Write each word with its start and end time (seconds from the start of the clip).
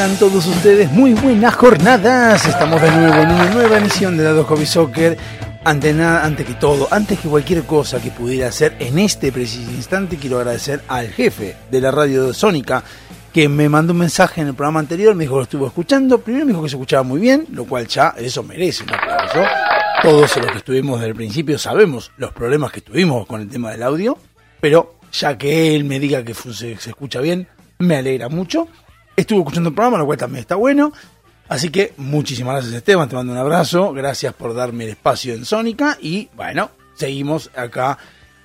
Tengan 0.00 0.18
todos 0.18 0.46
ustedes 0.46 0.90
muy 0.90 1.12
buenas 1.12 1.54
jornadas. 1.56 2.46
Estamos 2.46 2.80
de 2.80 2.90
nuevo 2.90 3.20
en 3.20 3.32
una 3.32 3.50
nueva 3.50 3.76
emisión 3.76 4.16
de 4.16 4.22
Dado 4.22 4.44
Hobby 4.44 4.64
Soccer. 4.64 5.18
Ante 5.62 5.92
nada, 5.92 6.24
antes 6.24 6.46
que 6.46 6.54
todo, 6.54 6.88
antes 6.90 7.20
que 7.20 7.28
cualquier 7.28 7.64
cosa 7.64 8.00
que 8.00 8.10
pudiera 8.10 8.48
hacer 8.48 8.76
en 8.78 8.98
este 8.98 9.30
preciso 9.30 9.70
instante, 9.72 10.16
quiero 10.16 10.38
agradecer 10.38 10.80
al 10.88 11.08
jefe 11.08 11.54
de 11.70 11.80
la 11.82 11.90
radio 11.90 12.28
de 12.28 12.32
Sónica 12.32 12.82
que 13.30 13.46
me 13.50 13.68
mandó 13.68 13.92
un 13.92 13.98
mensaje 13.98 14.40
en 14.40 14.46
el 14.46 14.54
programa 14.54 14.80
anterior, 14.80 15.14
me 15.14 15.24
dijo 15.24 15.34
que 15.34 15.40
lo 15.40 15.42
estuvo 15.42 15.66
escuchando. 15.66 16.18
Primero 16.22 16.46
me 16.46 16.52
dijo 16.52 16.62
que 16.62 16.70
se 16.70 16.76
escuchaba 16.76 17.02
muy 17.02 17.20
bien, 17.20 17.46
lo 17.52 17.66
cual 17.66 17.86
ya 17.86 18.14
eso 18.16 18.42
merece 18.42 18.84
un 18.84 18.94
aplauso. 18.94 19.42
Todos 20.00 20.34
los 20.34 20.50
que 20.50 20.56
estuvimos 20.56 20.98
desde 20.98 21.10
el 21.10 21.16
principio 21.16 21.58
sabemos 21.58 22.10
los 22.16 22.32
problemas 22.32 22.72
que 22.72 22.80
tuvimos 22.80 23.26
con 23.26 23.42
el 23.42 23.50
tema 23.50 23.70
del 23.70 23.82
audio, 23.82 24.16
pero 24.62 24.94
ya 25.12 25.36
que 25.36 25.76
él 25.76 25.84
me 25.84 26.00
diga 26.00 26.24
que 26.24 26.32
se 26.32 26.72
escucha 26.72 27.20
bien, 27.20 27.48
me 27.78 27.96
alegra 27.96 28.30
mucho. 28.30 28.66
Estuvo 29.20 29.40
escuchando 29.40 29.68
el 29.68 29.74
programa, 29.74 29.98
lo 29.98 30.06
cual 30.06 30.16
también 30.16 30.40
está 30.40 30.54
bueno. 30.54 30.94
Así 31.46 31.68
que 31.68 31.92
muchísimas 31.98 32.54
gracias 32.54 32.72
Esteban, 32.72 33.06
te 33.06 33.16
mando 33.16 33.32
un 33.32 33.38
abrazo, 33.38 33.92
gracias 33.92 34.32
por 34.32 34.54
darme 34.54 34.84
el 34.84 34.90
espacio 34.90 35.34
en 35.34 35.44
Sónica 35.44 35.98
y 36.00 36.30
bueno, 36.34 36.70
seguimos 36.94 37.50
acá 37.54 37.98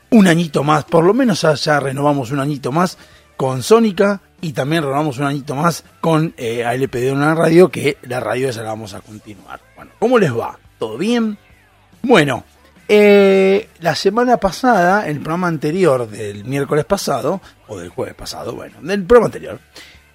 un 0.10 0.28
añito 0.28 0.64
más, 0.64 0.84
por 0.84 1.06
lo 1.06 1.14
menos 1.14 1.46
ya, 1.64 1.80
renovamos 1.80 2.32
un 2.32 2.40
añito 2.42 2.74
más 2.74 2.98
con 3.38 3.64
Sónica 3.64 4.20
y 4.42 4.52
también 4.52 4.84
renovamos 4.84 5.18
un 5.20 5.28
añito 5.28 5.56
más 5.56 5.86
con 6.02 6.34
eh, 6.36 6.66
ALP 6.66 6.94
de 6.96 7.12
una 7.14 7.36
radio, 7.36 7.70
que 7.70 7.98
la 8.02 8.20
radio 8.20 8.50
esa 8.50 8.64
la 8.64 8.70
vamos 8.70 8.94
a 8.94 9.00
continuar. 9.00 9.62
Bueno, 9.78 9.92
¿cómo 9.98 10.20
les 10.20 10.36
va? 10.36 10.60
¿Todo 10.78 10.98
bien? 10.98 11.38
Bueno, 12.02 12.44
eh, 12.90 13.70
la 13.80 13.96
semana 13.96 14.38
pasada, 14.38 15.08
el 15.08 15.20
programa 15.20 15.48
anterior 15.48 16.10
del 16.10 16.44
miércoles 16.44 16.84
pasado, 16.84 17.40
o 17.68 17.78
del 17.78 17.90
jueves 17.90 18.16
pasado, 18.16 18.56
bueno, 18.56 18.78
del 18.82 19.04
programa 19.06 19.28
anterior, 19.28 19.60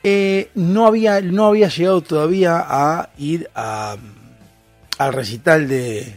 eh, 0.02 0.50
no, 0.54 0.86
había, 0.86 1.20
no 1.20 1.46
había 1.46 1.68
llegado 1.68 2.00
todavía 2.00 2.64
a 2.66 3.10
ir 3.18 3.50
a, 3.54 3.96
al 4.98 5.12
recital 5.12 5.68
de, 5.68 6.16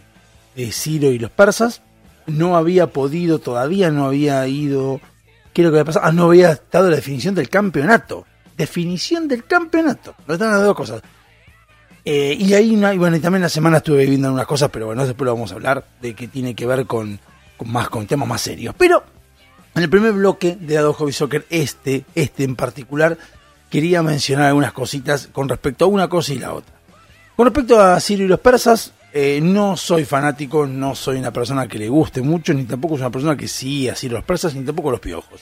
Ciro 0.72 1.12
y 1.12 1.20
los 1.20 1.32
persas. 1.32 1.82
No 2.26 2.56
había 2.56 2.88
podido, 2.88 3.40
todavía 3.40 3.92
no 3.92 4.06
había 4.06 4.48
ido. 4.48 5.02
¿Qué 5.54 5.62
es 5.62 5.66
lo 5.66 5.72
que 5.72 5.80
había 5.80 5.86
pasado? 5.86 6.06
Ah, 6.06 6.12
no 6.12 6.26
había 6.26 6.60
dado 6.72 6.90
la 6.90 6.96
definición 6.96 7.36
del 7.36 7.50
campeonato. 7.50 8.26
Definición 8.56 9.28
del 9.28 9.46
campeonato. 9.46 10.16
No 10.28 10.36
están 10.36 10.52
las 10.52 10.64
dos 10.64 10.76
cosas. 10.76 11.02
Eh, 12.06 12.36
y 12.38 12.54
ahí, 12.54 12.76
bueno, 12.98 13.16
y 13.16 13.20
también 13.20 13.42
la 13.42 13.50
semana 13.50 13.78
estuve 13.78 14.04
viviendo 14.04 14.32
unas 14.32 14.46
cosas, 14.46 14.70
pero 14.72 14.88
bueno, 14.88 15.06
después 15.06 15.26
lo 15.26 15.34
vamos 15.34 15.52
a 15.52 15.56
hablar 15.56 15.86
de 16.02 16.14
que 16.14 16.28
tiene 16.28 16.54
que 16.54 16.66
ver 16.66 16.86
con, 16.86 17.20
con 17.58 17.72
más 17.72 17.90
con 17.90 18.08
temas 18.08 18.28
más 18.28 18.42
serios. 18.42 18.76
Pero 18.78 19.04
en 19.76 19.84
el 19.84 19.90
primer 19.90 20.14
bloque 20.14 20.58
de 20.60 20.76
Dado 20.76 20.94
Hobby 20.94 21.14
Soccer, 21.14 21.46
este, 21.50 22.06
este 22.14 22.44
en 22.44 22.56
particular, 22.56 23.18
quería 23.74 24.04
mencionar 24.04 24.50
algunas 24.50 24.72
cositas 24.72 25.30
con 25.32 25.50
respecto 25.50 25.86
a 25.86 25.88
una 25.88 26.08
cosa 26.08 26.32
y 26.32 26.38
la 26.38 26.54
otra. 26.54 26.76
Con 27.36 27.48
respecto 27.48 27.82
a 27.82 28.00
Sirio 28.00 28.28
y 28.28 28.30
los 28.30 28.40
persas, 28.40 28.94
eh, 29.12 29.40
no 29.42 29.76
soy 29.78 30.06
fanático, 30.06 30.68
no 30.68 30.94
soy 30.94 31.18
una 31.18 31.34
persona 31.34 31.68
que 31.68 31.80
le 31.80 31.90
guste 31.90 32.22
mucho, 32.22 32.54
ni 32.54 32.66
tampoco 32.66 32.94
soy 32.94 33.02
una 33.02 33.10
persona 33.10 33.36
que 33.36 33.48
sigue 33.48 33.90
a 33.90 33.96
Sirio 33.96 34.18
y 34.18 34.20
los 34.20 34.26
persas, 34.26 34.54
ni 34.54 34.64
tampoco 34.64 34.92
los 34.92 35.00
piojos. 35.00 35.42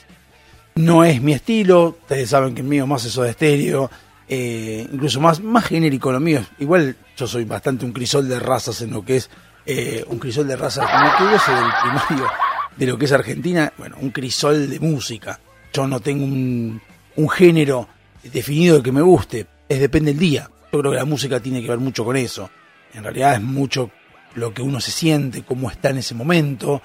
No 0.76 1.04
es 1.04 1.20
mi 1.20 1.34
estilo, 1.34 1.98
ustedes 2.00 2.30
saben 2.30 2.54
que 2.54 2.62
el 2.62 2.68
mío 2.68 2.84
es 2.84 2.88
más 2.88 3.04
eso 3.04 3.22
de 3.22 3.32
estéreo, 3.32 3.90
eh, 4.26 4.88
incluso 4.90 5.20
más, 5.20 5.42
más 5.42 5.66
genérico 5.66 6.10
lo 6.10 6.18
mío. 6.18 6.40
Igual 6.58 6.96
yo 7.14 7.26
soy 7.26 7.44
bastante 7.44 7.84
un 7.84 7.92
crisol 7.92 8.26
de 8.30 8.40
razas 8.40 8.80
en 8.80 8.92
lo 8.92 9.04
que 9.04 9.16
es 9.16 9.28
eh, 9.66 10.06
un 10.08 10.18
crisol 10.18 10.48
de 10.48 10.56
razas, 10.56 10.88
como 10.90 11.18
que 11.18 11.34
yo 11.34 11.38
soy 11.38 11.54
del 11.54 11.72
primario 11.82 12.30
de 12.78 12.86
lo 12.86 12.96
que 12.96 13.04
es 13.04 13.12
Argentina, 13.12 13.74
bueno, 13.76 13.96
un 14.00 14.08
crisol 14.08 14.70
de 14.70 14.80
música. 14.80 15.38
Yo 15.70 15.86
no 15.86 16.00
tengo 16.00 16.24
un 16.24 17.28
género 17.28 17.88
definido 18.30 18.82
que 18.82 18.92
me 18.92 19.02
guste, 19.02 19.46
es 19.68 19.80
depende 19.80 20.12
del 20.12 20.20
día. 20.20 20.50
Yo 20.72 20.78
creo 20.80 20.92
que 20.92 20.98
la 20.98 21.04
música 21.04 21.40
tiene 21.40 21.62
que 21.62 21.68
ver 21.68 21.78
mucho 21.78 22.04
con 22.04 22.16
eso. 22.16 22.50
En 22.94 23.02
realidad 23.02 23.34
es 23.34 23.42
mucho 23.42 23.90
lo 24.34 24.52
que 24.52 24.62
uno 24.62 24.80
se 24.80 24.90
siente, 24.90 25.42
cómo 25.42 25.70
está 25.70 25.90
en 25.90 25.98
ese 25.98 26.14
momento, 26.14 26.82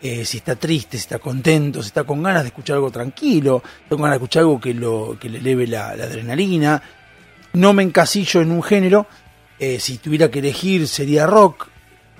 eh, 0.00 0.24
si 0.24 0.38
está 0.38 0.56
triste, 0.56 0.96
si 0.96 1.02
está 1.02 1.18
contento, 1.18 1.82
si 1.82 1.88
está 1.88 2.04
con 2.04 2.22
ganas 2.22 2.42
de 2.42 2.48
escuchar 2.48 2.76
algo 2.76 2.90
tranquilo, 2.90 3.62
tengo 3.88 4.02
ganas 4.02 4.18
de 4.18 4.24
escuchar 4.24 4.40
algo 4.42 4.60
que, 4.60 4.74
lo, 4.74 5.16
que 5.20 5.28
le 5.28 5.38
eleve 5.38 5.66
la, 5.66 5.88
adrenalina. 5.88 6.82
No 7.54 7.72
me 7.72 7.82
encasillo 7.82 8.40
en 8.40 8.52
un 8.52 8.62
género, 8.62 9.06
eh, 9.58 9.80
si 9.80 9.98
tuviera 9.98 10.30
que 10.30 10.38
elegir 10.38 10.86
sería 10.86 11.26
rock, 11.26 11.68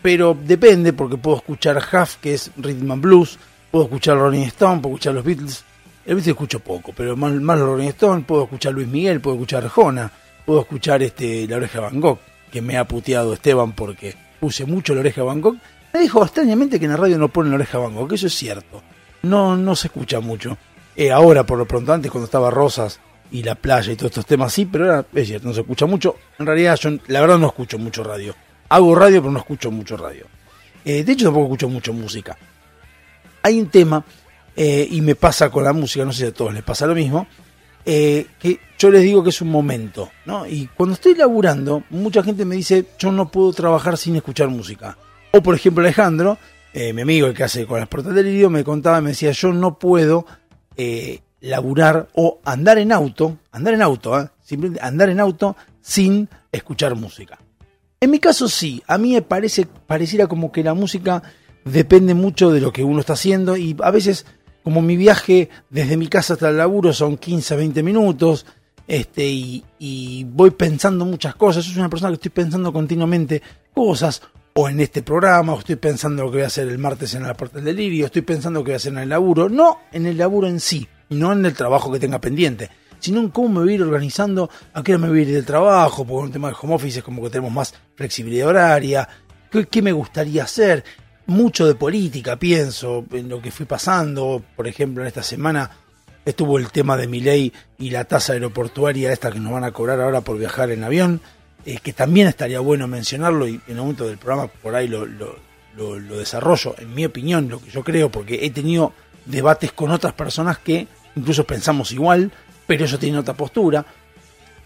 pero 0.03 0.37
depende 0.41 0.93
porque 0.93 1.17
puedo 1.17 1.37
escuchar 1.37 1.77
Huff, 1.77 2.17
que 2.17 2.35
es 2.35 2.51
Rhythm 2.57 2.91
and 2.91 3.03
Blues, 3.03 3.39
puedo 3.71 3.85
escuchar 3.85 4.17
Rolling 4.17 4.47
Stone, 4.47 4.81
puedo 4.81 4.95
escuchar 4.95 5.15
los 5.15 5.25
Beatles, 5.25 5.65
el 6.09 6.15
Beatles 6.15 6.29
escucho 6.29 6.61
poco, 6.61 6.95
pero 6.97 7.19
más, 7.19 7.35
más 7.35 7.61
Rolling 7.61 7.93
puedo 8.27 8.45
escuchar 8.45 8.73
Luis 8.73 8.89
Miguel, 8.89 9.21
puedo 9.21 9.37
escuchar 9.37 9.63
Arjona, 9.63 10.11
puedo 10.47 10.63
escuchar 10.63 11.03
este 11.03 11.47
La 11.47 11.59
Oreja 11.59 11.81
de 11.81 11.85
Van 11.85 12.01
Gogh, 12.01 12.19
que 12.51 12.63
me 12.63 12.79
ha 12.79 12.89
puteado 12.89 13.35
Esteban 13.35 13.73
porque 13.73 14.15
puse 14.41 14.65
mucho 14.65 14.95
La 14.95 15.01
Oreja 15.01 15.23
Van 15.23 15.43
Gogh. 15.43 15.59
Me 15.93 16.01
dijo 16.01 16.25
extrañamente 16.25 16.79
que 16.79 16.87
en 16.87 16.93
la 16.93 16.97
radio 16.97 17.19
no 17.19 17.29
ponen 17.29 17.51
La 17.51 17.57
Oreja 17.57 17.77
Van 17.77 17.95
Gogh, 17.95 18.11
eso 18.15 18.27
es 18.27 18.33
cierto. 18.33 18.83
No, 19.21 19.55
no 19.55 19.77
se 19.77 19.89
escucha 19.89 20.19
mucho. 20.21 20.57
Eh, 20.97 21.13
ahora, 21.13 21.45
por 21.45 21.59
lo 21.59 21.69
pronto, 21.69 21.93
antes 21.93 22.11
cuando 22.11 22.25
estaba 22.25 22.51
Rosas 22.51 23.01
y 23.31 23.43
la 23.43 23.55
playa 23.55 23.93
y 23.93 23.97
todos 23.97 24.13
estos 24.13 24.25
temas, 24.25 24.51
sí, 24.51 24.65
pero 24.65 25.05
es 25.13 25.29
cierto, 25.29 25.49
no 25.49 25.53
se 25.53 25.61
escucha 25.61 25.85
mucho. 25.85 26.17
En 26.39 26.47
realidad, 26.47 26.77
yo 26.77 26.91
la 27.09 27.21
verdad 27.21 27.37
no 27.37 27.49
escucho 27.49 27.79
mucho 27.79 28.03
radio. 28.03 28.35
Hago 28.71 28.95
radio, 28.95 29.21
pero 29.21 29.31
no 29.31 29.41
escucho 29.41 29.71
mucho 29.71 29.99
radio. 29.99 30.25
Eh, 30.87 31.05
de 31.05 31.13
hecho, 31.13 31.27
tampoco 31.27 31.49
escucho 31.49 31.69
mucho 31.69 31.93
música. 31.93 32.39
Hay 33.43 33.61
un 33.61 33.69
tema, 33.69 34.03
eh, 34.61 34.89
y 34.91 35.01
me 35.03 35.15
pasa 35.15 35.51
con 35.51 35.63
la 35.63 35.73
música, 35.73 36.05
no 36.05 36.13
sé 36.13 36.19
si 36.19 36.27
a 36.27 36.35
todos 36.35 36.53
les 36.53 36.65
pasa 36.65 36.85
lo 36.85 36.95
mismo, 36.97 37.29
eh, 37.85 38.27
que 38.41 38.59
yo 38.77 38.91
les 38.91 39.03
digo 39.03 39.23
que 39.23 39.31
es 39.31 39.41
un 39.41 39.51
momento, 39.51 40.11
¿no? 40.27 40.49
Y 40.49 40.67
cuando 40.67 40.95
estoy 40.95 41.15
laburando, 41.15 41.85
mucha 41.91 42.25
gente 42.25 42.45
me 42.45 42.57
dice, 42.57 42.85
yo 42.99 43.13
no 43.13 43.31
puedo 43.31 43.53
trabajar 43.53 43.97
sin 43.97 44.17
escuchar 44.17 44.49
música. 44.49 44.99
O 45.31 45.41
por 45.45 45.55
ejemplo 45.55 45.85
Alejandro, 45.85 46.39
eh, 46.73 46.93
mi 46.93 47.03
amigo 47.03 47.29
el 47.29 47.35
que 47.35 47.45
hace 47.45 47.67
con 47.67 47.79
las 47.79 47.89
puertas 47.89 48.13
del 48.17 48.27
idioma, 48.27 48.59
me 48.59 48.65
contaba, 48.65 49.01
me 49.01 49.11
decía, 49.11 49.31
yo 49.31 49.53
no 49.53 49.79
puedo 49.79 50.27
laburar 51.41 52.09
o 52.15 52.41
andar 52.45 52.79
en 52.79 52.91
auto, 52.91 53.39
andar 53.53 53.75
en 53.75 53.83
auto, 53.83 54.29
simplemente 54.43 54.85
andar 54.85 55.09
en 55.09 55.21
auto 55.21 55.57
sin 55.81 56.29
escuchar 56.51 56.97
música. 56.97 57.39
En 58.01 58.11
mi 58.11 58.19
caso 58.19 58.49
sí, 58.49 58.83
a 58.89 58.99
mí 58.99 59.15
me 59.15 59.23
parece, 59.23 59.69
pareciera 59.87 60.27
como 60.27 60.51
que 60.51 60.65
la 60.65 60.75
música 60.75 61.23
depende 61.65 62.15
mucho 62.15 62.51
de 62.51 62.61
lo 62.61 62.73
que 62.73 62.85
uno 62.85 63.01
está 63.01 63.15
haciendo 63.15 63.57
y 63.57 63.77
a 63.83 63.91
veces 63.91 64.27
como 64.69 64.83
mi 64.83 64.99
viaje 64.99 65.49
desde 65.71 65.97
mi 65.97 66.09
casa 66.09 66.35
hasta 66.35 66.51
el 66.51 66.59
laburo 66.59 66.93
son 66.93 67.17
15, 67.17 67.57
20 67.57 67.83
minutos, 67.83 68.45
este, 68.87 69.27
y, 69.27 70.27
voy 70.29 70.51
pensando 70.51 71.07
muchas 71.07 71.37
cosas, 71.37 71.65
soy 71.65 71.79
una 71.79 71.89
persona 71.89 72.11
que 72.11 72.17
estoy 72.17 72.33
pensando 72.33 72.71
continuamente 72.71 73.41
cosas, 73.73 74.21
o 74.53 74.69
en 74.69 74.81
este 74.81 75.01
programa, 75.01 75.55
o 75.55 75.61
estoy 75.61 75.77
pensando 75.77 76.23
lo 76.23 76.31
que 76.31 76.37
voy 76.37 76.45
a 76.45 76.49
hacer 76.49 76.69
el 76.69 76.77
martes 76.77 77.15
en 77.15 77.23
la 77.23 77.33
puerta 77.33 77.57
del 77.57 77.65
delirio, 77.65 78.05
estoy 78.05 78.21
pensando 78.21 78.61
lo 78.61 78.65
que 78.65 78.73
voy 78.73 78.75
a 78.75 78.77
hacer 78.77 78.93
en 78.93 78.99
el 78.99 79.09
laburo, 79.09 79.49
no 79.49 79.79
en 79.91 80.05
el 80.05 80.19
laburo 80.19 80.49
en 80.49 80.61
sí, 80.61 80.87
no 81.09 81.33
en 81.33 81.47
el 81.47 81.55
trabajo 81.55 81.91
que 81.91 81.99
tenga 81.99 82.21
pendiente, 82.21 82.69
sino 82.99 83.21
en 83.21 83.31
cómo 83.31 83.49
me 83.49 83.61
voy 83.61 83.73
a 83.73 83.75
ir 83.77 83.83
organizando, 83.83 84.51
a 84.75 84.83
qué 84.83 84.93
hora 84.93 85.01
me 85.01 85.09
voy 85.09 85.21
a 85.21 85.23
ir 85.23 85.33
del 85.33 85.47
trabajo, 85.47 86.05
porque 86.05 86.27
un 86.27 86.33
tema 86.33 86.49
de 86.49 86.57
home 86.61 86.75
office 86.75 86.99
es 86.99 87.05
como 87.07 87.23
que 87.23 87.31
tenemos 87.31 87.53
más 87.53 87.75
flexibilidad 87.95 88.49
horaria, 88.49 89.09
qué 89.71 89.81
me 89.81 89.93
gustaría 89.93 90.43
hacer, 90.43 90.85
mucho 91.29 91.67
de 91.67 91.75
política, 91.75 92.39
pienso, 92.39 93.05
en 93.13 93.29
lo 93.29 93.41
que 93.41 93.51
fui 93.51 93.67
pasando, 93.67 94.43
por 94.57 94.67
ejemplo, 94.67 95.03
en 95.03 95.09
esta 95.09 95.23
semana 95.23 95.71
estuvo 96.25 96.59
el 96.59 96.71
tema 96.71 96.97
de 96.97 97.07
mi 97.07 97.21
ley 97.21 97.53
y 97.79 97.91
la 97.91 98.05
tasa 98.05 98.33
aeroportuaria 98.33 99.13
esta 99.13 99.31
que 99.31 99.39
nos 99.39 99.53
van 99.53 99.65
a 99.65 99.73
cobrar 99.73 100.01
ahora 100.01 100.23
por 100.23 100.39
viajar 100.39 100.71
en 100.71 100.85
avión, 100.85 101.21
eh, 101.67 101.79
que 101.83 101.93
también 101.93 102.29
estaría 102.29 102.61
bueno 102.61 102.89
mencionarlo 102.89 103.47
y 103.47 103.55
en 103.55 103.63
el 103.69 103.77
momento 103.77 104.07
del 104.07 104.17
programa 104.17 104.49
por 104.49 104.75
ahí 104.75 104.89
lo, 104.89 105.05
lo, 105.05 105.37
lo, 105.77 105.99
lo 105.99 106.19
desarrollo, 106.19 106.75
en 106.79 106.95
mi 106.95 107.05
opinión, 107.05 107.49
lo 107.51 107.61
que 107.61 107.71
yo 107.71 107.85
creo, 107.85 108.11
porque 108.11 108.47
he 108.47 108.51
tenido 108.51 108.95
debates 109.27 109.73
con 109.73 109.91
otras 109.91 110.15
personas 110.15 110.59
que 110.59 110.89
incluso 111.15 111.45
pensamos 111.45 111.93
igual, 111.93 112.33
pero 112.67 112.85
ellos 112.85 112.99
tienen 112.99 113.21
otra 113.21 113.35
postura. 113.35 113.85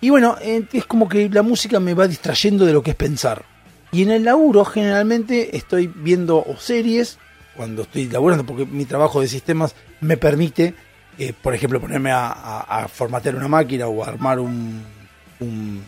Y 0.00 0.10
bueno, 0.10 0.36
eh, 0.40 0.64
es 0.72 0.86
como 0.86 1.08
que 1.08 1.28
la 1.28 1.42
música 1.42 1.80
me 1.80 1.94
va 1.94 2.06
distrayendo 2.06 2.64
de 2.64 2.72
lo 2.72 2.82
que 2.84 2.92
es 2.92 2.96
pensar. 2.96 3.51
Y 3.92 4.02
en 4.02 4.10
el 4.10 4.24
laburo 4.24 4.64
generalmente 4.64 5.54
estoy 5.56 5.86
viendo 5.86 6.44
series 6.58 7.18
cuando 7.54 7.82
estoy 7.82 8.08
laburando, 8.08 8.44
porque 8.44 8.64
mi 8.64 8.86
trabajo 8.86 9.20
de 9.20 9.28
sistemas 9.28 9.74
me 10.00 10.16
permite, 10.16 10.74
eh, 11.18 11.34
por 11.40 11.54
ejemplo, 11.54 11.78
ponerme 11.78 12.10
a, 12.10 12.30
a, 12.30 12.88
formatear 12.88 13.36
una 13.36 13.48
máquina 13.48 13.86
o 13.86 14.02
armar 14.02 14.40
un, 14.40 14.82
un, 15.40 15.82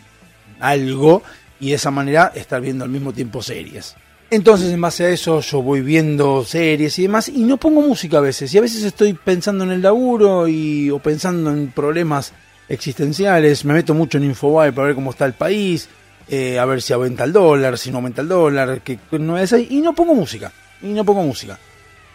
algo 0.59 1.23
y 1.59 1.69
de 1.69 1.75
esa 1.75 1.89
manera 1.89 2.31
estar 2.35 2.61
viendo 2.61 2.83
al 2.83 2.91
mismo 2.91 3.11
tiempo 3.11 3.41
series. 3.41 3.95
Entonces, 4.29 4.71
en 4.71 4.81
base 4.81 5.05
a 5.05 5.09
eso, 5.09 5.39
yo 5.39 5.63
voy 5.63 5.81
viendo 5.81 6.43
series 6.43 6.99
y 6.99 7.03
demás, 7.03 7.29
y 7.29 7.43
no 7.43 7.57
pongo 7.57 7.81
música 7.81 8.17
a 8.17 8.21
veces. 8.21 8.53
Y 8.53 8.57
a 8.59 8.61
veces 8.61 8.83
estoy 8.83 9.13
pensando 9.13 9.63
en 9.63 9.71
el 9.71 9.81
laburo 9.81 10.47
y, 10.47 10.91
o 10.91 10.99
pensando 10.99 11.49
en 11.51 11.71
problemas 11.71 12.33
existenciales. 12.69 13.65
Me 13.65 13.73
meto 13.73 13.93
mucho 13.93 14.17
en 14.19 14.25
Infobae 14.25 14.71
para 14.73 14.87
ver 14.87 14.95
cómo 14.95 15.11
está 15.11 15.25
el 15.25 15.33
país, 15.33 15.89
eh, 16.27 16.59
a 16.59 16.65
ver 16.65 16.81
si 16.81 16.93
aumenta 16.93 17.23
el 17.23 17.33
dólar, 17.33 17.77
si 17.77 17.91
no 17.91 17.97
aumenta 17.97 18.21
el 18.21 18.27
dólar, 18.27 18.81
qué 18.81 18.99
es 19.39 19.53
hay. 19.53 19.67
Y 19.69 19.81
no 19.81 19.93
pongo 19.93 20.15
música. 20.15 20.51
Y 20.81 20.87
no 20.87 21.05
pongo 21.05 21.23
música. 21.23 21.59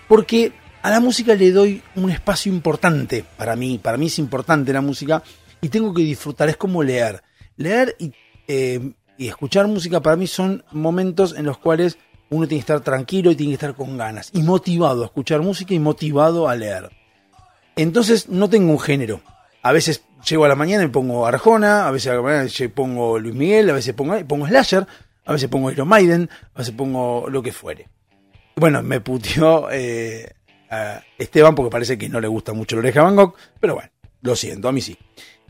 Porque 0.09 0.53
a 0.83 0.91
la 0.91 1.01
música 1.01 1.35
le 1.35 1.53
doy 1.53 1.83
un 1.97 2.11
espacio 2.11 2.53
importante 2.53 3.25
para 3.37 3.57
mí. 3.57 3.79
Para 3.79 3.97
mí 3.97 4.07
es 4.07 4.19
importante 4.19 4.73
la 4.73 4.81
música 4.81 5.23
y 5.61 5.69
tengo 5.69 5.95
que 5.95 6.03
disfrutar. 6.03 6.49
Es 6.49 6.57
como 6.57 6.83
leer. 6.83 7.23
Leer 7.57 7.95
y 7.99 8.13
eh, 8.53 8.95
y 9.21 9.29
escuchar 9.29 9.69
música 9.69 10.01
para 10.01 10.17
mí 10.17 10.27
son 10.27 10.65
momentos 10.73 11.37
en 11.37 11.45
los 11.45 11.59
cuales 11.59 11.99
uno 12.31 12.49
tiene 12.49 12.61
que 12.61 12.73
estar 12.73 12.81
tranquilo 12.81 13.31
y 13.31 13.37
tiene 13.37 13.51
que 13.51 13.57
estar 13.57 13.75
con 13.75 13.99
ganas 13.99 14.31
y 14.33 14.43
motivado 14.43 15.03
a 15.03 15.07
escuchar 15.07 15.43
música 15.43 15.75
y 15.75 15.79
motivado 15.79 16.49
a 16.49 16.57
leer. 16.57 16.91
Entonces 17.77 18.31
no 18.31 18.49
tengo 18.49 18.73
un 18.73 18.81
género. 18.81 19.21
A 19.63 19.73
veces 19.73 20.05
llego 20.29 20.45
a 20.45 20.49
la 20.49 20.55
mañana 20.55 20.85
y 20.85 20.89
pongo 20.89 21.27
Arjona, 21.27 21.87
a 21.87 21.91
veces 21.91 22.13
a 22.13 22.15
la 22.15 22.23
mañana 22.23 22.49
pongo 22.75 23.19
Luis 23.19 23.35
Miguel, 23.35 23.71
a 23.71 23.75
veces 23.75 23.95
pongo, 23.95 24.19
pongo 24.27 24.47
Slasher, 24.47 24.87
a 25.25 25.33
veces 25.33 25.49
pongo 25.49 25.71
Iron 25.71 25.89
Maiden, 25.89 26.29
a 26.55 26.59
veces 26.59 26.75
pongo 26.75 27.27
lo 27.29 27.43
que 27.43 27.53
fuere. 27.53 27.89
Bueno, 28.57 28.83
me 28.83 29.01
putió 29.01 29.69
eh, 29.71 30.33
a 30.71 31.03
Esteban 31.19 31.55
porque 31.55 31.71
parece 31.71 31.97
que 31.97 32.09
no 32.09 32.21
le 32.21 32.29
gusta 32.29 32.53
mucho 32.53 32.77
la 32.77 32.81
oreja 32.81 33.03
Van 33.03 33.17
Gogh, 33.17 33.35
pero 33.59 33.75
bueno, 33.75 33.91
lo 34.23 34.37
siento, 34.37 34.69
a 34.69 34.73
mí 34.73 34.81
sí. 34.81 34.97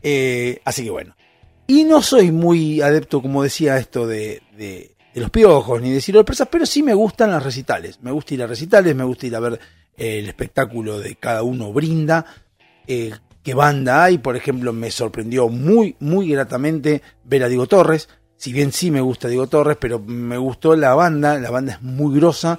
Eh, 0.01 0.61
así 0.65 0.83
que 0.83 0.89
bueno, 0.89 1.15
y 1.71 1.85
no 1.85 2.01
soy 2.01 2.31
muy 2.31 2.81
adepto, 2.81 3.21
como 3.21 3.43
decía, 3.43 3.77
esto 3.77 4.05
de, 4.05 4.41
de, 4.57 4.95
los 5.13 5.29
piojos 5.29 5.81
ni 5.81 5.91
de 5.91 6.01
Ciro 6.01 6.25
Presas, 6.25 6.49
pero 6.51 6.65
sí 6.65 6.83
me 6.83 6.93
gustan 6.93 7.31
las 7.31 7.41
recitales. 7.41 8.01
Me 8.01 8.11
gusta 8.11 8.33
ir 8.33 8.43
a 8.43 8.47
recitales, 8.47 8.93
me 8.93 9.05
gusta 9.05 9.27
ir 9.27 9.35
a 9.37 9.39
ver 9.39 9.59
eh, 9.95 10.19
el 10.19 10.27
espectáculo 10.27 10.99
de 10.99 11.15
cada 11.15 11.43
uno 11.43 11.71
brinda. 11.71 12.25
Eh, 12.87 13.13
qué 13.43 13.53
banda 13.53 14.03
hay, 14.03 14.17
por 14.17 14.35
ejemplo, 14.35 14.73
me 14.73 14.91
sorprendió 14.91 15.49
muy, 15.49 15.95
muy 15.99 16.29
gratamente 16.29 17.01
ver 17.23 17.43
a 17.43 17.47
Diego 17.47 17.67
Torres. 17.67 18.09
Si 18.37 18.53
bien 18.53 18.71
sí 18.71 18.91
me 18.91 19.01
gusta 19.01 19.27
Diego 19.27 19.47
Torres, 19.47 19.77
pero 19.79 19.99
me 19.99 20.37
gustó 20.37 20.75
la 20.75 20.95
banda, 20.95 21.37
la 21.39 21.51
banda 21.51 21.73
es 21.73 21.81
muy 21.81 22.15
grosa. 22.15 22.57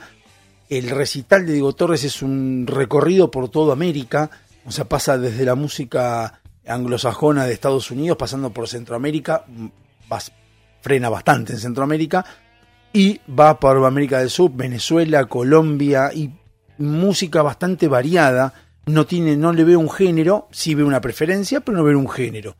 El 0.68 0.90
recital 0.90 1.44
de 1.46 1.52
Diego 1.52 1.74
Torres 1.74 2.04
es 2.04 2.22
un 2.22 2.66
recorrido 2.66 3.30
por 3.30 3.48
toda 3.48 3.72
América, 3.72 4.30
o 4.64 4.70
sea, 4.70 4.84
pasa 4.84 5.18
desde 5.18 5.44
la 5.44 5.54
música 5.54 6.40
anglosajona 6.66 7.46
de 7.46 7.52
Estados 7.52 7.90
Unidos, 7.90 8.16
pasando 8.16 8.50
por 8.50 8.68
Centroamérica, 8.68 9.44
frena 10.80 11.08
bastante 11.08 11.52
en 11.52 11.58
Centroamérica, 11.58 12.24
y 12.92 13.20
va 13.28 13.58
por 13.58 13.84
América 13.84 14.20
del 14.20 14.30
Sur, 14.30 14.52
Venezuela, 14.54 15.24
Colombia, 15.26 16.10
y 16.14 16.30
música 16.78 17.42
bastante 17.42 17.88
variada. 17.88 18.54
No, 18.86 19.06
tiene, 19.06 19.36
no 19.36 19.52
le 19.52 19.62
veo 19.64 19.78
un 19.78 19.90
género, 19.90 20.48
sí 20.50 20.74
veo 20.74 20.86
una 20.86 21.00
preferencia, 21.00 21.60
pero 21.60 21.78
no 21.78 21.84
veo 21.84 21.98
un 21.98 22.08
género. 22.08 22.56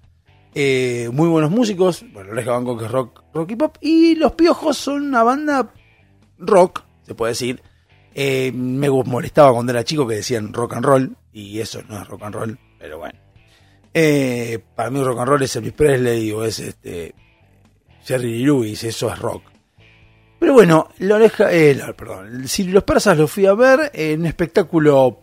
Eh, 0.55 1.09
muy 1.13 1.29
buenos 1.29 1.51
músicos, 1.51 2.05
bueno, 2.13 2.31
Oreja 2.31 2.53
Banco 2.53 2.77
que 2.77 2.85
es 2.85 2.91
rock, 2.91 3.25
rock 3.33 3.51
y 3.51 3.57
pop, 3.57 3.77
y 3.81 4.15
Los 4.17 4.33
Piojos 4.33 4.77
son 4.77 5.03
una 5.03 5.23
banda 5.23 5.73
rock, 6.39 6.85
se 7.03 7.15
puede 7.15 7.33
decir. 7.33 7.63
Eh, 8.15 8.53
me 8.55 8.91
molestaba 8.91 9.53
cuando 9.53 9.73
era 9.73 9.83
chico 9.83 10.07
que 10.07 10.17
decían 10.17 10.53
rock 10.53 10.75
and 10.75 10.85
roll, 10.85 11.17
y 11.33 11.59
eso 11.59 11.83
no 11.89 12.01
es 12.01 12.07
rock 12.07 12.23
and 12.23 12.35
roll, 12.35 12.59
pero 12.79 12.99
bueno. 12.99 13.19
Eh, 13.95 14.63
para 14.77 14.91
mí 14.91 15.03
rock 15.03 15.19
and 15.19 15.29
roll 15.29 15.43
es 15.43 15.57
Elvis 15.57 15.73
Presley 15.73 16.31
o 16.31 16.45
es 16.45 16.61
este 16.61 17.15
Jerry 18.05 18.45
Lewis, 18.45 18.85
eso 18.85 19.11
es 19.11 19.19
rock. 19.19 19.43
Pero 20.39 20.53
bueno, 20.53 20.89
la 20.99 21.15
oreja, 21.17 21.49
perdón, 21.97 22.47
si 22.47 22.65
los 22.65 22.85
persas 22.85 23.17
lo 23.17 23.27
fui 23.27 23.47
a 23.47 23.55
ver 23.55 23.91
en 23.95 24.21
un 24.21 24.27
espectáculo 24.27 25.22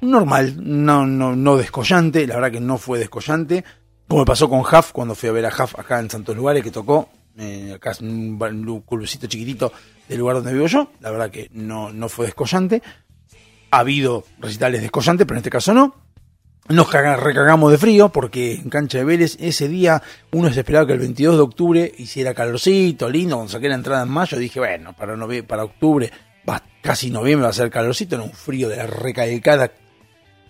normal, 0.00 0.56
no, 0.58 1.06
no, 1.06 1.34
no 1.34 1.56
descollante, 1.56 2.26
la 2.26 2.36
verdad 2.36 2.52
que 2.52 2.60
no 2.60 2.78
fue 2.78 2.98
descollante, 2.98 3.64
como 4.08 4.22
me 4.22 4.26
pasó 4.26 4.48
con 4.48 4.60
Huff 4.60 4.92
cuando 4.92 5.14
fui 5.14 5.28
a 5.28 5.32
ver 5.32 5.44
a 5.44 5.48
Huff 5.48 5.78
acá 5.78 6.00
en 6.00 6.08
Santos 6.08 6.34
Lugares, 6.34 6.62
que 6.62 6.70
tocó, 6.70 7.10
eh, 7.36 7.74
acá 7.76 7.92
en 8.00 8.40
un 8.40 8.80
clubcito 8.80 9.26
chiquitito 9.26 9.72
del 10.08 10.18
lugar 10.18 10.36
donde 10.36 10.52
vivo 10.52 10.66
yo, 10.66 10.90
la 11.00 11.10
verdad 11.10 11.30
que 11.30 11.50
no, 11.52 11.92
no 11.92 12.08
fue 12.08 12.26
descollante. 12.26 12.82
Ha 13.70 13.80
habido 13.80 14.24
recitales 14.38 14.80
descollantes, 14.80 15.26
pero 15.26 15.36
en 15.36 15.40
este 15.40 15.50
caso 15.50 15.74
no. 15.74 15.94
Nos 16.68 16.90
recagamos 16.92 17.70
de 17.70 17.78
frío 17.78 18.10
porque 18.10 18.54
en 18.54 18.68
cancha 18.68 18.98
de 18.98 19.04
Vélez 19.04 19.36
ese 19.40 19.68
día 19.68 20.02
uno 20.32 20.52
se 20.52 20.60
esperaba 20.60 20.86
que 20.86 20.94
el 20.94 20.98
22 20.98 21.36
de 21.36 21.42
octubre 21.42 21.92
hiciera 21.96 22.34
calorcito, 22.34 23.08
lindo, 23.08 23.36
cuando 23.36 23.52
saqué 23.52 23.68
la 23.68 23.74
entrada 23.74 24.02
en 24.02 24.10
mayo 24.10 24.38
dije, 24.38 24.58
bueno, 24.58 24.94
para, 24.94 25.16
para 25.46 25.64
octubre, 25.64 26.10
va, 26.48 26.62
casi 26.82 27.10
noviembre 27.10 27.44
va 27.44 27.50
a 27.50 27.54
ser 27.54 27.70
calorcito, 27.70 28.16
en 28.16 28.22
un 28.22 28.32
frío 28.32 28.68
de 28.68 28.76
la 28.76 28.86
recalcada 28.86 29.70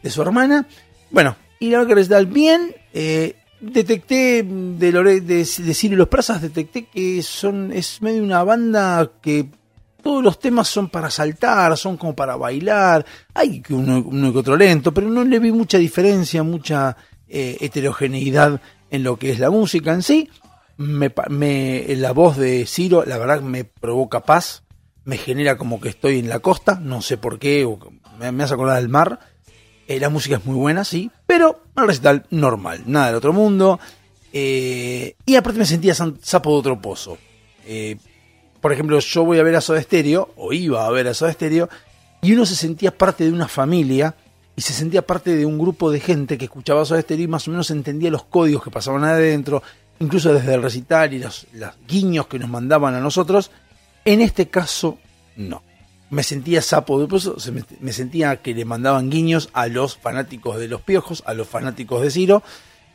de 0.02 0.10
su 0.10 0.22
hermana. 0.22 0.66
Bueno, 1.10 1.36
y 1.60 1.70
la 1.70 1.78
verdad 1.78 1.96
que 1.96 2.24
bien, 2.24 2.74
eh, 2.92 3.36
detecté 3.60 4.42
de, 4.42 4.92
de, 4.92 5.20
de 5.20 5.44
Ciro 5.44 5.94
y 5.94 5.96
los 5.96 6.08
Prazas, 6.08 6.42
detecté 6.42 6.86
que 6.86 7.22
son 7.22 7.72
es 7.72 8.00
medio 8.02 8.22
una 8.22 8.44
banda 8.44 9.10
que 9.20 9.48
todos 10.02 10.22
los 10.22 10.38
temas 10.38 10.68
son 10.68 10.88
para 10.88 11.10
saltar, 11.10 11.76
son 11.76 11.96
como 11.96 12.14
para 12.14 12.36
bailar, 12.36 13.04
hay 13.34 13.62
uno, 13.70 14.02
uno 14.06 14.32
que 14.32 14.38
otro 14.38 14.56
lento, 14.56 14.94
pero 14.94 15.08
no 15.08 15.24
le 15.24 15.38
vi 15.38 15.52
mucha 15.52 15.78
diferencia, 15.78 16.42
mucha 16.42 16.96
eh, 17.28 17.58
heterogeneidad 17.60 18.60
en 18.90 19.02
lo 19.02 19.18
que 19.18 19.30
es 19.30 19.38
la 19.38 19.50
música 19.50 19.92
en 19.92 20.02
sí. 20.02 20.30
Me, 20.78 21.12
la 21.96 22.12
voz 22.12 22.36
de 22.36 22.64
Ciro, 22.64 23.04
la 23.04 23.18
verdad, 23.18 23.40
me 23.40 23.64
provoca 23.64 24.20
paz, 24.20 24.62
me 25.04 25.18
genera 25.18 25.58
como 25.58 25.80
que 25.80 25.88
estoy 25.88 26.20
en 26.20 26.28
la 26.28 26.38
costa, 26.38 26.78
no 26.80 27.02
sé 27.02 27.16
por 27.16 27.38
qué, 27.38 27.68
me, 28.18 28.44
hace 28.44 28.54
acordar 28.54 28.80
del 28.80 28.88
mar. 28.88 29.18
Eh, 29.88 29.98
la 29.98 30.08
música 30.08 30.36
es 30.36 30.44
muy 30.44 30.54
buena, 30.54 30.84
sí, 30.84 31.10
pero 31.26 31.62
un 31.74 31.88
recital 31.88 32.24
normal, 32.30 32.84
nada 32.86 33.06
del 33.06 33.16
otro 33.16 33.32
mundo. 33.32 33.80
Eh, 34.32 35.16
y 35.26 35.34
aparte 35.34 35.58
me 35.58 35.64
sentía 35.64 35.94
sapo 35.94 36.52
de 36.52 36.56
otro 36.58 36.80
pozo 36.80 37.18
por 38.60 38.72
ejemplo, 38.72 38.98
yo 38.98 39.24
voy 39.24 39.38
a 39.38 39.42
ver 39.42 39.56
a 39.56 39.60
Soda 39.60 39.82
Stereo, 39.82 40.30
o 40.36 40.52
iba 40.52 40.86
a 40.86 40.90
ver 40.90 41.08
a 41.08 41.14
Soda 41.14 41.32
Stereo, 41.32 41.68
y 42.20 42.32
uno 42.32 42.44
se 42.44 42.56
sentía 42.56 42.96
parte 42.96 43.24
de 43.24 43.32
una 43.32 43.48
familia 43.48 44.14
y 44.56 44.60
se 44.60 44.72
sentía 44.72 45.06
parte 45.06 45.36
de 45.36 45.46
un 45.46 45.56
grupo 45.58 45.90
de 45.90 46.00
gente 46.00 46.36
que 46.36 46.46
escuchaba 46.46 46.84
Soda 46.84 47.00
Stereo 47.00 47.24
y 47.24 47.28
más 47.28 47.46
o 47.46 47.52
menos 47.52 47.70
entendía 47.70 48.10
los 48.10 48.24
códigos 48.24 48.64
que 48.64 48.70
pasaban 48.70 49.04
adentro, 49.04 49.62
incluso 50.00 50.32
desde 50.32 50.54
el 50.54 50.62
recital 50.62 51.12
y 51.12 51.20
los, 51.20 51.46
guiños 51.86 52.26
que 52.26 52.38
nos 52.38 52.50
mandaban 52.50 52.94
a 52.94 53.00
nosotros. 53.00 53.52
En 54.04 54.20
este 54.20 54.48
caso, 54.48 54.98
no. 55.36 55.62
Me 56.10 56.22
sentía 56.22 56.62
sapo 56.62 57.04
de 57.04 57.62
me, 57.80 57.92
sentía 57.92 58.36
que 58.36 58.54
le 58.54 58.64
mandaban 58.64 59.10
guiños 59.10 59.50
a 59.52 59.66
los 59.66 59.96
fanáticos 59.96 60.58
de 60.58 60.68
los 60.68 60.80
piojos, 60.80 61.22
a 61.26 61.34
los 61.34 61.48
fanáticos 61.48 62.02
de 62.02 62.10
Ciro. 62.10 62.42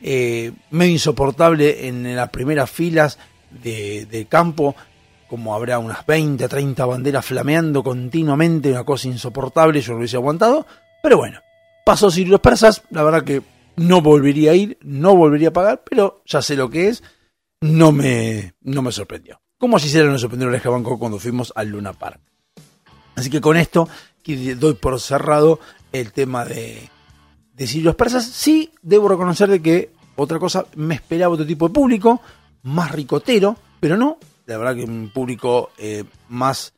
Eh, 0.00 0.52
medio 0.70 0.92
insoportable 0.92 1.86
en 1.88 2.16
las 2.16 2.30
primeras 2.30 2.70
filas 2.70 3.18
de, 3.50 4.26
campo 4.28 4.74
como 5.28 5.54
habrá 5.54 5.78
unas 5.78 6.04
20, 6.06 6.46
30 6.48 6.84
banderas 6.84 7.24
flameando 7.24 7.82
continuamente, 7.82 8.70
una 8.70 8.84
cosa 8.84 9.08
insoportable, 9.08 9.80
yo 9.80 9.92
lo 9.92 9.98
hubiese 9.98 10.16
aguantado, 10.16 10.66
pero 11.02 11.16
bueno, 11.16 11.40
pasó 11.84 12.10
Sirio 12.10 12.32
los 12.32 12.40
Persas, 12.40 12.82
la 12.90 13.02
verdad 13.02 13.24
que 13.24 13.42
no 13.76 14.00
volvería 14.00 14.52
a 14.52 14.54
ir, 14.54 14.78
no 14.82 15.16
volvería 15.16 15.48
a 15.48 15.52
pagar, 15.52 15.82
pero 15.88 16.22
ya 16.26 16.42
sé 16.42 16.54
lo 16.56 16.70
que 16.70 16.88
es, 16.88 17.02
no 17.60 17.92
me, 17.92 18.54
no 18.60 18.82
me 18.82 18.92
sorprendió. 18.92 19.40
Como 19.58 19.78
si 19.78 19.88
se 19.88 20.04
nos 20.04 20.20
sorprendió 20.20 20.48
el 20.48 20.60
Banco 20.60 20.98
cuando 20.98 21.18
fuimos 21.18 21.52
al 21.56 21.68
Luna 21.68 21.92
Park. 21.92 22.20
Así 23.16 23.30
que 23.30 23.40
con 23.40 23.56
esto 23.56 23.88
doy 24.56 24.74
por 24.74 25.00
cerrado 25.00 25.60
el 25.92 26.12
tema 26.12 26.44
de, 26.44 26.88
de 27.52 27.94
Persas. 27.94 28.24
Sí, 28.24 28.72
debo 28.82 29.08
reconocer 29.08 29.48
de 29.50 29.60
que 29.60 29.90
otra 30.16 30.38
cosa, 30.38 30.66
me 30.76 30.94
esperaba 30.94 31.34
otro 31.34 31.46
tipo 31.46 31.68
de 31.68 31.74
público, 31.74 32.20
más 32.62 32.90
ricotero, 32.92 33.56
pero 33.80 33.96
no, 33.96 34.18
la 34.46 34.58
verdad 34.58 34.76
que 34.76 34.84
un 34.84 35.10
público 35.12 35.72
eh, 35.76 36.04
más 36.28 36.72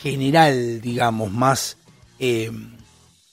general, 0.00 0.80
digamos, 0.80 1.30
más, 1.30 1.76
eh, 2.18 2.50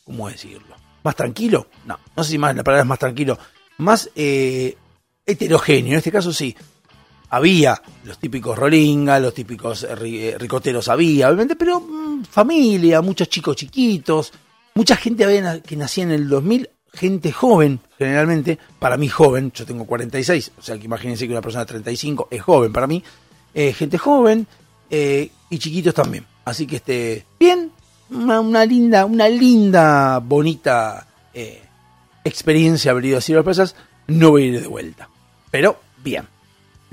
¿cómo 0.03 0.29
decirlo? 0.29 0.75
Más 1.03 1.15
tranquilo, 1.15 1.67
no, 1.85 1.99
no 2.15 2.23
sé 2.23 2.31
si 2.31 2.37
más 2.37 2.55
la 2.55 2.63
palabra 2.63 2.83
es 2.83 2.87
más 2.87 2.99
tranquilo, 2.99 3.37
más 3.77 4.09
eh, 4.15 4.77
heterogéneo, 5.25 5.93
en 5.93 5.97
este 5.97 6.11
caso 6.11 6.33
sí. 6.33 6.55
Había 7.35 7.81
los 8.05 8.17
típicos 8.17 8.57
rolinga, 8.57 9.19
los 9.19 9.33
típicos 9.33 9.85
ricoteros 10.37 10.87
había, 10.87 11.27
obviamente, 11.27 11.55
pero 11.55 11.81
mm, 11.81 12.23
familia, 12.23 13.01
muchos 13.01 13.27
chicos 13.27 13.57
chiquitos, 13.57 14.31
mucha 14.73 14.95
gente 14.95 15.25
había, 15.25 15.61
que 15.61 15.75
nacía 15.75 16.05
en 16.05 16.11
el 16.11 16.29
2000 16.29 16.69
gente 16.93 17.33
joven, 17.33 17.81
generalmente, 17.97 18.57
para 18.79 18.95
mí 18.95 19.09
joven, 19.09 19.51
yo 19.53 19.65
tengo 19.65 19.85
46, 19.85 20.51
o 20.57 20.61
sea 20.61 20.77
que 20.77 20.85
imagínense 20.85 21.27
que 21.27 21.33
una 21.33 21.41
persona 21.41 21.65
de 21.65 21.69
35 21.69 22.29
es 22.31 22.41
joven 22.41 22.71
para 22.71 22.87
mí, 22.87 23.03
eh, 23.53 23.73
gente 23.73 23.97
joven 23.97 24.47
eh, 24.89 25.29
y 25.49 25.57
chiquitos 25.59 25.93
también. 25.93 26.25
Así 26.45 26.65
que 26.65 26.77
este, 26.77 27.25
bien, 27.39 27.71
una, 28.09 28.65
linda, 28.65 29.05
una 29.05 29.27
linda, 29.27 30.19
bonita 30.19 31.07
eh, 31.33 31.61
experiencia 32.23 32.91
haber 32.91 33.05
ido 33.05 33.17
a 33.17 33.21
Cielo 33.21 33.39
Sorpresas. 33.39 33.75
No 34.07 34.31
voy 34.31 34.43
a 34.43 34.45
ir 34.45 34.61
de 34.61 34.67
vuelta. 34.67 35.09
Pero 35.49 35.79
bien. 36.03 36.34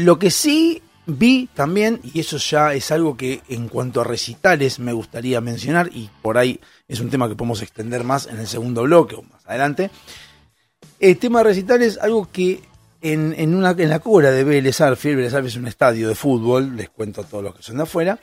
Lo 0.02 0.18
que 0.18 0.32
sí 0.32 0.82
vi 1.06 1.48
también, 1.54 2.00
y 2.02 2.18
eso 2.18 2.36
ya 2.36 2.74
es 2.74 2.90
algo 2.90 3.16
que 3.16 3.40
en 3.48 3.68
cuanto 3.68 4.00
a 4.00 4.04
recitales 4.04 4.80
me 4.80 4.92
gustaría 4.92 5.40
mencionar, 5.40 5.90
y 5.92 6.10
por 6.22 6.38
ahí 6.38 6.58
es 6.88 6.98
un 6.98 7.08
tema 7.08 7.28
que 7.28 7.36
podemos 7.36 7.62
extender 7.62 8.02
más 8.02 8.26
en 8.26 8.38
el 8.38 8.48
segundo 8.48 8.82
bloque 8.82 9.14
o 9.14 9.22
más 9.22 9.46
adelante. 9.46 9.90
El 10.98 11.18
tema 11.18 11.38
de 11.38 11.44
recitales, 11.44 11.98
algo 11.98 12.28
que 12.32 12.62
en, 13.00 13.32
en, 13.36 13.54
una, 13.54 13.70
en 13.70 13.88
la 13.88 14.00
cura 14.00 14.32
de 14.32 14.42
Vélez 14.42 14.80
Arfield, 14.80 15.18
Vélez 15.18 15.34
es 15.34 15.56
un 15.56 15.68
estadio 15.68 16.08
de 16.08 16.16
fútbol, 16.16 16.76
les 16.76 16.90
cuento 16.90 17.20
a 17.20 17.24
todos 17.24 17.44
los 17.44 17.54
que 17.54 17.62
son 17.62 17.76
de 17.76 17.84
afuera, 17.84 18.18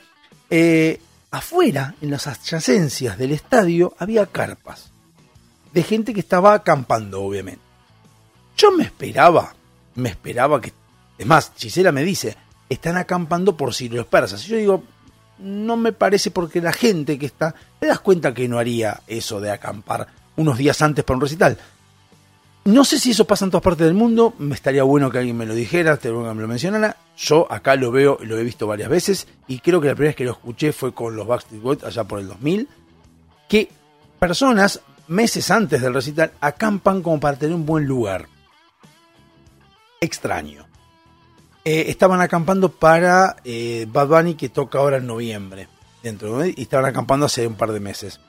eh, 0.50 1.00
afuera, 1.30 1.94
en 2.02 2.10
las 2.10 2.26
adyacencias 2.26 3.16
del 3.16 3.32
estadio, 3.32 3.94
había 3.98 4.26
carpas 4.26 4.90
de 5.72 5.82
gente 5.82 6.12
que 6.12 6.20
estaba 6.20 6.52
acampando, 6.52 7.22
obviamente. 7.22 7.62
Yo 8.54 8.70
me 8.70 8.84
esperaba, 8.84 9.54
me 9.94 10.10
esperaba 10.10 10.60
que... 10.60 10.79
Es 11.20 11.26
más, 11.26 11.52
Gisela 11.54 11.92
me 11.92 12.02
dice, 12.02 12.34
están 12.70 12.96
acampando 12.96 13.54
por 13.54 13.74
si 13.74 13.90
los 13.90 14.06
persas. 14.06 14.42
Y 14.46 14.48
yo 14.48 14.56
digo, 14.56 14.84
no 15.38 15.76
me 15.76 15.92
parece 15.92 16.30
porque 16.30 16.62
la 16.62 16.72
gente 16.72 17.18
que 17.18 17.26
está... 17.26 17.54
Te 17.78 17.88
das 17.88 18.00
cuenta 18.00 18.32
que 18.32 18.48
no 18.48 18.58
haría 18.58 19.02
eso 19.06 19.38
de 19.38 19.50
acampar 19.50 20.06
unos 20.36 20.56
días 20.56 20.80
antes 20.80 21.04
para 21.04 21.18
un 21.18 21.20
recital. 21.20 21.58
No 22.64 22.86
sé 22.86 22.98
si 22.98 23.10
eso 23.10 23.26
pasa 23.26 23.44
en 23.44 23.50
todas 23.50 23.62
partes 23.62 23.84
del 23.84 23.92
mundo, 23.92 24.32
me 24.38 24.54
estaría 24.54 24.82
bueno 24.82 25.10
que 25.10 25.18
alguien 25.18 25.36
me 25.36 25.44
lo 25.44 25.54
dijera, 25.54 25.92
estaría 25.92 26.16
bueno 26.16 26.30
que 26.30 26.36
me 26.36 26.42
lo 26.42 26.48
mencionara. 26.48 26.96
Yo 27.18 27.46
acá 27.52 27.76
lo 27.76 27.90
veo, 27.90 28.16
lo 28.22 28.38
he 28.38 28.42
visto 28.42 28.66
varias 28.66 28.88
veces 28.88 29.28
y 29.46 29.58
creo 29.58 29.78
que 29.78 29.88
la 29.88 29.94
primera 29.94 30.12
vez 30.12 30.16
que 30.16 30.24
lo 30.24 30.32
escuché 30.32 30.72
fue 30.72 30.94
con 30.94 31.16
los 31.16 31.26
Backstreet 31.26 31.62
Boys 31.62 31.84
allá 31.84 32.04
por 32.04 32.18
el 32.18 32.28
2000, 32.28 32.66
que 33.46 33.68
personas 34.18 34.80
meses 35.06 35.50
antes 35.50 35.82
del 35.82 35.92
recital 35.92 36.32
acampan 36.40 37.02
como 37.02 37.20
para 37.20 37.36
tener 37.36 37.54
un 37.54 37.66
buen 37.66 37.84
lugar. 37.84 38.26
Extraño. 40.00 40.69
Eh, 41.64 41.86
estaban 41.88 42.20
acampando 42.20 42.70
para 42.70 43.36
eh, 43.44 43.86
Bad 43.90 44.08
Bunny 44.08 44.34
que 44.34 44.48
toca 44.48 44.78
ahora 44.78 44.96
en 44.96 45.06
noviembre, 45.06 45.68
dentro 46.02 46.44
y 46.46 46.54
estaban 46.56 46.86
acampando 46.86 47.26
hace 47.26 47.46
un 47.46 47.54
par 47.54 47.72
de 47.72 47.80
meses. 47.80 48.20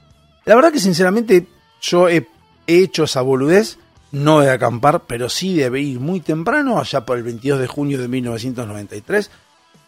La 0.46 0.56
verdad 0.56 0.72
que 0.72 0.80
sinceramente 0.80 1.48
yo 1.82 2.10
he 2.10 2.28
hecho 2.68 3.06
esa 3.06 3.22
boludez 3.22 3.78
no 4.12 4.42
de 4.42 4.52
acampar, 4.52 5.04
pero 5.08 5.30
sí 5.30 5.56
de 5.56 5.80
ir 5.80 6.00
muy 6.00 6.20
temprano, 6.20 6.80
allá 6.80 7.06
por 7.06 7.18
el 7.18 7.24
22 7.24 7.60
de 7.60 7.68
junio 7.68 7.98
de 8.02 8.08
1993, 8.08 9.32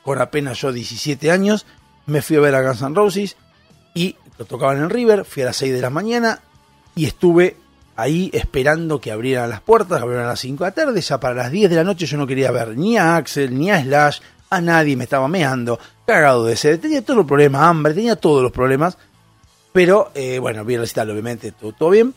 con 0.01 0.21
apenas 0.21 0.61
yo 0.61 0.71
17 0.71 1.29
años, 1.29 1.65
me 2.05 2.21
fui 2.21 2.37
a 2.37 2.41
ver 2.41 2.55
a 2.55 2.61
Guns 2.61 2.81
N' 2.81 2.95
Roses 2.95 3.35
y 3.93 4.15
lo 4.37 4.45
tocaban 4.45 4.77
en 4.77 4.89
River, 4.89 5.25
fui 5.25 5.43
a 5.43 5.47
las 5.47 5.57
6 5.57 5.73
de 5.73 5.81
la 5.81 5.89
mañana 5.89 6.41
y 6.95 7.05
estuve 7.05 7.57
ahí 7.95 8.29
esperando 8.33 8.99
que 8.99 9.11
abrieran 9.11 9.49
las 9.49 9.61
puertas, 9.61 10.01
abrieran 10.01 10.25
a 10.25 10.29
las 10.29 10.39
5 10.39 10.63
de 10.63 10.69
la 10.69 10.75
tarde, 10.75 11.01
ya 11.01 11.19
para 11.19 11.35
las 11.35 11.51
10 11.51 11.69
de 11.69 11.75
la 11.75 11.83
noche 11.83 12.05
yo 12.05 12.17
no 12.17 12.27
quería 12.27 12.51
ver 12.51 12.77
ni 12.77 12.97
a 12.97 13.15
Axel, 13.15 13.57
ni 13.57 13.71
a 13.71 13.81
Slash, 13.81 14.19
a 14.49 14.61
nadie, 14.61 14.95
me 14.95 15.05
estaba 15.05 15.27
meando, 15.27 15.79
cagado 16.05 16.45
de 16.45 16.55
sed, 16.55 16.79
tenía 16.79 17.01
todos 17.01 17.17
los 17.17 17.25
problemas, 17.25 17.63
hambre, 17.63 17.93
tenía 17.93 18.15
todos 18.15 18.43
los 18.43 18.51
problemas, 18.51 18.97
pero 19.71 20.11
eh, 20.13 20.39
bueno, 20.39 20.63
vi 20.63 20.75
el 20.75 20.81
recital, 20.81 21.09
obviamente, 21.09 21.51
todo, 21.51 21.71
todo 21.73 21.89
bien, 21.89 22.13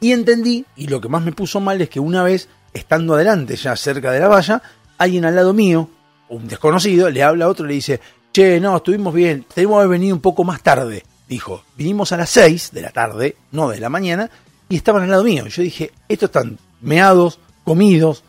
y 0.00 0.12
entendí, 0.12 0.64
y 0.76 0.86
lo 0.86 1.00
que 1.00 1.08
más 1.08 1.22
me 1.22 1.32
puso 1.32 1.60
mal 1.60 1.80
es 1.80 1.88
que 1.88 2.00
una 2.00 2.22
vez, 2.22 2.48
estando 2.72 3.14
adelante, 3.14 3.56
ya 3.56 3.74
cerca 3.76 4.12
de 4.12 4.20
la 4.20 4.28
valla, 4.28 4.62
alguien 4.98 5.24
al 5.24 5.34
lado 5.34 5.54
mío, 5.54 5.88
un 6.28 6.46
desconocido, 6.46 7.10
le 7.10 7.22
habla 7.22 7.46
a 7.46 7.48
otro 7.48 7.64
y 7.64 7.68
le 7.68 7.74
dice, 7.74 8.00
che, 8.32 8.60
no, 8.60 8.76
estuvimos 8.76 9.14
bien, 9.14 9.44
tenemos 9.52 9.76
que 9.76 9.78
haber 9.78 9.88
venido 9.88 10.14
un 10.14 10.20
poco 10.20 10.44
más 10.44 10.62
tarde. 10.62 11.04
Dijo, 11.28 11.62
vinimos 11.76 12.12
a 12.12 12.16
las 12.16 12.30
6 12.30 12.70
de 12.72 12.82
la 12.82 12.90
tarde, 12.90 13.36
no 13.52 13.68
de 13.68 13.80
la 13.80 13.88
mañana, 13.88 14.30
y 14.68 14.76
estaban 14.76 15.02
al 15.02 15.10
lado 15.10 15.24
mío. 15.24 15.46
Yo 15.46 15.62
dije, 15.62 15.92
estos 16.08 16.28
están 16.28 16.58
meados, 16.80 17.38
comidos, 17.64 18.22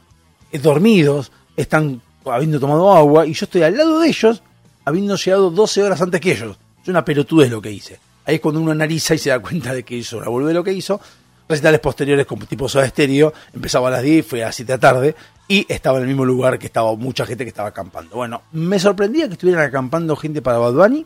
eh, 0.51 0.60
dormidos, 0.60 1.31
están 1.55 2.01
habiendo 2.25 2.60
tomado 2.60 2.91
agua, 2.96 3.25
y 3.25 3.34
yo 3.34 3.46
estoy 3.46 3.63
al 3.63 3.75
lado 3.75 4.00
de 4.00 4.10
ellos, 4.10 4.41
habiendo 4.86 5.15
llegado 5.15 5.50
12 5.50 5.84
horas 5.84 6.01
antes 6.01 6.22
que 6.22 6.31
ellos. 6.31 6.58
Es 6.81 6.88
una 6.88 7.03
pelotudez 7.03 7.50
lo 7.51 7.62
que 7.62 7.72
hice. 7.72 8.00
Ahí 8.25 8.36
es 8.36 8.41
cuando 8.41 8.62
uno 8.62 8.72
analiza 8.72 9.15
y 9.15 9.17
se 9.17 9.29
da 9.29 9.39
cuenta 9.39 9.74
de 9.74 9.84
que 9.84 9.96
hizo 9.96 10.22
la 10.22 10.48
de 10.48 10.53
lo 10.53 10.63
que 10.63 10.72
hizo, 10.72 11.00
recitales 11.48 11.79
posteriores 11.79 12.25
como 12.27 12.46
tipo 12.46 12.69
Soda 12.69 12.86
Estéreo, 12.86 13.34
empezaba 13.53 13.88
a 13.88 13.91
las 13.91 14.03
10, 14.03 14.25
fue 14.25 14.43
a 14.43 14.48
las 14.48 14.55
7 14.55 14.72
de 14.72 14.77
la 14.77 14.79
tarde, 14.79 15.15
y 15.48 15.65
estaba 15.67 15.98
en 15.98 16.03
el 16.03 16.10
mismo 16.10 16.24
lugar 16.24 16.60
que 16.60 16.67
estaba 16.67 16.96
mucha 16.96 17.25
gente 17.25 17.43
que 17.43 17.50
estaba 17.50 17.69
acampando. 17.69 18.15
Bueno, 18.15 18.43
me 18.51 18.79
sorprendía 18.79 19.27
que 19.27 19.34
estuvieran 19.34 19.65
acampando 19.65 20.15
gente 20.15 20.43
para 20.43 20.60
Bad 20.60 20.74
Bunny, 20.74 21.05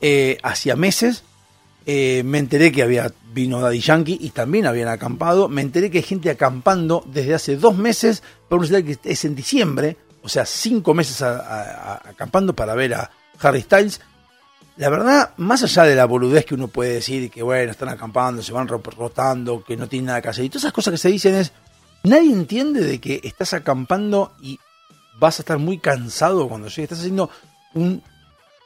eh, 0.00 0.38
hacía 0.42 0.76
meses, 0.76 1.24
eh, 1.88 2.22
me 2.24 2.38
enteré 2.38 2.72
que 2.72 2.82
había 2.82 3.12
vino 3.32 3.60
Daddy 3.60 3.78
Yankee 3.78 4.18
y 4.20 4.30
también 4.30 4.66
habían 4.66 4.88
acampado, 4.88 5.48
me 5.48 5.62
enteré 5.62 5.88
que 5.88 5.98
hay 5.98 6.04
gente 6.04 6.30
acampando 6.30 7.04
desde 7.06 7.34
hace 7.34 7.56
dos 7.56 7.76
meses 7.76 8.24
para 8.48 8.60
un 8.60 8.84
que 8.84 8.98
es 9.04 9.24
en 9.24 9.36
diciembre, 9.36 9.96
o 10.20 10.28
sea, 10.28 10.44
cinco 10.44 10.94
meses 10.94 11.22
acampando 11.22 12.56
para 12.56 12.74
ver 12.74 12.94
a 12.94 13.10
Harry 13.40 13.60
Styles, 13.60 14.00
la 14.76 14.88
verdad, 14.88 15.30
más 15.36 15.62
allá 15.62 15.84
de 15.84 15.94
la 15.94 16.06
boludez 16.06 16.44
que 16.44 16.54
uno 16.54 16.66
puede 16.66 16.94
decir, 16.94 17.30
que 17.30 17.42
bueno, 17.42 17.70
están 17.70 17.88
acampando, 17.88 18.42
se 18.42 18.52
van 18.52 18.66
rotando, 18.66 19.62
que 19.62 19.76
no 19.76 19.86
tienen 19.86 20.06
nada 20.06 20.20
que 20.20 20.28
hacer, 20.30 20.44
y 20.44 20.48
todas 20.48 20.64
esas 20.64 20.72
cosas 20.72 20.92
que 20.92 20.98
se 20.98 21.08
dicen 21.10 21.36
es, 21.36 21.52
nadie 22.02 22.32
entiende 22.32 22.80
de 22.80 23.00
que 23.00 23.20
estás 23.22 23.54
acampando 23.54 24.32
y 24.42 24.58
vas 25.20 25.38
a 25.38 25.42
estar 25.42 25.58
muy 25.58 25.78
cansado 25.78 26.48
cuando 26.48 26.66
llegues, 26.66 26.84
estás 26.84 26.98
haciendo 26.98 27.30
un, 27.74 28.02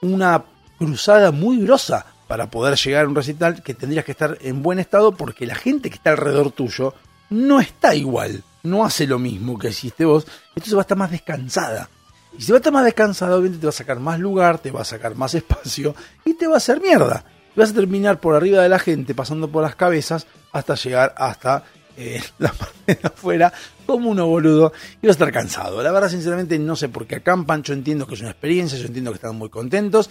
una 0.01 0.43
cruzada 0.79 1.33
muy 1.33 1.61
grosa 1.61 2.07
para 2.31 2.49
poder 2.49 2.77
llegar 2.79 3.07
a 3.07 3.09
un 3.09 3.17
recital 3.17 3.61
que 3.61 3.75
tendrías 3.75 4.05
que 4.05 4.13
estar 4.13 4.39
en 4.43 4.63
buen 4.63 4.79
estado 4.79 5.11
porque 5.11 5.47
la 5.47 5.57
gente 5.57 5.91
que 5.91 5.97
está 5.97 6.11
alrededor 6.11 6.53
tuyo 6.53 6.95
no 7.29 7.59
está 7.59 7.97
igual, 7.97 8.45
no 8.63 8.85
hace 8.85 9.09
lo 9.09 9.19
mismo 9.19 9.59
que 9.59 9.71
hiciste 9.71 10.05
vos, 10.05 10.29
entonces 10.51 10.77
va 10.77 10.79
a 10.79 10.83
estar 10.83 10.97
más 10.97 11.11
descansada. 11.11 11.91
Y 12.39 12.43
si 12.43 12.53
va 12.53 12.59
a 12.59 12.61
estar 12.61 12.73
más 12.73 12.85
descansado, 12.85 13.35
obviamente 13.35 13.59
te 13.59 13.67
va 13.67 13.71
a 13.71 13.73
sacar 13.73 13.99
más 13.99 14.21
lugar, 14.21 14.59
te 14.61 14.71
va 14.71 14.83
a 14.83 14.85
sacar 14.85 15.17
más 15.17 15.35
espacio 15.41 15.97
y 16.25 16.35
te 16.35 16.47
va 16.47 16.55
a 16.55 16.59
hacer 16.59 16.81
mierda. 16.81 17.25
Vas 17.57 17.71
a 17.71 17.75
terminar 17.75 18.21
por 18.21 18.37
arriba 18.37 18.63
de 18.63 18.69
la 18.69 18.79
gente, 18.79 19.13
pasando 19.13 19.49
por 19.49 19.65
las 19.65 19.75
cabezas, 19.75 20.29
hasta 20.53 20.77
llegar 20.77 21.13
hasta 21.17 21.65
eh, 21.97 22.23
la 22.39 22.53
parte 22.53 22.95
de 22.95 23.09
afuera 23.09 23.53
como 23.87 24.09
uno 24.09 24.29
boludo 24.29 24.73
y 25.03 25.09
vas 25.09 25.17
a 25.17 25.19
estar 25.19 25.33
cansado. 25.33 25.83
La 25.83 25.91
verdad, 25.91 26.09
sinceramente, 26.09 26.57
no 26.61 26.77
sé 26.77 26.89
por 26.91 27.09
qué 27.09 27.17
acampan. 27.17 27.65
Yo 27.65 27.75
entiendo 27.75 28.07
que 28.07 28.15
es 28.15 28.21
una 28.21 28.31
experiencia, 28.31 28.79
yo 28.79 28.87
entiendo 28.87 29.11
que 29.11 29.17
están 29.17 29.35
muy 29.35 29.49
contentos. 29.49 30.09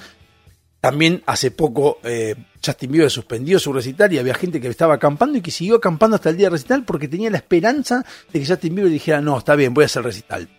También 0.81 1.23
hace 1.25 1.51
poco 1.51 1.99
eh, 2.03 2.35
Justin 2.63 2.91
Bieber 2.91 3.11
suspendió 3.11 3.59
su 3.59 3.73
recital 3.73 4.13
y 4.13 4.17
había 4.17 4.33
gente 4.33 4.61
que 4.61 4.67
estaba 4.67 4.95
acampando 4.95 5.37
y 5.37 5.41
que 5.41 5.51
siguió 5.51 5.75
acampando 5.75 6.15
hasta 6.15 6.29
el 6.29 6.37
día 6.37 6.45
del 6.45 6.53
recital 6.53 6.85
porque 6.85 7.07
tenía 7.07 7.29
la 7.29 7.37
esperanza 7.37 8.05
de 8.31 8.39
que 8.39 8.45
Justin 8.45 8.75
Bieber 8.75 8.91
dijera, 8.91 9.19
no, 9.19 9.37
está 9.37 9.55
bien, 9.55 9.73
voy 9.73 9.83
a 9.83 9.85
hacer 9.85 10.03
recital 10.03 10.49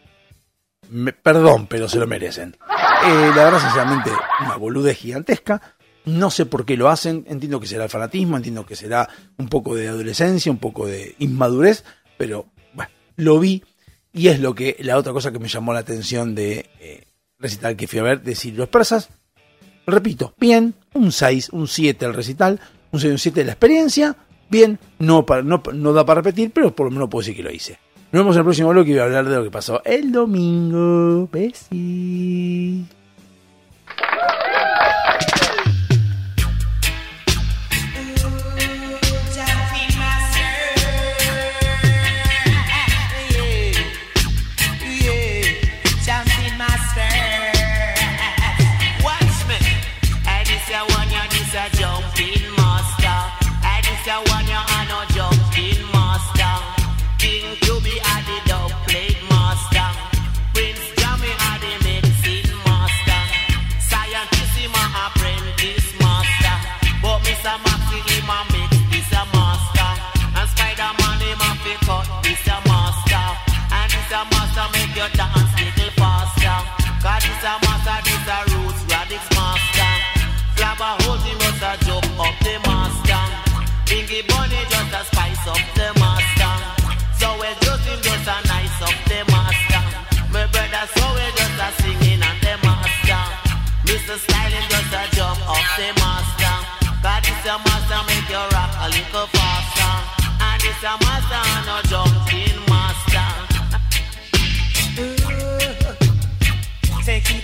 me, 0.90 1.12
perdón, 1.12 1.66
pero 1.66 1.88
se 1.88 1.98
lo 1.98 2.06
merecen. 2.06 2.56
Eh, 3.06 3.30
la 3.34 3.44
verdad, 3.44 3.60
sinceramente, 3.60 4.10
una 4.40 4.56
boludez 4.56 4.98
gigantesca. 4.98 5.60
No 6.04 6.30
sé 6.30 6.46
por 6.46 6.64
qué 6.64 6.76
lo 6.76 6.88
hacen. 6.88 7.24
Entiendo 7.28 7.60
que 7.60 7.66
será 7.66 7.84
el 7.84 7.90
fanatismo, 7.90 8.36
entiendo 8.36 8.66
que 8.66 8.76
será 8.76 9.08
un 9.38 9.48
poco 9.48 9.74
de 9.74 9.88
adolescencia, 9.88 10.50
un 10.50 10.58
poco 10.58 10.86
de 10.86 11.14
inmadurez, 11.18 11.84
pero 12.18 12.46
bueno, 12.74 12.90
lo 13.16 13.38
vi 13.38 13.62
y 14.12 14.28
es 14.28 14.40
lo 14.40 14.54
que 14.54 14.76
la 14.80 14.96
otra 14.96 15.12
cosa 15.12 15.30
que 15.30 15.38
me 15.38 15.48
llamó 15.48 15.72
la 15.72 15.80
atención 15.80 16.34
de 16.34 16.70
eh, 16.80 17.06
recital 17.38 17.76
que 17.76 17.86
fui 17.86 18.00
a 18.00 18.02
ver, 18.02 18.22
decir 18.22 18.54
los 18.54 18.68
persas. 18.68 19.10
Repito, 19.90 20.34
bien, 20.38 20.74
un 20.94 21.12
6, 21.12 21.50
un 21.50 21.68
7 21.68 22.04
el 22.04 22.14
recital, 22.14 22.60
un 22.92 23.00
6, 23.00 23.12
un 23.12 23.18
7 23.18 23.40
de 23.40 23.46
la 23.46 23.52
experiencia. 23.52 24.16
Bien, 24.48 24.78
no, 24.98 25.24
para, 25.24 25.42
no, 25.42 25.62
no 25.72 25.92
da 25.92 26.04
para 26.04 26.20
repetir, 26.20 26.50
pero 26.52 26.74
por 26.74 26.86
lo 26.86 26.90
menos 26.90 27.08
puedo 27.08 27.22
decir 27.22 27.36
que 27.36 27.42
lo 27.42 27.52
hice. 27.52 27.78
Nos 28.12 28.22
vemos 28.22 28.34
en 28.34 28.40
el 28.40 28.44
próximo 28.44 28.70
bloque 28.70 28.90
y 28.90 28.94
voy 28.94 29.00
a 29.02 29.04
hablar 29.04 29.28
de 29.28 29.36
lo 29.36 29.44
que 29.44 29.50
pasó 29.50 29.82
el 29.84 30.10
domingo. 30.10 31.28
Besi. 31.30 32.84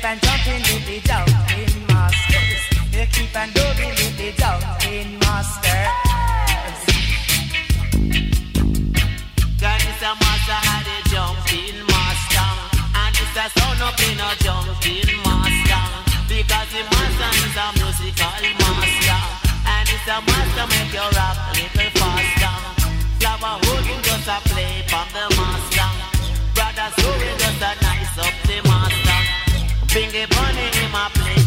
On 0.06 0.18
jumping 0.20 0.62
with 0.62 0.86
the 0.86 1.00
jumping 1.00 1.86
masters. 1.88 2.62
You 2.94 3.06
keep 3.10 3.34
on 3.34 3.50
doing 3.50 3.94
with 3.98 4.16
the 4.16 4.30
jumping 4.38 5.18
masters. 5.18 5.90
God 9.58 9.82
is 9.90 10.02
a 10.06 10.12
master 10.22 10.60
and 10.74 10.84
the 10.86 10.98
jumping 11.10 11.78
master. 11.90 12.50
And 13.02 13.16
it's 13.18 13.36
a 13.36 13.66
up 13.82 13.98
in 14.08 14.20
a 14.20 14.30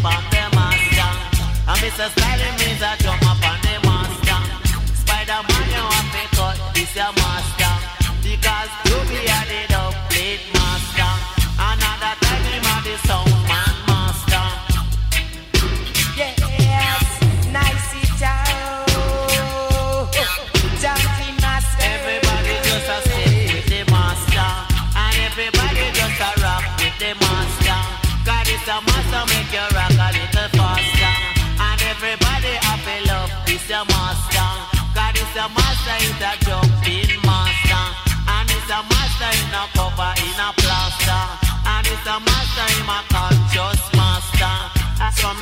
from 0.01 0.23
the 0.31 0.43
master. 0.55 1.11
And 1.67 1.79
Mr. 1.83 2.07
Styling 2.13 2.55
means 2.59 2.81
a 2.81 2.91
jump 3.03 3.23
up 3.27 3.43
on 3.43 3.59
the 3.65 3.75
master. 3.87 4.39
Spider-Man 5.01 5.65
you 5.75 5.83
have 5.93 6.09
to 6.15 6.23
cut 6.35 6.57
this 6.73 6.95
your 6.95 7.11
master. 7.19 7.75
Because 8.23 8.71
you 8.87 8.97
be 9.09 9.19
a 9.27 9.39
the 9.51 9.61
dub 9.71 9.93
master. 10.55 11.11
Another 11.69 12.13
time 12.23 12.43
him 12.47 12.67
the 12.85 12.95
sound 13.07 13.28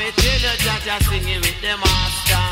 me 0.07 0.13
tell 0.15 0.39
you, 0.39 0.55
Jaja 0.63 0.95
singing 1.03 1.41
with 1.43 1.59
the 1.59 1.73
master. 1.83 2.43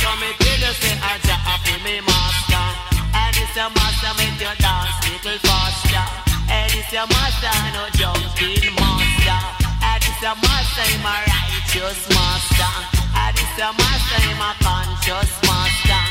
So 0.00 0.08
me 0.16 0.32
tell 0.40 0.60
you, 0.64 0.72
say, 0.80 0.96
Aja 0.96 1.36
happy 1.44 1.76
me 1.84 2.00
master. 2.00 2.64
And 3.12 3.36
it's 3.36 3.56
your 3.56 3.68
master 3.68 4.12
make 4.16 4.40
you 4.40 4.52
dance 4.64 4.96
little 5.04 5.38
faster. 5.44 6.04
And 6.48 6.72
it's 6.72 6.92
your 6.92 7.06
master 7.06 7.52
no 7.76 7.84
jumping 8.00 8.72
master. 8.80 9.40
And 9.84 10.00
it's 10.08 10.22
your 10.24 10.36
master 10.40 10.86
in 10.88 11.00
my 11.04 11.20
righteous 11.28 12.00
master. 12.16 12.72
And 13.12 13.36
it's 13.36 13.58
your 13.60 13.72
master 13.76 14.20
in 14.30 14.36
my 14.40 14.52
conscious 14.64 15.32
master. 15.44 16.02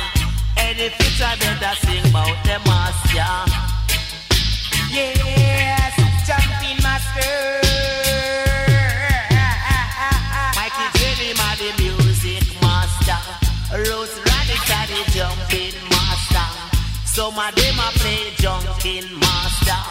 And 0.58 0.78
if 0.78 0.94
you 1.02 1.10
try 1.18 1.34
better 1.42 1.76
sing 1.82 2.06
about 2.10 2.38
the 2.46 2.58
master. 2.70 3.32
Yes, 4.94 5.45
Some 17.16 17.40
of 17.40 17.56
them 17.56 17.80
a 17.80 17.88
play 17.96 18.28
jumping 18.36 19.08
master. 19.24 19.82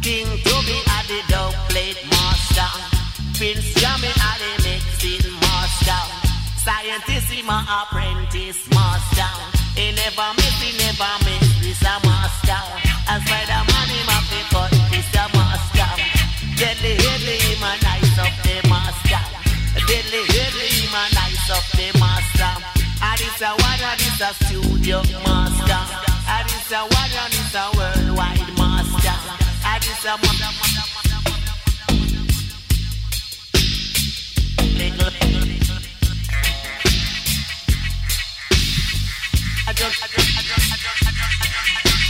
King 0.00 0.24
Toby 0.40 0.80
a 0.80 0.98
the 1.04 1.20
dub 1.28 1.52
plate 1.68 2.00
master. 2.08 2.64
Prince 3.36 3.76
Jammy 3.76 4.08
a 4.08 4.32
the 4.40 4.52
mixing 4.64 5.36
master. 5.44 6.00
Scientist 6.64 7.28
him 7.28 7.52
a 7.52 7.60
apprentice 7.60 8.64
master. 8.72 9.28
He 9.76 9.92
never 9.92 10.32
miss, 10.40 10.56
he 10.64 10.72
never 10.80 11.12
miss. 11.28 11.44
This 11.60 11.84
a 11.84 11.92
master. 12.08 12.64
And 13.04 13.20
Spider-Man 13.20 13.88
him 13.92 14.08
a 14.08 14.16
pick 14.32 14.48
cut. 14.48 14.72
This 14.88 15.12
a 15.12 15.28
master. 15.36 15.92
Deadly, 16.56 16.96
deadly 16.96 17.36
him 17.52 17.68
a 17.68 17.72
nice 17.84 18.16
up 18.16 18.32
the 18.48 18.56
master. 18.72 19.20
Deadly, 19.76 20.24
deadly 20.24 20.68
him 20.72 20.96
a 20.96 21.04
nice 21.20 21.50
up 21.52 21.68
the 21.76 21.92
master. 22.00 22.52
And 22.96 23.20
it's 23.20 23.44
a 23.44 23.52
one 23.60 23.76
and 23.76 24.00
it's 24.00 24.24
a 24.24 24.32
studio 24.40 25.04
master 25.20 26.11
a 26.72 26.80
warrior, 26.80 27.28
this 27.28 27.54
a 27.54 27.70
worldwide 27.76 28.56
master. 28.56 29.16
I 29.64 29.78
this 29.78 30.04
a 30.04 30.16
just, 39.72 40.02
I 40.02 40.06
just, 40.06 40.36
I 40.36 40.42
just, 40.42 40.72
I 40.72 41.12
I. 41.88 42.01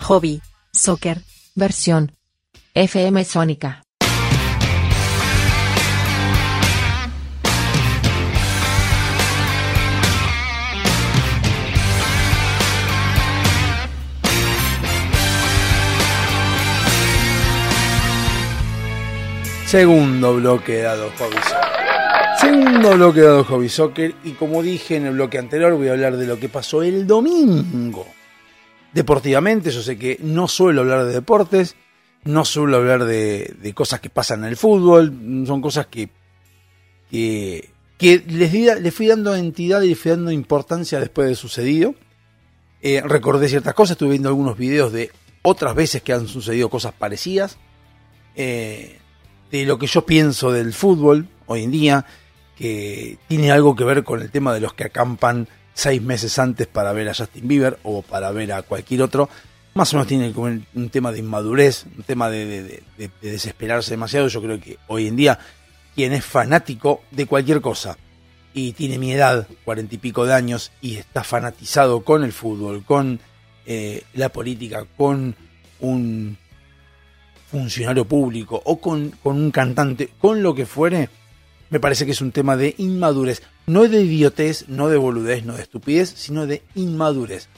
Hobby. 0.00 0.42
Soccer. 0.72 1.18
Versión. 1.54 2.10
FM 2.74 3.24
Sónica. 3.24 3.82
Segundo 19.66 20.34
bloque 20.34 20.82
dado 20.82 21.12
Hobby 21.16 21.36
Soccer. 21.36 21.86
Segundo 22.40 22.90
bloque 22.94 23.20
dado 23.20 23.44
Hobby 23.44 23.68
Soccer. 23.68 24.14
Y 24.24 24.32
como 24.32 24.64
dije 24.64 24.96
en 24.96 25.06
el 25.06 25.12
bloque 25.12 25.38
anterior, 25.38 25.76
voy 25.76 25.88
a 25.88 25.92
hablar 25.92 26.16
de 26.16 26.26
lo 26.26 26.40
que 26.40 26.48
pasó 26.48 26.82
el 26.82 27.06
domingo. 27.06 28.17
Deportivamente, 28.98 29.70
yo 29.70 29.80
sé 29.80 29.96
que 29.96 30.18
no 30.20 30.48
suelo 30.48 30.80
hablar 30.80 31.04
de 31.04 31.12
deportes, 31.12 31.76
no 32.24 32.44
suelo 32.44 32.78
hablar 32.78 33.04
de, 33.04 33.72
cosas 33.72 34.00
que 34.00 34.10
pasan 34.10 34.40
en 34.40 34.46
el 34.46 34.56
fútbol, 34.56 35.44
son 35.46 35.62
cosas 35.62 35.86
que, 35.86 36.08
que, 37.08 37.70
que 37.96 38.24
les, 38.26 38.50
di- 38.50 38.66
les 38.80 38.92
fui 38.92 39.06
dando 39.06 39.36
entidad 39.36 39.82
y 39.82 39.90
les 39.90 39.98
fui 40.00 40.10
dando 40.10 40.32
importancia 40.32 40.98
después 40.98 41.28
de 41.28 41.36
sucedido. 41.36 41.94
Eh, 42.82 43.00
recordé 43.04 43.48
ciertas 43.48 43.72
cosas, 43.72 43.92
estuve 43.92 44.10
viendo 44.10 44.30
algunos 44.30 44.58
videos 44.58 44.92
de 44.92 45.12
otras 45.42 45.76
veces 45.76 46.02
que 46.02 46.12
han 46.12 46.26
sucedido 46.26 46.68
cosas 46.68 46.92
parecidas. 46.92 47.56
Eh, 48.34 48.98
de 49.52 49.64
lo 49.64 49.78
que 49.78 49.86
yo 49.86 50.04
pienso 50.04 50.50
del 50.50 50.72
fútbol 50.72 51.28
hoy 51.46 51.62
en 51.62 51.70
día, 51.70 52.04
que 52.56 53.16
tiene 53.28 53.52
algo 53.52 53.76
que 53.76 53.84
ver 53.84 54.02
con 54.02 54.22
el 54.22 54.30
tema 54.32 54.52
de 54.52 54.58
los 54.58 54.74
que 54.74 54.82
acampan 54.82 55.46
seis 55.78 56.02
meses 56.02 56.36
antes 56.40 56.66
para 56.66 56.92
ver 56.92 57.08
a 57.08 57.14
Justin 57.14 57.46
Bieber 57.46 57.78
o 57.84 58.02
para 58.02 58.32
ver 58.32 58.52
a 58.52 58.62
cualquier 58.62 59.02
otro, 59.02 59.28
más 59.74 59.94
o 59.94 59.96
menos 59.96 60.08
tiene 60.08 60.32
como 60.32 60.46
un 60.46 60.90
tema 60.90 61.12
de 61.12 61.20
inmadurez, 61.20 61.84
un 61.96 62.02
tema 62.02 62.28
de 62.28 62.82
desesperarse 63.22 63.92
demasiado. 63.92 64.26
Yo 64.26 64.42
creo 64.42 64.58
que 64.58 64.76
hoy 64.88 65.06
en 65.06 65.14
día 65.14 65.38
quien 65.94 66.12
es 66.14 66.24
fanático 66.24 67.02
de 67.12 67.26
cualquier 67.26 67.60
cosa 67.60 67.96
y 68.52 68.72
tiene 68.72 68.98
mi 68.98 69.12
edad, 69.12 69.46
cuarenta 69.64 69.94
y 69.94 69.98
pico 69.98 70.26
de 70.26 70.34
años, 70.34 70.72
y 70.80 70.96
está 70.96 71.22
fanatizado 71.22 72.02
con 72.02 72.24
el 72.24 72.32
fútbol, 72.32 72.82
con 72.84 73.20
eh, 73.64 74.02
la 74.14 74.30
política, 74.30 74.84
con 74.96 75.36
un 75.78 76.36
funcionario 77.52 78.04
público 78.04 78.60
o 78.64 78.80
con, 78.80 79.10
con 79.22 79.36
un 79.36 79.52
cantante, 79.52 80.10
con 80.18 80.42
lo 80.42 80.56
que 80.56 80.66
fuere, 80.66 81.08
me 81.70 81.78
parece 81.78 82.04
que 82.04 82.12
es 82.12 82.20
un 82.20 82.32
tema 82.32 82.56
de 82.56 82.74
inmadurez. 82.78 83.42
No 83.68 83.86
de 83.86 84.02
idiotez, 84.02 84.68
no 84.68 84.88
de 84.88 84.96
boludez, 84.96 85.44
no 85.44 85.54
de 85.54 85.62
estupidez, 85.62 86.12
sino 86.16 86.46
de 86.46 86.62
inmadurez. 86.74 87.48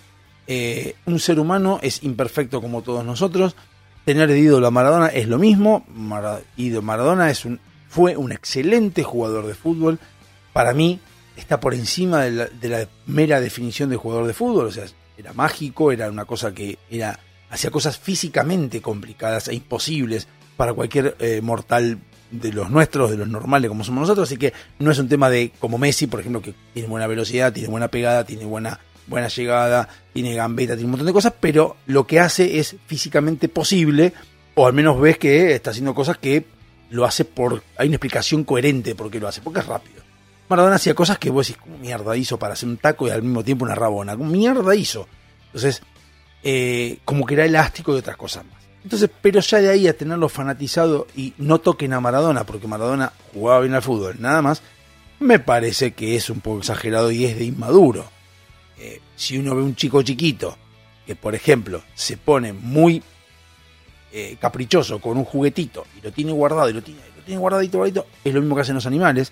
Eh, 0.46 0.96
un 1.07 1.20
ser 1.20 1.38
humano 1.38 1.79
es 1.83 2.03
imperfecto 2.03 2.61
como 2.61 2.83
todos 2.83 3.05
nosotros. 3.05 3.55
Tener 4.05 4.29
de 4.29 4.38
ídolo 4.38 4.66
a 4.66 4.70
Maradona 4.70 5.07
es 5.07 5.29
lo 5.29 5.38
mismo. 5.38 5.85
Maradona 5.88 7.31
es 7.31 7.44
un, 7.44 7.61
fue 7.88 8.16
un 8.16 8.33
excelente 8.33 9.05
jugador 9.05 9.46
de 9.46 9.55
fútbol. 9.55 9.99
Para 10.53 10.75
mí 10.75 10.99
está 11.37 11.61
por 11.61 11.75
encima 11.75 12.25
de 12.25 12.31
la, 12.33 12.46
de 12.46 12.68
la 12.68 12.88
mera 13.07 13.40
definición 13.40 13.88
de 13.88 13.96
jugador 13.96 14.27
de 14.27 14.35
fútbol. 14.35 14.66
O 14.66 14.73
sea, 14.73 14.85
era 15.16 15.33
mágico, 15.33 15.92
era 15.92 16.11
una 16.11 16.25
cosa 16.25 16.53
que 16.53 16.79
era 16.90 17.18
hacía 17.51 17.70
cosas 17.70 17.99
físicamente 17.99 18.81
complicadas 18.81 19.49
e 19.49 19.55
imposibles 19.55 20.29
para 20.57 20.73
cualquier 20.73 21.16
eh, 21.18 21.40
mortal 21.42 21.99
de 22.31 22.53
los 22.53 22.71
nuestros, 22.71 23.11
de 23.11 23.16
los 23.16 23.29
normales 23.29 23.69
como 23.69 23.85
somos 23.85 24.03
nosotros, 24.03 24.29
así 24.29 24.37
que 24.37 24.53
no 24.79 24.90
es 24.90 24.99
un 24.99 25.09
tema 25.09 25.31
de 25.31 25.53
como 25.59 25.79
Messi, 25.79 26.07
por 26.07 26.21
ejemplo, 26.21 26.43
que 26.43 26.55
tiene 26.73 26.88
buena 26.88 27.07
velocidad, 27.07 27.53
tiene 27.53 27.69
buena 27.69 27.88
pegada, 27.88 28.25
tiene 28.25 28.45
buena 28.45 28.81
buena 29.07 29.29
llegada, 29.29 29.88
tiene 30.12 30.35
gambeta, 30.35 30.75
tiene 30.75 30.85
un 30.85 30.93
montón 30.93 31.07
de 31.07 31.12
cosas, 31.12 31.35
pero 31.40 31.77
lo 31.87 32.07
que 32.07 32.21
hace 32.21 32.61
es 32.61 32.77
físicamente 32.87 33.49
posible, 33.49 34.12
o 34.55 34.66
al 34.66 34.73
menos 34.73 35.01
ves 35.01 35.19
que 35.19 35.55
está 35.55 35.71
haciendo 35.71 35.95
cosas 35.95 36.16
que 36.19 36.47
lo 36.90 37.05
hace 37.05 37.25
por 37.25 37.62
hay 37.77 37.88
una 37.88 37.97
explicación 37.97 38.45
coherente 38.45 38.95
por 38.95 39.11
qué 39.11 39.21
lo 39.21 39.29
hace, 39.29 39.40
porque 39.40 39.61
es 39.61 39.66
rápido. 39.66 40.03
Maradona 40.49 40.77
hacía 40.77 40.95
cosas 40.95 41.19
que 41.19 41.31
vos 41.31 41.47
decís, 41.47 41.62
¿cómo 41.62 41.79
mierda 41.79 42.16
hizo 42.16 42.38
para 42.38 42.55
hacer 42.55 42.69
un 42.69 42.77
taco 42.77 43.07
y 43.07 43.11
al 43.11 43.23
mismo 43.23 43.45
tiempo 43.45 43.64
una 43.64 43.75
rabona? 43.75 44.16
¿Cómo 44.16 44.31
mierda 44.31 44.75
hizo? 44.75 45.07
Entonces, 45.47 45.83
eh, 46.43 46.99
como 47.05 47.25
que 47.25 47.35
era 47.35 47.45
elástico 47.45 47.95
y 47.95 47.99
otras 47.99 48.16
cosas 48.16 48.45
más. 48.47 48.60
Entonces, 48.83 49.11
pero 49.21 49.40
ya 49.40 49.59
de 49.59 49.71
ahí 49.71 49.88
a 49.88 49.97
tenerlo 49.97 50.29
fanatizado 50.29 51.07
y 51.14 51.35
no 51.38 51.59
toquen 51.59 51.93
a 51.93 52.01
Maradona, 52.01 52.45
porque 52.45 52.66
Maradona 52.66 53.12
jugaba 53.33 53.61
bien 53.61 53.75
al 53.75 53.83
fútbol, 53.83 54.16
nada 54.19 54.40
más, 54.40 54.62
me 55.19 55.38
parece 55.38 55.93
que 55.93 56.16
es 56.16 56.31
un 56.31 56.40
poco 56.40 56.59
exagerado 56.59 57.11
y 57.11 57.27
es 57.27 57.38
de 57.38 57.45
inmaduro. 57.45 58.09
Eh, 58.79 59.01
si 59.14 59.37
uno 59.37 59.55
ve 59.55 59.62
un 59.62 59.77
chico 59.77 60.03
chiquito 60.03 60.57
que, 61.07 61.14
por 61.14 61.35
ejemplo, 61.35 61.83
se 61.95 62.16
pone 62.16 62.55
muy 62.55 63.03
eh, 64.12 64.37
caprichoso 64.40 64.99
con 64.99 65.19
un 65.19 65.25
juguetito 65.25 65.87
y 65.99 66.01
lo 66.03 66.11
tiene 66.11 66.33
guardado 66.33 66.71
y 66.71 66.73
lo 66.73 66.83
tiene, 66.83 67.01
guardadito, 67.37 67.79
guardadito, 67.79 68.07
es 68.25 68.35
lo 68.35 68.40
mismo 68.40 68.57
que 68.57 68.62
hacen 68.62 68.75
los 68.75 68.87
animales, 68.87 69.31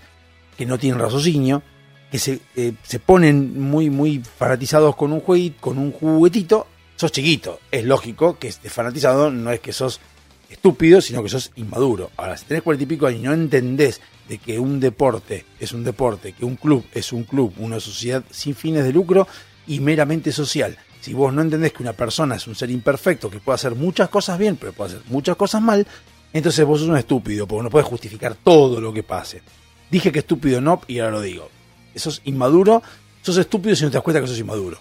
que 0.55 0.65
no 0.65 0.77
tienen 0.77 0.99
raciocinio, 0.99 1.63
que 2.11 2.19
se, 2.19 2.39
eh, 2.55 2.73
se 2.83 2.99
ponen 2.99 3.59
muy, 3.59 3.89
muy 3.89 4.19
fanatizados 4.19 4.95
con 4.95 5.11
un 5.11 5.21
jueguito, 5.21 5.59
con 5.59 5.79
un 5.79 5.91
juguetito, 5.91 6.67
sos 6.99 7.13
chiquito. 7.13 7.61
Es 7.71 7.85
lógico 7.85 8.37
que 8.37 8.49
estés 8.49 8.73
fanatizado, 8.73 9.31
no 9.31 9.51
es 9.53 9.61
que 9.61 9.71
sos 9.71 10.01
estúpido, 10.49 10.99
sino 10.99 11.23
que 11.23 11.29
sos 11.29 11.53
inmaduro. 11.55 12.11
Ahora, 12.17 12.35
si 12.35 12.43
tenés 12.43 12.61
cuarenta 12.61 12.83
y 12.83 12.87
pico 12.87 13.09
y 13.09 13.19
no 13.19 13.31
entendés 13.31 14.01
de 14.27 14.37
que 14.37 14.59
un 14.59 14.81
deporte 14.81 15.45
es 15.61 15.71
un 15.71 15.85
deporte, 15.85 16.33
que 16.33 16.43
un 16.43 16.57
club 16.57 16.83
es 16.93 17.13
un 17.13 17.23
club, 17.23 17.53
una 17.59 17.79
sociedad 17.79 18.21
sin 18.29 18.53
fines 18.53 18.83
de 18.83 18.91
lucro 18.91 19.29
y 19.65 19.79
meramente 19.79 20.33
social. 20.33 20.77
Si 20.99 21.13
vos 21.13 21.31
no 21.31 21.41
entendés 21.41 21.71
que 21.71 21.83
una 21.83 21.93
persona 21.93 22.35
es 22.35 22.45
un 22.47 22.55
ser 22.55 22.69
imperfecto, 22.69 23.29
que 23.29 23.39
puede 23.39 23.55
hacer 23.55 23.75
muchas 23.75 24.09
cosas 24.09 24.37
bien, 24.37 24.57
pero 24.57 24.73
puede 24.73 24.95
hacer 24.95 25.03
muchas 25.07 25.37
cosas 25.37 25.61
mal, 25.61 25.87
entonces 26.33 26.65
vos 26.65 26.81
sos 26.81 26.89
un 26.89 26.97
estúpido, 26.97 27.47
porque 27.47 27.63
no 27.63 27.69
puedes 27.69 27.87
justificar 27.87 28.35
todo 28.35 28.81
lo 28.81 28.91
que 28.91 29.03
pase. 29.03 29.41
Dije 29.89 30.11
que 30.11 30.19
estúpido 30.19 30.59
no, 30.59 30.81
y 30.85 30.99
ahora 30.99 31.13
lo 31.13 31.21
digo. 31.21 31.49
Sos 31.95 32.21
inmaduro, 32.25 32.83
sos 33.21 33.37
estúpido 33.37 33.73
si 33.77 33.85
no 33.85 33.89
te 33.89 33.93
das 33.93 34.03
cuenta 34.03 34.19
que 34.19 34.27
sos 34.27 34.37
inmaduro. 34.37 34.77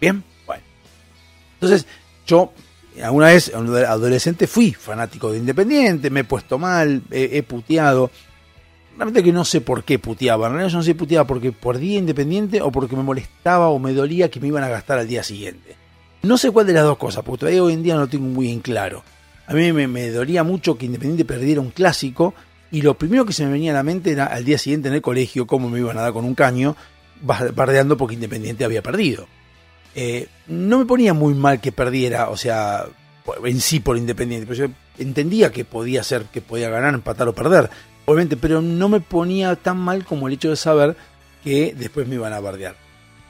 ¿Bien? 0.00 0.22
Entonces, 1.60 1.86
yo 2.26 2.52
alguna 3.02 3.26
vez, 3.26 3.52
adolescente, 3.54 4.46
fui 4.46 4.72
fanático 4.72 5.30
de 5.32 5.38
Independiente, 5.38 6.10
me 6.10 6.20
he 6.20 6.24
puesto 6.24 6.58
mal, 6.58 7.02
he, 7.10 7.38
he 7.38 7.42
puteado. 7.42 8.10
Realmente 8.96 9.22
que 9.22 9.32
no 9.32 9.44
sé 9.44 9.60
por 9.60 9.84
qué 9.84 9.98
puteaba. 9.98 10.46
En 10.48 10.54
realidad 10.54 10.72
yo 10.72 10.78
no 10.78 10.82
sé 10.82 10.94
puteaba 10.94 11.26
porque 11.26 11.52
por 11.52 11.78
día 11.78 11.98
Independiente 11.98 12.60
o 12.62 12.72
porque 12.72 12.96
me 12.96 13.02
molestaba 13.02 13.68
o 13.68 13.78
me 13.78 13.92
dolía 13.92 14.28
que 14.30 14.40
me 14.40 14.48
iban 14.48 14.64
a 14.64 14.68
gastar 14.68 14.98
al 14.98 15.06
día 15.06 15.22
siguiente. 15.22 15.76
No 16.22 16.36
sé 16.36 16.50
cuál 16.50 16.66
de 16.66 16.72
las 16.72 16.82
dos 16.82 16.98
cosas, 16.98 17.22
porque 17.24 17.40
todavía 17.40 17.62
hoy 17.62 17.74
en 17.74 17.82
día 17.84 17.94
no 17.94 18.00
lo 18.00 18.08
tengo 18.08 18.26
muy 18.26 18.50
en 18.50 18.58
claro. 18.60 19.04
A 19.46 19.54
mí 19.54 19.72
me, 19.72 19.86
me 19.86 20.10
dolía 20.10 20.42
mucho 20.42 20.76
que 20.76 20.86
Independiente 20.86 21.24
perdiera 21.24 21.60
un 21.60 21.70
clásico 21.70 22.34
y 22.72 22.82
lo 22.82 22.94
primero 22.98 23.24
que 23.24 23.32
se 23.32 23.44
me 23.46 23.52
venía 23.52 23.70
a 23.70 23.74
la 23.74 23.82
mente 23.84 24.10
era 24.10 24.26
al 24.26 24.44
día 24.44 24.58
siguiente 24.58 24.88
en 24.88 24.94
el 24.94 25.00
colegio 25.02 25.46
cómo 25.46 25.70
me 25.70 25.78
iban 25.78 25.96
a 25.96 26.02
dar 26.02 26.12
con 26.12 26.24
un 26.24 26.34
caño 26.34 26.74
ba- 27.22 27.50
bardeando 27.54 27.96
porque 27.96 28.14
Independiente 28.16 28.64
había 28.64 28.82
perdido. 28.82 29.28
Eh, 30.00 30.28
no 30.46 30.78
me 30.78 30.84
ponía 30.84 31.12
muy 31.12 31.34
mal 31.34 31.60
que 31.60 31.72
perdiera, 31.72 32.30
o 32.30 32.36
sea, 32.36 32.84
en 33.44 33.60
sí 33.60 33.80
por 33.80 33.96
Independiente, 33.96 34.46
pero 34.46 34.68
yo 34.68 34.74
entendía 34.96 35.50
que 35.50 35.64
podía 35.64 36.04
ser, 36.04 36.26
que 36.26 36.40
podía 36.40 36.70
ganar, 36.70 36.94
empatar 36.94 37.26
o 37.26 37.34
perder, 37.34 37.68
obviamente, 38.04 38.36
pero 38.36 38.62
no 38.62 38.88
me 38.88 39.00
ponía 39.00 39.56
tan 39.56 39.76
mal 39.76 40.04
como 40.04 40.28
el 40.28 40.34
hecho 40.34 40.50
de 40.50 40.56
saber 40.56 40.96
que 41.42 41.74
después 41.76 42.06
me 42.06 42.14
iban 42.14 42.32
a 42.32 42.38
bardear. 42.38 42.76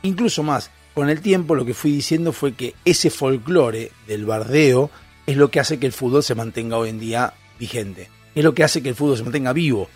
Incluso 0.02 0.42
más, 0.42 0.70
con 0.92 1.08
el 1.08 1.22
tiempo 1.22 1.54
lo 1.54 1.64
que 1.64 1.72
fui 1.72 1.90
diciendo 1.90 2.34
fue 2.34 2.52
que 2.52 2.74
ese 2.84 3.08
folclore 3.08 3.90
del 4.06 4.26
bardeo 4.26 4.90
es 5.24 5.38
lo 5.38 5.50
que 5.50 5.60
hace 5.60 5.78
que 5.78 5.86
el 5.86 5.94
fútbol 5.94 6.22
se 6.22 6.34
mantenga 6.34 6.76
hoy 6.76 6.90
en 6.90 7.00
día 7.00 7.32
vigente, 7.58 8.10
es 8.34 8.44
lo 8.44 8.52
que 8.52 8.62
hace 8.62 8.82
que 8.82 8.90
el 8.90 8.94
fútbol 8.94 9.16
se 9.16 9.22
mantenga 9.22 9.54
vivo. 9.54 9.88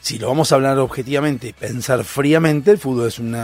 Si 0.00 0.20
lo 0.20 0.28
vamos 0.28 0.52
a 0.52 0.54
hablar 0.54 0.78
objetivamente, 0.78 1.56
pensar 1.58 2.04
fríamente, 2.04 2.70
el 2.70 2.78
fútbol 2.78 3.08
es 3.08 3.18
un 3.18 3.36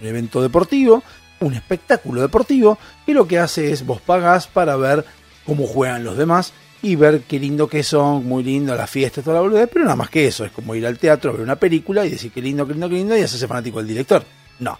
evento 0.00 0.40
deportivo, 0.40 1.02
un 1.46 1.54
espectáculo 1.54 2.20
deportivo, 2.22 2.78
que 3.06 3.14
lo 3.14 3.26
que 3.26 3.38
hace 3.38 3.72
es 3.72 3.84
vos 3.86 4.00
pagás 4.00 4.46
para 4.46 4.76
ver 4.76 5.04
cómo 5.46 5.66
juegan 5.66 6.04
los 6.04 6.16
demás 6.16 6.52
y 6.82 6.96
ver 6.96 7.22
qué 7.22 7.38
lindo 7.38 7.68
que 7.68 7.82
son, 7.82 8.24
muy 8.26 8.42
lindo 8.42 8.74
la 8.74 8.86
fiesta, 8.86 9.22
toda 9.22 9.34
la 9.36 9.40
boludez, 9.42 9.68
pero 9.72 9.84
nada 9.84 9.96
más 9.96 10.10
que 10.10 10.26
eso, 10.26 10.44
es 10.44 10.50
como 10.52 10.74
ir 10.74 10.86
al 10.86 10.98
teatro, 10.98 11.32
ver 11.32 11.42
una 11.42 11.56
película 11.56 12.04
y 12.04 12.10
decir 12.10 12.32
qué 12.32 12.42
lindo, 12.42 12.66
qué 12.66 12.72
lindo, 12.72 12.88
qué 12.88 12.94
lindo 12.96 13.16
y 13.16 13.22
hacerse 13.22 13.46
fanático 13.46 13.78
del 13.78 13.86
director. 13.88 14.24
No. 14.58 14.78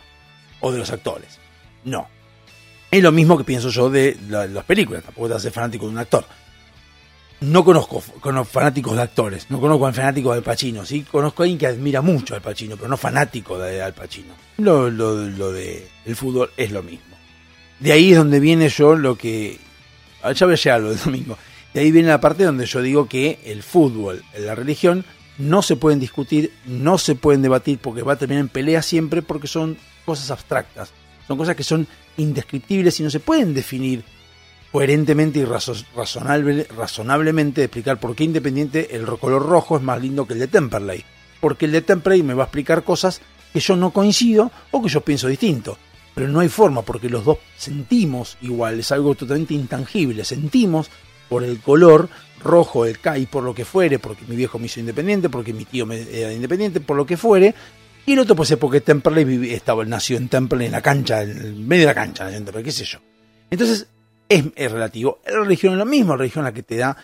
O 0.61 0.73
de 0.73 0.79
los 0.79 0.91
actores. 0.91 1.39
No. 1.85 2.07
Es 2.91 3.03
lo 3.03 3.11
mismo 3.13 3.39
que 3.39 3.45
pienso 3.45 3.69
yo 3.71 3.89
de 3.89 4.17
la- 4.29 4.47
las 4.47 4.65
películas, 4.65 5.03
tampoco 5.05 5.29
te 5.29 5.35
haces 5.35 5.53
fanático 5.53 5.87
de 5.87 5.93
un 5.93 5.99
actor. 5.99 6.25
No 7.43 7.65
conozco, 7.65 8.03
conozco 8.21 8.53
fanáticos 8.53 8.95
de 8.97 9.03
actores, 9.03 9.47
no 9.51 9.61
conozco 9.61 9.87
a 9.87 9.93
fanáticos 9.93 10.33
de 10.33 10.39
Al 10.39 10.45
Pacino, 10.45 10.85
sí 10.87 11.03
conozco 11.03 11.43
a 11.43 11.45
alguien 11.45 11.59
que 11.59 11.67
admira 11.67 12.01
mucho 12.01 12.35
Al 12.35 12.41
Pacino, 12.43 12.77
pero 12.77 12.89
no 12.89 12.97
fanático 12.97 13.59
de 13.59 13.83
Al 13.83 13.95
Pacino. 13.95 14.35
Lo, 14.59 14.89
lo, 14.91 15.17
lo 15.17 15.53
de 15.53 15.89
el 16.07 16.15
fútbol 16.17 16.51
es 16.57 16.71
lo 16.71 16.83
mismo. 16.83 17.17
De 17.81 17.91
ahí 17.93 18.13
es 18.13 18.19
donde 18.19 18.39
viene 18.39 18.69
yo 18.69 18.95
lo 18.95 19.17
que... 19.19 19.59
ah, 20.23 20.33
Ya 20.33 20.47
voy 20.47 20.55
a 20.65 20.79
lo 20.79 20.91
del 20.91 21.01
domingo. 21.01 21.37
De 21.75 21.81
ahí 21.81 21.91
viene 21.91 22.09
la 22.09 22.21
parte 22.21 22.45
donde 22.45 22.67
yo 22.67 22.81
digo 22.81 23.09
que 23.09 23.41
el 23.45 23.63
fútbol, 23.65 24.23
la 24.39 24.55
religión, 24.55 25.05
no 25.39 25.63
se 25.63 25.75
pueden 25.77 25.99
discutir, 25.99 26.53
no 26.67 26.97
se 26.99 27.15
pueden 27.17 27.43
debatir 27.43 27.79
porque 27.79 28.03
va 28.03 28.13
a 28.13 28.17
terminar 28.17 28.43
en 28.43 28.49
pelea 28.49 28.83
siempre 28.83 29.23
porque 29.23 29.49
son 29.49 29.77
cosas 30.05 30.31
abstractas. 30.31 30.93
Son 31.27 31.37
cosas 31.37 31.57
que 31.57 31.65
son 31.65 31.89
indescriptibles 32.17 33.01
y 33.01 33.03
no 33.03 33.11
se 33.11 33.21
pueden 33.21 33.55
definir 33.55 34.05
coherentemente 34.73 35.39
y 35.39 35.45
razo- 35.45 35.85
razonable- 35.95 36.67
razonablemente 36.69 37.63
explicar 37.65 38.01
por 38.01 38.17
qué 38.17 38.25
Independiente 38.25 38.97
el 38.97 39.05
color 39.19 39.47
rojo 39.47 39.77
es 39.77 39.83
más 39.83 40.01
lindo 40.01 40.27
que 40.27 40.33
el 40.33 40.41
de 40.41 40.49
Temperley. 40.49 41.05
Porque 41.41 41.67
el 41.67 41.73
de 41.73 41.83
Temperley 41.83 42.23
me 42.23 42.35
va 42.35 42.45
a 42.45 42.47
explicar 42.47 42.83
cosas 42.83 43.21
que 43.53 43.61
yo 43.61 43.77
no 43.77 43.91
coincido 43.93 44.51
o 44.71 44.83
que 44.83 44.89
yo 44.89 45.03
pienso 45.03 45.29
distinto. 45.29 45.77
Pero 46.15 46.29
no 46.29 46.41
hay 46.41 46.49
forma 46.49 46.83
porque 46.83 47.09
los 47.09 47.25
dos 47.25 47.39
sentimos 47.57 48.37
igual, 48.43 48.81
es 48.81 48.93
algo 48.93 49.15
totalmente 49.15 49.55
intangible. 49.55 50.25
Sentimos 50.25 50.91
por 51.29 51.43
el 51.45 51.59
color 51.61 52.09
rojo, 52.43 52.85
el 52.87 52.99
CAI, 52.99 53.27
por 53.27 53.43
lo 53.45 53.55
que 53.55 53.65
fuere, 53.65 53.99
porque 53.99 54.25
mi 54.27 54.37
viejo 54.37 54.59
me 54.59 54.67
hizo 54.67 54.81
independiente, 54.81 55.29
porque 55.29 55.53
mi 55.53 55.65
tío 55.65 55.87
me 55.87 56.01
era 56.11 56.33
independiente, 56.33 56.81
por 56.81 56.97
lo 56.97 57.07
que 57.07 57.17
fuere. 57.17 57.55
Y 58.05 58.13
el 58.15 58.19
otro 58.19 58.35
puede 58.37 58.49
ser 58.49 58.59
porque 58.59 58.81
Temperley 58.81 59.53
estaba, 59.53 59.85
nació 59.85 60.17
en 60.17 60.29
Temperley, 60.29 60.67
en 60.67 60.73
la 60.73 60.83
cancha, 60.83 61.23
en 61.23 61.67
medio 61.67 61.83
de 61.83 61.87
la 61.87 61.95
cancha, 61.95 62.31
qué 62.63 62.73
sé 62.73 62.85
yo. 62.85 62.99
Entonces, 63.51 63.87
es, 64.35 64.45
es 64.55 64.73
relativo. 64.73 65.21
La 65.27 65.41
religión 65.41 65.73
es 65.75 65.79
lo 65.79 65.87
mismo, 65.87 66.13
la 66.13 66.19
religión 66.19 66.45
es 66.45 66.51
la 66.51 66.55
que 66.55 66.63
te 66.63 66.77
da 66.77 66.97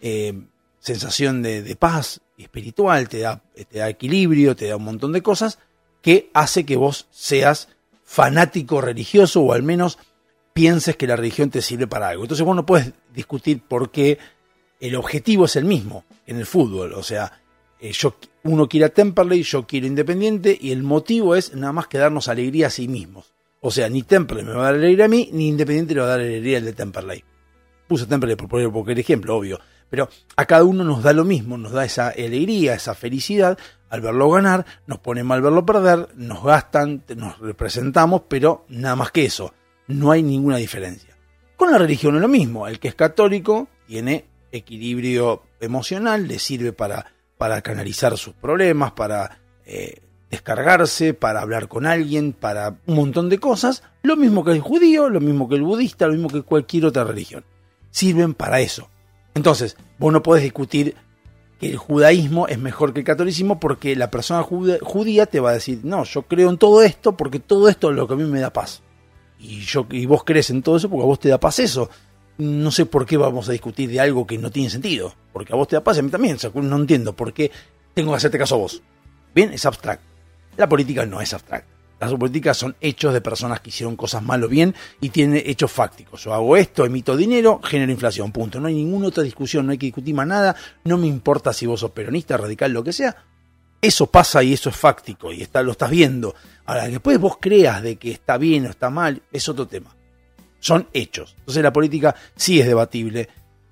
eh, 0.00 0.34
sensación 0.80 1.42
de, 1.42 1.76
paz 1.76 2.20
espiritual, 2.36 3.08
te 3.08 3.20
da, 3.20 3.42
te 3.54 3.78
da 3.78 3.88
equilibrio, 3.88 4.54
te 4.54 4.66
da 4.66 4.76
un 4.76 4.84
montón 4.84 5.12
de 5.12 5.22
cosas 5.22 5.58
que 6.02 6.30
hace 6.34 6.66
que 6.66 6.76
vos 6.76 7.06
seas 7.10 7.68
fanático 8.04 8.80
religioso 8.80 9.40
o 9.40 9.52
al 9.54 9.62
menos 9.62 9.98
pienses 10.52 10.96
que 10.96 11.06
la 11.06 11.16
religión 11.16 11.50
te 11.50 11.62
sirve 11.62 11.86
para 11.86 12.10
algo. 12.10 12.24
Entonces 12.24 12.44
vos 12.44 12.54
no 12.54 12.66
puedes 12.66 12.92
discutir 13.14 13.62
por 13.62 13.90
qué 13.90 14.18
el 14.80 14.96
objetivo 14.96 15.46
es 15.46 15.56
el 15.56 15.64
mismo 15.64 16.04
en 16.26 16.36
el 16.36 16.46
fútbol. 16.46 16.92
O 16.92 17.02
sea, 17.02 17.40
eh, 17.80 17.92
yo, 17.92 18.16
uno 18.44 18.68
quiere 18.68 18.86
a 18.86 18.88
Temperley, 18.90 19.42
yo 19.42 19.66
quiero 19.66 19.86
Independiente, 19.86 20.56
y 20.60 20.72
el 20.72 20.82
motivo 20.82 21.34
es 21.34 21.54
nada 21.54 21.72
más 21.72 21.86
que 21.86 21.98
darnos 21.98 22.28
alegría 22.28 22.68
a 22.68 22.70
sí 22.70 22.88
mismos. 22.88 23.33
O 23.66 23.70
sea, 23.70 23.88
ni 23.88 24.02
Temperley 24.02 24.44
me 24.44 24.52
va 24.52 24.60
a 24.60 24.64
dar 24.64 24.74
alegría 24.74 25.06
a 25.06 25.08
mí, 25.08 25.30
ni 25.32 25.48
Independiente 25.48 25.94
le 25.94 26.00
va 26.00 26.06
a 26.06 26.10
dar 26.10 26.20
alegría 26.20 26.58
al 26.58 26.66
de 26.66 26.74
Temperley. 26.74 27.24
Puse 27.88 28.04
Temperley 28.04 28.36
por 28.36 28.46
poner 28.46 28.68
cualquier 28.68 28.98
ejemplo, 28.98 29.34
obvio. 29.34 29.58
Pero 29.88 30.10
a 30.36 30.44
cada 30.44 30.64
uno 30.64 30.84
nos 30.84 31.02
da 31.02 31.14
lo 31.14 31.24
mismo, 31.24 31.56
nos 31.56 31.72
da 31.72 31.82
esa 31.82 32.08
alegría, 32.08 32.74
esa 32.74 32.94
felicidad 32.94 33.56
al 33.88 34.02
verlo 34.02 34.28
ganar, 34.28 34.66
nos 34.86 34.98
pone 34.98 35.24
mal 35.24 35.40
verlo 35.40 35.64
perder, 35.64 36.08
nos 36.14 36.44
gastan, 36.44 37.04
nos 37.16 37.38
representamos, 37.38 38.24
pero 38.28 38.66
nada 38.68 38.96
más 38.96 39.10
que 39.12 39.24
eso, 39.24 39.54
no 39.86 40.10
hay 40.10 40.22
ninguna 40.22 40.58
diferencia. 40.58 41.16
Con 41.56 41.72
la 41.72 41.78
religión 41.78 42.16
es 42.16 42.20
lo 42.20 42.28
mismo, 42.28 42.68
el 42.68 42.78
que 42.78 42.88
es 42.88 42.94
católico 42.94 43.68
tiene 43.86 44.26
equilibrio 44.52 45.42
emocional, 45.58 46.28
le 46.28 46.38
sirve 46.38 46.74
para, 46.74 47.14
para 47.38 47.62
canalizar 47.62 48.18
sus 48.18 48.34
problemas, 48.34 48.92
para 48.92 49.38
eh, 49.64 50.02
descargarse, 50.34 51.14
para 51.14 51.40
hablar 51.40 51.68
con 51.68 51.86
alguien, 51.86 52.32
para 52.32 52.76
un 52.86 52.96
montón 52.96 53.28
de 53.28 53.38
cosas, 53.38 53.82
lo 54.02 54.16
mismo 54.16 54.44
que 54.44 54.52
el 54.52 54.60
judío, 54.60 55.08
lo 55.08 55.20
mismo 55.20 55.48
que 55.48 55.56
el 55.56 55.62
budista, 55.62 56.06
lo 56.06 56.12
mismo 56.12 56.28
que 56.28 56.42
cualquier 56.42 56.86
otra 56.86 57.04
religión. 57.04 57.44
Sirven 57.90 58.34
para 58.34 58.60
eso. 58.60 58.88
Entonces, 59.34 59.76
vos 59.98 60.12
no 60.12 60.22
podés 60.22 60.42
discutir 60.42 60.94
que 61.58 61.70
el 61.70 61.76
judaísmo 61.76 62.48
es 62.48 62.58
mejor 62.58 62.92
que 62.92 63.00
el 63.00 63.06
catolicismo 63.06 63.60
porque 63.60 63.96
la 63.96 64.10
persona 64.10 64.42
judía 64.42 65.26
te 65.26 65.40
va 65.40 65.50
a 65.50 65.54
decir, 65.54 65.80
no, 65.84 66.04
yo 66.04 66.22
creo 66.22 66.50
en 66.50 66.58
todo 66.58 66.82
esto 66.82 67.16
porque 67.16 67.40
todo 67.40 67.68
esto 67.68 67.90
es 67.90 67.96
lo 67.96 68.06
que 68.06 68.14
a 68.14 68.16
mí 68.16 68.24
me 68.24 68.40
da 68.40 68.52
paz. 68.52 68.82
Y, 69.38 69.60
yo, 69.60 69.86
y 69.90 70.06
vos 70.06 70.24
crees 70.24 70.50
en 70.50 70.62
todo 70.62 70.76
eso 70.76 70.88
porque 70.88 71.04
a 71.04 71.06
vos 71.06 71.18
te 71.18 71.28
da 71.28 71.38
paz 71.38 71.58
eso. 71.58 71.90
No 72.38 72.70
sé 72.72 72.86
por 72.86 73.06
qué 73.06 73.16
vamos 73.16 73.48
a 73.48 73.52
discutir 73.52 73.88
de 73.90 74.00
algo 74.00 74.26
que 74.26 74.38
no 74.38 74.50
tiene 74.50 74.70
sentido. 74.70 75.14
Porque 75.32 75.52
a 75.52 75.56
vos 75.56 75.68
te 75.68 75.76
da 75.76 75.84
paz 75.84 75.96
y 75.96 76.00
a 76.00 76.02
mí 76.02 76.10
también. 76.10 76.36
no 76.54 76.76
entiendo 76.76 77.14
por 77.14 77.32
qué 77.32 77.50
tengo 77.94 78.10
que 78.10 78.16
hacerte 78.16 78.38
caso 78.38 78.56
a 78.56 78.58
vos. 78.58 78.82
Bien, 79.34 79.52
es 79.52 79.64
abstracto. 79.66 80.13
La 80.56 80.68
política 80.68 81.04
no 81.06 81.20
es 81.20 81.32
abstracta. 81.34 81.74
Las 82.00 82.12
políticas 82.14 82.56
son 82.56 82.76
hechos 82.80 83.14
de 83.14 83.20
personas 83.20 83.60
que 83.60 83.70
hicieron 83.70 83.96
cosas 83.96 84.22
mal 84.22 84.42
o 84.44 84.48
bien 84.48 84.74
y 85.00 85.08
tienen 85.08 85.42
hechos 85.46 85.70
fácticos. 85.70 86.22
Yo 86.24 86.34
hago 86.34 86.56
esto, 86.56 86.84
emito 86.84 87.16
dinero, 87.16 87.60
genero 87.62 87.92
inflación, 87.92 88.30
punto. 88.30 88.60
No 88.60 88.68
hay 88.68 88.74
ninguna 88.74 89.08
otra 89.08 89.22
discusión, 89.22 89.64
no 89.64 89.72
hay 89.72 89.78
que 89.78 89.86
discutir 89.86 90.14
más 90.14 90.26
nada. 90.26 90.54
No 90.84 90.98
me 90.98 91.06
importa 91.06 91.52
si 91.52 91.66
vos 91.66 91.80
sos 91.80 91.92
peronista, 91.92 92.36
radical, 92.36 92.72
lo 92.72 92.84
que 92.84 92.92
sea. 92.92 93.16
Eso 93.80 94.06
pasa 94.06 94.42
y 94.42 94.52
eso 94.52 94.70
es 94.70 94.76
fáctico 94.76 95.32
y 95.32 95.42
está, 95.42 95.62
lo 95.62 95.72
estás 95.72 95.90
viendo. 95.90 96.34
Ahora, 96.66 96.88
después 96.88 97.18
vos 97.18 97.38
creas 97.40 97.82
de 97.82 97.96
que 97.96 98.10
está 98.10 98.38
bien 98.38 98.66
o 98.66 98.70
está 98.70 98.90
mal, 98.90 99.22
es 99.32 99.48
otro 99.48 99.66
tema. 99.66 99.94
Son 100.58 100.88
hechos. 100.92 101.34
Entonces 101.38 101.62
la 101.62 101.72
política 101.72 102.14
sí 102.34 102.60
es 102.60 102.66
debatible, 102.66 103.28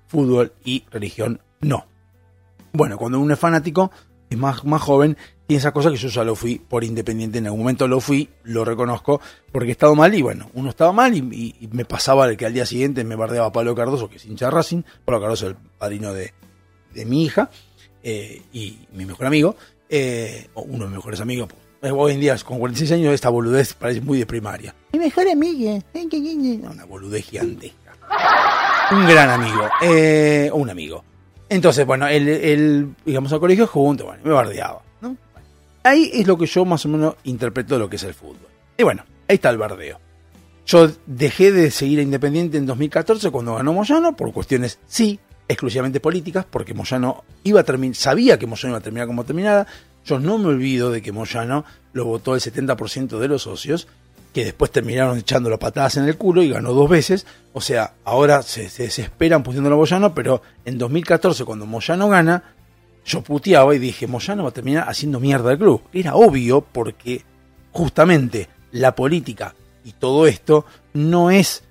fútbol 0.07 0.53
y 0.63 0.85
religión 0.91 1.41
no. 1.61 1.85
Bueno, 2.71 2.97
cuando 2.97 3.19
uno 3.19 3.33
es 3.33 3.39
fanático, 3.39 3.91
es 4.29 4.37
más, 4.37 4.63
más 4.65 4.81
joven, 4.81 5.17
y 5.47 5.55
esa 5.55 5.71
cosa 5.71 5.89
que 5.89 5.97
yo 5.97 6.07
ya 6.07 6.23
lo 6.23 6.35
fui 6.35 6.57
por 6.57 6.83
independiente, 6.83 7.37
en 7.37 7.45
algún 7.45 7.61
momento 7.61 7.87
lo 7.87 7.99
fui, 7.99 8.29
lo 8.43 8.63
reconozco, 8.63 9.19
porque 9.51 9.69
he 9.69 9.71
estado 9.71 9.93
mal 9.93 10.13
y 10.15 10.21
bueno, 10.21 10.49
uno 10.53 10.69
estaba 10.69 10.93
mal 10.93 11.15
y, 11.15 11.69
me 11.71 11.85
pasaba 11.85 12.27
el 12.27 12.37
que 12.37 12.45
al 12.45 12.53
día 12.53 12.65
siguiente 12.65 13.03
me 13.03 13.15
bardeaba 13.15 13.51
Pablo 13.51 13.75
Cardoso, 13.75 14.09
que 14.09 14.17
es 14.17 14.25
hincha 14.25 14.49
Racing, 14.49 14.83
Pablo 15.03 15.21
Cardoso 15.21 15.47
es 15.47 15.51
el 15.51 15.57
padrino 15.77 16.13
de, 16.13 16.33
mi 17.05 17.23
hija 17.23 17.49
eh, 18.03 18.41
y 18.53 18.79
mi 18.93 19.05
mejor 19.05 19.25
amigo, 19.25 19.55
eh, 19.89 20.47
o 20.53 20.61
uno 20.61 20.85
de 20.85 20.91
mis 20.91 20.97
mejores 20.97 21.19
amigos. 21.19 21.49
Pues, 21.83 21.91
hoy 21.93 22.13
en 22.13 22.21
día, 22.21 22.37
con 22.45 22.59
46 22.59 22.93
años, 22.93 23.13
esta 23.13 23.27
boludez 23.27 23.73
parece 23.73 23.99
muy 23.99 24.17
de 24.17 24.25
primaria. 24.25 24.73
Mi 24.93 24.99
mejor 24.99 25.27
amiga, 25.27 25.79
una 26.71 26.85
boludez 26.85 27.25
gigantesca. 27.25 27.97
Un 28.91 29.05
gran 29.05 29.29
amigo, 29.29 29.67
eh, 29.81 30.49
un 30.53 30.69
amigo. 30.69 31.03
Entonces, 31.49 31.85
bueno, 31.85 32.07
él, 32.07 32.95
digamos, 33.05 33.33
al 33.33 33.41
colegio 33.41 33.67
junto, 33.67 34.05
bueno, 34.05 34.21
me 34.23 34.31
bardeaba. 34.31 34.81
Ahí 35.83 36.09
es 36.13 36.27
lo 36.27 36.37
que 36.37 36.45
yo 36.45 36.63
más 36.63 36.85
o 36.85 36.89
menos 36.89 37.15
interpreto 37.25 37.77
lo 37.77 37.89
que 37.89 37.97
es 37.97 38.03
el 38.03 38.13
fútbol. 38.13 38.47
Y 38.77 38.83
bueno, 38.83 39.03
ahí 39.27 39.35
está 39.35 39.49
el 39.49 39.57
bardeo. 39.57 39.99
Yo 40.65 40.89
dejé 41.05 41.51
de 41.51 41.71
seguir 41.71 41.99
a 41.99 42.03
Independiente 42.03 42.57
en 42.57 42.65
2014 42.65 43.31
cuando 43.31 43.55
ganó 43.55 43.73
Moyano, 43.73 44.15
por 44.15 44.31
cuestiones, 44.31 44.79
sí, 44.87 45.19
exclusivamente 45.47 45.99
políticas, 45.99 46.45
porque 46.49 46.73
Moyano 46.73 47.25
iba 47.43 47.59
a 47.59 47.63
terminar, 47.63 47.95
sabía 47.95 48.39
que 48.39 48.47
Moyano 48.47 48.69
iba 48.69 48.77
a 48.77 48.81
terminar 48.81 49.07
como 49.07 49.25
terminada. 49.25 49.67
Yo 50.05 50.19
no 50.19 50.37
me 50.37 50.47
olvido 50.47 50.89
de 50.89 51.01
que 51.01 51.11
Moyano 51.11 51.65
lo 51.91 52.05
votó 52.05 52.33
el 52.35 52.41
70% 52.41 53.19
de 53.19 53.27
los 53.27 53.43
socios, 53.43 53.87
que 54.33 54.45
después 54.45 54.71
terminaron 54.71 55.17
echando 55.17 55.49
las 55.49 55.59
patadas 55.59 55.97
en 55.97 56.05
el 56.05 56.17
culo 56.17 56.41
y 56.41 56.49
ganó 56.49 56.73
dos 56.73 56.89
veces. 56.89 57.25
O 57.51 57.59
sea, 57.59 57.93
ahora 58.05 58.41
se, 58.41 58.69
se 58.69 58.83
desesperan 58.83 59.43
poniéndolo 59.43 59.75
a 59.75 59.79
Moyano, 59.79 60.15
pero 60.15 60.41
en 60.63 60.77
2014, 60.77 61.43
cuando 61.43 61.65
Moyano 61.65 62.07
gana, 62.07 62.52
yo 63.05 63.21
puteaba 63.21 63.75
y 63.75 63.79
dije, 63.79 64.07
Moyano 64.07 64.43
va 64.43 64.49
a 64.49 64.53
terminar 64.53 64.87
haciendo 64.87 65.19
mierda 65.19 65.51
al 65.51 65.57
club. 65.57 65.81
Era 65.91 66.15
obvio 66.15 66.61
porque 66.61 67.23
justamente 67.71 68.47
la 68.71 68.95
política 68.95 69.55
y 69.83 69.93
todo 69.93 70.27
esto 70.27 70.65
no 70.93 71.29
es 71.29 71.63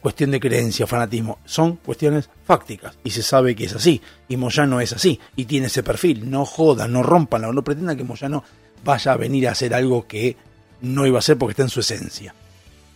cuestión 0.00 0.30
de 0.30 0.40
creencia, 0.40 0.86
fanatismo, 0.86 1.38
son 1.44 1.76
cuestiones 1.76 2.30
fácticas 2.44 2.98
y 3.04 3.10
se 3.10 3.22
sabe 3.22 3.54
que 3.54 3.64
es 3.64 3.74
así. 3.74 4.00
Y 4.28 4.36
Moyano 4.36 4.80
es 4.80 4.92
así 4.92 5.20
y 5.36 5.44
tiene 5.44 5.66
ese 5.66 5.82
perfil. 5.82 6.30
No 6.30 6.44
jodan, 6.44 6.92
no 6.92 7.02
rompan, 7.02 7.42
no 7.42 7.62
pretendan 7.62 7.96
que 7.96 8.04
Moyano 8.04 8.42
vaya 8.84 9.12
a 9.12 9.16
venir 9.16 9.48
a 9.48 9.52
hacer 9.52 9.74
algo 9.74 10.06
que 10.06 10.36
no 10.80 11.06
iba 11.06 11.18
a 11.18 11.20
hacer 11.20 11.36
porque 11.36 11.52
está 11.52 11.62
en 11.62 11.68
su 11.68 11.80
esencia. 11.80 12.34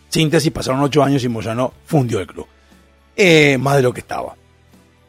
Síntesis, 0.09 0.51
pasaron 0.51 0.81
ocho 0.81 1.03
años 1.03 1.23
y 1.23 1.29
Moyano 1.29 1.73
fundió 1.85 2.19
el 2.19 2.27
club. 2.27 2.47
Eh, 3.15 3.57
más 3.59 3.75
de 3.77 3.83
lo 3.83 3.93
que 3.93 4.01
estaba. 4.01 4.35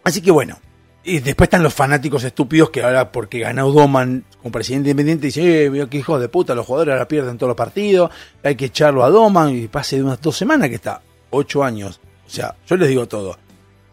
Así 0.05 0.21
que 0.21 0.31
bueno, 0.31 0.59
y 1.07 1.21
después 1.21 1.47
están 1.47 1.62
los 1.62 1.73
fanáticos 1.73 2.25
estúpidos 2.25 2.71
que 2.71 2.83
ahora, 2.83 3.12
porque 3.12 3.38
ganó 3.38 3.71
Doman 3.71 4.25
como 4.42 4.51
presidente 4.51 4.90
independiente, 4.90 5.27
dicen, 5.27 5.45
eh, 5.47 5.87
qué 5.88 5.99
hijos 5.99 6.21
de 6.21 6.29
puta, 6.29 6.53
los 6.55 6.66
jugadores 6.66 6.92
ahora 6.92 7.07
pierden 7.07 7.38
todos 7.38 7.51
los 7.51 7.57
partidos, 7.57 8.11
hay 8.42 8.57
que 8.57 8.66
echarlo 8.66 9.05
a 9.05 9.11
Doman, 9.11 9.57
y 9.57 9.69
pase 9.69 9.97
de 9.97 10.03
unas 10.03 10.21
dos 10.21 10.37
semanas 10.37 10.69
que 10.69 10.75
está, 10.75 11.01
ocho 11.31 11.62
años. 11.62 12.01
O 12.27 12.31
sea, 12.31 12.57
yo 12.66 12.77
les 12.77 12.88
digo 12.88 13.07
todo, 13.07 13.38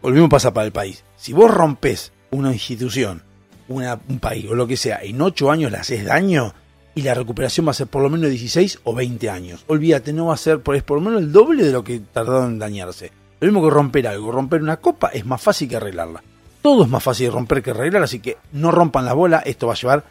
lo 0.02 0.10
mismo 0.10 0.28
para 0.28 0.64
el 0.64 0.72
país. 0.72 1.04
Si 1.16 1.32
vos 1.32 1.48
rompes 1.48 2.12
una 2.32 2.52
institución, 2.52 3.22
una, 3.68 3.98
un 4.08 4.18
país 4.18 4.46
o 4.50 4.56
lo 4.56 4.66
que 4.66 4.76
sea, 4.76 4.98
en 5.00 5.22
ocho 5.22 5.52
años 5.52 5.70
le 5.70 5.78
haces 5.78 6.04
daño, 6.04 6.52
y 6.96 7.02
la 7.02 7.14
recuperación 7.14 7.66
va 7.66 7.70
a 7.70 7.74
ser 7.74 7.86
por 7.86 8.02
lo 8.02 8.10
menos 8.10 8.28
16 8.28 8.80
o 8.82 8.92
20 8.92 9.30
años. 9.30 9.64
Olvídate, 9.68 10.12
no 10.12 10.26
va 10.26 10.34
a 10.34 10.36
ser 10.36 10.60
por, 10.60 10.74
es 10.74 10.82
por 10.82 10.98
lo 10.98 11.04
menos 11.04 11.22
el 11.22 11.30
doble 11.30 11.64
de 11.64 11.72
lo 11.72 11.84
que 11.84 12.00
tardaron 12.00 12.54
en 12.54 12.58
dañarse. 12.58 13.12
Lo 13.38 13.46
mismo 13.46 13.62
que 13.62 13.70
romper 13.70 14.08
algo, 14.08 14.32
romper 14.32 14.62
una 14.62 14.78
copa 14.78 15.08
es 15.08 15.24
más 15.24 15.40
fácil 15.40 15.68
que 15.68 15.76
arreglarla 15.76 16.22
todo 16.64 16.84
es 16.84 16.88
más 16.88 17.02
fácil 17.02 17.26
de 17.26 17.32
romper 17.32 17.62
que 17.62 17.72
arreglar, 17.72 18.04
así 18.04 18.20
que 18.20 18.38
no 18.52 18.70
rompan 18.70 19.04
la 19.04 19.12
bola, 19.12 19.40
esto 19.40 19.66
va 19.66 19.74
a 19.74 19.76
llevar 19.76 20.04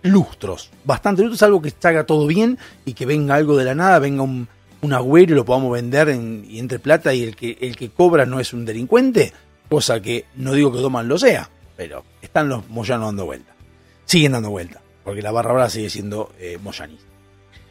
lustros, 0.00 0.70
bastante 0.86 1.20
lustros, 1.20 1.42
algo 1.42 1.60
que 1.60 1.70
salga 1.78 2.04
todo 2.04 2.26
bien 2.26 2.56
y 2.86 2.94
que 2.94 3.04
venga 3.04 3.34
algo 3.34 3.58
de 3.58 3.66
la 3.66 3.74
nada, 3.74 3.98
venga 3.98 4.22
un, 4.22 4.48
un 4.80 4.92
agüero 4.94 5.34
y 5.34 5.36
lo 5.36 5.44
podamos 5.44 5.70
vender 5.70 6.08
en, 6.08 6.46
y 6.48 6.60
entre 6.60 6.78
plata 6.78 7.12
y 7.12 7.22
el 7.22 7.36
que, 7.36 7.58
el 7.60 7.76
que 7.76 7.90
cobra 7.90 8.24
no 8.24 8.40
es 8.40 8.54
un 8.54 8.64
delincuente, 8.64 9.34
cosa 9.68 10.00
que 10.00 10.24
no 10.36 10.54
digo 10.54 10.72
que 10.72 10.78
Doman 10.78 11.08
lo 11.08 11.18
sea, 11.18 11.50
pero 11.76 12.04
están 12.22 12.48
los 12.48 12.66
Moyanos 12.70 13.08
dando 13.08 13.26
vuelta, 13.26 13.52
siguen 14.06 14.32
dando 14.32 14.48
vuelta, 14.48 14.80
porque 15.04 15.20
la 15.20 15.30
barra 15.30 15.52
brava 15.52 15.68
sigue 15.68 15.90
siendo 15.90 16.32
eh, 16.38 16.56
moyanista. 16.62 17.04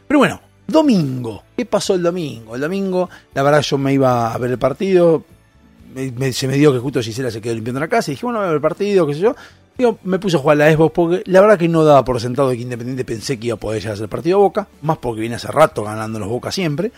Pero 0.08 0.20
bueno, 0.20 0.42
domingo, 0.68 1.42
¿qué 1.58 1.66
pasó 1.66 1.96
el 1.96 2.04
domingo? 2.04 2.54
El 2.54 2.62
domingo, 2.62 3.10
la 3.34 3.42
verdad 3.42 3.64
yo 3.64 3.80
me 3.80 3.94
iba 3.94 4.32
a 4.32 4.38
ver 4.38 4.52
el 4.52 4.60
partido, 4.60 5.26
se 6.34 6.48
me 6.48 6.58
dio 6.58 6.72
que 6.74 6.80
justo 6.80 7.02
Gisela 7.02 7.32
se 7.32 7.42
quedó 7.42 7.54
limpiando 7.54 7.80
la 7.80 7.88
casa 7.88 8.12
y 8.12 8.16
dije, 8.16 8.26
bueno, 8.26 8.40
a 8.40 8.46
ver 8.46 8.56
el 8.56 8.62
partido, 8.62 9.06
qué 9.08 9.14
sé 9.14 9.20
yo. 9.20 9.36
Digo, 9.78 10.00
me 10.04 10.20
puse 10.20 10.38
a 10.38 10.40
jugar 10.40 10.62
a 10.62 10.66
la 10.66 10.76
Xbox 10.76 10.94
porque 10.94 11.24
la 11.26 11.42
verdad 11.42 11.58
que 11.58 11.68
no 11.68 11.84
daba 11.84 12.04
por 12.04 12.20
sentado 12.20 12.50
que 12.50 12.58
Independiente 12.58 13.06
pensé 13.06 13.40
que 13.40 13.48
iba 13.48 13.56
a 13.56 13.60
poder 13.60 13.82
llegar 13.82 13.92
a 13.92 13.94
hacer 13.94 14.04
el 14.04 14.10
partido 14.10 14.38
a 14.38 14.42
Boca, 14.42 14.68
más 14.82 14.98
porque 14.98 15.22
viene 15.22 15.36
hace 15.36 15.48
rato 15.48 15.84
ganando 15.84 16.20
los 16.20 16.30
Boca 16.30 16.52
siempre, 16.52 16.92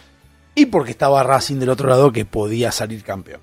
y 0.56 0.66
porque 0.66 0.92
estaba 0.92 1.24
Racing 1.24 1.60
del 1.60 1.70
otro 1.70 1.88
lado 1.88 2.12
que 2.12 2.26
podía 2.26 2.72
salir 2.72 3.04
campeón. 3.04 3.42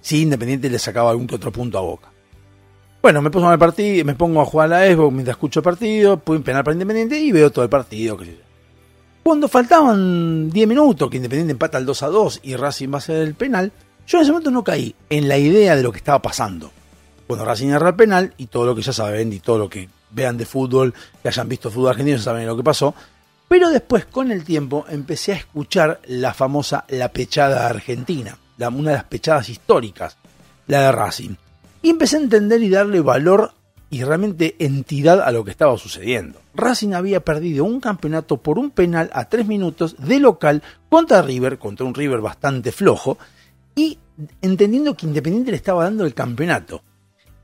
Si 0.00 0.22
Independiente 0.22 0.70
le 0.70 0.78
sacaba 0.78 1.10
algún 1.10 1.26
que 1.26 1.34
otro 1.34 1.52
punto 1.52 1.78
a 1.78 1.82
Boca. 1.82 2.08
Bueno, 3.02 3.22
me, 3.22 3.30
pongo 3.30 3.52
el 3.52 3.58
partido, 3.58 4.04
me 4.04 4.14
pongo 4.14 4.40
a 4.40 4.44
jugar 4.44 4.72
a 4.72 4.80
la 4.80 4.94
Xbox 4.94 5.12
mientras 5.12 5.36
escucho 5.36 5.60
el 5.60 5.64
partido, 5.64 6.18
puedo 6.18 6.42
penal 6.42 6.64
para 6.64 6.74
Independiente 6.74 7.18
y 7.20 7.32
veo 7.32 7.50
todo 7.50 7.64
el 7.64 7.70
partido, 7.70 8.16
qué 8.16 8.24
sé 8.24 8.32
yo. 8.32 8.42
Cuando 9.22 9.46
faltaban 9.46 10.48
10 10.48 10.68
minutos, 10.68 11.10
que 11.10 11.18
Independiente 11.18 11.52
empata 11.52 11.76
al 11.76 11.84
2 11.84 12.02
a 12.02 12.06
2 12.06 12.40
y 12.44 12.56
Racing 12.56 12.90
va 12.90 12.94
a 12.94 12.98
hacer 12.98 13.16
el 13.18 13.34
penal, 13.34 13.72
yo 14.08 14.16
en 14.16 14.22
ese 14.22 14.32
momento 14.32 14.50
no 14.50 14.64
caí 14.64 14.94
en 15.10 15.28
la 15.28 15.36
idea 15.36 15.76
de 15.76 15.82
lo 15.82 15.92
que 15.92 15.98
estaba 15.98 16.20
pasando. 16.22 16.72
Cuando 17.26 17.44
Racing 17.44 17.68
erra 17.68 17.90
el 17.90 17.94
penal 17.94 18.32
y 18.38 18.46
todo 18.46 18.64
lo 18.64 18.74
que 18.74 18.80
ya 18.80 18.94
saben 18.94 19.30
y 19.34 19.38
todo 19.38 19.58
lo 19.58 19.68
que 19.68 19.90
vean 20.10 20.38
de 20.38 20.46
fútbol, 20.46 20.94
que 21.22 21.28
hayan 21.28 21.46
visto 21.46 21.70
fútbol 21.70 21.90
argentino, 21.90 22.18
saben 22.18 22.46
lo 22.46 22.56
que 22.56 22.62
pasó. 22.62 22.94
Pero 23.48 23.68
después, 23.68 24.06
con 24.06 24.32
el 24.32 24.44
tiempo, 24.44 24.86
empecé 24.88 25.32
a 25.32 25.36
escuchar 25.36 26.00
la 26.06 26.32
famosa 26.32 26.86
La 26.88 27.12
Pechada 27.12 27.66
Argentina, 27.66 28.38
la, 28.56 28.70
una 28.70 28.90
de 28.90 28.96
las 28.96 29.04
pechadas 29.04 29.50
históricas, 29.50 30.16
la 30.66 30.80
de 30.80 30.92
Racing. 30.92 31.34
Y 31.82 31.90
empecé 31.90 32.16
a 32.16 32.20
entender 32.20 32.62
y 32.62 32.70
darle 32.70 33.00
valor 33.02 33.52
y 33.90 34.04
realmente 34.04 34.56
entidad 34.58 35.20
a 35.20 35.30
lo 35.32 35.44
que 35.44 35.50
estaba 35.50 35.76
sucediendo. 35.76 36.40
Racing 36.54 36.94
había 36.94 37.20
perdido 37.20 37.64
un 37.64 37.80
campeonato 37.80 38.38
por 38.38 38.58
un 38.58 38.70
penal 38.70 39.10
a 39.12 39.28
tres 39.28 39.46
minutos 39.46 39.96
de 39.98 40.18
local 40.18 40.62
contra 40.88 41.20
River, 41.20 41.58
contra 41.58 41.84
un 41.84 41.94
River 41.94 42.20
bastante 42.20 42.72
flojo, 42.72 43.18
y 43.78 43.96
entendiendo 44.42 44.96
que 44.96 45.06
Independiente 45.06 45.52
le 45.52 45.56
estaba 45.56 45.84
dando 45.84 46.04
el 46.04 46.12
campeonato. 46.12 46.82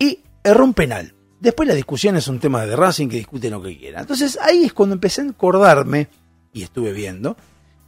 Y 0.00 0.18
erró 0.42 0.64
un 0.64 0.74
penal. 0.74 1.14
Después 1.38 1.68
la 1.68 1.74
discusión 1.76 2.16
es 2.16 2.26
un 2.26 2.40
tema 2.40 2.66
de 2.66 2.74
Racing 2.74 3.08
que 3.08 3.18
discuten 3.18 3.52
lo 3.52 3.62
que 3.62 3.78
quieran. 3.78 4.00
Entonces 4.00 4.36
ahí 4.42 4.64
es 4.64 4.72
cuando 4.72 4.94
empecé 4.94 5.20
a 5.22 5.30
acordarme, 5.30 6.08
y 6.52 6.64
estuve 6.64 6.92
viendo, 6.92 7.36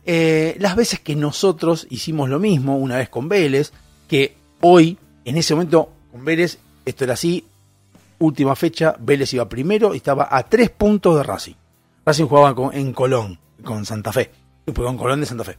eh, 0.04 0.56
las 0.60 0.76
veces 0.76 1.00
que 1.00 1.16
nosotros 1.16 1.88
hicimos 1.90 2.28
lo 2.28 2.38
mismo, 2.38 2.76
una 2.78 2.96
vez 2.98 3.08
con 3.08 3.28
Vélez, 3.28 3.72
que 4.06 4.36
hoy, 4.60 4.96
en 5.24 5.36
ese 5.36 5.54
momento, 5.54 5.90
con 6.12 6.24
Vélez, 6.24 6.58
esto 6.84 7.02
era 7.02 7.14
así, 7.14 7.44
última 8.20 8.54
fecha, 8.54 8.94
Vélez 9.00 9.32
iba 9.34 9.48
primero 9.48 9.92
y 9.92 9.96
estaba 9.96 10.28
a 10.30 10.44
tres 10.44 10.70
puntos 10.70 11.16
de 11.16 11.22
Racing. 11.24 11.54
Racing 12.04 12.26
jugaba 12.26 12.54
con- 12.54 12.72
en 12.74 12.92
Colón, 12.92 13.40
con 13.64 13.84
Santa 13.84 14.12
Fe, 14.12 14.30
con 14.72 14.96
Colón 14.96 15.18
de 15.20 15.26
Santa 15.26 15.42
Fe. 15.42 15.58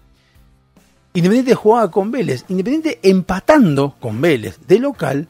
Independiente 1.18 1.56
jugaba 1.56 1.90
con 1.90 2.12
Vélez, 2.12 2.46
Independiente 2.48 3.00
empatando 3.02 3.96
con 4.00 4.22
Vélez 4.22 4.60
de 4.68 4.78
local, 4.78 5.28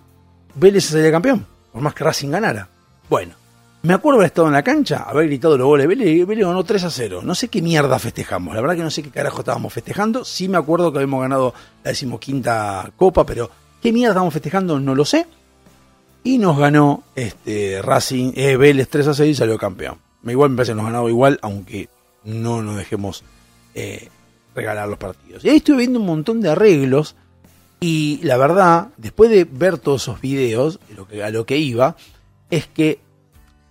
Vélez 0.55 0.83
salía 0.83 1.09
campeón, 1.11 1.47
por 1.71 1.81
más 1.81 1.93
que 1.93 2.03
Racing 2.03 2.29
ganara. 2.29 2.67
Bueno, 3.09 3.35
me 3.83 3.93
acuerdo 3.93 4.17
haber 4.17 4.27
estado 4.27 4.49
en 4.49 4.53
la 4.53 4.63
cancha, 4.63 5.03
haber 5.03 5.27
gritado 5.27 5.57
los 5.57 5.65
goles 5.65 5.85
de 5.85 5.87
Vélez, 5.87 6.09
y 6.09 6.23
Vélez 6.25 6.45
ganó 6.45 6.65
3 6.65 6.83
a 6.83 6.91
0. 6.91 7.21
No 7.23 7.33
sé 7.33 7.47
qué 7.47 7.61
mierda 7.61 7.97
festejamos, 7.99 8.53
la 8.53 8.59
verdad 8.59 8.75
que 8.75 8.83
no 8.83 8.91
sé 8.91 9.01
qué 9.01 9.11
carajo 9.11 9.39
estábamos 9.39 9.71
festejando. 9.71 10.25
Sí 10.25 10.49
me 10.49 10.57
acuerdo 10.57 10.91
que 10.91 10.97
habíamos 10.97 11.21
ganado 11.21 11.53
la 11.85 11.91
decimoquinta 11.91 12.91
copa, 12.97 13.25
pero 13.25 13.49
qué 13.81 13.93
mierda 13.93 14.11
estábamos 14.11 14.33
festejando 14.33 14.81
no 14.81 14.93
lo 14.93 15.05
sé. 15.05 15.25
Y 16.21 16.37
nos 16.37 16.57
ganó 16.57 17.03
este 17.15 17.81
Racing, 17.81 18.33
eh, 18.35 18.57
Vélez 18.57 18.89
3 18.89 19.07
a 19.07 19.13
6 19.13 19.31
y 19.31 19.35
salió 19.35 19.57
campeón. 19.57 19.99
Igual 20.25 20.49
me 20.49 20.57
parece 20.57 20.73
que 20.73 20.75
nos 20.75 20.85
ganado 20.85 21.07
igual, 21.07 21.39
aunque 21.41 21.87
no 22.25 22.61
nos 22.61 22.75
dejemos 22.75 23.23
eh, 23.73 24.09
regalar 24.57 24.89
los 24.89 24.97
partidos. 24.97 25.45
Y 25.45 25.49
ahí 25.49 25.57
estuve 25.57 25.77
viendo 25.77 25.99
un 25.99 26.07
montón 26.07 26.41
de 26.41 26.49
arreglos 26.49 27.15
y 27.79 28.19
la 28.23 28.37
verdad, 28.37 28.89
después 28.97 29.29
de 29.29 29.45
ver 29.45 29.77
todos 29.77 30.01
esos 30.01 30.19
videos, 30.19 30.79
lo 30.95 31.07
que, 31.07 31.23
a 31.23 31.29
lo 31.29 31.45
que 31.45 31.57
iba, 31.57 31.95
es 32.49 32.65
que 32.67 32.99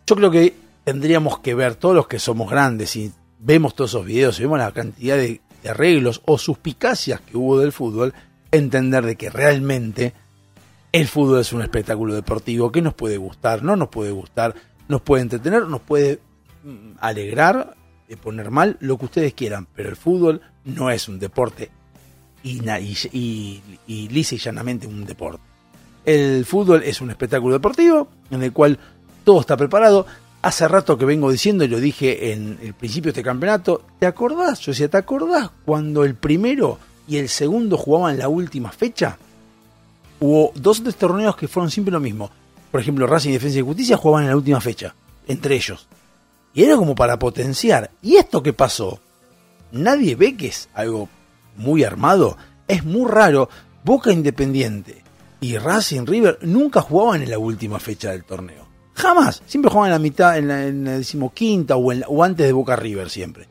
yo 0.06 0.14
creo 0.14 0.30
que 0.30 0.54
tendríamos 0.84 1.40
que 1.40 1.54
ver 1.54 1.74
todos 1.74 1.96
los 1.96 2.06
que 2.06 2.20
somos 2.20 2.48
grandes 2.48 2.94
y 2.94 3.12
vemos 3.40 3.74
todos 3.74 3.90
esos 3.90 4.06
videos 4.06 4.38
y 4.38 4.42
vemos 4.42 4.58
la 4.58 4.72
cantidad 4.72 5.16
de, 5.16 5.40
arreglos 5.68 6.22
o 6.26 6.38
suspicacias 6.38 7.20
que 7.20 7.36
hubo 7.36 7.58
del 7.58 7.72
fútbol, 7.72 8.14
entender 8.52 9.04
de 9.04 9.16
que 9.16 9.30
realmente 9.30 10.12
el 10.92 11.08
fútbol 11.08 11.40
es 11.40 11.52
un 11.52 11.60
espectáculo 11.60 12.14
deportivo 12.14 12.70
que 12.70 12.80
nos 12.80 12.94
puede 12.94 13.16
gustar, 13.16 13.64
no 13.64 13.74
nos 13.74 13.88
puede 13.88 14.12
gustar, 14.12 14.54
nos 14.86 15.00
puede 15.00 15.22
entretener, 15.22 15.66
nos 15.66 15.80
puede 15.80 16.20
mm, 16.62 16.92
alegrar, 17.00 17.74
de 18.08 18.16
poner 18.16 18.52
mal, 18.52 18.76
lo 18.78 18.96
que 18.96 19.06
ustedes 19.06 19.34
quieran, 19.34 19.66
pero 19.74 19.88
el 19.88 19.96
fútbol 19.96 20.40
no 20.66 20.90
es 20.90 21.08
un 21.08 21.18
deporte 21.18 21.70
y, 22.42 22.60
y, 22.68 22.96
y- 23.12 23.62
y 23.86 24.08
lisa 24.08 24.34
y 24.34 24.38
llanamente 24.38 24.86
un 24.86 25.04
deporte. 25.06 25.42
El 26.04 26.44
fútbol 26.44 26.82
es 26.84 27.00
un 27.00 27.10
espectáculo 27.10 27.54
deportivo 27.54 28.08
en 28.30 28.42
el 28.42 28.52
cual 28.52 28.78
todo 29.24 29.40
está 29.40 29.56
preparado. 29.56 30.06
Hace 30.42 30.68
rato 30.68 30.96
que 30.96 31.04
vengo 31.04 31.32
diciendo, 31.32 31.64
y 31.64 31.68
lo 31.68 31.80
dije 31.80 32.32
en 32.32 32.58
el 32.62 32.74
principio 32.74 33.08
de 33.12 33.18
este 33.20 33.24
campeonato, 33.24 33.82
¿te 33.98 34.06
acordás? 34.06 34.60
Yo 34.60 34.70
decía, 34.70 34.88
¿te 34.88 34.96
acordás 34.98 35.50
cuando 35.64 36.04
el 36.04 36.14
primero 36.14 36.78
y 37.08 37.16
el 37.16 37.28
segundo 37.28 37.76
jugaban 37.76 38.18
la 38.18 38.28
última 38.28 38.70
fecha? 38.70 39.18
Hubo 40.20 40.52
dos 40.54 40.80
o 40.80 40.82
tres 40.84 40.96
torneos 40.96 41.36
que 41.36 41.48
fueron 41.48 41.70
siempre 41.70 41.90
lo 41.92 41.98
mismo. 42.00 42.30
Por 42.70 42.80
ejemplo, 42.80 43.06
Racing 43.06 43.32
Defensa 43.32 43.58
y 43.58 43.62
Justicia 43.62 43.96
jugaban 43.96 44.24
en 44.24 44.30
la 44.30 44.36
última 44.36 44.60
fecha, 44.60 44.94
entre 45.26 45.56
ellos. 45.56 45.88
Y 46.54 46.62
era 46.62 46.76
como 46.76 46.94
para 46.94 47.18
potenciar. 47.18 47.90
¿Y 48.02 48.16
esto 48.16 48.42
qué 48.42 48.52
pasó? 48.52 49.00
Nadie 49.72 50.14
ve 50.14 50.36
que 50.36 50.48
es 50.48 50.68
algo 50.74 51.08
muy 51.56 51.84
armado. 51.84 52.36
Es 52.68 52.84
muy 52.84 53.10
raro. 53.10 53.48
Boca 53.84 54.10
Independiente 54.12 55.02
y 55.40 55.58
Racing 55.58 56.06
River 56.06 56.38
nunca 56.42 56.80
jugaban 56.80 57.22
en 57.22 57.30
la 57.30 57.38
última 57.38 57.78
fecha 57.78 58.10
del 58.10 58.24
torneo. 58.24 58.66
Jamás. 58.94 59.42
Siempre 59.46 59.70
jugaban 59.70 59.90
en 59.90 59.92
la 59.92 59.98
mitad, 59.98 60.38
en 60.38 60.48
la, 60.84 60.92
decimoquinta 60.92 61.76
o 61.76 62.24
antes 62.24 62.46
de 62.46 62.52
Boca 62.52 62.76
River 62.76 63.10
siempre. 63.10 63.46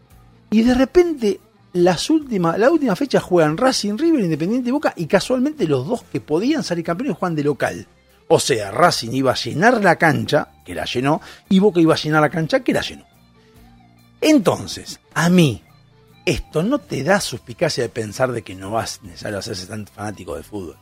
Y 0.50 0.64
de 0.64 0.74
repente, 0.74 1.40
las 1.74 2.10
últimas, 2.10 2.58
la 2.58 2.70
última 2.70 2.96
fecha 2.96 3.20
juegan 3.20 3.58
Racing 3.58 3.98
River, 3.98 4.22
Independiente 4.22 4.70
y 4.70 4.72
Boca, 4.72 4.94
y 4.96 5.06
casualmente 5.06 5.68
los 5.68 5.88
dos 5.88 6.04
que 6.04 6.20
podían 6.20 6.64
salir 6.64 6.84
campeones 6.84 7.18
juegan 7.18 7.36
de 7.36 7.44
local. 7.44 7.88
O 8.28 8.40
sea, 8.40 8.72
Racing 8.72 9.12
iba 9.12 9.32
a 9.32 9.36
llenar 9.36 9.84
la 9.84 9.98
cancha, 9.98 10.50
que 10.66 10.74
la 10.74 10.86
llenó, 10.86 11.22
y 11.48 11.60
Boca 11.60 11.80
iba 11.80 11.94
a 11.94 11.98
llenar 11.98 12.22
la 12.22 12.30
cancha, 12.30 12.62
que 12.62 12.74
la 12.74 12.82
llenó. 12.82 13.06
Entonces, 14.20 15.00
a 15.14 15.30
mí, 15.30 15.62
esto 16.26 16.64
no 16.64 16.80
te 16.80 17.04
da 17.04 17.20
suspicacia 17.20 17.84
de 17.84 17.90
pensar 17.90 18.32
de 18.32 18.42
que 18.42 18.56
no 18.56 18.72
vas 18.72 19.02
necesario 19.04 19.40
hacerse 19.40 19.68
tan 19.68 19.86
fanático 19.88 20.36
de 20.36 20.44
fútbol. 20.44 20.78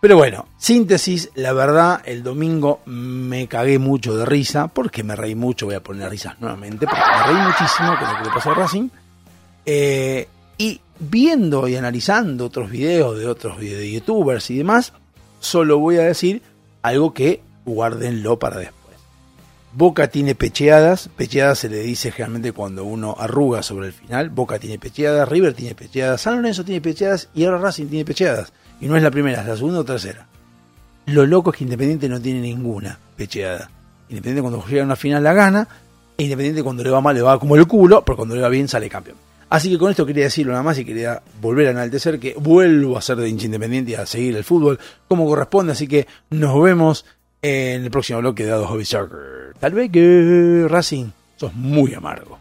Pero 0.00 0.16
bueno, 0.16 0.46
síntesis, 0.56 1.30
la 1.34 1.52
verdad, 1.52 2.00
el 2.06 2.22
domingo 2.22 2.80
me 2.86 3.48
cagué 3.48 3.78
mucho 3.78 4.16
de 4.16 4.24
risa, 4.24 4.68
porque 4.68 5.02
me 5.02 5.14
reí 5.14 5.34
mucho, 5.34 5.66
voy 5.66 5.74
a 5.74 5.82
poner 5.82 6.08
risas 6.08 6.40
nuevamente, 6.40 6.86
porque 6.86 7.02
me 7.02 7.22
reí 7.24 7.46
muchísimo 7.46 7.98
con 7.98 8.08
lo 8.08 8.18
que 8.18 8.24
le 8.24 8.30
pasó 8.34 8.50
a 8.52 8.54
Racing. 8.54 8.88
Eh, 9.66 10.26
y 10.56 10.80
viendo 10.98 11.68
y 11.68 11.76
analizando 11.76 12.46
otros 12.46 12.70
videos 12.70 13.18
de 13.18 13.26
otros 13.26 13.58
video- 13.58 13.78
de 13.78 13.92
youtubers 13.92 14.50
y 14.50 14.56
demás, 14.56 14.94
solo 15.38 15.78
voy 15.78 15.98
a 15.98 16.02
decir 16.02 16.42
algo 16.80 17.12
que 17.12 17.42
guárdenlo 17.66 18.38
para 18.38 18.56
después. 18.56 18.79
Boca 19.72 20.08
tiene 20.08 20.34
pecheadas, 20.34 21.08
pecheadas 21.16 21.60
se 21.60 21.68
le 21.68 21.78
dice 21.78 22.10
generalmente 22.10 22.52
cuando 22.52 22.84
uno 22.84 23.14
arruga 23.16 23.62
sobre 23.62 23.86
el 23.86 23.92
final, 23.92 24.28
Boca 24.30 24.58
tiene 24.58 24.78
pecheadas, 24.78 25.28
River 25.28 25.54
tiene 25.54 25.76
pecheadas, 25.76 26.20
San 26.20 26.36
Lorenzo 26.36 26.64
tiene 26.64 26.80
pecheadas 26.80 27.28
y 27.34 27.44
ahora 27.44 27.58
Racing 27.58 27.86
tiene 27.86 28.04
pecheadas. 28.04 28.52
Y 28.80 28.86
no 28.86 28.96
es 28.96 29.02
la 29.02 29.10
primera, 29.10 29.42
es 29.42 29.46
la 29.46 29.56
segunda 29.56 29.80
o 29.80 29.84
tercera. 29.84 30.26
Lo 31.06 31.24
loco 31.24 31.50
es 31.50 31.58
que 31.58 31.64
Independiente 31.64 32.08
no 32.08 32.20
tiene 32.20 32.40
ninguna 32.40 32.98
pecheada. 33.16 33.70
Independiente 34.08 34.42
cuando 34.42 34.66
llega 34.66 34.82
a 34.82 34.86
una 34.86 34.96
final 34.96 35.22
la 35.22 35.32
gana, 35.34 35.68
e 36.16 36.24
Independiente 36.24 36.64
cuando 36.64 36.82
le 36.82 36.90
va 36.90 37.00
mal 37.00 37.14
le 37.14 37.22
va 37.22 37.38
como 37.38 37.54
el 37.54 37.66
culo, 37.66 38.04
pero 38.04 38.16
cuando 38.16 38.34
le 38.34 38.42
va 38.42 38.48
bien 38.48 38.66
sale 38.66 38.88
campeón. 38.88 39.16
Así 39.50 39.70
que 39.70 39.78
con 39.78 39.90
esto 39.90 40.06
quería 40.06 40.24
decirlo 40.24 40.52
nada 40.52 40.62
más 40.62 40.78
y 40.78 40.84
quería 40.84 41.22
volver 41.40 41.68
a 41.68 41.70
enaltecer 41.70 42.20
que 42.20 42.34
vuelvo 42.38 42.96
a 42.96 43.02
ser 43.02 43.16
de 43.16 43.28
hincha 43.28 43.46
independiente 43.46 43.92
y 43.92 43.94
a 43.94 44.06
seguir 44.06 44.36
el 44.36 44.44
fútbol 44.44 44.78
como 45.08 45.26
corresponde. 45.26 45.72
Así 45.72 45.88
que 45.88 46.06
nos 46.30 46.60
vemos 46.62 47.04
en 47.42 47.84
el 47.84 47.90
próximo 47.90 48.20
bloque 48.20 48.44
de 48.44 48.52
Hobby 48.52 48.84
Soccer. 48.84 49.54
Tal 49.58 49.72
vez 49.72 49.90
que 49.90 50.66
Racing 50.68 51.10
sos 51.36 51.54
muy 51.54 51.94
amargo. 51.94 52.39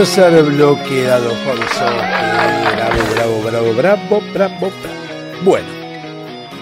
Tercer 0.00 0.42
bloque 0.44 1.02
dado 1.02 1.28
Jorge. 1.44 1.84
Bravo, 2.74 3.02
bravo, 3.12 3.42
bravo, 3.44 3.74
bravo, 3.74 4.22
bravo, 4.32 4.58
bravo. 4.58 5.44
Bueno, 5.44 5.68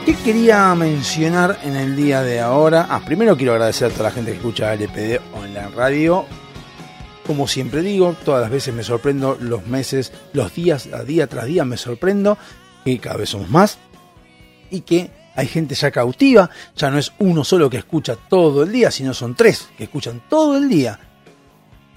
¿qué 0.05 0.16
quería 0.16 0.74
mencionar 0.74 1.57
en 1.62 1.76
el 1.76 1.95
día 1.95 2.22
de 2.22 2.41
ahora? 2.41 2.89
Ah, 2.91 3.01
primero 3.07 3.36
quiero 3.36 3.53
agradecer 3.53 3.93
a 3.93 3.95
toda 3.95 4.09
la 4.09 4.11
gente 4.11 4.32
que 4.32 4.39
escucha 4.39 4.74
LPD 4.74 5.20
Online 5.34 5.68
Radio. 5.68 6.26
Como 7.24 7.47
siempre 7.47 7.82
digo, 7.82 8.16
todas 8.24 8.43
las 8.43 8.51
veces 8.51 8.74
me 8.74 8.82
sorprendo, 8.82 9.39
los 9.41 9.64
meses, 9.68 10.12
los 10.32 10.53
días, 10.53 10.89
día 11.07 11.28
tras 11.28 11.47
día 11.47 11.64
me 11.64 11.76
sorprendo, 11.76 12.36
que 12.84 12.99
cada 12.99 13.18
vez 13.18 13.28
somos 13.28 13.49
más 13.51 13.78
y 14.68 14.80
que 14.80 15.12
hay 15.36 15.47
gente 15.47 15.76
ya 15.76 15.93
cautiva, 15.93 16.51
ya 16.74 16.91
no 16.91 16.99
es 16.99 17.12
uno 17.20 17.45
solo 17.45 17.70
que 17.70 17.76
escucha 17.76 18.16
todo 18.16 18.64
el 18.64 18.72
día, 18.72 18.91
sino 18.91 19.14
son 19.14 19.36
tres 19.36 19.68
que 19.78 19.84
escuchan 19.84 20.24
todo 20.28 20.57
el 20.57 20.68
día. 20.68 20.99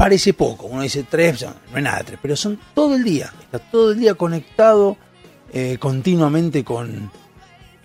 Parece 0.02 0.34
poco, 0.34 0.66
uno 0.66 0.82
dice 0.82 1.06
tres, 1.08 1.46
no 1.72 1.78
es 1.78 1.84
nada 1.84 2.02
tres, 2.04 2.18
pero 2.20 2.36
son 2.36 2.58
todo 2.74 2.96
el 2.96 3.04
día, 3.04 3.32
está 3.40 3.60
todo 3.60 3.92
el 3.92 4.00
día 4.00 4.16
conectado 4.16 4.98
eh, 5.54 5.78
continuamente 5.80 6.64
con, 6.64 7.12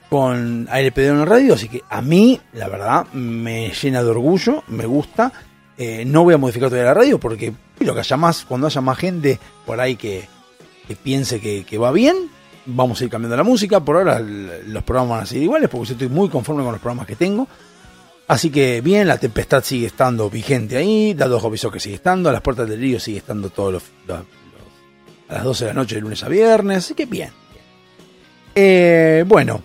con 0.09 0.67
ALPD 0.71 0.99
en 0.99 1.19
la 1.19 1.25
radio, 1.27 1.53
así 1.53 1.69
que 1.69 1.83
a 1.91 2.01
mí, 2.01 2.41
la 2.55 2.71
verdad, 2.71 3.07
me 3.13 3.71
llena 3.71 4.03
de 4.03 4.09
orgullo, 4.09 4.65
me 4.69 4.87
gusta. 4.87 5.31
Eh, 5.77 6.07
no 6.07 6.25
voy 6.25 6.33
a 6.33 6.39
modificar 6.39 6.71
todavía 6.71 6.89
la 6.89 6.95
radio 6.95 7.21
porque 7.21 7.53
lo 7.81 7.93
que 7.93 8.01
haya 8.01 8.17
más, 8.17 8.47
cuando 8.47 8.67
haya 8.67 8.81
más 8.81 8.97
gente 8.97 9.39
por 9.67 9.79
ahí 9.79 9.97
que, 9.97 10.27
que 10.89 10.97
piense 10.97 11.39
que, 11.39 11.77
va 11.77 11.93
bien, 11.93 12.17
vamos 12.65 12.99
a 12.99 13.05
ir 13.05 13.11
cambiando 13.11 13.37
la 13.37 13.45
música. 13.45 13.81
Por 13.81 13.97
ahora 13.97 14.21
los 14.21 14.83
programas 14.85 15.11
van 15.11 15.23
a 15.25 15.27
seguir 15.27 15.43
iguales 15.43 15.69
porque 15.69 15.93
estoy 15.93 16.09
muy 16.09 16.31
conforme 16.31 16.63
con 16.63 16.73
los 16.73 16.81
programas 16.81 17.07
que 17.07 17.17
tengo. 17.17 17.47
Así 18.29 18.51
que 18.51 18.81
bien, 18.81 19.07
la 19.07 19.19
tempestad 19.19 19.63
sigue 19.63 19.87
estando 19.87 20.29
vigente 20.29 20.77
ahí, 20.77 21.15
Dados 21.15 21.43
Hobbies 21.43 21.67
que 21.73 21.79
sigue 21.79 21.95
estando, 21.95 22.33
las 22.33 22.41
puertas 22.41 22.69
del 22.69 22.81
río 22.81 22.99
sigue 22.99 23.19
estando 23.19 23.51
todos 23.51 23.73
los, 23.75 23.83
a 25.29 25.35
las 25.35 25.45
12 25.45 25.65
de 25.65 25.71
la 25.71 25.75
noche 25.75 25.95
de 25.95 26.01
lunes 26.01 26.23
a 26.25 26.29
viernes, 26.29 26.79
así 26.79 26.95
que 26.95 27.07
bien. 27.07 27.31
Eh, 28.55 29.25
bueno, 29.27 29.63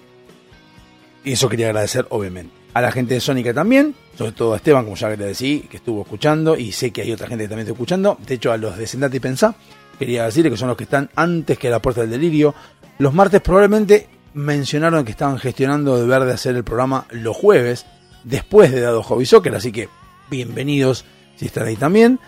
y 1.23 1.31
eso 1.31 1.49
quería 1.49 1.67
agradecer 1.67 2.05
obviamente. 2.09 2.53
A 2.73 2.81
la 2.81 2.91
gente 2.91 3.15
de 3.15 3.19
Sónica 3.19 3.53
también, 3.53 3.95
sobre 4.17 4.31
todo 4.31 4.53
a 4.53 4.57
Esteban, 4.57 4.85
como 4.85 4.95
ya 4.95 5.07
agradecí, 5.07 5.67
que 5.69 5.77
estuvo 5.77 6.03
escuchando, 6.03 6.55
y 6.55 6.71
sé 6.71 6.91
que 6.91 7.01
hay 7.01 7.11
otra 7.11 7.27
gente 7.27 7.43
que 7.43 7.49
también 7.49 7.67
está 7.67 7.73
escuchando. 7.73 8.17
De 8.25 8.35
hecho, 8.35 8.51
a 8.51 8.57
los 8.57 8.77
de 8.77 8.87
Sentate 8.87 9.17
y 9.17 9.19
Pensá, 9.19 9.55
quería 9.99 10.23
decirle 10.25 10.51
que 10.51 10.57
son 10.57 10.69
los 10.69 10.77
que 10.77 10.85
están 10.85 11.09
antes 11.15 11.57
que 11.57 11.69
la 11.69 11.81
Puerta 11.81 12.01
del 12.01 12.11
Delirio. 12.11 12.55
Los 12.97 13.13
martes 13.13 13.41
probablemente 13.41 14.07
mencionaron 14.33 15.03
que 15.03 15.11
estaban 15.11 15.37
gestionando 15.37 15.97
de 15.97 16.07
ver 16.07 16.23
de 16.23 16.31
hacer 16.31 16.55
el 16.55 16.63
programa 16.63 17.07
los 17.11 17.35
jueves, 17.35 17.85
después 18.23 18.71
de 18.71 18.81
Dado 18.81 19.03
Hobby 19.03 19.25
Soccer, 19.25 19.55
así 19.55 19.71
que 19.71 19.89
bienvenidos 20.29 21.05
si 21.35 21.45
están 21.45 21.67
ahí 21.67 21.75
también. 21.75 22.19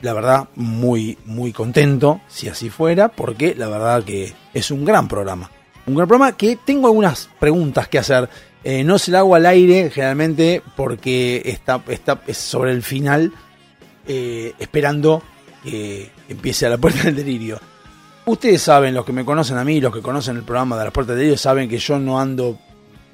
La 0.00 0.12
verdad, 0.12 0.48
muy, 0.56 1.16
muy 1.24 1.52
contento 1.52 2.20
si 2.28 2.48
así 2.48 2.70
fuera, 2.70 3.08
porque 3.08 3.54
la 3.54 3.68
verdad 3.68 4.02
que 4.02 4.32
es 4.52 4.70
un 4.70 4.84
gran 4.84 5.08
programa. 5.08 5.50
Un 5.86 5.94
gran 5.94 6.08
programa 6.08 6.36
que 6.36 6.56
tengo 6.56 6.88
algunas 6.88 7.28
preguntas 7.38 7.88
que 7.88 7.98
hacer. 7.98 8.28
Eh, 8.64 8.84
no 8.84 8.98
se 8.98 9.10
la 9.10 9.20
hago 9.20 9.34
al 9.34 9.46
aire 9.46 9.90
generalmente 9.90 10.62
porque 10.76 11.42
está, 11.44 11.82
está 11.88 12.20
es 12.26 12.38
sobre 12.38 12.72
el 12.72 12.82
final, 12.82 13.32
eh, 14.06 14.54
esperando 14.58 15.22
que 15.64 16.10
empiece 16.28 16.66
a 16.66 16.70
la 16.70 16.78
puerta 16.78 17.04
del 17.04 17.16
delirio. 17.16 17.60
Ustedes 18.24 18.62
saben, 18.62 18.94
los 18.94 19.04
que 19.04 19.12
me 19.12 19.24
conocen 19.24 19.58
a 19.58 19.64
mí, 19.64 19.80
los 19.80 19.92
que 19.92 20.00
conocen 20.00 20.36
el 20.36 20.44
programa 20.44 20.78
de 20.78 20.84
las 20.84 20.92
puertas 20.92 21.16
del 21.16 21.18
delirio, 21.24 21.38
saben 21.38 21.68
que 21.68 21.78
yo 21.78 21.98
no 21.98 22.20
ando 22.20 22.58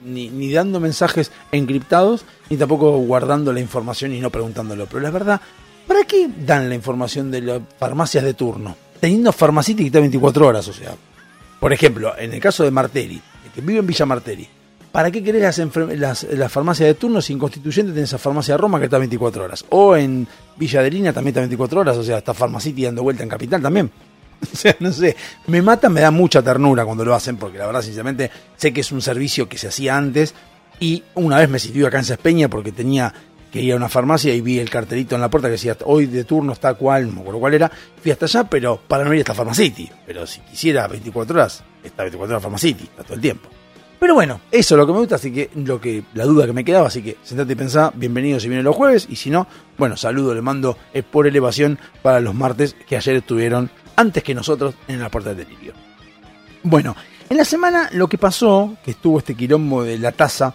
ni, 0.05 0.29
ni 0.29 0.53
dando 0.53 0.81
mensajes 0.81 1.33
encriptados, 1.53 2.25
ni 2.51 2.57
tampoco 2.57 2.97
guardando 2.99 3.53
la 3.53 3.61
información 3.61 4.13
y 4.13 4.21
no 4.21 4.31
preguntándolo. 4.31 4.87
Pero 4.87 5.01
la 5.01 5.11
verdad, 5.11 5.41
¿para 5.87 6.05
qué 6.05 6.29
dan 6.45 6.69
la 6.69 6.75
información 6.75 7.31
de 7.31 7.43
las 7.43 7.63
farmacias 7.79 8.25
de 8.25 8.35
turno? 8.35 8.77
Teniendo 9.01 9.33
Farmacity 9.33 9.83
que 9.85 9.87
está 9.87 10.01
24 10.01 10.47
horas, 10.47 10.69
o 10.69 10.73
sea. 10.73 10.95
Por 11.61 11.73
ejemplo, 11.73 12.13
en 12.19 12.33
el 12.33 12.41
caso 12.41 12.65
de 12.65 12.71
Martelli, 12.71 13.21
el 13.45 13.51
que 13.53 13.61
vive 13.61 13.81
en 13.81 13.87
Villa 13.87 14.07
Martelli, 14.07 14.49
¿para 14.93 15.11
qué 15.11 15.23
querés 15.23 15.43
las, 15.43 15.77
las, 15.97 16.23
las 16.25 16.53
farmacias 16.53 16.87
de 16.87 16.95
turno 16.95 17.21
si 17.21 17.33
en 17.33 17.39
Constituyente 17.39 17.93
tenés 17.93 18.15
a 18.15 18.19
Farmacia 18.19 18.55
de 18.55 18.59
Roma 18.59 18.79
que 18.79 18.85
está 18.85 18.99
24 18.99 19.45
horas? 19.45 19.65
O 19.71 19.97
en 19.97 20.27
Villa 20.57 20.83
de 20.83 20.91
Línea 20.91 21.13
también 21.13 21.31
está 21.31 21.41
24 21.41 21.81
horas, 21.81 21.97
o 21.97 22.05
sea, 22.05 22.19
está 22.19 22.35
Farmacity 22.35 22.85
dando 22.85 23.03
vuelta 23.03 23.23
en 23.23 23.29
Capital 23.29 23.61
también. 23.61 23.91
O 24.53 24.57
sea, 24.57 24.77
no 24.81 24.93
sé, 24.93 25.17
me 25.47 25.63
mata, 25.63 25.89
me 25.89 26.01
da 26.01 26.11
mucha 26.11 26.43
ternura 26.43 26.85
cuando 26.85 27.05
lo 27.05 27.15
hacen, 27.15 27.37
porque 27.37 27.59
la 27.59 27.67
verdad, 27.67 27.83
sinceramente, 27.83 28.31
sé 28.57 28.73
que 28.73 28.81
es 28.83 28.93
un 28.93 29.03
servicio 29.03 29.49
que 29.49 29.59
se 29.59 29.69
hacía 29.69 29.97
antes 29.97 30.35
y 30.81 31.03
una 31.15 31.39
vez 31.39 31.49
me 31.49 31.59
sirvió 31.59 31.89
acá 31.89 31.99
en 31.99 32.05
Saspeña 32.05 32.49
porque 32.49 32.73
tenía 32.73 33.13
que 33.51 33.61
ir 33.61 33.73
a 33.73 33.77
una 33.77 33.89
farmacia 33.89 34.35
y 34.35 34.41
vi 34.41 34.59
el 34.59 34.71
cartelito 34.71 35.15
en 35.15 35.21
la 35.21 35.31
puerta 35.31 35.49
que 35.49 35.53
decía 35.53 35.77
hoy 35.85 36.07
de 36.07 36.25
turno 36.25 36.53
está 36.53 36.75
cual, 36.75 37.07
no 37.07 37.15
me 37.15 37.21
acuerdo 37.21 37.41
cuál 37.41 37.55
era, 37.55 37.73
fui 38.01 38.13
hasta 38.13 38.27
allá, 38.27 38.45
pero 38.45 38.81
para 38.87 39.05
no 39.05 39.15
ir 39.15 39.21
hasta 39.21 39.35
Pharmacity, 39.35 39.91
pero 40.07 40.27
si 40.27 40.41
quisiera 40.41 40.87
24 40.87 41.35
horas, 41.35 41.65
está 41.83 42.03
24 42.03 42.35
horas 42.35 42.43
Pharmacity, 42.43 42.85
está 42.85 43.03
todo 43.03 43.15
el 43.15 43.21
tiempo. 43.21 43.49
Pero 43.99 44.15
bueno, 44.15 44.41
eso 44.53 44.75
es 44.75 44.79
lo 44.79 44.87
que 44.87 44.93
me 44.93 44.99
gusta, 45.01 45.17
así 45.17 45.33
que 45.33 45.51
lo 45.57 45.81
que 45.81 46.05
la 46.15 46.25
duda 46.25 46.47
que 46.47 46.53
me 46.53 46.65
quedaba, 46.65 46.87
así 46.87 47.03
que 47.03 47.17
sentate 47.23 47.55
y 47.55 47.57
pensá, 47.57 47.93
bienvenido 47.95 48.39
si 48.39 48.49
vienen 48.49 48.65
los 48.65 48.77
jueves, 48.77 49.09
y 49.11 49.17
si 49.17 49.29
no, 49.29 49.49
bueno, 49.77 49.97
saludo, 49.97 50.35
le 50.35 50.43
mando 50.43 50.79
eh, 50.95 51.03
por 51.03 51.27
elevación 51.27 51.79
para 52.01 52.21
los 52.21 52.35
martes 52.35 52.77
que 52.87 52.97
ayer 52.97 53.17
estuvieron 53.17 53.71
antes 53.97 54.23
que 54.23 54.35
nosotros 54.35 54.77
en 54.87 55.01
la 55.01 55.11
puerta 55.11 55.35
del 55.35 55.47
delirio. 55.47 55.73
Bueno, 56.63 56.95
en 57.29 57.37
la 57.37 57.45
semana 57.45 57.89
lo 57.93 58.09
que 58.09 58.19
pasó, 58.19 58.77
que 58.85 58.93
estuvo 58.93 59.19
este 59.19 59.35
quilombo 59.35 59.83
de 59.83 59.99
la 59.99 60.13
taza 60.13 60.55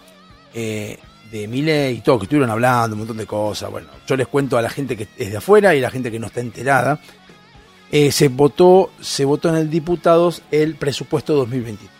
eh, 0.54 0.98
de 1.30 1.46
Milei 1.46 1.98
y 1.98 2.00
todo, 2.00 2.18
que 2.18 2.24
estuvieron 2.24 2.50
hablando 2.50 2.94
un 2.94 3.00
montón 3.00 3.18
de 3.18 3.26
cosas, 3.26 3.70
bueno, 3.70 3.88
yo 4.06 4.16
les 4.16 4.26
cuento 4.26 4.56
a 4.56 4.62
la 4.62 4.70
gente 4.70 4.96
que 4.96 5.06
es 5.18 5.30
de 5.30 5.36
afuera 5.36 5.74
y 5.74 5.78
a 5.80 5.82
la 5.82 5.90
gente 5.90 6.10
que 6.10 6.18
no 6.18 6.28
está 6.28 6.40
enterada, 6.40 6.98
eh, 7.92 8.10
se 8.10 8.28
votó 8.28 8.90
se 9.00 9.26
votó 9.26 9.50
en 9.50 9.56
el 9.56 9.68
diputados 9.68 10.42
el 10.50 10.76
presupuesto 10.76 11.34
2023. 11.34 11.93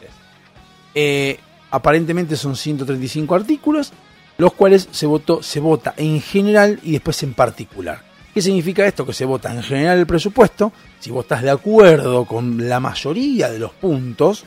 Eh, 0.94 1.38
aparentemente 1.70 2.36
son 2.36 2.56
135 2.56 3.34
artículos, 3.34 3.92
los 4.38 4.52
cuales 4.52 4.88
se 4.90 5.06
votó 5.06 5.42
se 5.42 5.60
vota 5.60 5.94
en 5.96 6.20
general 6.20 6.80
y 6.82 6.92
después 6.92 7.22
en 7.22 7.34
particular. 7.34 8.02
¿Qué 8.34 8.42
significa 8.42 8.84
esto? 8.84 9.06
Que 9.06 9.12
se 9.12 9.24
vota 9.24 9.52
en 9.52 9.62
general 9.62 9.98
el 9.98 10.06
presupuesto. 10.06 10.72
Si 10.98 11.10
vos 11.10 11.24
estás 11.24 11.42
de 11.42 11.50
acuerdo 11.50 12.24
con 12.24 12.68
la 12.68 12.80
mayoría 12.80 13.48
de 13.48 13.60
los 13.60 13.70
puntos, 13.72 14.44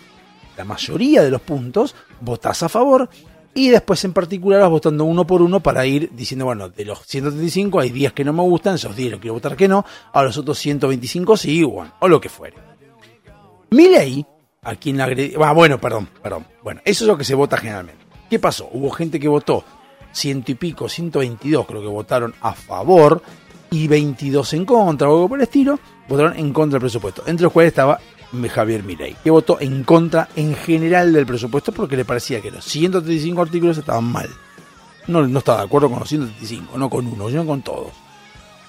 la 0.57 0.65
mayoría 0.65 1.21
de 1.23 1.31
los 1.31 1.39
puntos, 1.39 1.95
votás 2.19 2.63
a 2.63 2.69
favor. 2.69 3.09
Y 3.53 3.69
después 3.69 4.03
en 4.03 4.13
particular 4.13 4.59
vas 4.61 4.69
votando 4.69 5.05
uno 5.05 5.25
por 5.25 5.41
uno 5.41 5.61
para 5.61 5.85
ir 5.85 6.11
diciendo, 6.13 6.45
bueno, 6.45 6.69
de 6.69 6.85
los 6.85 6.99
135 7.07 7.79
hay 7.79 7.89
10 7.89 8.13
que 8.13 8.25
no 8.25 8.33
me 8.33 8.43
gustan, 8.43 8.75
esos 8.75 8.95
10 8.95 9.11
los 9.11 9.19
quiero 9.19 9.35
votar 9.35 9.55
que 9.55 9.67
no, 9.67 9.85
a 10.13 10.21
los 10.21 10.37
otros 10.37 10.59
125 10.59 11.37
sí, 11.37 11.63
bueno, 11.63 11.93
o 11.99 12.07
lo 12.07 12.19
que 12.19 12.29
fuere. 12.29 12.57
Mi 13.71 13.87
ley, 13.87 14.25
a 14.69 14.75
quien 14.75 14.97
la 14.97 15.07
agredi- 15.07 15.33
ah, 15.43 15.53
bueno, 15.53 15.79
perdón, 15.79 16.09
perdón. 16.21 16.45
Bueno, 16.63 16.81
eso 16.85 17.03
es 17.03 17.07
lo 17.07 17.17
que 17.17 17.23
se 17.23 17.35
vota 17.35 17.57
generalmente. 17.57 18.03
¿Qué 18.29 18.39
pasó? 18.39 18.69
Hubo 18.71 18.89
gente 18.91 19.19
que 19.19 19.27
votó 19.27 19.63
ciento 20.11 20.51
y 20.51 20.55
pico, 20.55 20.89
122 20.89 21.65
creo 21.67 21.81
que 21.81 21.87
votaron 21.87 22.33
a 22.41 22.53
favor 22.53 23.21
y 23.69 23.87
22 23.87 24.53
en 24.53 24.65
contra 24.65 25.07
o 25.09 25.13
algo 25.13 25.29
por 25.29 25.39
el 25.39 25.43
estilo, 25.43 25.79
votaron 26.07 26.37
en 26.37 26.51
contra 26.51 26.75
del 26.77 26.81
presupuesto. 26.81 27.23
Entre 27.27 27.43
los 27.43 27.53
cuales 27.53 27.69
estaba 27.69 27.99
Javier 28.53 28.83
Milei, 28.83 29.15
que 29.23 29.29
votó 29.31 29.57
en 29.61 29.83
contra 29.85 30.27
en 30.35 30.53
general 30.55 31.13
del 31.13 31.25
presupuesto 31.25 31.71
porque 31.71 31.95
le 31.95 32.03
parecía 32.03 32.41
que 32.41 32.51
los 32.51 32.65
135 32.65 33.41
artículos 33.41 33.77
estaban 33.77 34.03
mal. 34.03 34.29
No, 35.07 35.25
no 35.25 35.39
estaba 35.39 35.59
de 35.59 35.65
acuerdo 35.65 35.89
con 35.89 35.99
los 35.99 36.09
135, 36.09 36.77
no 36.77 36.89
con 36.89 37.07
uno, 37.07 37.29
sino 37.29 37.45
con 37.45 37.61
todos. 37.61 37.93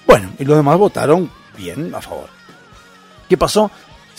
Bueno, 0.07 0.29
y 0.39 0.45
los 0.45 0.55
demás 0.55 0.77
votaron 0.77 1.29
bien 1.57 1.93
a 1.93 1.99
favor. 1.99 2.27
¿Qué 3.27 3.35
pasó? 3.37 3.69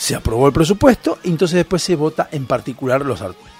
Se 0.01 0.15
aprobó 0.15 0.47
el 0.47 0.53
presupuesto 0.53 1.19
y 1.23 1.29
entonces 1.29 1.57
después 1.57 1.83
se 1.83 1.95
vota 1.95 2.27
en 2.31 2.47
particular 2.47 3.05
los 3.05 3.21
artículos. 3.21 3.53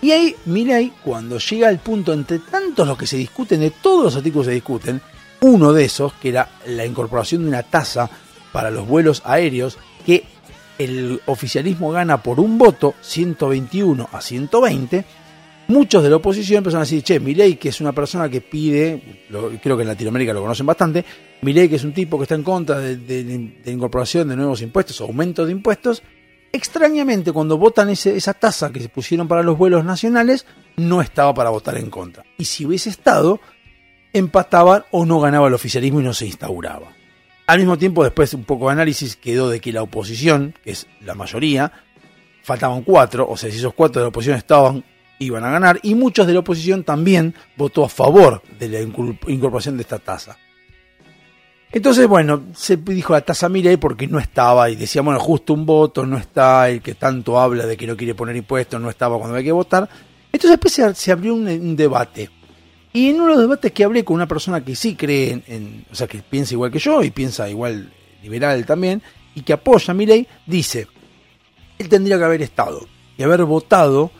Y 0.00 0.10
ahí, 0.10 0.34
Milei, 0.46 0.90
cuando 1.04 1.36
llega 1.36 1.68
al 1.68 1.80
punto 1.80 2.14
entre 2.14 2.38
tantos 2.38 2.88
los 2.88 2.96
que 2.96 3.06
se 3.06 3.18
discuten, 3.18 3.60
de 3.60 3.72
todos 3.72 4.04
los 4.04 4.16
artículos 4.16 4.46
que 4.46 4.52
se 4.52 4.54
discuten, 4.54 5.02
uno 5.42 5.74
de 5.74 5.84
esos, 5.84 6.14
que 6.14 6.30
era 6.30 6.48
la 6.64 6.86
incorporación 6.86 7.42
de 7.42 7.48
una 7.48 7.62
tasa 7.62 8.08
para 8.52 8.70
los 8.70 8.88
vuelos 8.88 9.20
aéreos, 9.26 9.76
que 10.06 10.24
el 10.78 11.20
oficialismo 11.26 11.90
gana 11.90 12.22
por 12.22 12.40
un 12.40 12.56
voto, 12.56 12.94
121 13.02 14.08
a 14.10 14.22
120, 14.22 15.04
muchos 15.68 16.02
de 16.02 16.10
la 16.10 16.16
oposición 16.16 16.58
empezaron 16.58 16.82
a 16.82 16.84
decir, 16.84 17.02
che, 17.02 17.18
Milei, 17.20 17.56
que 17.56 17.70
es 17.70 17.80
una 17.80 17.92
persona 17.92 18.28
que 18.28 18.40
pide, 18.40 19.00
creo 19.62 19.76
que 19.76 19.82
en 19.82 19.88
Latinoamérica 19.88 20.32
lo 20.32 20.40
conocen 20.42 20.66
bastante, 20.66 21.04
Milei, 21.42 21.68
que 21.68 21.76
es 21.76 21.84
un 21.84 21.92
tipo 21.92 22.16
que 22.18 22.22
está 22.24 22.34
en 22.34 22.42
contra 22.42 22.78
de, 22.78 22.96
de- 22.96 23.24
de 23.64 23.70
incorporación 23.72 24.28
de 24.28 24.36
nuevos 24.36 24.62
impuestos, 24.62 25.00
aumento 25.00 25.44
de 25.44 25.52
impuestos, 25.52 26.02
extrañamente 26.52 27.32
cuando 27.32 27.58
votan 27.58 27.90
ese- 27.90 28.16
esa 28.16 28.32
tasa 28.34 28.70
que 28.72 28.80
se 28.80 28.88
pusieron 28.88 29.28
para 29.28 29.42
los 29.42 29.58
vuelos 29.58 29.84
nacionales, 29.84 30.46
no 30.76 31.00
estaba 31.02 31.34
para 31.34 31.50
votar 31.50 31.76
en 31.76 31.90
contra. 31.90 32.24
Y 32.38 32.44
si 32.46 32.64
hubiese 32.64 32.88
estado, 32.90 33.40
empataban 34.12 34.84
o 34.92 35.04
no 35.04 35.20
ganaba 35.20 35.48
el 35.48 35.54
oficialismo 35.54 36.00
y 36.00 36.04
no 36.04 36.14
se 36.14 36.26
instauraba. 36.26 36.94
Al 37.46 37.58
mismo 37.58 37.76
tiempo, 37.78 38.02
después 38.02 38.32
un 38.34 38.44
poco 38.44 38.66
de 38.66 38.72
análisis 38.72 39.16
quedó 39.16 39.48
de 39.50 39.60
que 39.60 39.72
la 39.72 39.82
oposición, 39.82 40.54
que 40.64 40.70
es 40.72 40.86
la 41.02 41.14
mayoría, 41.14 41.70
faltaban 42.42 42.82
cuatro, 42.82 43.28
o 43.28 43.36
sea, 43.36 43.50
si 43.50 43.58
esos 43.58 43.74
cuatro 43.74 44.00
de 44.00 44.04
la 44.06 44.08
oposición 44.08 44.36
estaban, 44.38 44.82
iban 45.18 45.44
a 45.44 45.50
ganar, 45.50 45.80
y 45.82 45.94
muchos 45.94 46.26
de 46.26 46.32
la 46.34 46.40
oposición 46.40 46.84
también 46.84 47.34
votó 47.56 47.84
a 47.84 47.88
favor 47.88 48.42
de 48.58 48.68
la 48.68 48.80
incorporación 48.80 49.76
de 49.76 49.82
esta 49.82 49.98
tasa. 49.98 50.36
Entonces, 51.72 52.06
bueno, 52.06 52.44
se 52.54 52.76
dijo 52.76 53.14
a 53.14 53.20
tasa 53.20 53.48
Milei 53.48 53.76
porque 53.76 54.06
no 54.06 54.18
estaba 54.18 54.70
y 54.70 54.76
decía, 54.76 55.02
bueno, 55.02 55.20
justo 55.20 55.52
un 55.52 55.66
voto, 55.66 56.06
no 56.06 56.16
está 56.16 56.70
el 56.70 56.80
que 56.80 56.94
tanto 56.94 57.38
habla 57.38 57.66
de 57.66 57.76
que 57.76 57.86
no 57.86 57.96
quiere 57.96 58.14
poner 58.14 58.36
impuestos, 58.36 58.80
no 58.80 58.88
estaba 58.88 59.18
cuando 59.18 59.36
hay 59.36 59.44
que 59.44 59.52
votar. 59.52 59.88
Entonces 60.32 60.58
después 60.58 60.96
se, 60.98 61.12
abrió 61.12 61.34
un, 61.34 61.76
debate. 61.76 62.30
Y 62.92 63.10
en 63.10 63.16
uno 63.16 63.24
de 63.26 63.32
los 63.32 63.40
debates 63.42 63.72
que 63.72 63.84
hablé 63.84 64.04
con 64.04 64.14
una 64.14 64.28
persona 64.28 64.64
que 64.64 64.74
sí 64.74 64.94
cree 64.94 65.32
en, 65.32 65.44
en- 65.48 65.84
o 65.90 65.94
sea, 65.94 66.06
que 66.06 66.18
piensa 66.22 66.54
igual 66.54 66.70
que 66.70 66.78
yo 66.78 67.02
y 67.02 67.10
piensa 67.10 67.48
igual 67.48 67.92
liberal 68.22 68.64
también, 68.64 69.02
y 69.34 69.42
que 69.42 69.52
apoya 69.52 69.90
a 69.90 69.94
Milei, 69.94 70.26
dice, 70.46 70.86
él 71.78 71.88
tendría 71.88 72.16
que 72.16 72.24
haber 72.24 72.42
estado 72.42 72.86
y 73.18 73.22
haber 73.22 73.44
votado 73.44 74.10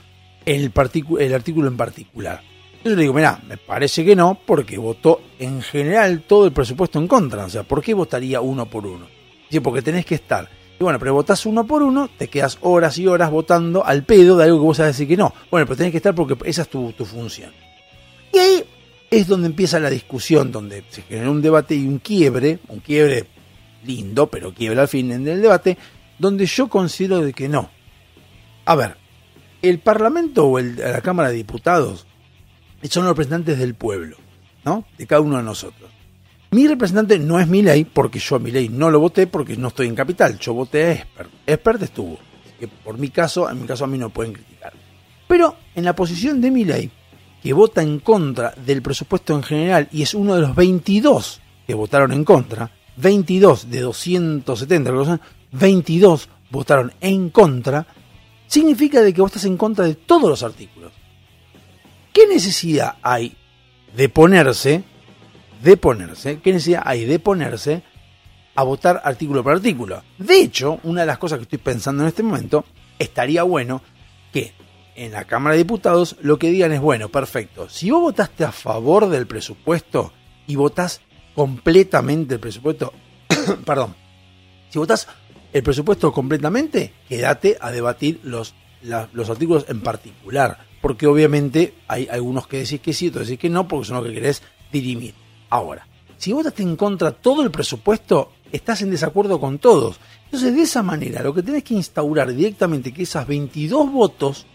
el, 0.46 0.72
el 1.18 1.34
artículo 1.34 1.68
en 1.68 1.76
particular. 1.76 2.40
Yo 2.84 2.90
le 2.90 3.02
digo, 3.02 3.12
mira, 3.12 3.40
me 3.48 3.56
parece 3.56 4.04
que 4.04 4.14
no, 4.14 4.38
porque 4.46 4.78
votó 4.78 5.20
en 5.40 5.60
general 5.60 6.22
todo 6.26 6.46
el 6.46 6.52
presupuesto 6.52 7.00
en 7.00 7.08
contra. 7.08 7.44
O 7.44 7.50
sea, 7.50 7.64
¿por 7.64 7.82
qué 7.82 7.92
votaría 7.94 8.40
uno 8.40 8.66
por 8.66 8.86
uno? 8.86 9.06
Dice, 9.50 9.60
porque 9.60 9.82
tenés 9.82 10.06
que 10.06 10.14
estar. 10.14 10.48
Y 10.78 10.84
bueno, 10.84 10.98
pero 10.98 11.14
votás 11.14 11.46
uno 11.46 11.66
por 11.66 11.82
uno, 11.82 12.08
te 12.16 12.28
quedas 12.28 12.58
horas 12.60 12.96
y 12.98 13.06
horas 13.06 13.30
votando 13.30 13.84
al 13.84 14.04
pedo 14.04 14.36
de 14.36 14.44
algo 14.44 14.58
que 14.58 14.64
vos 14.64 14.76
sabés 14.76 14.94
decir 14.94 15.08
que 15.08 15.16
no. 15.16 15.34
Bueno, 15.50 15.66
pero 15.66 15.76
tenés 15.76 15.90
que 15.90 15.96
estar 15.96 16.14
porque 16.14 16.36
esa 16.48 16.62
es 16.62 16.68
tu, 16.68 16.92
tu 16.92 17.04
función. 17.04 17.50
Y 18.32 18.38
ahí 18.38 18.64
es 19.10 19.26
donde 19.26 19.48
empieza 19.48 19.80
la 19.80 19.90
discusión, 19.90 20.52
donde 20.52 20.84
se 20.90 21.02
genera 21.02 21.30
un 21.30 21.42
debate 21.42 21.74
y 21.74 21.86
un 21.86 21.98
quiebre, 21.98 22.60
un 22.68 22.80
quiebre 22.80 23.26
lindo, 23.84 24.28
pero 24.28 24.52
quiebre 24.52 24.80
al 24.80 24.88
fin 24.88 25.24
del 25.24 25.42
debate, 25.42 25.76
donde 26.18 26.46
yo 26.46 26.68
considero 26.68 27.20
de 27.20 27.32
que 27.32 27.48
no. 27.48 27.70
A 28.64 28.74
ver, 28.74 28.96
el 29.68 29.78
Parlamento 29.80 30.46
o 30.46 30.58
el- 30.58 30.76
la 30.76 31.00
Cámara 31.00 31.28
de 31.30 31.36
Diputados 31.36 32.06
son 32.88 33.04
los 33.04 33.10
representantes 33.12 33.58
del 33.58 33.74
pueblo, 33.74 34.16
¿no? 34.64 34.84
De 34.96 35.06
cada 35.06 35.20
uno 35.20 35.36
de 35.38 35.42
nosotros. 35.42 35.90
Mi 36.52 36.68
representante 36.68 37.18
no 37.18 37.40
es 37.40 37.48
mi 37.48 37.62
ley, 37.62 37.84
porque 37.84 38.18
yo 38.20 38.36
a 38.36 38.38
mi 38.38 38.50
ley 38.52 38.68
no 38.68 38.90
lo 38.90 39.00
voté 39.00 39.26
porque 39.26 39.56
no 39.56 39.68
estoy 39.68 39.88
en 39.88 39.94
capital. 39.96 40.38
Yo 40.38 40.54
voté 40.54 40.84
a 40.84 40.92
Expert. 40.92 41.30
Expert 41.46 41.82
estuvo. 41.82 42.18
Que 42.60 42.68
por 42.68 42.96
mi 42.96 43.10
caso, 43.10 43.50
en 43.50 43.60
mi 43.60 43.66
caso 43.66 43.84
a 43.84 43.88
mí 43.88 43.98
no 43.98 44.10
pueden 44.10 44.32
criticar. 44.32 44.72
Pero 45.26 45.56
en 45.74 45.84
la 45.84 45.94
posición 45.96 46.40
de 46.40 46.50
mi 46.52 46.64
ley, 46.64 46.90
que 47.42 47.52
vota 47.52 47.82
en 47.82 47.98
contra 47.98 48.54
del 48.64 48.80
presupuesto 48.80 49.34
en 49.34 49.42
general 49.42 49.88
y 49.92 50.02
es 50.02 50.14
uno 50.14 50.34
de 50.36 50.40
los 50.42 50.54
22 50.54 51.40
que 51.66 51.74
votaron 51.74 52.12
en 52.12 52.24
contra, 52.24 52.70
22 52.96 53.68
de 53.70 53.80
270, 53.80 54.90
creo 54.90 55.02
que 55.02 55.06
son, 55.08 55.20
22 55.52 56.28
votaron 56.50 56.92
en 57.00 57.28
contra, 57.30 57.86
significa 58.46 59.02
de 59.02 59.12
que 59.12 59.20
vos 59.20 59.30
estás 59.30 59.44
en 59.44 59.56
contra 59.56 59.84
de 59.84 59.94
todos 59.94 60.28
los 60.28 60.42
artículos. 60.42 60.92
¿Qué 62.12 62.26
necesidad 62.26 62.96
hay 63.02 63.36
de 63.94 64.08
ponerse, 64.08 64.84
de 65.62 65.76
ponerse, 65.76 66.40
qué 66.40 66.52
necesidad 66.52 66.82
hay 66.84 67.04
de 67.04 67.18
ponerse 67.18 67.82
a 68.54 68.62
votar 68.62 69.02
artículo 69.04 69.42
por 69.42 69.52
artículo? 69.52 70.02
De 70.18 70.40
hecho, 70.40 70.80
una 70.84 71.02
de 71.02 71.06
las 71.06 71.18
cosas 71.18 71.38
que 71.38 71.42
estoy 71.42 71.58
pensando 71.58 72.02
en 72.02 72.08
este 72.08 72.22
momento, 72.22 72.64
estaría 72.98 73.42
bueno 73.42 73.82
que 74.32 74.54
en 74.94 75.12
la 75.12 75.24
Cámara 75.24 75.52
de 75.54 75.58
Diputados 75.58 76.16
lo 76.20 76.38
que 76.38 76.50
digan 76.50 76.72
es, 76.72 76.80
bueno, 76.80 77.10
perfecto, 77.10 77.68
si 77.68 77.90
vos 77.90 78.00
votaste 78.00 78.44
a 78.44 78.52
favor 78.52 79.08
del 79.08 79.26
presupuesto 79.26 80.12
y 80.46 80.56
votás 80.56 81.02
completamente 81.34 82.34
el 82.34 82.40
presupuesto, 82.40 82.94
perdón, 83.66 83.94
si 84.70 84.78
votás 84.78 85.06
el 85.56 85.62
presupuesto 85.62 86.12
completamente, 86.12 86.92
quédate 87.08 87.56
a 87.60 87.70
debatir 87.70 88.20
los, 88.24 88.54
los 89.12 89.30
artículos 89.30 89.64
en 89.68 89.80
particular, 89.80 90.58
porque 90.82 91.06
obviamente 91.06 91.74
hay 91.88 92.06
algunos 92.10 92.46
que 92.46 92.58
decís 92.58 92.80
que 92.80 92.92
sí, 92.92 93.08
otros 93.08 93.26
decís 93.26 93.40
que 93.40 93.48
no, 93.50 93.66
porque 93.66 93.86
son 93.86 93.96
los 93.96 94.06
que 94.06 94.12
querés 94.14 94.42
dirimir. 94.72 95.14
Ahora, 95.50 95.86
si 96.18 96.32
votaste 96.32 96.62
en 96.62 96.76
contra 96.76 97.12
todo 97.12 97.42
el 97.42 97.50
presupuesto, 97.50 98.32
estás 98.52 98.82
en 98.82 98.90
desacuerdo 98.90 99.40
con 99.40 99.58
todos. 99.58 99.98
Entonces, 100.26 100.54
de 100.54 100.62
esa 100.62 100.82
manera, 100.82 101.22
lo 101.22 101.32
que 101.34 101.42
tenés 101.42 101.62
que 101.64 101.74
instaurar 101.74 102.34
directamente 102.34 102.92
que 102.92 103.02
esas 103.04 103.26
22 103.26 103.90
votos 103.92 104.46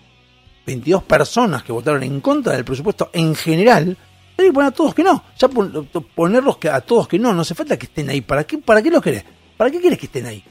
22 0.65 1.03
personas 1.03 1.63
que 1.63 1.71
votaron 1.71 2.03
en 2.03 2.21
contra 2.21 2.53
del 2.53 2.63
presupuesto 2.63 3.09
en 3.13 3.33
general, 3.33 3.97
hay 4.37 4.45
que 4.45 4.53
poner 4.53 4.69
a 4.69 4.71
todos 4.71 4.93
que 4.93 5.03
no. 5.03 5.23
Ya 5.37 5.47
pon- 5.47 5.89
ponerlos 6.13 6.57
a 6.71 6.81
todos 6.81 7.07
que 7.07 7.17
no, 7.17 7.33
no 7.33 7.41
hace 7.41 7.55
falta 7.55 7.77
que 7.79 7.87
estén 7.87 8.09
ahí. 8.09 8.21
¿Para 8.21 8.43
qué, 8.43 8.59
para 8.59 8.81
qué 8.81 8.91
los 8.91 9.01
querés? 9.01 9.25
¿Para 9.57 9.71
qué 9.71 9.81
querés 9.81 9.97
que 9.97 10.05
estén 10.05 10.27
ahí? 10.27 10.43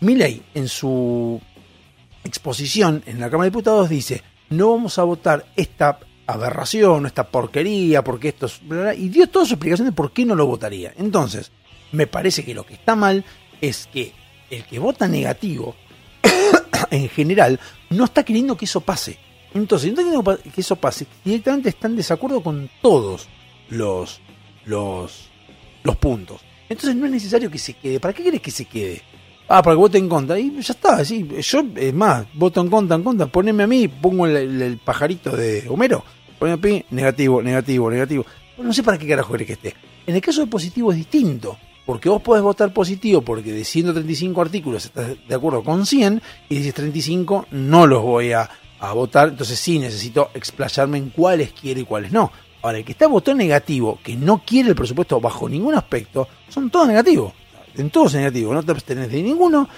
Milei, 0.00 0.42
en 0.54 0.68
su 0.68 1.40
exposición 2.24 3.02
en 3.06 3.20
la 3.20 3.30
Cámara 3.30 3.44
de 3.44 3.50
Diputados, 3.50 3.88
dice: 3.88 4.22
No 4.50 4.70
vamos 4.70 4.98
a 4.98 5.04
votar 5.04 5.46
esta 5.56 5.98
aberración, 6.26 7.06
esta 7.06 7.28
porquería, 7.28 8.02
porque 8.04 8.28
esto 8.28 8.46
es. 8.46 8.60
bla, 8.66 8.82
bla", 8.82 8.94
y 8.94 9.08
dio 9.08 9.28
toda 9.28 9.46
su 9.46 9.54
explicación 9.54 9.88
de 9.88 9.92
por 9.92 10.12
qué 10.12 10.24
no 10.24 10.34
lo 10.34 10.46
votaría. 10.46 10.92
Entonces, 10.96 11.50
me 11.92 12.06
parece 12.06 12.44
que 12.44 12.54
lo 12.54 12.66
que 12.66 12.74
está 12.74 12.96
mal 12.96 13.24
es 13.60 13.88
que 13.92 14.12
el 14.50 14.64
que 14.64 14.78
vota 14.78 15.08
negativo 15.08 15.74
en 16.90 17.08
general 17.08 17.58
no 17.90 18.04
está 18.04 18.24
queriendo 18.24 18.56
que 18.56 18.66
eso 18.66 18.80
pase. 18.80 19.18
Entonces, 19.54 19.92
no 19.92 20.00
está 20.00 20.02
queriendo 20.02 20.52
que 20.54 20.60
eso 20.60 20.76
pase, 20.76 21.06
directamente 21.24 21.70
está 21.70 21.86
en 21.86 21.96
desacuerdo 21.96 22.42
con 22.42 22.70
todos 22.82 23.28
los, 23.70 24.20
los, 24.66 25.28
los 25.82 25.96
puntos. 25.96 26.42
Entonces 26.68 26.96
no 26.96 27.06
es 27.06 27.12
necesario 27.12 27.50
que 27.50 27.58
se 27.58 27.74
quede. 27.74 28.00
¿Para 28.00 28.12
qué 28.12 28.24
querés 28.24 28.40
que 28.40 28.50
se 28.50 28.64
quede? 28.64 29.02
Ah, 29.48 29.62
para 29.62 29.74
que 29.74 29.78
vote 29.78 29.98
en 29.98 30.08
contra. 30.08 30.38
Y 30.38 30.60
ya 30.60 30.72
está, 30.72 31.04
sí. 31.04 31.28
Yo, 31.40 31.64
es 31.76 31.94
más, 31.94 32.26
voto 32.34 32.60
en 32.60 32.68
contra, 32.68 32.96
en 32.96 33.02
contra. 33.02 33.26
Poneme 33.26 33.62
a 33.62 33.66
mí, 33.66 33.88
pongo 33.88 34.26
el, 34.26 34.78
pajarito 34.84 35.36
de 35.36 35.66
Homero. 35.68 36.04
Poneme 36.38 36.54
a 36.54 36.66
mí, 36.66 36.84
negativo, 36.90 37.42
negativo, 37.42 37.90
negativo. 37.90 38.26
No 38.58 38.72
sé 38.72 38.82
para 38.82 38.98
qué 38.98 39.06
carajo 39.06 39.32
querés 39.32 39.46
que 39.46 39.52
esté. 39.52 39.74
En 40.06 40.14
el 40.14 40.20
caso 40.20 40.40
de 40.40 40.46
positivo 40.46 40.90
es 40.90 40.98
distinto. 40.98 41.56
Porque 41.84 42.08
vos 42.08 42.20
podés 42.20 42.42
votar 42.42 42.72
positivo 42.72 43.22
porque 43.22 43.52
de 43.52 43.64
135 43.64 44.42
artículos 44.42 44.86
estás 44.86 45.16
de 45.28 45.34
acuerdo 45.34 45.62
con 45.62 45.86
100 45.86 46.20
y 46.48 46.56
dices 46.56 46.74
35 46.74 47.46
no 47.52 47.86
los 47.86 48.02
voy 48.02 48.32
a, 48.32 48.50
a 48.80 48.92
votar. 48.92 49.28
Entonces 49.28 49.56
sí 49.56 49.78
necesito 49.78 50.30
explayarme 50.34 50.98
en 50.98 51.10
cuáles 51.10 51.52
quiero 51.52 51.78
y 51.78 51.84
cuáles 51.84 52.10
no. 52.10 52.32
Ahora, 52.62 52.78
el 52.78 52.84
que 52.84 52.90
está 52.90 53.06
votando 53.06 53.44
negativo, 53.44 54.00
que 54.02 54.16
no 54.16 54.42
quiere 54.44 54.70
el 54.70 54.74
presupuesto 54.74 55.20
bajo 55.20 55.48
ningún 55.48 55.76
aspecto, 55.76 56.26
son 56.48 56.68
todos 56.68 56.88
negativos. 56.88 57.32
En 57.76 57.90
todos 57.90 58.14
negativo, 58.14 58.54
no 58.54 58.62
te 58.62 58.72
abstenés 58.72 59.10
de 59.10 59.22
ninguno. 59.22 59.68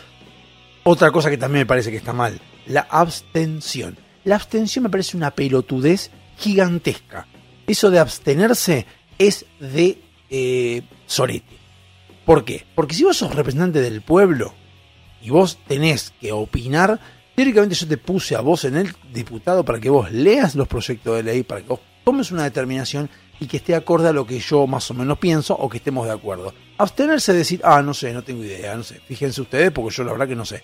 Otra 0.84 1.10
cosa 1.10 1.30
que 1.30 1.38
también 1.38 1.62
me 1.62 1.66
parece 1.66 1.90
que 1.90 1.96
está 1.96 2.12
mal, 2.12 2.40
la 2.66 2.86
abstención. 2.90 3.98
La 4.24 4.36
abstención 4.36 4.84
me 4.84 4.90
parece 4.90 5.16
una 5.16 5.32
pelotudez 5.32 6.10
gigantesca. 6.36 7.26
Eso 7.66 7.90
de 7.90 7.98
abstenerse 7.98 8.86
es 9.18 9.44
de 9.60 10.00
eh, 10.30 10.82
sorete. 11.06 11.56
¿Por 12.24 12.44
qué? 12.44 12.66
Porque 12.74 12.94
si 12.94 13.04
vos 13.04 13.16
sos 13.16 13.34
representante 13.34 13.80
del 13.80 14.02
pueblo 14.02 14.54
y 15.22 15.30
vos 15.30 15.58
tenés 15.66 16.12
que 16.20 16.30
opinar, 16.32 17.00
teóricamente 17.34 17.74
yo 17.74 17.88
te 17.88 17.96
puse 17.96 18.36
a 18.36 18.40
vos 18.40 18.64
en 18.64 18.76
el 18.76 18.94
diputado 19.12 19.64
para 19.64 19.80
que 19.80 19.90
vos 19.90 20.12
leas 20.12 20.54
los 20.54 20.68
proyectos 20.68 21.16
de 21.16 21.22
ley, 21.22 21.42
para 21.42 21.62
que 21.62 21.68
vos 21.68 21.80
tomes 22.04 22.30
una 22.30 22.44
determinación 22.44 23.10
y 23.40 23.46
que 23.46 23.58
esté 23.58 23.74
acorde 23.74 24.08
a 24.08 24.12
lo 24.12 24.26
que 24.26 24.38
yo 24.38 24.66
más 24.66 24.90
o 24.90 24.94
menos 24.94 25.18
pienso 25.18 25.54
o 25.54 25.68
que 25.68 25.78
estemos 25.78 26.06
de 26.06 26.12
acuerdo. 26.12 26.52
Abstenerse 26.76 27.32
de 27.32 27.38
decir, 27.38 27.60
ah, 27.64 27.82
no 27.82 27.94
sé, 27.94 28.12
no 28.12 28.22
tengo 28.22 28.44
idea, 28.44 28.76
no 28.76 28.82
sé. 28.82 29.00
Fíjense 29.06 29.40
ustedes 29.40 29.70
porque 29.70 29.94
yo 29.94 30.04
la 30.04 30.12
verdad 30.12 30.28
que 30.28 30.36
no 30.36 30.44
sé. 30.44 30.62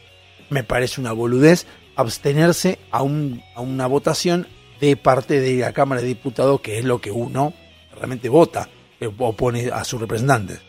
Me 0.51 0.65
parece 0.65 1.01
una 1.01 1.13
boludez 1.13 1.67
abstenerse 1.97 2.79
a, 2.91 3.03
un, 3.03 3.43
a 3.55 3.61
una 3.61 3.87
votación 3.87 4.47
de 4.81 4.97
parte 4.97 5.41
de 5.41 5.57
la 5.57 5.73
Cámara 5.73 6.01
de 6.01 6.09
Diputados, 6.09 6.61
que 6.61 6.79
es 6.79 6.85
lo 6.85 7.01
que 7.01 7.11
uno 7.11 7.53
realmente 7.95 8.29
vota 8.29 8.69
eh, 9.01 9.07
o 9.07 9.33
pone 9.33 9.69
a 9.69 9.85
sus 9.85 10.01
representantes. 10.01 10.61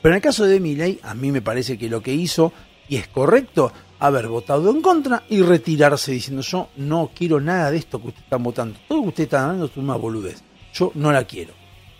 Pero 0.00 0.14
en 0.14 0.16
el 0.16 0.22
caso 0.22 0.44
de 0.44 0.60
Milei, 0.60 0.98
a 1.02 1.14
mí 1.14 1.30
me 1.30 1.42
parece 1.42 1.78
que 1.78 1.88
lo 1.88 2.02
que 2.02 2.12
hizo, 2.12 2.52
y 2.88 2.96
es 2.96 3.08
correcto, 3.08 3.72
haber 3.98 4.26
votado 4.26 4.70
en 4.70 4.82
contra 4.82 5.22
y 5.28 5.42
retirarse 5.42 6.10
diciendo 6.10 6.42
yo 6.42 6.68
no 6.76 7.10
quiero 7.14 7.40
nada 7.40 7.70
de 7.70 7.76
esto 7.76 8.00
que 8.00 8.08
ustedes 8.08 8.24
están 8.24 8.42
votando. 8.42 8.78
Todo 8.88 8.98
lo 8.98 9.02
que 9.04 9.08
ustedes 9.10 9.26
están 9.28 9.48
dando 9.48 9.66
es 9.66 9.76
una 9.76 9.94
boludez. 9.94 10.42
Yo 10.72 10.92
no 10.94 11.12
la 11.12 11.24
quiero. 11.24 11.54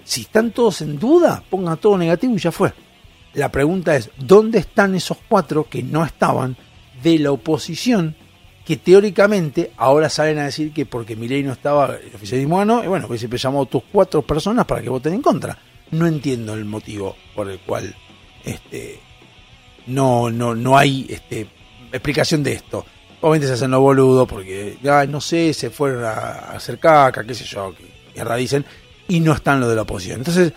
Si 0.05 0.23
están 0.23 0.51
todos 0.51 0.83
en 0.83 0.99
duda, 0.99 1.43
pongan 1.49 1.79
todo 1.79 1.97
negativo 1.97 2.35
y 2.35 2.39
ya 2.39 2.53
fue. 2.53 2.73
La 3.35 3.51
pregunta 3.51 3.97
es, 3.97 4.11
¿dónde 4.19 4.59
están 4.59 4.95
esos 4.95 5.19
cuatro 5.29 5.69
que 5.69 5.83
no 5.83 6.05
estaban 6.05 6.57
de 7.03 7.19
la 7.19 7.33
oposición 7.33 8.17
que 8.65 8.77
teóricamente 8.77 9.73
ahora 9.77 10.09
salen 10.09 10.39
a 10.39 10.45
decir 10.45 10.73
que 10.73 10.87
porque 10.87 11.17
Milei 11.17 11.43
no 11.43 11.53
estaba, 11.53 11.97
el 11.97 12.15
oficialismo 12.15 12.59
ganó, 12.59 12.85
y 12.85 12.87
bueno, 12.87 13.09
pues 13.09 13.21
siempre 13.21 13.39
llamó 13.39 13.63
a 13.63 13.67
tus 13.67 13.83
cuatro 13.91 14.23
personas 14.23 14.67
para 14.67 14.83
que 14.83 14.89
voten 14.89 15.15
en 15.15 15.23
contra. 15.23 15.59
No 15.91 16.07
entiendo 16.07 16.55
el 16.55 16.65
motivo 16.65 17.17
por 17.35 17.51
el 17.51 17.59
cual 17.61 17.95
este, 18.45 19.01
no, 19.87 20.31
no, 20.31 20.55
no 20.55 20.79
hay 20.79 21.07
este, 21.09 21.49
explicación 21.93 22.43
de 22.43 22.53
esto. 22.53 22.85
Obviamente 23.21 23.47
se 23.49 23.55
hacen 23.55 23.71
los 23.71 23.81
boludos 23.81 24.29
porque, 24.29 24.79
ya 24.83 25.07
no 25.07 25.21
sé, 25.21 25.53
se 25.55 25.71
fueron 25.71 26.05
a 26.05 26.53
hacer 26.53 26.79
caca, 26.79 27.25
qué 27.25 27.35
sé 27.35 27.45
yo, 27.45 27.75
que 27.75 27.92
mierda 28.15 28.37
dicen, 28.37 28.65
y 29.09 29.21
no 29.21 29.33
están 29.33 29.61
los 29.61 29.69
de 29.69 29.77
la 29.77 29.83
oposición. 29.83 30.19
Entonces, 30.19 30.53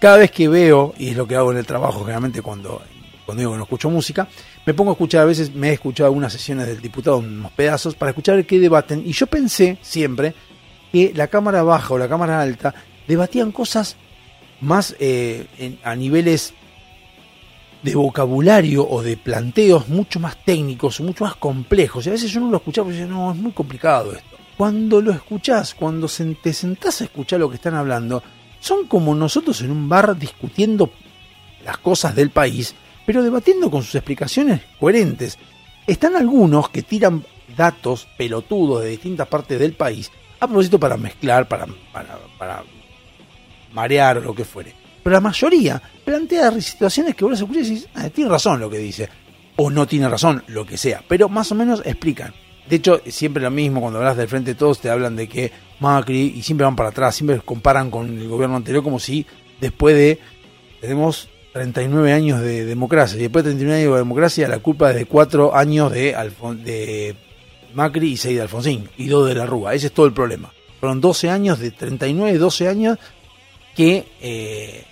cada 0.00 0.18
vez 0.18 0.30
que 0.30 0.48
veo, 0.48 0.94
y 0.98 1.08
es 1.08 1.16
lo 1.16 1.26
que 1.26 1.36
hago 1.36 1.52
en 1.52 1.58
el 1.58 1.66
trabajo 1.66 2.00
generalmente 2.00 2.42
cuando, 2.42 2.82
cuando 3.26 3.40
digo 3.40 3.52
que 3.52 3.58
no 3.58 3.64
escucho 3.64 3.90
música, 3.90 4.28
me 4.64 4.74
pongo 4.74 4.90
a 4.90 4.94
escuchar, 4.94 5.22
a 5.22 5.26
veces 5.26 5.54
me 5.54 5.70
he 5.70 5.72
escuchado 5.72 6.06
algunas 6.06 6.32
sesiones 6.32 6.66
del 6.66 6.80
diputado, 6.80 7.18
unos 7.18 7.52
pedazos, 7.52 7.94
para 7.94 8.10
escuchar 8.10 8.44
qué 8.44 8.58
debaten, 8.58 9.02
y 9.04 9.12
yo 9.12 9.26
pensé 9.26 9.78
siempre 9.82 10.34
que 10.92 11.12
la 11.14 11.28
Cámara 11.28 11.62
Baja 11.62 11.94
o 11.94 11.98
la 11.98 12.08
Cámara 12.08 12.40
Alta 12.40 12.74
debatían 13.06 13.52
cosas 13.52 13.96
más 14.60 14.94
eh, 14.98 15.46
a 15.82 15.94
niveles 15.94 16.54
de 17.82 17.94
vocabulario 17.94 18.88
o 18.88 19.02
de 19.02 19.16
planteos 19.16 19.88
mucho 19.88 20.18
más 20.20 20.42
técnicos, 20.44 21.00
mucho 21.00 21.24
más 21.24 21.36
complejos. 21.36 22.06
Y 22.06 22.08
a 22.08 22.12
veces 22.12 22.30
yo 22.30 22.40
no 22.40 22.50
lo 22.50 22.56
escuchaba 22.56 22.88
y 22.88 22.92
decía, 22.92 23.06
no, 23.06 23.30
es 23.30 23.36
muy 23.36 23.52
complicado 23.52 24.12
esto. 24.12 24.37
Cuando 24.58 25.00
lo 25.00 25.12
escuchás, 25.12 25.72
cuando 25.72 26.08
te 26.42 26.52
sentás 26.52 27.00
a 27.00 27.04
escuchar 27.04 27.38
lo 27.38 27.48
que 27.48 27.54
están 27.54 27.76
hablando, 27.76 28.24
son 28.58 28.88
como 28.88 29.14
nosotros 29.14 29.60
en 29.60 29.70
un 29.70 29.88
bar 29.88 30.18
discutiendo 30.18 30.90
las 31.64 31.78
cosas 31.78 32.16
del 32.16 32.30
país, 32.30 32.74
pero 33.06 33.22
debatiendo 33.22 33.70
con 33.70 33.84
sus 33.84 33.94
explicaciones 33.94 34.62
coherentes. 34.80 35.38
Están 35.86 36.16
algunos 36.16 36.70
que 36.70 36.82
tiran 36.82 37.24
datos 37.56 38.08
pelotudos 38.18 38.82
de 38.82 38.90
distintas 38.90 39.28
partes 39.28 39.60
del 39.60 39.74
país 39.74 40.10
a 40.40 40.48
propósito 40.48 40.80
para 40.80 40.96
mezclar, 40.96 41.46
para, 41.46 41.66
para, 42.36 42.64
marear 43.72 44.18
o 44.18 44.22
lo 44.22 44.34
que 44.34 44.44
fuere. 44.44 44.74
Pero 45.04 45.14
la 45.14 45.20
mayoría 45.20 45.80
plantea 46.04 46.60
situaciones 46.60 47.14
que 47.14 47.24
vos 47.24 47.30
las 47.30 47.40
escuchás 47.42 47.68
y 47.68 47.74
decís, 47.74 47.88
ah, 47.94 48.10
tiene 48.10 48.28
razón 48.28 48.58
lo 48.58 48.68
que 48.68 48.78
dice. 48.78 49.08
O 49.54 49.70
no 49.70 49.86
tiene 49.86 50.08
razón, 50.08 50.42
lo 50.48 50.66
que 50.66 50.76
sea. 50.76 51.04
Pero 51.06 51.28
más 51.28 51.52
o 51.52 51.54
menos 51.54 51.80
explican. 51.84 52.34
De 52.68 52.76
hecho, 52.76 53.00
siempre 53.06 53.42
lo 53.42 53.50
mismo, 53.50 53.80
cuando 53.80 53.98
hablas 53.98 54.16
del 54.16 54.28
frente 54.28 54.52
de 54.52 54.54
todos, 54.54 54.80
te 54.80 54.90
hablan 54.90 55.16
de 55.16 55.28
que 55.28 55.50
Macri, 55.80 56.34
y 56.36 56.42
siempre 56.42 56.64
van 56.64 56.76
para 56.76 56.90
atrás, 56.90 57.14
siempre 57.14 57.40
comparan 57.44 57.90
con 57.90 58.06
el 58.18 58.28
gobierno 58.28 58.56
anterior 58.56 58.82
como 58.82 58.98
si 58.98 59.24
después 59.60 59.96
de, 59.96 60.18
tenemos 60.80 61.28
39 61.52 62.12
años 62.12 62.40
de 62.40 62.64
democracia, 62.64 63.18
y 63.18 63.22
después 63.22 63.44
de 63.44 63.52
39 63.52 63.82
años 63.82 63.92
de 63.92 63.98
democracia, 63.98 64.48
la 64.48 64.58
culpa 64.58 64.90
es 64.90 64.96
de 64.96 65.06
4 65.06 65.54
años 65.54 65.92
de, 65.92 66.14
de 66.64 67.16
Macri 67.74 68.12
y 68.12 68.16
6 68.16 68.36
de 68.36 68.42
Alfonsín, 68.42 68.88
y 68.98 69.06
2 69.06 69.28
de 69.28 69.34
la 69.34 69.46
Rúa. 69.46 69.74
Ese 69.74 69.86
es 69.86 69.92
todo 69.92 70.06
el 70.06 70.12
problema. 70.12 70.52
Fueron 70.80 71.00
12 71.00 71.30
años, 71.30 71.58
de 71.58 71.70
39, 71.70 72.38
12 72.38 72.68
años 72.68 72.98
que 73.74 74.04
eh, 74.20 74.84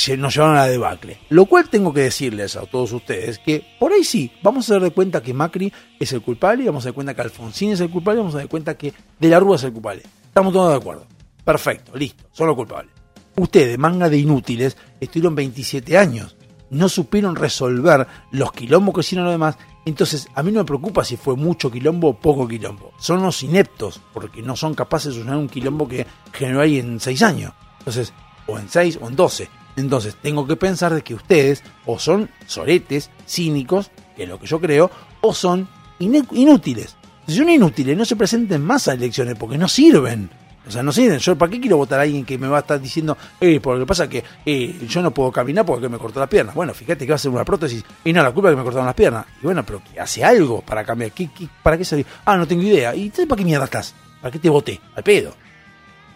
se- 0.00 0.16
nos 0.16 0.34
llevaron 0.34 0.56
a 0.56 0.60
la 0.60 0.68
debacle. 0.68 1.18
Lo 1.30 1.46
cual 1.46 1.68
tengo 1.68 1.92
que 1.92 2.00
decirles 2.02 2.56
a 2.56 2.66
todos 2.66 2.92
ustedes 2.92 3.38
que 3.38 3.64
por 3.78 3.92
ahí 3.92 4.04
sí, 4.04 4.30
vamos 4.42 4.68
a 4.70 4.74
dar 4.74 4.82
de 4.82 4.90
cuenta 4.90 5.22
que 5.22 5.34
Macri 5.34 5.72
es 5.98 6.12
el 6.12 6.22
culpable, 6.22 6.62
y 6.64 6.66
vamos 6.66 6.84
a 6.84 6.88
dar 6.88 6.94
cuenta 6.94 7.14
que 7.14 7.22
Alfonsín 7.22 7.72
es 7.72 7.80
el 7.80 7.90
culpable, 7.90 8.18
y 8.18 8.22
vamos 8.22 8.34
a 8.34 8.38
dar 8.38 8.48
cuenta 8.48 8.76
que 8.76 8.92
De 9.18 9.28
la 9.28 9.38
Rúa 9.40 9.56
es 9.56 9.64
el 9.64 9.72
culpable. 9.72 10.02
Estamos 10.24 10.52
todos 10.52 10.70
de 10.70 10.76
acuerdo. 10.76 11.06
Perfecto, 11.44 11.96
listo, 11.96 12.24
son 12.32 12.46
los 12.46 12.56
culpables. 12.56 12.92
Ustedes, 13.36 13.78
manga 13.78 14.08
de 14.08 14.18
inútiles, 14.18 14.76
estuvieron 15.00 15.34
27 15.34 15.96
años. 15.98 16.36
No 16.70 16.88
supieron 16.88 17.36
resolver 17.36 18.06
los 18.30 18.52
quilombos 18.52 18.94
que 18.94 19.00
hicieron 19.00 19.24
los 19.26 19.34
demás. 19.34 19.56
Entonces, 19.84 20.26
a 20.34 20.42
mí 20.42 20.52
no 20.52 20.60
me 20.60 20.64
preocupa 20.64 21.04
si 21.04 21.16
fue 21.16 21.34
mucho 21.36 21.70
quilombo 21.70 22.08
o 22.10 22.14
poco 22.18 22.46
quilombo. 22.48 22.92
Son 22.98 23.22
los 23.22 23.42
ineptos, 23.42 24.00
porque 24.14 24.40
no 24.42 24.54
son 24.56 24.74
capaces 24.74 25.06
de 25.08 25.12
solucionar 25.14 25.38
un 25.38 25.48
quilombo 25.48 25.86
que 25.88 26.06
generó 26.32 26.60
ahí 26.60 26.78
en 26.78 27.00
6 27.00 27.22
años. 27.22 27.52
Entonces, 27.78 28.12
o 28.46 28.58
en 28.58 28.68
6 28.68 28.98
o 29.02 29.08
en 29.08 29.16
12. 29.16 29.48
Entonces, 29.76 30.16
tengo 30.20 30.46
que 30.46 30.56
pensar 30.56 30.92
de 30.94 31.02
que 31.02 31.14
ustedes 31.14 31.62
o 31.86 31.98
son 31.98 32.28
soretes, 32.46 33.10
cínicos, 33.26 33.90
que 34.16 34.24
es 34.24 34.28
lo 34.28 34.38
que 34.38 34.46
yo 34.46 34.60
creo, 34.60 34.90
o 35.22 35.32
son 35.34 35.68
inútiles. 35.98 36.96
Si 37.26 37.36
son 37.36 37.48
inútiles, 37.48 37.96
no 37.96 38.04
se 38.04 38.16
presenten 38.16 38.62
más 38.64 38.88
a 38.88 38.94
elecciones 38.94 39.36
porque 39.38 39.56
no 39.58 39.68
sirven. 39.68 40.28
O 40.66 40.70
sea, 40.70 40.82
no 40.82 40.92
sirven. 40.92 41.18
Yo, 41.18 41.36
¿para 41.36 41.50
qué 41.50 41.60
quiero 41.60 41.76
votar 41.76 41.98
a 41.98 42.02
alguien 42.02 42.24
que 42.24 42.38
me 42.38 42.46
va 42.48 42.58
a 42.58 42.60
estar 42.60 42.80
diciendo, 42.80 43.16
eh, 43.40 43.58
porque 43.60 43.78
lo 43.80 43.84
que 43.84 43.88
pasa 43.88 44.08
que 44.08 44.22
eh, 44.46 44.78
yo 44.88 45.02
no 45.02 45.10
puedo 45.12 45.32
caminar 45.32 45.64
porque 45.64 45.88
me 45.88 45.98
cortó 45.98 46.20
la 46.20 46.28
pierna? 46.28 46.52
Bueno, 46.52 46.72
fíjate 46.74 47.04
que 47.04 47.10
va 47.12 47.16
a 47.16 47.18
ser 47.18 47.30
una 47.32 47.44
prótesis 47.44 47.84
y 48.04 48.12
no, 48.12 48.22
la 48.22 48.30
culpa 48.32 48.48
es 48.48 48.52
que 48.52 48.58
me 48.58 48.62
cortaron 48.64 48.86
las 48.86 48.94
piernas. 48.94 49.26
Y 49.40 49.44
bueno, 49.44 49.64
pero 49.64 49.82
que 49.82 49.98
hace 49.98 50.22
algo 50.24 50.60
para 50.62 50.84
cambiar. 50.84 51.10
¿Qué, 51.12 51.30
qué- 51.36 51.48
para 51.62 51.76
qué 51.78 51.84
salir? 51.84 52.06
Ah, 52.24 52.36
no 52.36 52.46
tengo 52.46 52.62
idea. 52.62 52.94
¿Y 52.94 53.10
para 53.10 53.36
qué 53.38 53.44
mierda 53.44 53.64
estás? 53.64 53.94
¿Para 54.20 54.30
qué 54.30 54.38
te 54.38 54.48
voté? 54.50 54.80
Al 54.94 55.02
pedo. 55.02 55.34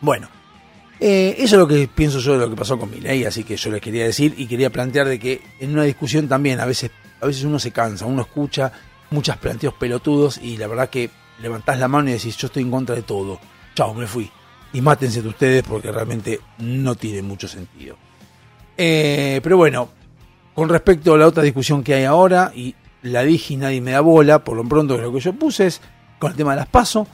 Bueno, 0.01 0.29
eh, 0.99 1.37
eso 1.39 1.57
es 1.57 1.61
lo 1.61 1.69
que 1.69 1.89
pienso 1.89 2.19
yo 2.21 2.33
de 2.33 2.39
lo 2.39 2.51
que 2.51 2.57
pasó 2.57 2.79
con 2.79 2.91
Milei, 2.91 3.25
así 3.25 3.45
que 3.45 3.57
yo 3.57 3.71
les 3.71 3.81
quería 3.81 4.05
decir 4.05 4.35
y 4.37 4.47
quería 4.47 4.71
plantear 4.71 5.09
de 5.09 5.19
que 5.19 5.43
en 5.61 5.73
una 5.73 5.83
discusión 5.83 6.29
también 6.29 6.61
a 6.61 6.65
veces, 6.65 6.91
a 7.21 7.27
veces 7.27 7.45
uno 7.45 7.59
se 7.59 7.71
cansa, 7.71 8.07
uno 8.07 8.23
escucha 8.23 8.73
muchos 9.11 9.37
planteos 9.37 9.75
pelotudos 9.75 10.39
y 10.39 10.57
la 10.57 10.67
verdad 10.67 10.89
que 10.89 11.11
levantás 11.41 11.79
la 11.79 11.89
mano 11.89 12.09
y 12.09 12.13
decís 12.13 12.37
yo 12.37 12.47
estoy 12.47 12.63
en 12.63 12.71
contra 12.71 12.95
de 12.95 13.03
todo. 13.03 13.39
Chao, 13.75 13.93
me 13.95 14.07
fui. 14.07 14.31
Y 14.73 14.81
mátense 14.81 15.23
de 15.23 15.29
ustedes 15.29 15.63
porque 15.63 15.93
realmente 15.93 16.41
no 16.59 16.95
tiene 16.95 17.23
mucho 17.23 17.47
sentido. 17.47 17.97
Eh, 18.77 19.41
pero 19.43 19.57
bueno, 19.57 19.91
con 20.55 20.69
respecto 20.69 21.15
a 21.15 21.19
la 21.19 21.27
otra 21.27 21.43
discusión 21.43 21.83
que 21.83 21.95
hay 21.95 22.05
ahora, 22.05 22.53
y 22.55 22.75
la 23.03 23.23
dije 23.23 23.55
y 23.55 23.57
nadie 23.57 23.81
me 23.81 23.93
da 23.93 24.01
bola, 24.01 24.43
por 24.43 24.57
lo 24.57 24.65
pronto 24.65 24.99
lo 24.99 25.13
que 25.13 25.21
yo 25.21 25.33
puse 25.33 25.67
es 25.67 25.81
con 26.19 26.31
el 26.33 26.37
tema 26.37 26.53
de 26.53 26.57
las 26.57 26.69
PASO. 26.69 27.07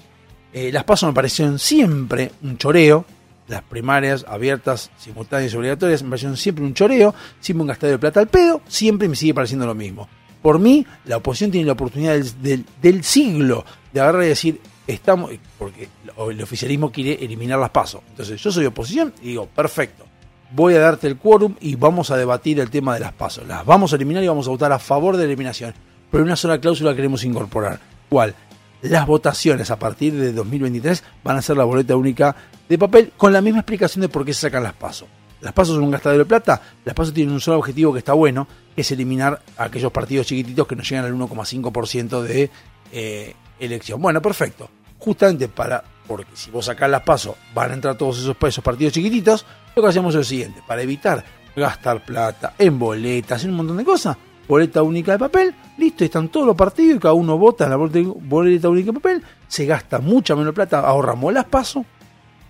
Eh, 0.52 0.70
las 0.72 0.84
PASO 0.84 1.06
me 1.06 1.12
parecieron 1.12 1.58
siempre 1.58 2.32
un 2.42 2.58
choreo. 2.58 3.04
Las 3.52 3.62
primarias 3.62 4.24
abiertas, 4.26 4.90
simultáneas 4.96 5.52
y 5.52 5.56
obligatorias 5.58 6.02
me 6.02 6.08
parecieron 6.08 6.38
siempre 6.38 6.64
un 6.64 6.72
choreo, 6.72 7.14
siempre 7.38 7.60
un 7.60 7.68
gastadero 7.68 7.98
de 7.98 8.00
plata 8.00 8.20
al 8.20 8.28
pedo, 8.28 8.62
siempre 8.66 9.08
me 9.08 9.14
sigue 9.14 9.34
pareciendo 9.34 9.66
lo 9.66 9.74
mismo. 9.74 10.08
Por 10.40 10.58
mí, 10.58 10.86
la 11.04 11.18
oposición 11.18 11.50
tiene 11.50 11.66
la 11.66 11.74
oportunidad 11.74 12.14
del, 12.18 12.64
del- 12.80 13.04
siglo 13.04 13.62
de 13.92 14.00
agarrar 14.00 14.24
y 14.24 14.28
decir, 14.28 14.58
estamos, 14.86 15.32
porque 15.58 15.88
el 16.30 16.42
oficialismo 16.42 16.90
quiere 16.90 17.22
eliminar 17.22 17.58
las 17.58 17.68
pasos. 17.68 18.00
Entonces, 18.08 18.40
yo 18.40 18.50
soy 18.50 18.64
oposición 18.64 19.12
y 19.20 19.26
digo, 19.28 19.46
perfecto, 19.46 20.04
voy 20.50 20.74
a 20.74 20.80
darte 20.80 21.06
el 21.06 21.18
quórum 21.18 21.54
y 21.60 21.76
vamos 21.76 22.10
a 22.10 22.16
debatir 22.16 22.58
el 22.58 22.70
tema 22.70 22.94
de 22.94 23.00
las 23.00 23.12
pasos. 23.12 23.46
Las 23.46 23.66
vamos 23.66 23.92
a 23.92 23.96
eliminar 23.96 24.24
y 24.24 24.28
vamos 24.28 24.46
a 24.46 24.50
votar 24.50 24.72
a 24.72 24.78
favor 24.78 25.14
de 25.16 25.24
la 25.24 25.26
eliminación. 25.26 25.74
Pero 26.10 26.24
una 26.24 26.36
sola 26.36 26.58
cláusula 26.58 26.94
queremos 26.96 27.22
incorporar. 27.24 27.78
¿Cuál? 28.08 28.34
Las 28.82 29.06
votaciones 29.06 29.70
a 29.70 29.78
partir 29.78 30.12
de 30.14 30.32
2023 30.32 31.04
van 31.22 31.36
a 31.36 31.42
ser 31.42 31.56
la 31.56 31.64
boleta 31.64 31.94
única 31.94 32.34
de 32.68 32.76
papel 32.78 33.12
con 33.16 33.32
la 33.32 33.40
misma 33.40 33.60
explicación 33.60 34.02
de 34.02 34.08
por 34.08 34.24
qué 34.24 34.34
se 34.34 34.40
sacan 34.40 34.64
las 34.64 34.74
pasos. 34.74 35.08
Las 35.40 35.52
pasos 35.52 35.76
son 35.76 35.84
un 35.84 35.90
gastadero 35.92 36.24
de 36.24 36.28
plata, 36.28 36.60
las 36.84 36.94
pasos 36.94 37.14
tienen 37.14 37.32
un 37.32 37.40
solo 37.40 37.58
objetivo 37.58 37.92
que 37.92 38.00
está 38.00 38.12
bueno, 38.12 38.46
que 38.74 38.80
es 38.80 38.90
eliminar 38.90 39.40
a 39.56 39.64
aquellos 39.64 39.92
partidos 39.92 40.26
chiquititos 40.26 40.66
que 40.66 40.74
no 40.74 40.82
llegan 40.82 41.04
al 41.04 41.14
1,5% 41.14 42.22
de 42.22 42.50
eh, 42.92 43.34
elección. 43.60 44.02
Bueno, 44.02 44.20
perfecto. 44.20 44.68
Justamente 44.98 45.48
para, 45.48 45.82
porque 46.06 46.30
si 46.34 46.50
vos 46.50 46.66
sacás 46.66 46.90
las 46.90 47.02
pasos, 47.02 47.36
van 47.54 47.70
a 47.70 47.74
entrar 47.74 47.96
todos 47.96 48.18
esos, 48.18 48.36
esos 48.40 48.64
partidos 48.64 48.92
chiquititos, 48.92 49.46
lo 49.76 49.82
que 49.82 49.88
hacemos 49.88 50.14
es 50.14 50.18
lo 50.18 50.24
siguiente, 50.24 50.60
para 50.66 50.82
evitar 50.82 51.24
gastar 51.54 52.04
plata 52.04 52.54
en 52.58 52.78
boletas, 52.78 53.44
en 53.44 53.50
un 53.50 53.56
montón 53.56 53.76
de 53.76 53.84
cosas, 53.84 54.16
boleta 54.52 54.82
única 54.82 55.12
de 55.12 55.18
papel, 55.18 55.54
listo, 55.78 56.04
están 56.04 56.28
todos 56.28 56.46
los 56.46 56.54
partidos 56.54 56.96
y 56.96 56.98
cada 56.98 57.14
uno 57.14 57.38
vota 57.38 57.64
en 57.64 57.70
la 57.70 57.76
boleta, 57.76 58.68
única 58.68 58.86
de 58.86 58.92
papel, 58.92 59.22
se 59.48 59.64
gasta 59.64 59.98
mucha 59.98 60.36
menos 60.36 60.52
plata, 60.52 60.80
ahorramos 60.80 61.32
las 61.32 61.46
pasos 61.46 61.86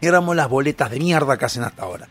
y 0.00 0.07
ahorramos 0.07 0.34
las 0.34 0.48
boletas 0.48 0.90
de 0.90 0.98
mierda 0.98 1.38
que 1.38 1.44
hacen 1.44 1.62
hasta 1.62 1.84
ahora. 1.84 2.09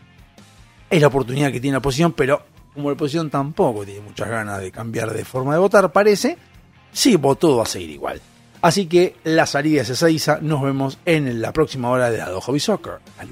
Es 0.88 0.98
la 0.98 1.08
oportunidad 1.08 1.52
que 1.52 1.60
tiene 1.60 1.74
la 1.74 1.80
oposición, 1.80 2.12
pero 2.12 2.42
como 2.72 2.88
la 2.88 2.94
oposición 2.94 3.28
tampoco 3.28 3.84
tiene 3.84 4.00
muchas 4.00 4.30
ganas 4.30 4.62
de 4.62 4.72
cambiar 4.72 5.12
de 5.12 5.26
forma 5.26 5.52
de 5.52 5.58
votar, 5.58 5.92
parece, 5.92 6.38
sí, 6.90 7.18
todo 7.38 7.58
va 7.58 7.64
a 7.64 7.66
seguir 7.66 7.90
igual. 7.90 8.18
Así 8.62 8.86
que 8.86 9.16
la 9.24 9.44
salida 9.44 9.82
es 9.82 9.90
esa 9.90 10.08
Isa. 10.08 10.38
Nos 10.40 10.62
vemos 10.62 10.98
en 11.04 11.42
la 11.42 11.52
próxima 11.52 11.90
hora 11.90 12.10
de 12.10 12.22
Ado 12.22 12.40
Hobby 12.40 12.60
Soccer. 12.60 13.00
Hasta 13.18 13.26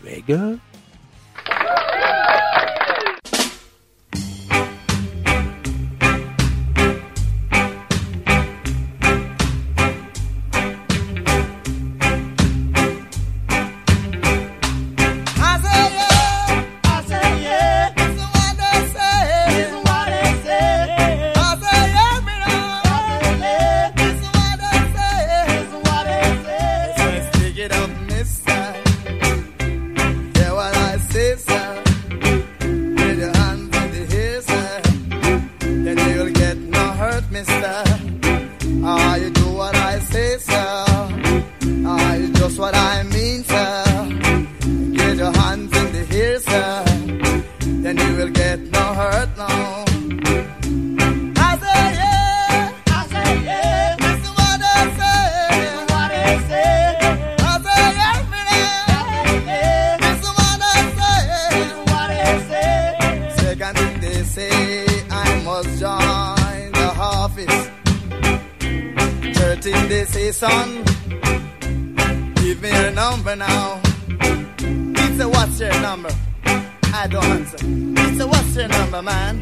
man 79.02 79.40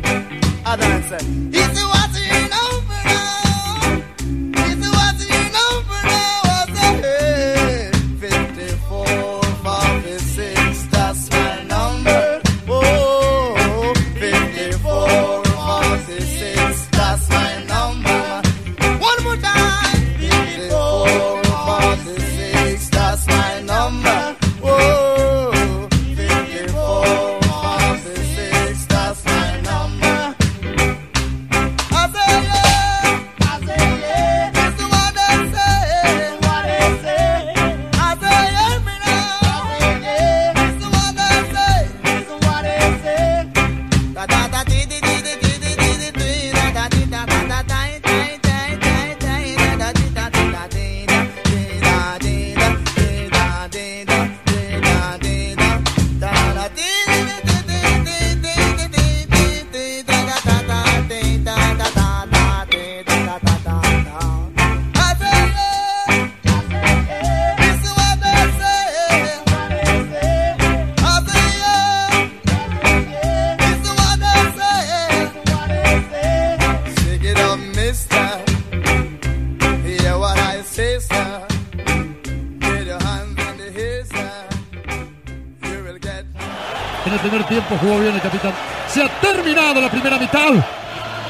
a 0.64 0.76
dancer. 0.76 1.24
He's 1.52 1.74
the 1.74 1.86
one. 1.88 2.07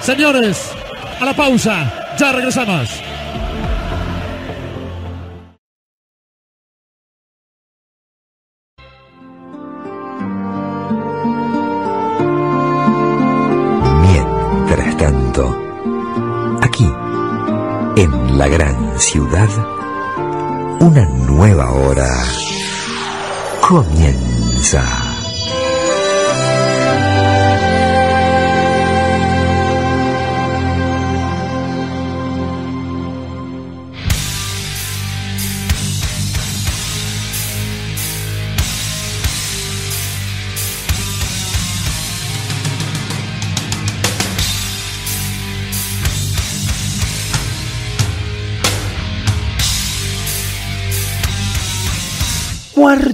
Señores, 0.09 0.73
a 1.21 1.25
la 1.27 1.35
pausa. 1.35 2.17
Ya 2.19 2.33
regresamos. 2.33 3.08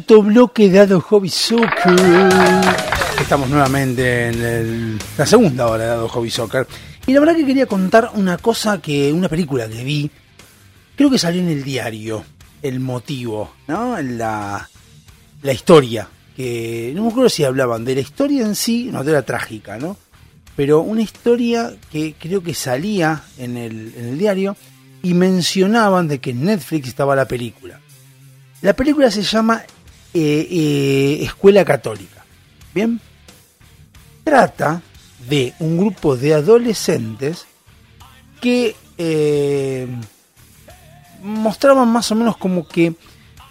Cuarto 0.05 0.23
bloque 0.23 0.71
dado 0.71 1.01
Hobby 1.01 1.31
Soccer. 1.31 1.97
Estamos 3.19 3.49
nuevamente 3.49 4.29
en 4.29 4.99
la 5.17 5.25
segunda 5.25 5.67
hora 5.67 5.85
de 5.85 5.89
dado 5.89 6.09
Hobby 6.09 6.29
Soccer. 6.29 6.67
Y 7.07 7.15
la 7.15 7.21
verdad 7.21 7.35
que 7.35 7.47
quería 7.47 7.65
contar 7.65 8.11
una 8.13 8.37
cosa 8.37 8.83
que, 8.83 9.11
una 9.11 9.31
película 9.31 9.67
que 9.67 9.83
vi, 9.83 10.11
creo 10.95 11.09
que 11.09 11.17
salió 11.19 11.41
en 11.41 11.49
el 11.49 11.65
diario, 11.65 12.23
el 12.61 12.81
motivo, 12.81 13.55
¿no? 13.67 13.99
La, 14.03 14.69
la 15.41 15.53
historia, 15.55 16.07
que 16.37 16.93
no 16.95 17.05
me 17.05 17.09
acuerdo 17.09 17.31
si 17.31 17.45
hablaban 17.45 17.87
de 17.87 17.95
la 17.95 18.03
historia 18.03 18.45
en 18.45 18.57
sí, 18.57 18.91
no, 18.93 19.01
era 19.01 19.23
trágica, 19.23 19.79
¿no? 19.79 19.97
Pero 20.55 20.81
una 20.81 21.01
historia 21.01 21.73
que 21.91 22.15
creo 22.19 22.43
que 22.43 22.53
salía 22.53 23.23
en 23.39 23.57
el, 23.57 23.95
en 23.97 24.09
el 24.09 24.19
diario 24.19 24.55
y 25.03 25.15
mencionaban 25.15 26.09
de 26.09 26.19
que 26.19 26.31
en 26.31 26.45
Netflix 26.45 26.89
estaba 26.89 27.17
la 27.17 27.27
película. 27.27 27.81
La 28.61 28.75
película 28.75 29.11
se 29.11 29.23
llama 29.23 29.63
eh, 30.15 30.47
eh, 30.51 31.19
Escuela 31.25 31.65
Católica. 31.65 32.25
Bien. 32.75 33.01
Trata 34.23 34.81
de 35.29 35.53
un 35.59 35.77
grupo 35.79 36.17
de 36.17 36.35
adolescentes 36.35 37.47
que 38.41 38.75
eh, 38.97 39.87
mostraban 41.23 41.89
más 41.89 42.11
o 42.11 42.15
menos 42.15 42.37
como 42.37 42.67
que 42.67 42.95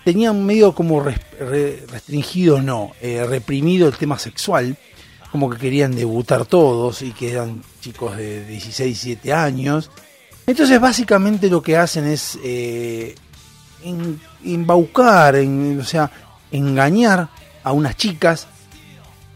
tenían 0.04 0.46
medio 0.46 0.74
como 0.74 1.02
res- 1.02 1.20
re- 1.40 1.86
restringido, 1.92 2.62
no, 2.62 2.92
reprimido 3.02 3.88
el 3.88 3.96
tema 3.96 4.20
sexual, 4.20 4.78
como 5.32 5.50
que 5.50 5.58
querían 5.58 5.96
debutar 5.96 6.46
todos 6.46 7.02
y 7.02 7.12
que 7.12 7.32
eran 7.32 7.64
chicos 7.82 8.18
de 8.18 8.46
16, 8.46 9.04
17 9.04 9.34
años. 9.34 9.90
Entonces 10.46 10.80
básicamente 10.80 11.50
lo 11.50 11.62
que 11.64 11.78
hacen 11.78 12.06
es 12.06 12.38
embaucar, 14.44 15.36
en- 15.36 15.80
o 15.80 15.84
sea, 15.86 16.12
engañar 16.54 17.28
a 17.64 17.72
unas 17.74 17.98
chicas 17.98 18.48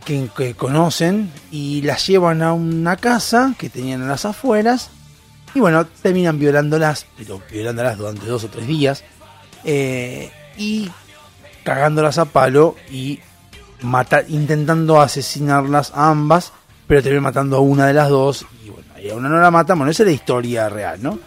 que, 0.05 0.29
que 0.37 0.53
conocen 0.55 1.31
y 1.51 1.81
las 1.81 2.07
llevan 2.07 2.41
a 2.41 2.53
una 2.53 2.95
casa 2.95 3.55
que 3.57 3.69
tenían 3.69 4.01
en 4.01 4.07
las 4.07 4.23
afueras 4.23 4.91
y 5.53 5.59
bueno, 5.59 5.85
terminan 5.85 6.39
violándolas, 6.39 7.07
pero 7.17 7.41
violándolas 7.51 7.97
durante 7.97 8.25
dos 8.25 8.43
o 8.43 8.47
tres 8.47 8.67
días 8.67 9.03
eh, 9.63 10.31
y 10.55 10.89
cagándolas 11.63 12.19
a 12.19 12.25
palo 12.25 12.75
y 12.91 13.19
intentando 14.27 15.01
asesinarlas 15.01 15.91
a 15.95 16.09
ambas, 16.09 16.53
pero 16.85 17.01
terminan 17.01 17.23
matando 17.23 17.57
a 17.57 17.61
una 17.61 17.87
de 17.87 17.93
las 17.93 18.09
dos 18.09 18.45
y 18.63 18.69
bueno, 18.69 18.87
y 19.01 19.09
a 19.09 19.15
una 19.15 19.29
no 19.29 19.39
la 19.39 19.51
matan, 19.51 19.79
bueno, 19.79 19.91
esa 19.91 20.03
es 20.03 20.07
la 20.07 20.13
historia 20.13 20.69
real, 20.69 21.01
¿no? 21.01 21.19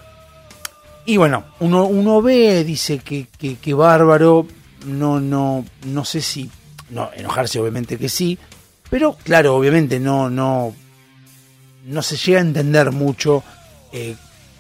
Y 1.07 1.16
bueno, 1.16 1.45
uno, 1.59 1.86
uno 1.86 2.22
ve, 2.22 2.62
dice 2.62 2.99
que, 3.01 3.26
que, 3.36 3.57
que 3.57 3.74
bárbaro, 3.74 4.47
no, 4.87 5.20
no, 5.20 5.64
no 5.85 6.05
sé 6.05 6.20
si, 6.20 6.51
no, 6.91 7.11
enojarse 7.14 7.61
obviamente 7.61 7.99
que 7.99 8.09
sí, 8.09 8.39
pero 8.89 9.16
claro, 9.22 9.57
obviamente 9.57 10.01
no, 10.01 10.28
no, 10.28 10.74
no 11.87 12.03
se 12.03 12.16
llega 12.16 12.39
a 12.39 12.43
entender 12.43 12.91
mucho 12.91 13.43
eh, 13.93 14.16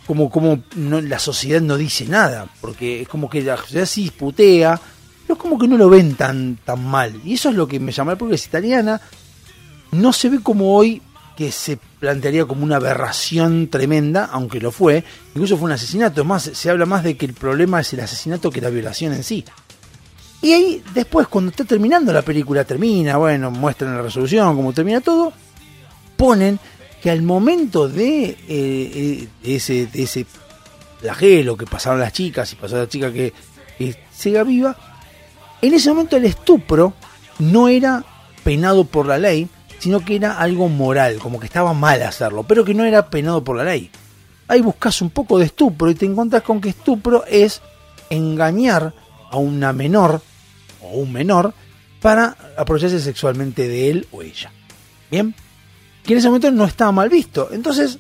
como, 0.06 0.30
como 0.30 0.60
no, 0.76 1.00
la 1.00 1.18
sociedad 1.18 1.60
no 1.60 1.76
dice 1.76 2.06
nada, 2.06 2.48
porque 2.60 3.02
es 3.02 3.08
como 3.08 3.30
que 3.30 3.42
la 3.42 3.56
sociedad 3.56 3.86
sí 3.86 4.02
disputea, 4.02 4.80
pero 5.22 5.34
es 5.34 5.40
como 5.40 5.58
que 5.58 5.68
no 5.68 5.76
lo 5.76 5.88
ven 5.88 6.14
tan, 6.14 6.58
tan 6.64 6.84
mal. 6.84 7.20
Y 7.24 7.34
eso 7.34 7.50
es 7.50 7.54
lo 7.54 7.68
que 7.68 7.78
me 7.78 7.92
llama, 7.92 8.16
porque 8.16 8.34
es 8.34 8.46
italiana, 8.46 9.00
no 9.92 10.12
se 10.12 10.28
ve 10.28 10.40
como 10.40 10.74
hoy 10.74 11.02
que 11.36 11.52
se 11.52 11.78
plantearía 12.00 12.44
como 12.44 12.64
una 12.64 12.76
aberración 12.76 13.68
tremenda, 13.68 14.26
aunque 14.26 14.60
lo 14.60 14.72
fue, 14.72 15.04
incluso 15.34 15.56
fue 15.56 15.66
un 15.66 15.72
asesinato, 15.72 16.22
es 16.22 16.26
más, 16.26 16.42
se 16.52 16.70
habla 16.70 16.86
más 16.86 17.04
de 17.04 17.16
que 17.16 17.26
el 17.26 17.34
problema 17.34 17.80
es 17.80 17.92
el 17.92 18.00
asesinato 18.00 18.50
que 18.50 18.60
la 18.60 18.70
violación 18.70 19.12
en 19.12 19.24
sí. 19.24 19.44
Y 20.42 20.52
ahí 20.52 20.82
después, 20.94 21.28
cuando 21.28 21.50
está 21.50 21.64
terminando 21.64 22.12
la 22.12 22.22
película, 22.22 22.64
termina, 22.64 23.18
bueno, 23.18 23.50
muestran 23.50 23.94
la 23.94 24.02
resolución, 24.02 24.56
como 24.56 24.72
termina 24.72 25.00
todo, 25.00 25.32
ponen 26.16 26.58
que 27.02 27.10
al 27.10 27.22
momento 27.22 27.88
de, 27.88 28.24
eh, 28.24 28.38
eh, 28.48 29.28
ese, 29.42 29.86
de 29.86 30.02
ese 30.02 30.26
flagelo 31.00 31.56
que 31.56 31.66
pasaron 31.66 32.00
las 32.00 32.12
chicas 32.12 32.52
y 32.52 32.56
pasó 32.56 32.76
la 32.76 32.88
chica 32.88 33.12
que, 33.12 33.32
que 33.78 33.96
siga 34.12 34.42
viva, 34.42 34.76
en 35.60 35.74
ese 35.74 35.90
momento 35.90 36.16
el 36.16 36.24
estupro 36.24 36.94
no 37.38 37.68
era 37.68 38.04
penado 38.42 38.84
por 38.84 39.06
la 39.06 39.18
ley, 39.18 39.48
sino 39.78 40.00
que 40.00 40.16
era 40.16 40.38
algo 40.38 40.68
moral, 40.68 41.18
como 41.18 41.38
que 41.38 41.46
estaba 41.46 41.72
mal 41.74 42.02
hacerlo, 42.02 42.44
pero 42.44 42.64
que 42.64 42.74
no 42.74 42.84
era 42.84 43.08
penado 43.08 43.44
por 43.44 43.56
la 43.56 43.64
ley. 43.64 43.90
Ahí 44.48 44.62
buscas 44.62 45.00
un 45.00 45.10
poco 45.10 45.38
de 45.38 45.46
estupro 45.46 45.90
y 45.90 45.94
te 45.94 46.06
encontrás 46.06 46.42
con 46.42 46.60
que 46.60 46.70
estupro 46.70 47.24
es 47.26 47.62
engañar 48.10 48.92
a 49.30 49.36
una 49.36 49.72
menor 49.72 50.20
o 50.90 50.98
un 50.98 51.12
menor 51.12 51.54
para 52.00 52.36
aprovecharse 52.56 53.00
sexualmente 53.00 53.68
de 53.68 53.90
él 53.90 54.08
o 54.10 54.22
ella. 54.22 54.50
Bien, 55.10 55.34
que 56.04 56.12
en 56.12 56.18
ese 56.18 56.28
momento 56.28 56.50
no 56.50 56.64
estaba 56.64 56.92
mal 56.92 57.08
visto. 57.08 57.48
Entonces, 57.52 57.98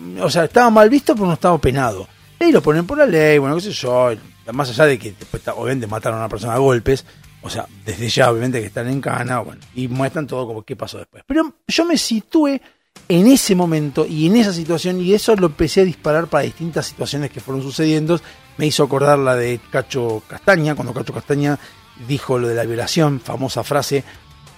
mm, 0.00 0.20
o 0.20 0.30
sea, 0.30 0.44
estaba 0.44 0.70
mal 0.70 0.90
visto, 0.90 1.14
pero 1.14 1.26
no 1.26 1.34
estaba 1.34 1.58
penado. 1.58 2.08
Y 2.40 2.52
lo 2.52 2.62
ponen 2.62 2.86
por 2.86 2.98
la 2.98 3.06
ley, 3.06 3.38
bueno, 3.38 3.56
qué 3.56 3.62
sé 3.62 3.72
yo, 3.72 4.10
más 4.52 4.70
allá 4.70 4.86
de 4.86 4.98
que 4.98 5.12
después 5.12 5.42
obviamente 5.48 5.86
mataron 5.86 6.18
a 6.18 6.22
una 6.22 6.28
persona 6.28 6.54
a 6.54 6.58
golpes, 6.58 7.04
o 7.42 7.50
sea, 7.50 7.66
desde 7.84 8.08
ya 8.08 8.30
obviamente 8.30 8.60
que 8.60 8.66
están 8.66 8.88
en 8.88 9.00
cana, 9.00 9.40
bueno, 9.40 9.60
y 9.74 9.88
muestran 9.88 10.26
todo 10.26 10.46
como 10.46 10.62
qué 10.62 10.76
pasó 10.76 10.98
después. 10.98 11.24
Pero 11.26 11.54
yo 11.66 11.84
me 11.84 11.96
situé 11.96 12.60
en 13.08 13.26
ese 13.26 13.54
momento 13.54 14.06
y 14.06 14.26
en 14.26 14.36
esa 14.36 14.52
situación 14.52 15.00
y 15.00 15.14
eso 15.14 15.34
lo 15.36 15.46
empecé 15.46 15.82
a 15.82 15.84
disparar 15.84 16.26
para 16.26 16.44
distintas 16.44 16.86
situaciones 16.86 17.30
que 17.30 17.40
fueron 17.40 17.62
sucediendo. 17.62 18.20
Me 18.56 18.66
hizo 18.66 18.82
acordar 18.82 19.18
la 19.18 19.36
de 19.36 19.60
Cacho 19.70 20.22
Castaña, 20.26 20.74
cuando 20.74 20.92
Cacho 20.92 21.12
Castaña 21.12 21.58
dijo 22.06 22.38
lo 22.38 22.48
de 22.48 22.54
la 22.54 22.64
violación, 22.64 23.20
famosa 23.20 23.64
frase 23.64 24.04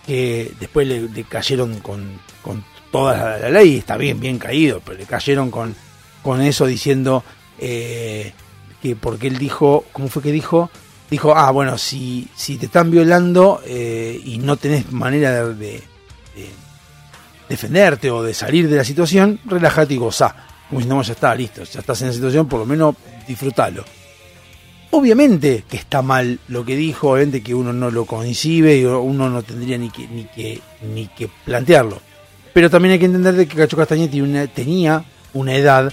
que 0.06 0.52
después 0.58 0.86
le, 0.86 1.24
cayeron 1.24 1.78
con, 1.80 2.20
con 2.42 2.64
toda 2.90 3.16
la, 3.16 3.38
la 3.38 3.50
ley, 3.50 3.78
está 3.78 3.96
bien, 3.96 4.18
bien 4.20 4.38
caído, 4.38 4.80
pero 4.84 4.98
le 4.98 5.04
cayeron 5.06 5.50
con, 5.50 5.74
con 6.22 6.40
eso 6.42 6.66
diciendo 6.66 7.22
eh, 7.58 8.32
que 8.82 8.96
porque 8.96 9.28
él 9.28 9.38
dijo, 9.38 9.84
¿cómo 9.92 10.08
fue 10.08 10.22
que 10.22 10.32
dijo? 10.32 10.70
Dijo, 11.10 11.34
ah, 11.36 11.50
bueno, 11.50 11.76
si, 11.76 12.28
si 12.34 12.56
te 12.56 12.66
están 12.66 12.90
violando 12.90 13.60
eh, 13.66 14.20
y 14.24 14.38
no 14.38 14.56
tenés 14.56 14.90
manera 14.92 15.44
de, 15.48 15.54
de- 15.54 15.82
de 16.36 16.48
defenderte 17.48 18.10
o 18.10 18.22
de 18.22 18.32
salir 18.34 18.68
de 18.68 18.76
la 18.76 18.84
situación, 18.84 19.40
relájate 19.44 19.94
y 19.94 19.96
gozá. 19.96 20.46
Como 20.68 20.80
si 20.80 20.86
no, 20.86 21.02
ya 21.02 21.12
está, 21.14 21.34
listo, 21.34 21.64
ya 21.64 21.80
estás 21.80 22.00
en 22.02 22.08
la 22.08 22.14
situación, 22.14 22.46
por 22.48 22.60
lo 22.60 22.66
menos 22.66 22.94
disfrútalo. 23.26 23.84
Obviamente 24.92 25.64
que 25.68 25.76
está 25.76 26.02
mal 26.02 26.40
lo 26.48 26.64
que 26.64 26.74
dijo, 26.76 27.10
obviamente 27.12 27.42
que 27.42 27.54
uno 27.54 27.72
no 27.72 27.90
lo 27.90 28.06
concibe 28.06 28.76
y 28.76 28.84
uno 28.84 29.30
no 29.30 29.42
tendría 29.42 29.78
ni 29.78 29.90
que, 29.90 30.08
ni 30.08 30.24
que, 30.24 30.60
ni 30.94 31.06
que 31.06 31.28
plantearlo. 31.44 32.00
Pero 32.52 32.68
también 32.68 32.92
hay 32.92 32.98
que 32.98 33.04
entender 33.04 33.34
de 33.34 33.46
que 33.46 33.56
Cacho 33.56 33.76
una- 34.22 34.46
tenía 34.48 35.04
una 35.32 35.54
edad 35.54 35.92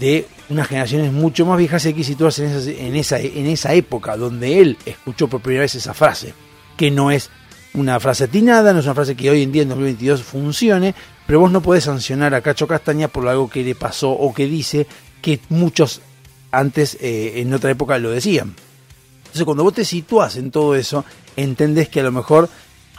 de 0.00 0.26
unas 0.48 0.66
generaciones 0.68 1.12
mucho 1.12 1.46
más 1.46 1.58
viejas 1.58 1.86
y 1.86 1.94
que 1.94 2.02
situarse 2.04 2.44
en 2.44 2.50
esa, 2.52 2.70
en, 2.70 2.96
esa, 2.96 3.18
en 3.20 3.46
esa 3.46 3.74
época 3.74 4.16
donde 4.16 4.60
él 4.60 4.76
escuchó 4.84 5.28
por 5.28 5.40
primera 5.40 5.62
vez 5.62 5.74
esa 5.76 5.94
frase, 5.94 6.34
que 6.76 6.90
no 6.90 7.10
es 7.10 7.30
una 7.74 8.00
frase 8.00 8.24
atinada, 8.24 8.72
no 8.72 8.80
es 8.80 8.86
una 8.86 8.94
frase 8.94 9.14
que 9.14 9.30
hoy 9.30 9.42
en 9.42 9.52
día 9.52 9.62
en 9.62 9.68
2022 9.68 10.22
funcione, 10.22 10.94
pero 11.26 11.40
vos 11.40 11.50
no 11.52 11.60
podés 11.60 11.84
sancionar 11.84 12.34
a 12.34 12.40
Cacho 12.40 12.66
Castaña 12.66 13.08
por 13.08 13.26
algo 13.28 13.48
que 13.48 13.62
le 13.62 13.74
pasó 13.74 14.10
o 14.10 14.34
que 14.34 14.46
dice 14.46 14.86
que 15.22 15.40
muchos 15.48 16.00
antes 16.50 16.96
eh, 17.00 17.34
en 17.36 17.52
otra 17.52 17.70
época 17.70 17.98
lo 17.98 18.10
decían. 18.10 18.54
Entonces 19.18 19.44
cuando 19.44 19.64
vos 19.64 19.74
te 19.74 19.84
situás 19.84 20.36
en 20.36 20.50
todo 20.50 20.74
eso, 20.74 21.04
entendés 21.36 21.88
que 21.88 22.00
a 22.00 22.04
lo 22.04 22.12
mejor 22.12 22.48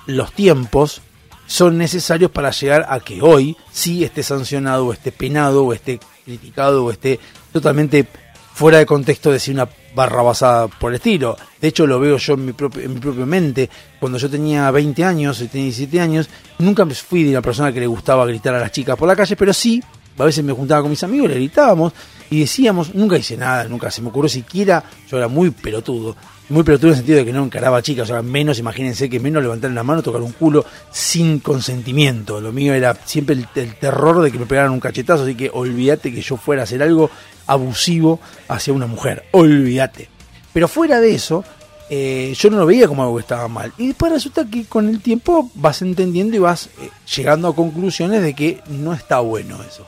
los 0.06 0.32
tiempos 0.34 1.02
son 1.48 1.78
necesarios 1.78 2.30
para 2.30 2.52
llegar 2.52 2.86
a 2.90 3.00
que 3.00 3.22
hoy 3.22 3.56
sí 3.72 4.04
esté 4.04 4.22
sancionado 4.22 4.86
o 4.86 4.94
esté 4.94 5.12
penado 5.12 5.66
o 5.66 5.74
esté 5.74 6.00
criticado 6.26 6.86
o 6.86 6.92
esté 6.92 7.20
totalmente 7.52 8.06
fuera 8.54 8.80
de 8.80 8.86
contexto 8.86 9.32
decir 9.32 9.54
una 9.54 9.70
barra 9.96 10.22
basada 10.22 10.68
por 10.68 10.92
el 10.92 10.96
estilo. 10.96 11.38
De 11.62 11.70
hecho 11.70 11.88
lo 11.88 12.00
veo 12.00 12.18
yo 12.18 12.34
en 12.34 12.46
mi, 12.46 12.54
propio, 12.54 12.84
en 12.84 12.94
mi 12.96 13.00
propia 13.00 13.26
mente. 13.26 13.70
Cuando 14.00 14.18
yo 14.18 14.30
tenía 14.30 14.70
20 14.70 15.04
años, 15.04 15.38
tenía 15.52 15.66
17 15.66 16.02
años, 16.02 16.30
nunca 16.60 16.84
me 16.84 16.94
fui 16.94 17.24
de 17.24 17.32
una 17.32 17.42
persona 17.42 17.72
que 17.72 17.80
le 17.80 17.88
gustaba 17.88 18.26
gritar 18.26 18.54
a 18.56 18.60
las 18.60 18.72
chicas 18.72 18.98
por 18.98 19.08
la 19.08 19.16
calle, 19.16 19.36
pero 19.36 19.54
sí, 19.54 19.82
a 20.18 20.24
veces 20.26 20.44
me 20.44 20.54
juntaba 20.54 20.82
con 20.82 20.90
mis 20.90 21.04
amigos, 21.04 21.30
le 21.30 21.36
gritábamos 21.36 21.94
y 22.30 22.42
decíamos, 22.42 22.94
nunca 22.94 23.18
hice 23.18 23.38
nada, 23.38 23.66
nunca 23.66 23.92
se 23.92 24.02
me 24.02 24.10
ocurrió 24.10 24.30
siquiera, 24.30 24.84
yo 25.10 25.18
era 25.18 25.28
muy 25.28 25.52
pelotudo, 25.52 26.16
muy 26.50 26.64
pelotudo 26.64 26.90
en 26.90 26.94
el 26.94 26.98
sentido 26.98 27.18
de 27.20 27.26
que 27.26 27.34
no 27.34 27.44
encaraba 27.44 27.82
chicas, 27.82 28.10
o 28.10 28.14
sea, 28.14 28.22
menos, 28.22 28.60
imagínense 28.60 29.10
que 29.10 29.20
menos 29.20 29.44
levantar 29.44 29.72
la 29.72 29.84
mano, 29.84 30.02
tocar 30.02 30.22
un 30.22 30.32
culo 30.32 30.66
sin 30.92 31.40
consentimiento. 31.40 32.40
Lo 32.42 32.52
mío 32.52 32.74
era 32.74 32.98
siempre 33.06 33.36
el, 33.36 33.48
el 33.56 33.76
terror 33.76 34.22
de 34.22 34.32
que 34.32 34.40
me 34.40 34.46
pegaran 34.46 34.72
un 34.72 34.80
cachetazo, 34.80 35.24
así 35.24 35.36
que 35.36 35.50
olvídate 35.54 36.14
que 36.14 36.22
yo 36.22 36.38
fuera 36.38 36.62
a 36.62 36.64
hacer 36.64 36.82
algo 36.84 37.10
abusivo 37.46 38.20
hacia 38.48 38.74
una 38.74 38.88
mujer, 38.88 39.26
olvídate. 39.32 40.10
Pero 40.54 40.68
fuera 40.68 41.00
de 41.00 41.14
eso, 41.14 41.44
eh, 41.90 42.34
yo 42.38 42.50
no 42.50 42.58
lo 42.58 42.66
veía 42.66 42.88
como 42.88 43.04
algo 43.04 43.16
que 43.16 43.22
estaba 43.22 43.48
mal. 43.48 43.72
Y 43.78 43.88
después 43.88 44.12
resulta 44.12 44.46
que 44.46 44.66
con 44.66 44.90
el 44.90 45.02
tiempo 45.02 45.50
vas 45.56 45.82
entendiendo 45.82 46.36
y 46.36 46.40
vas 46.40 46.68
eh, 46.82 46.90
llegando 47.16 47.48
a 47.48 47.56
conclusiones 47.56 48.22
de 48.22 48.34
que 48.34 48.62
no 48.68 48.94
está 48.94 49.20
bueno 49.20 49.60
eso. 49.64 49.86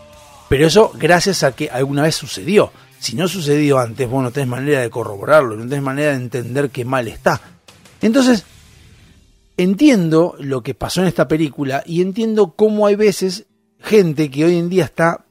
Pero 0.49 0.65
eso 0.67 0.91
gracias 0.97 1.43
a 1.43 1.55
que 1.55 1.69
alguna 1.69 2.03
vez 2.03 2.15
sucedió. 2.15 2.71
Si 2.99 3.15
no 3.15 3.27
sucedió 3.29 3.79
antes, 3.79 4.09
vos 4.09 4.21
no 4.21 4.31
tenés 4.31 4.49
manera 4.49 4.81
de 4.81 4.89
corroborarlo, 4.89 5.55
no 5.55 5.63
tenés 5.63 5.83
manera 5.83 6.09
de 6.09 6.17
entender 6.17 6.69
que 6.69 6.83
mal 6.83 7.07
está. 7.07 7.39
Entonces, 8.01 8.43
entiendo 9.55 10.35
lo 10.39 10.61
que 10.61 10.73
pasó 10.73 11.01
en 11.01 11.07
esta 11.07 11.27
película 11.27 11.83
y 11.85 12.01
entiendo 12.01 12.55
cómo 12.55 12.87
hay 12.87 12.95
veces 12.95 13.45
gente 13.79 14.29
que 14.29 14.43
hoy 14.43 14.57
en 14.57 14.69
día 14.69 14.85
está 14.85 15.25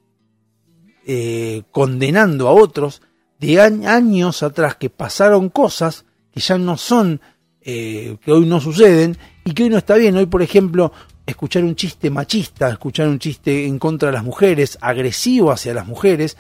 eh, 1.07 1.63
condenando 1.71 2.49
a 2.49 2.53
otros 2.53 3.03
de 3.39 3.61
años 3.61 4.43
atrás 4.43 4.77
que 4.77 4.91
pasaron 4.91 5.49
cosas 5.49 6.05
que 6.33 6.41
ya 6.41 6.59
no 6.59 6.77
son, 6.77 7.21
eh, 7.61 8.17
que 8.23 8.33
hoy 8.33 8.47
no 8.47 8.61
suceden 8.61 9.17
y 9.45 9.53
que 9.53 9.65
hoy 9.65 9.71
no 9.71 9.79
está 9.79 9.97
bien. 9.97 10.17
Hoy, 10.17 10.27
por 10.27 10.43
ejemplo, 10.43 10.93
escuchar 11.29 11.63
un 11.63 11.77
chiste 11.77 12.11
machista, 12.11 12.71
escuchar 12.71 13.07
un 13.07 13.19
chiste 13.19 13.67
en 13.67 13.79
contra 13.79 14.09
de 14.09 14.15
las 14.15 14.25
mujeres, 14.25 14.79
agresivo 14.81 15.53
hacia 15.53 15.75
las 15.75 15.87
mujeres, 15.87 16.37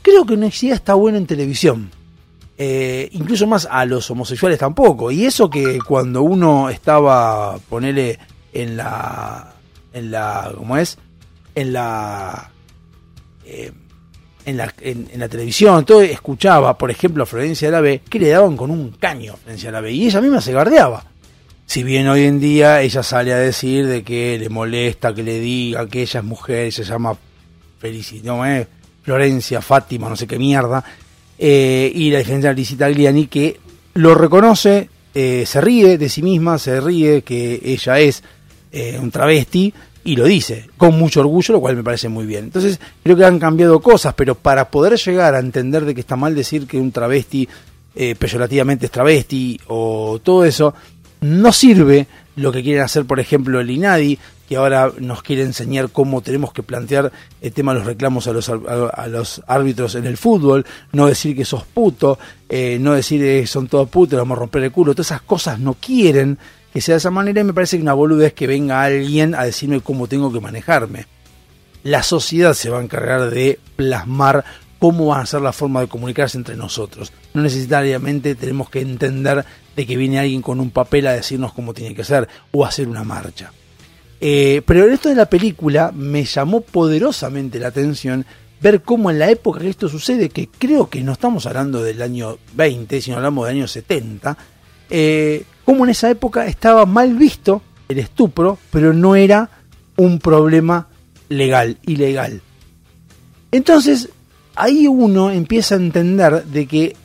creo 0.00 0.24
que 0.24 0.36
no 0.36 0.46
está 0.46 0.94
bueno 0.94 1.18
en 1.18 1.26
televisión. 1.26 1.90
Eh, 2.56 3.08
incluso 3.12 3.46
más 3.46 3.68
a 3.70 3.84
los 3.84 4.10
homosexuales 4.10 4.58
tampoco. 4.58 5.10
Y 5.10 5.26
eso 5.26 5.50
que 5.50 5.78
cuando 5.86 6.22
uno 6.22 6.70
estaba, 6.70 7.58
ponele, 7.68 8.18
en 8.52 8.76
la, 8.76 9.52
en 9.92 10.10
la, 10.10 10.52
¿cómo 10.56 10.76
es? 10.76 10.96
En 11.54 11.72
la, 11.72 12.50
eh, 13.44 13.72
en 14.46 14.56
la, 14.56 14.72
en, 14.80 15.08
la 15.14 15.28
televisión, 15.28 15.84
todo 15.84 16.02
escuchaba, 16.02 16.78
por 16.78 16.90
ejemplo, 16.90 17.24
a 17.24 17.26
Florencia 17.26 17.80
B, 17.80 18.00
que 18.08 18.18
le 18.18 18.30
daban 18.30 18.56
con 18.56 18.70
un 18.70 18.92
caño 18.92 19.34
a 19.34 19.36
Florencia 19.36 19.78
B, 19.80 19.92
y 19.92 20.06
ella 20.06 20.20
misma 20.20 20.40
se 20.40 20.52
gardeaba. 20.52 21.11
Si 21.72 21.82
bien 21.82 22.06
hoy 22.06 22.24
en 22.24 22.38
día 22.38 22.82
ella 22.82 23.02
sale 23.02 23.32
a 23.32 23.38
decir 23.38 23.86
de 23.86 24.02
que 24.02 24.38
le 24.38 24.50
molesta 24.50 25.14
que 25.14 25.22
le 25.22 25.40
diga 25.40 25.86
que 25.86 26.02
ella 26.02 26.20
es 26.20 26.26
mujer, 26.26 26.70
se 26.70 26.84
llama 26.84 27.16
Felicity, 27.78 28.26
no, 28.26 28.44
eh, 28.44 28.68
Florencia, 29.02 29.62
Fátima, 29.62 30.10
no 30.10 30.14
sé 30.14 30.26
qué 30.26 30.38
mierda, 30.38 30.84
eh, 31.38 31.90
y 31.94 32.10
la 32.10 32.18
diferencia 32.18 32.50
de 32.50 32.56
Licita 32.56 32.84
Agliani 32.84 33.26
que 33.26 33.58
lo 33.94 34.14
reconoce, 34.14 34.90
eh, 35.14 35.44
se 35.46 35.62
ríe 35.62 35.96
de 35.96 36.10
sí 36.10 36.22
misma, 36.22 36.58
se 36.58 36.78
ríe 36.78 37.22
que 37.22 37.58
ella 37.64 37.98
es 38.00 38.22
eh, 38.70 38.98
un 39.00 39.10
travesti 39.10 39.72
y 40.04 40.14
lo 40.14 40.26
dice 40.26 40.68
con 40.76 40.98
mucho 40.98 41.20
orgullo, 41.20 41.54
lo 41.54 41.60
cual 41.62 41.76
me 41.76 41.82
parece 41.82 42.10
muy 42.10 42.26
bien. 42.26 42.44
Entonces 42.44 42.78
creo 43.02 43.16
que 43.16 43.24
han 43.24 43.38
cambiado 43.38 43.80
cosas, 43.80 44.12
pero 44.12 44.34
para 44.34 44.70
poder 44.70 44.98
llegar 44.98 45.34
a 45.34 45.38
entender 45.38 45.86
de 45.86 45.94
que 45.94 46.02
está 46.02 46.16
mal 46.16 46.34
decir 46.34 46.66
que 46.66 46.76
un 46.76 46.92
travesti 46.92 47.48
eh, 47.94 48.14
peyorativamente 48.14 48.84
es 48.84 48.92
travesti 48.92 49.58
o 49.68 50.20
todo 50.22 50.44
eso, 50.44 50.74
no 51.22 51.52
sirve 51.52 52.06
lo 52.36 52.52
que 52.52 52.62
quieren 52.62 52.82
hacer, 52.82 53.04
por 53.04 53.20
ejemplo, 53.20 53.60
el 53.60 53.70
INADI, 53.70 54.18
que 54.48 54.56
ahora 54.56 54.92
nos 54.98 55.22
quiere 55.22 55.42
enseñar 55.42 55.90
cómo 55.90 56.20
tenemos 56.20 56.52
que 56.52 56.62
plantear 56.62 57.12
el 57.40 57.52
tema 57.52 57.72
de 57.72 57.78
los 57.78 57.86
reclamos 57.86 58.26
a 58.26 58.32
los, 58.32 59.42
árbitros 59.46 59.94
en 59.94 60.06
el 60.06 60.16
fútbol, 60.16 60.66
no 60.92 61.06
decir 61.06 61.36
que 61.36 61.44
sos 61.44 61.64
puto, 61.64 62.18
eh, 62.48 62.78
no 62.80 62.92
decir 62.94 63.20
que 63.20 63.46
son 63.46 63.68
todos 63.68 63.88
putos, 63.88 64.18
vamos 64.18 64.36
a 64.36 64.40
romper 64.40 64.64
el 64.64 64.72
culo, 64.72 64.94
todas 64.94 65.06
esas 65.06 65.22
cosas 65.22 65.58
no 65.58 65.74
quieren 65.74 66.38
que 66.72 66.80
sea 66.80 66.94
de 66.94 66.98
esa 66.98 67.10
manera 67.10 67.40
y 67.40 67.44
me 67.44 67.52
parece 67.52 67.76
que 67.76 67.82
una 67.82 67.92
boludez 67.92 68.32
que 68.32 68.46
venga 68.46 68.82
alguien 68.82 69.34
a 69.34 69.44
decirme 69.44 69.80
cómo 69.80 70.06
tengo 70.06 70.32
que 70.32 70.40
manejarme. 70.40 71.06
La 71.82 72.02
sociedad 72.02 72.54
se 72.54 72.70
va 72.70 72.78
a 72.78 72.82
encargar 72.82 73.30
de 73.30 73.58
plasmar 73.76 74.44
cómo 74.78 75.06
va 75.06 75.20
a 75.20 75.26
ser 75.26 75.42
la 75.42 75.52
forma 75.52 75.80
de 75.80 75.88
comunicarse 75.88 76.38
entre 76.38 76.56
nosotros. 76.56 77.12
No 77.34 77.42
necesariamente 77.42 78.34
tenemos 78.34 78.70
que 78.70 78.80
entender 78.80 79.44
de 79.76 79.86
que 79.86 79.96
viene 79.96 80.18
alguien 80.18 80.42
con 80.42 80.60
un 80.60 80.70
papel 80.70 81.06
a 81.06 81.12
decirnos 81.12 81.52
cómo 81.52 81.74
tiene 81.74 81.94
que 81.94 82.04
ser 82.04 82.28
o 82.50 82.64
hacer 82.64 82.88
una 82.88 83.04
marcha. 83.04 83.52
Eh, 84.20 84.62
pero 84.64 84.86
en 84.86 84.92
esto 84.92 85.08
de 85.08 85.16
la 85.16 85.26
película 85.26 85.90
me 85.92 86.24
llamó 86.24 86.60
poderosamente 86.60 87.58
la 87.58 87.68
atención 87.68 88.24
ver 88.60 88.82
cómo 88.82 89.10
en 89.10 89.18
la 89.18 89.28
época 89.30 89.60
que 89.60 89.68
esto 89.68 89.88
sucede, 89.88 90.28
que 90.28 90.48
creo 90.48 90.88
que 90.88 91.02
no 91.02 91.12
estamos 91.12 91.46
hablando 91.46 91.82
del 91.82 92.00
año 92.00 92.38
20, 92.54 93.00
sino 93.00 93.16
hablamos 93.16 93.46
del 93.46 93.56
año 93.56 93.66
70, 93.66 94.38
eh, 94.90 95.44
cómo 95.64 95.84
en 95.84 95.90
esa 95.90 96.08
época 96.08 96.46
estaba 96.46 96.86
mal 96.86 97.14
visto 97.14 97.62
el 97.88 97.98
estupro, 97.98 98.58
pero 98.70 98.92
no 98.92 99.16
era 99.16 99.50
un 99.96 100.20
problema 100.20 100.88
legal, 101.28 101.78
ilegal. 101.84 102.40
Entonces, 103.50 104.10
ahí 104.54 104.86
uno 104.86 105.30
empieza 105.30 105.74
a 105.74 105.78
entender 105.78 106.44
de 106.44 106.66
que 106.66 106.96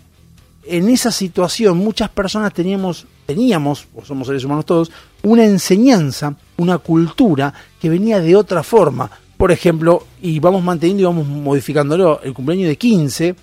en 0.69 0.89
esa 0.89 1.11
situación 1.11 1.77
muchas 1.77 2.09
personas 2.09 2.53
teníamos, 2.53 3.05
teníamos, 3.25 3.87
o 3.95 4.03
somos 4.03 4.27
seres 4.27 4.43
humanos 4.43 4.65
todos, 4.65 4.91
una 5.23 5.45
enseñanza, 5.45 6.35
una 6.57 6.77
cultura 6.77 7.53
que 7.79 7.89
venía 7.89 8.19
de 8.19 8.35
otra 8.35 8.63
forma. 8.63 9.09
Por 9.37 9.51
ejemplo, 9.51 10.05
y 10.21 10.39
vamos 10.39 10.63
manteniendo 10.63 11.01
y 11.01 11.05
vamos 11.05 11.27
modificándolo, 11.27 12.21
el 12.23 12.33
cumpleaños 12.33 12.69
de 12.69 12.77
15 12.77 13.35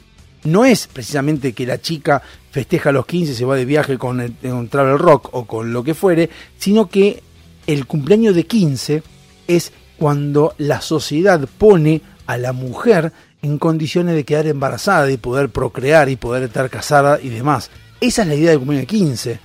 no 0.45 0.65
es 0.65 0.87
precisamente 0.87 1.53
que 1.53 1.67
la 1.67 1.81
chica 1.81 2.23
festeja 2.51 2.93
los 2.93 3.07
15, 3.07 3.35
se 3.35 3.45
va 3.45 3.57
de 3.57 3.65
viaje 3.65 3.99
con, 3.99 4.21
el, 4.21 4.35
Travel 4.69 4.99
Rock 4.99 5.31
o 5.33 5.47
con 5.47 5.73
lo 5.73 5.83
que 5.83 5.95
fuere, 5.95 6.31
sino 6.59 6.89
que 6.89 7.23
el 7.67 7.87
cumpleaños 7.87 8.35
de 8.35 8.47
15 8.47 9.03
es 9.49 9.73
cuando 9.99 10.55
la 10.59 10.81
sociedad 10.81 11.49
pone 11.59 12.03
a 12.27 12.37
la 12.37 12.53
mujer 12.53 13.13
en 13.45 13.59
condiciones 13.59 14.15
de 14.15 14.25
quedar 14.25 14.47
embarazada 14.47 15.11
y 15.11 15.17
poder 15.19 15.51
procrear 15.51 16.09
y 16.09 16.17
poder 16.17 16.45
estar 16.45 16.71
casada 16.71 17.21
y 17.21 17.29
demás. 17.29 17.71
Esa 18.01 18.23
es 18.23 18.29
la 18.29 18.35
idea 18.35 18.51
del 18.51 18.59
cumpleaños 18.59 18.89
de 18.89 18.97
15. 18.97 19.39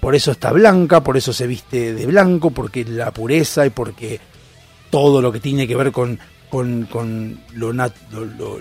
Por 0.00 0.14
eso 0.14 0.32
está 0.32 0.50
blanca, 0.52 1.02
por 1.02 1.16
eso 1.16 1.32
se 1.32 1.46
viste 1.46 1.94
de 1.94 2.06
blanco, 2.06 2.50
porque 2.50 2.84
la 2.84 3.12
pureza 3.12 3.64
y 3.64 3.70
porque 3.70 4.20
todo 4.90 5.22
lo 5.22 5.30
que 5.32 5.40
tiene 5.40 5.66
que 5.66 5.76
ver 5.76 5.92
con, 5.92 6.18
con, 6.50 6.84
con 6.86 7.38
lo, 7.54 7.72
lo, 7.72 7.90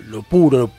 lo- 0.08 0.24
puro, 0.24 0.72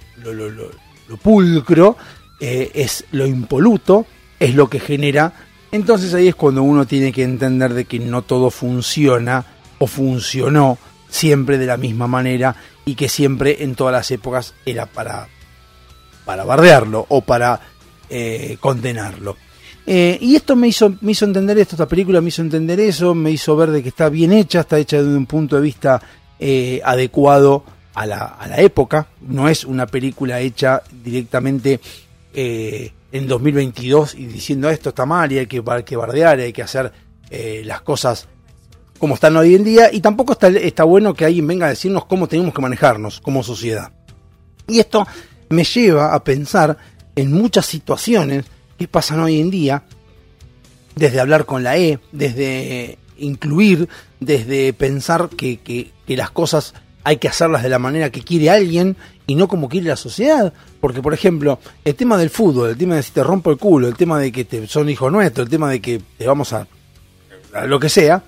lo 1.09 1.17
pulcro, 1.17 1.97
eh, 2.41 2.71
es 2.75 3.05
lo 3.13 3.27
impoluto, 3.27 4.07
es 4.39 4.55
lo 4.55 4.69
que 4.71 4.81
genera. 4.81 5.33
Entonces 5.73 6.15
ahí 6.15 6.29
es 6.29 6.35
cuando 6.35 6.63
uno 6.63 6.87
tiene 6.87 7.13
que 7.13 7.25
entender 7.25 7.75
de 7.75 7.85
que 7.85 7.99
no 7.99 8.23
todo 8.23 8.51
funciona 8.51 9.45
o 9.79 9.87
funcionó 9.87 10.79
siempre 11.09 11.59
de 11.59 11.67
la 11.67 11.77
misma 11.77 12.07
manera 12.07 12.55
y 12.85 12.95
que 12.95 13.09
siempre 13.09 13.63
en 13.63 13.75
todas 13.75 13.93
las 13.93 14.11
épocas 14.11 14.55
era 14.67 14.87
para, 14.87 15.29
para 16.25 16.45
bardearlo 16.45 17.07
o 17.09 17.21
para 17.23 17.61
eh, 18.09 18.57
condenarlo. 18.61 19.37
Eh, 19.87 20.19
y 20.21 20.35
esto 20.35 20.57
me 20.57 20.69
hizo, 20.69 20.95
me 21.01 21.13
hizo 21.13 21.25
entender 21.25 21.59
esto, 21.59 21.77
esta 21.77 21.89
película 21.89 22.21
me 22.21 22.29
hizo 22.29 22.43
entender 22.43 22.81
eso, 22.81 23.15
me 23.15 23.31
hizo 23.31 23.55
ver 23.57 23.71
de 23.71 23.83
que 23.83 23.91
está 23.91 24.09
bien 24.09 24.33
hecha, 24.33 24.61
está 24.61 24.79
hecha 24.79 25.03
desde 25.03 25.17
un 25.17 25.27
punto 25.27 25.57
de 25.57 25.63
vista 25.63 26.01
eh, 26.39 26.81
adecuado 26.85 27.65
a 27.95 28.07
la, 28.07 28.25
a 28.25 28.49
la 28.49 28.61
época, 28.61 29.09
no 29.21 29.49
es 29.49 29.65
una 29.65 29.87
película 29.87 30.41
hecha 30.41 30.83
directamente 31.03 31.81
en 32.37 33.29
2022 33.29 34.17
y 34.17 34.27
diciendo 34.27 34.69
esto 34.69 34.89
está 34.89 35.07
mal 35.07 35.31
y 35.31 35.39
hay 35.39 35.47
que, 35.47 35.63
hay 35.65 35.85
que 35.85 35.95
bardear, 35.95 36.41
hay 36.41 36.53
que 36.53 36.63
hacer 36.65 36.93
las 37.31 37.81
cosas 37.83 38.27
como 39.05 39.17
están 39.17 39.37
hoy 39.37 39.55
en 39.55 39.65
día 39.65 39.91
y 39.93 40.01
tampoco 40.01 40.33
está, 40.33 40.49
está 40.49 40.83
bueno 40.85 41.13
que 41.13 41.27
alguien 41.27 41.47
venga 41.47 41.67
a 41.67 41.69
decirnos 41.69 42.07
cómo 42.07 42.27
tenemos 42.27 42.55
que 42.55 42.63
manejarnos 42.63 43.21
como 43.21 43.43
sociedad. 43.43 43.93
Y 44.67 44.79
esto 44.79 45.07
me 45.51 45.63
lleva 45.63 46.15
a 46.15 46.25
pensar 46.25 46.79
en 47.15 47.31
muchas 47.31 47.67
situaciones 47.67 48.47
que 48.79 48.89
pasan 48.89 49.21
hoy 49.21 49.41
en 49.43 49.51
día, 49.51 49.83
desde 50.97 51.21
hablar 51.21 51.45
con 51.45 51.63
la 51.63 51.77
E, 51.77 51.99
desde 52.13 52.97
incluir, 53.19 53.91
desde 54.21 54.73
pensar 54.73 55.29
que, 55.29 55.59
que- 55.61 55.91
que 56.07 56.17
las 56.17 56.31
cosas 56.31 56.73
hay 57.03 57.19
que 57.19 57.29
hacerlas 57.29 57.63
de 57.63 57.69
la 57.69 57.79
manera 57.79 58.09
que 58.11 58.23
quiere 58.23 58.49
alguien 58.49 58.97
y 59.27 59.35
no 59.35 59.49
como 59.49 59.69
quiere 59.69 59.89
la 59.89 59.97
sociedad. 59.97 60.55
Porque, 60.81 61.03
por 61.03 61.13
ejemplo, 61.13 61.59
el 61.85 61.95
tema 61.95 62.17
del 62.17 62.31
fútbol, 62.31 62.71
el 62.71 62.79
tema 62.79 62.97
de 62.97 63.03
si 63.03 63.11
te 63.13 63.23
rompo 63.23 63.51
el 63.51 63.59
culo, 63.59 63.87
el 63.87 63.97
tema 63.97 64.19
de 64.19 64.33
que 64.33 64.47
te, 64.47 64.67
son 64.67 64.89
hijos 64.89 65.13
nuestros, 65.13 65.45
el 65.45 65.51
tema 65.51 65.69
de 65.71 65.83
que 65.83 66.01
te 66.17 66.27
vamos 66.27 66.55
a, 66.55 66.67
a 67.53 67.67
lo 67.67 67.79
que 67.79 67.91
sea, 67.91 68.23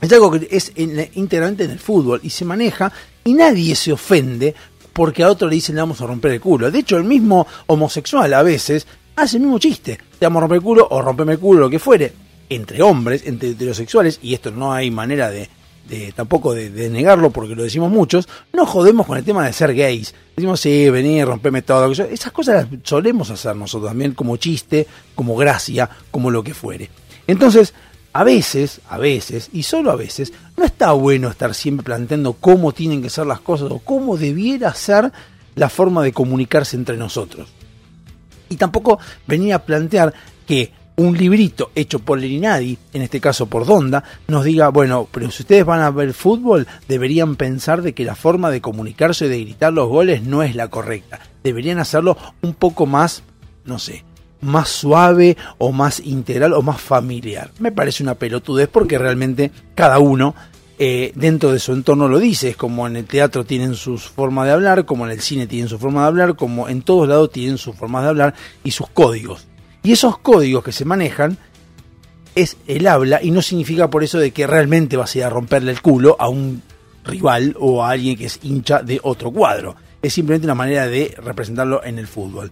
es 0.00 0.12
algo 0.12 0.30
que 0.30 0.48
es 0.50 0.72
en- 0.76 1.08
íntegramente 1.14 1.64
en 1.64 1.70
el 1.72 1.78
fútbol 1.78 2.20
y 2.22 2.30
se 2.30 2.44
maneja 2.44 2.92
y 3.24 3.34
nadie 3.34 3.74
se 3.74 3.92
ofende 3.92 4.54
porque 4.92 5.22
a 5.22 5.28
otro 5.30 5.48
le 5.48 5.54
dicen 5.54 5.74
le 5.76 5.82
vamos 5.82 6.00
a 6.00 6.06
romper 6.06 6.32
el 6.32 6.40
culo. 6.40 6.70
De 6.70 6.78
hecho, 6.80 6.96
el 6.96 7.04
mismo 7.04 7.46
homosexual 7.66 8.32
a 8.34 8.42
veces 8.42 8.86
hace 9.16 9.36
el 9.36 9.42
mismo 9.42 9.58
chiste. 9.58 9.98
Te 10.18 10.26
vamos 10.26 10.38
a 10.38 10.40
romper 10.42 10.56
el 10.56 10.62
culo 10.62 10.88
o 10.90 11.02
rompeme 11.02 11.32
el 11.32 11.38
culo, 11.38 11.60
lo 11.60 11.70
que 11.70 11.78
fuere. 11.78 12.12
Entre 12.48 12.82
hombres, 12.82 13.22
entre 13.26 13.50
heterosexuales, 13.50 14.18
y 14.22 14.34
esto 14.34 14.50
no 14.50 14.72
hay 14.72 14.90
manera 14.90 15.30
de, 15.30 15.48
tampoco 16.14 16.54
de, 16.54 16.90
negarlo 16.90 17.30
porque 17.30 17.54
lo 17.54 17.62
decimos 17.62 17.90
muchos, 17.90 18.28
no 18.52 18.66
jodemos 18.66 19.06
con 19.06 19.18
el 19.18 19.24
tema 19.24 19.46
de 19.46 19.52
ser 19.52 19.74
gays. 19.74 20.14
Decimos, 20.34 20.60
sí, 20.60 20.90
vení, 20.90 21.22
rompeme 21.24 21.62
todo. 21.62 21.90
Esas 21.92 22.32
cosas 22.32 22.68
las 22.70 22.80
solemos 22.82 23.30
hacer 23.30 23.54
nosotros 23.54 23.90
también 23.90 24.12
como 24.14 24.36
chiste, 24.36 24.86
como 25.14 25.36
gracia, 25.36 25.88
como 26.10 26.30
lo 26.30 26.42
que 26.42 26.54
fuere. 26.54 26.90
Entonces, 27.26 27.72
a 28.12 28.24
veces, 28.24 28.80
a 28.88 28.98
veces, 28.98 29.50
y 29.52 29.62
solo 29.62 29.90
a 29.90 29.96
veces, 29.96 30.32
no 30.56 30.64
está 30.64 30.92
bueno 30.92 31.28
estar 31.28 31.54
siempre 31.54 31.84
planteando 31.84 32.32
cómo 32.34 32.72
tienen 32.72 33.02
que 33.02 33.10
ser 33.10 33.26
las 33.26 33.40
cosas 33.40 33.70
o 33.70 33.78
cómo 33.78 34.16
debiera 34.16 34.74
ser 34.74 35.12
la 35.54 35.68
forma 35.68 36.02
de 36.02 36.12
comunicarse 36.12 36.76
entre 36.76 36.96
nosotros. 36.96 37.48
Y 38.48 38.56
tampoco 38.56 38.98
venir 39.26 39.54
a 39.54 39.64
plantear 39.64 40.12
que 40.46 40.72
un 40.96 41.16
librito 41.16 41.70
hecho 41.74 42.00
por 42.00 42.18
Lerinadi, 42.18 42.76
en 42.92 43.02
este 43.02 43.20
caso 43.20 43.46
por 43.46 43.64
Donda, 43.64 44.04
nos 44.28 44.44
diga, 44.44 44.68
bueno, 44.68 45.08
pero 45.10 45.30
si 45.30 45.44
ustedes 45.44 45.64
van 45.64 45.80
a 45.80 45.90
ver 45.90 46.12
fútbol, 46.12 46.66
deberían 46.88 47.36
pensar 47.36 47.80
de 47.80 47.94
que 47.94 48.04
la 48.04 48.14
forma 48.14 48.50
de 48.50 48.60
comunicarse 48.60 49.26
y 49.26 49.28
de 49.28 49.40
gritar 49.40 49.72
los 49.72 49.88
goles 49.88 50.22
no 50.22 50.42
es 50.42 50.54
la 50.54 50.68
correcta. 50.68 51.20
Deberían 51.42 51.78
hacerlo 51.78 52.18
un 52.42 52.54
poco 52.54 52.86
más, 52.86 53.22
no 53.64 53.78
sé, 53.78 54.04
más 54.40 54.68
suave 54.68 55.36
o 55.58 55.72
más 55.72 56.00
integral 56.00 56.52
o 56.52 56.62
más 56.62 56.80
familiar. 56.80 57.50
Me 57.58 57.72
parece 57.72 58.02
una 58.02 58.14
pelotudez 58.14 58.68
porque 58.68 58.98
realmente 58.98 59.50
cada 59.74 59.98
uno 59.98 60.34
eh, 60.78 61.12
dentro 61.14 61.52
de 61.52 61.58
su 61.58 61.72
entorno 61.72 62.08
lo 62.08 62.18
dice. 62.18 62.48
Es 62.48 62.56
como 62.56 62.86
en 62.86 62.96
el 62.96 63.04
teatro 63.04 63.44
tienen 63.44 63.74
sus 63.74 64.08
formas 64.08 64.46
de 64.46 64.52
hablar, 64.52 64.86
como 64.86 65.04
en 65.04 65.12
el 65.12 65.20
cine 65.20 65.46
tienen 65.46 65.68
su 65.68 65.78
forma 65.78 66.02
de 66.02 66.06
hablar, 66.06 66.36
como 66.36 66.68
en 66.68 66.82
todos 66.82 67.06
lados 67.06 67.30
tienen 67.30 67.58
sus 67.58 67.76
formas 67.76 68.02
de 68.02 68.08
hablar 68.08 68.34
y 68.64 68.70
sus 68.70 68.88
códigos. 68.88 69.46
Y 69.82 69.92
esos 69.92 70.18
códigos 70.18 70.64
que 70.64 70.72
se 70.72 70.84
manejan 70.84 71.36
es 72.34 72.56
el 72.66 72.86
habla 72.86 73.22
y 73.22 73.30
no 73.30 73.42
significa 73.42 73.90
por 73.90 74.04
eso 74.04 74.18
de 74.18 74.30
que 74.30 74.46
realmente 74.46 74.96
vas 74.96 75.14
a 75.14 75.18
ir 75.18 75.24
a 75.24 75.30
romperle 75.30 75.72
el 75.72 75.82
culo 75.82 76.16
a 76.18 76.28
un 76.28 76.62
rival 77.04 77.56
o 77.58 77.84
a 77.84 77.90
alguien 77.90 78.16
que 78.16 78.26
es 78.26 78.40
hincha 78.42 78.82
de 78.82 79.00
otro 79.02 79.30
cuadro. 79.30 79.76
Es 80.00 80.14
simplemente 80.14 80.46
una 80.46 80.54
manera 80.54 80.86
de 80.86 81.14
representarlo 81.22 81.84
en 81.84 81.98
el 81.98 82.06
fútbol. 82.06 82.50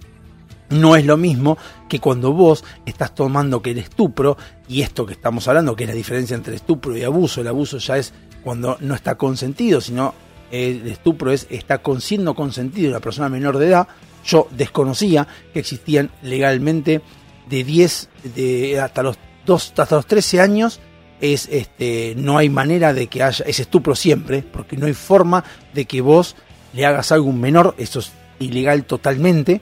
No 0.70 0.96
es 0.96 1.06
lo 1.06 1.16
mismo 1.16 1.56
que 1.88 1.98
cuando 1.98 2.32
vos 2.32 2.64
estás 2.84 3.14
tomando 3.14 3.62
que 3.62 3.70
el 3.70 3.78
estupro, 3.78 4.36
y 4.68 4.82
esto 4.82 5.06
que 5.06 5.14
estamos 5.14 5.48
hablando, 5.48 5.74
que 5.74 5.84
es 5.84 5.88
la 5.88 5.96
diferencia 5.96 6.36
entre 6.36 6.56
estupro 6.56 6.96
y 6.96 7.04
abuso, 7.04 7.40
el 7.40 7.48
abuso 7.48 7.78
ya 7.78 7.96
es 7.96 8.12
cuando 8.42 8.76
no 8.80 8.94
está 8.94 9.16
consentido, 9.16 9.80
sino 9.80 10.14
el 10.50 10.86
estupro 10.86 11.32
es 11.32 11.46
está 11.50 11.78
con, 11.78 12.00
siendo 12.00 12.34
consentido 12.34 12.90
una 12.90 13.00
persona 13.00 13.28
menor 13.28 13.58
de 13.58 13.68
edad. 13.68 13.88
Yo 14.24 14.48
desconocía 14.50 15.26
que 15.52 15.60
existían 15.60 16.10
legalmente 16.22 17.00
de 17.48 17.64
10 17.64 18.08
de, 18.34 18.80
hasta 18.80 19.02
los 19.02 19.18
dos, 19.46 19.72
hasta 19.76 19.96
los 19.96 20.06
13 20.06 20.40
años 20.40 20.80
es 21.20 21.48
este 21.50 22.14
no 22.16 22.38
hay 22.38 22.48
manera 22.48 22.92
de 22.92 23.08
que 23.08 23.22
haya 23.22 23.44
es 23.46 23.58
estupro 23.58 23.94
siempre, 23.94 24.42
porque 24.42 24.76
no 24.76 24.86
hay 24.86 24.92
forma 24.92 25.44
de 25.74 25.84
que 25.86 26.00
vos 26.00 26.36
le 26.72 26.86
hagas 26.86 27.12
algo 27.12 27.28
un 27.28 27.40
menor, 27.40 27.74
eso 27.78 28.00
es 28.00 28.12
ilegal 28.38 28.84
totalmente. 28.84 29.60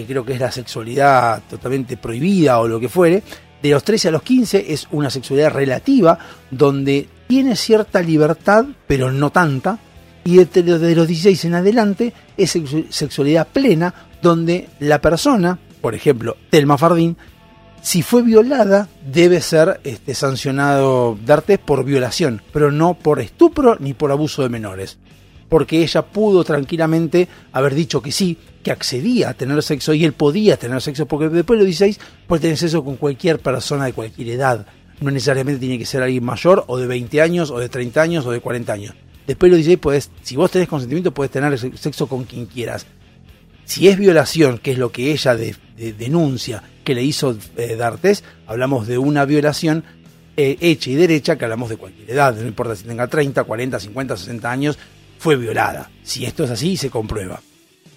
Eh, 0.00 0.04
creo 0.08 0.24
que 0.24 0.32
es 0.34 0.40
la 0.40 0.50
sexualidad 0.50 1.42
totalmente 1.48 1.96
prohibida 1.96 2.58
o 2.60 2.66
lo 2.68 2.80
que 2.80 2.88
fuere. 2.88 3.22
De 3.62 3.70
los 3.70 3.84
13 3.84 4.08
a 4.08 4.10
los 4.10 4.22
15 4.22 4.72
es 4.72 4.86
una 4.90 5.08
sexualidad 5.10 5.52
relativa 5.52 6.18
donde 6.50 7.08
tiene 7.28 7.56
cierta 7.56 8.00
libertad, 8.02 8.64
pero 8.86 9.10
no 9.12 9.30
tanta. 9.30 9.78
Y 10.24 10.36
de, 10.36 10.44
de 10.62 10.94
los 10.96 11.06
16 11.06 11.44
en 11.46 11.54
adelante 11.54 12.12
es 12.36 12.56
sexu- 12.56 12.86
sexualidad 12.90 13.46
plena, 13.46 13.94
donde 14.22 14.68
la 14.80 15.00
persona, 15.00 15.58
por 15.80 15.94
ejemplo, 15.94 16.36
Telma 16.50 16.76
Fardín, 16.78 17.16
si 17.82 18.00
fue 18.02 18.22
violada, 18.22 18.88
debe 19.06 19.40
ser 19.42 19.80
este, 19.84 20.14
sancionado 20.14 21.18
D'Artes 21.24 21.58
por 21.58 21.84
violación, 21.84 22.40
pero 22.52 22.72
no 22.72 22.94
por 22.94 23.20
estupro 23.20 23.76
ni 23.78 23.92
por 23.92 24.10
abuso 24.10 24.42
de 24.42 24.48
menores. 24.48 24.98
Porque 25.50 25.82
ella 25.82 26.02
pudo 26.02 26.42
tranquilamente 26.44 27.28
haber 27.52 27.74
dicho 27.74 28.00
que 28.00 28.10
sí, 28.10 28.38
que 28.64 28.72
accedía 28.72 29.28
a 29.28 29.34
tener 29.34 29.62
sexo 29.62 29.94
y 29.94 30.04
él 30.04 30.12
podía 30.14 30.56
tener 30.56 30.80
sexo, 30.82 31.06
porque 31.06 31.28
después 31.28 31.56
de 31.60 31.64
los 31.64 31.66
16 31.78 32.00
puede 32.26 32.40
tener 32.42 32.56
sexo 32.56 32.82
con 32.84 32.96
cualquier 32.96 33.38
persona 33.38 33.84
de 33.84 33.92
cualquier 33.92 34.30
edad. 34.30 34.66
No 35.00 35.12
necesariamente 35.12 35.60
tiene 35.60 35.78
que 35.78 35.86
ser 35.86 36.02
alguien 36.02 36.24
mayor, 36.24 36.64
o 36.66 36.76
de 36.78 36.86
20 36.88 37.20
años, 37.20 37.50
o 37.52 37.58
de 37.60 37.68
30 37.68 38.02
años, 38.02 38.26
o 38.26 38.32
de 38.32 38.40
40 38.40 38.72
años. 38.72 38.94
Después 39.26 39.50
de 39.50 39.58
los 39.58 39.64
16, 39.66 39.78
puedes, 39.78 40.10
si 40.22 40.34
vos 40.36 40.50
tenés 40.50 40.68
consentimiento, 40.68 41.12
puedes 41.14 41.30
tener 41.30 41.56
sexo 41.78 42.06
con 42.08 42.24
quien 42.24 42.46
quieras. 42.46 42.86
Si 43.64 43.88
es 43.88 43.96
violación, 43.98 44.58
que 44.58 44.72
es 44.72 44.78
lo 44.78 44.90
que 44.92 45.12
ella 45.12 45.34
de- 45.36 45.54
denuncia 45.98 46.62
que 46.84 46.94
le 46.94 47.02
hizo 47.02 47.36
eh, 47.56 47.76
D'Artes, 47.76 48.22
hablamos 48.46 48.86
de 48.86 48.98
una 48.98 49.24
violación 49.24 49.82
eh, 50.36 50.56
hecha 50.60 50.90
y 50.90 50.94
derecha, 50.94 51.36
que 51.36 51.44
hablamos 51.44 51.70
de 51.70 51.76
cualquier 51.76 52.10
edad, 52.10 52.34
no 52.36 52.46
importa 52.46 52.76
si 52.76 52.84
tenga 52.84 53.06
30, 53.08 53.44
40, 53.44 53.80
50, 53.80 54.16
60 54.16 54.50
años, 54.50 54.78
fue 55.18 55.36
violada. 55.36 55.90
Si 56.02 56.24
esto 56.26 56.44
es 56.44 56.50
así, 56.50 56.76
se 56.76 56.90
comprueba. 56.90 57.40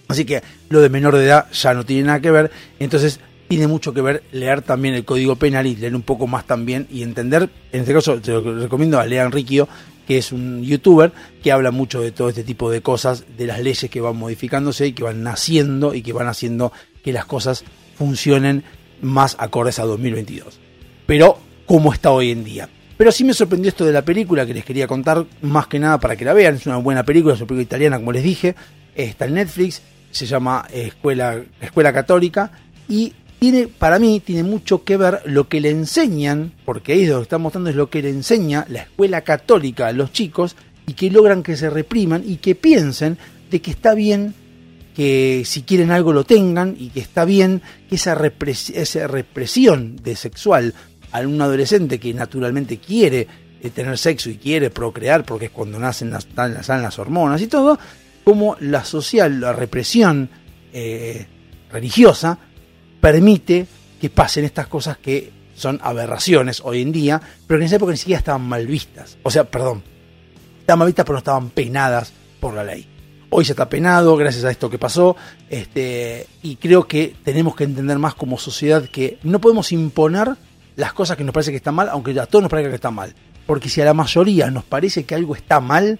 Así 0.07 0.25
que 0.25 0.41
lo 0.69 0.81
de 0.81 0.89
menor 0.89 1.15
de 1.15 1.25
edad 1.25 1.51
ya 1.51 1.73
no 1.73 1.85
tiene 1.85 2.03
nada 2.03 2.19
que 2.19 2.31
ver, 2.31 2.51
entonces 2.79 3.19
tiene 3.47 3.67
mucho 3.67 3.93
que 3.93 4.01
ver 4.01 4.23
leer 4.31 4.61
también 4.61 4.93
el 4.93 5.05
Código 5.05 5.35
Penal 5.35 5.67
y 5.67 5.75
leer 5.75 5.95
un 5.95 6.01
poco 6.01 6.27
más 6.27 6.45
también 6.45 6.87
y 6.91 7.03
entender, 7.03 7.49
en 7.71 7.81
este 7.81 7.93
caso 7.93 8.19
te 8.19 8.31
lo 8.31 8.59
recomiendo 8.59 8.99
a 8.99 9.05
Lean 9.05 9.31
Riccio, 9.31 9.67
que 10.07 10.17
es 10.17 10.31
un 10.31 10.63
youtuber 10.63 11.11
que 11.43 11.51
habla 11.51 11.71
mucho 11.71 12.01
de 12.01 12.11
todo 12.11 12.29
este 12.29 12.43
tipo 12.43 12.71
de 12.71 12.81
cosas, 12.81 13.25
de 13.37 13.45
las 13.45 13.59
leyes 13.59 13.89
que 13.89 14.01
van 14.01 14.15
modificándose 14.15 14.87
y 14.87 14.93
que 14.93 15.03
van 15.03 15.21
naciendo 15.23 15.93
y 15.93 16.01
que 16.01 16.13
van 16.13 16.27
haciendo 16.27 16.71
que 17.03 17.11
las 17.11 17.25
cosas 17.25 17.65
funcionen 17.97 18.63
más 19.01 19.35
acordes 19.39 19.79
a 19.79 19.83
2022. 19.83 20.59
Pero, 21.05 21.39
¿cómo 21.65 21.93
está 21.93 22.11
hoy 22.11 22.31
en 22.31 22.43
día? 22.43 22.69
Pero 22.97 23.11
sí 23.11 23.23
me 23.23 23.33
sorprendió 23.33 23.69
esto 23.69 23.85
de 23.85 23.93
la 23.93 24.03
película 24.03 24.45
que 24.45 24.53
les 24.53 24.65
quería 24.65 24.87
contar, 24.87 25.25
más 25.41 25.67
que 25.67 25.77
nada 25.77 25.99
para 25.99 26.15
que 26.15 26.25
la 26.25 26.33
vean. 26.33 26.55
Es 26.55 26.65
una 26.65 26.77
buena 26.77 27.03
película, 27.03 27.33
es 27.33 27.39
una 27.39 27.47
película 27.47 27.63
italiana, 27.63 27.97
como 27.97 28.11
les 28.11 28.23
dije. 28.23 28.55
Está 28.95 29.25
en 29.25 29.35
Netflix, 29.35 29.81
se 30.11 30.25
llama 30.25 30.65
Escuela, 30.71 31.41
Escuela 31.61 31.93
Católica 31.93 32.51
y 32.87 33.13
tiene, 33.39 33.67
para 33.67 33.99
mí, 33.99 34.19
tiene 34.19 34.43
mucho 34.43 34.83
que 34.83 34.97
ver 34.97 35.21
lo 35.25 35.47
que 35.47 35.61
le 35.61 35.69
enseñan, 35.69 36.53
porque 36.65 36.93
ahí 36.93 37.05
lo 37.05 37.21
está 37.21 37.37
mostrando, 37.37 37.69
es 37.69 37.75
lo 37.75 37.89
que 37.89 38.01
le 38.01 38.09
enseña 38.09 38.65
la 38.69 38.81
escuela 38.81 39.21
católica 39.21 39.87
a 39.87 39.91
los 39.91 40.11
chicos 40.11 40.55
y 40.87 40.93
que 40.93 41.11
logran 41.11 41.43
que 41.43 41.55
se 41.55 41.69
repriman 41.69 42.23
y 42.25 42.37
que 42.37 42.55
piensen 42.55 43.17
de 43.51 43.61
que 43.61 43.71
está 43.71 43.93
bien 43.93 44.33
que 44.95 45.43
si 45.45 45.61
quieren 45.61 45.91
algo 45.91 46.11
lo 46.11 46.23
tengan 46.23 46.75
y 46.79 46.89
que 46.89 46.99
está 46.99 47.23
bien 47.23 47.61
que 47.87 47.95
esa, 47.95 48.17
esa 48.73 49.07
represión 49.07 49.97
de 49.97 50.15
sexual 50.15 50.73
a 51.11 51.19
un 51.19 51.39
adolescente 51.39 51.99
que 51.99 52.13
naturalmente 52.15 52.79
quiere 52.79 53.27
eh, 53.61 53.69
tener 53.69 53.97
sexo 53.99 54.31
y 54.31 54.37
quiere 54.37 54.71
procrear 54.71 55.23
porque 55.23 55.45
es 55.45 55.51
cuando 55.51 55.77
nacen 55.77 56.09
las, 56.09 56.27
salen 56.35 56.81
las 56.81 56.97
hormonas 56.97 57.41
y 57.41 57.47
todo, 57.47 57.77
como 58.27 58.57
la 58.59 58.83
social, 58.83 59.39
la 59.39 59.53
represión 59.53 60.29
eh, 60.73 61.25
religiosa 61.71 62.37
permite 62.99 63.65
que 64.01 64.09
pasen 64.09 64.43
estas 64.43 64.67
cosas 64.67 64.97
que 64.97 65.31
son 65.55 65.79
aberraciones 65.81 66.61
hoy 66.61 66.81
en 66.81 66.91
día, 66.91 67.21
pero 67.47 67.57
que 67.57 67.63
en 67.63 67.67
esa 67.67 67.77
época 67.77 67.93
ni 67.93 67.97
siquiera 67.97 68.17
estaban 68.17 68.41
mal 68.41 68.67
vistas. 68.67 69.17
O 69.23 69.31
sea, 69.31 69.45
perdón, 69.45 69.81
estaban 70.59 70.79
mal 70.79 70.87
vistas 70.87 71.05
pero 71.05 71.13
no 71.13 71.19
estaban 71.19 71.51
penadas 71.51 72.11
por 72.41 72.53
la 72.53 72.65
ley. 72.65 72.85
Hoy 73.29 73.45
se 73.45 73.53
está 73.53 73.69
penado 73.69 74.17
gracias 74.17 74.43
a 74.43 74.51
esto 74.51 74.69
que 74.69 74.77
pasó 74.77 75.15
este, 75.49 76.27
y 76.43 76.57
creo 76.57 76.85
que 76.85 77.15
tenemos 77.23 77.55
que 77.55 77.63
entender 77.63 77.97
más 77.97 78.13
como 78.13 78.37
sociedad 78.37 78.89
que 78.89 79.19
no 79.23 79.39
podemos 79.39 79.71
imponer 79.71 80.35
las 80.75 80.91
cosas 80.91 81.15
que 81.15 81.23
nos 81.23 81.31
parece 81.31 81.51
que 81.51 81.57
están 81.57 81.75
mal, 81.75 81.87
aunque 81.87 82.19
a 82.19 82.25
todos 82.25 82.43
nos 82.43 82.51
parezca 82.51 82.71
que 82.71 82.75
están 82.75 82.93
mal. 82.93 83.15
Porque 83.45 83.69
si 83.69 83.79
a 83.79 83.85
la 83.85 83.93
mayoría 83.93 84.51
nos 84.51 84.65
parece 84.65 85.05
que 85.05 85.15
algo 85.15 85.33
está 85.33 85.61
mal, 85.61 85.97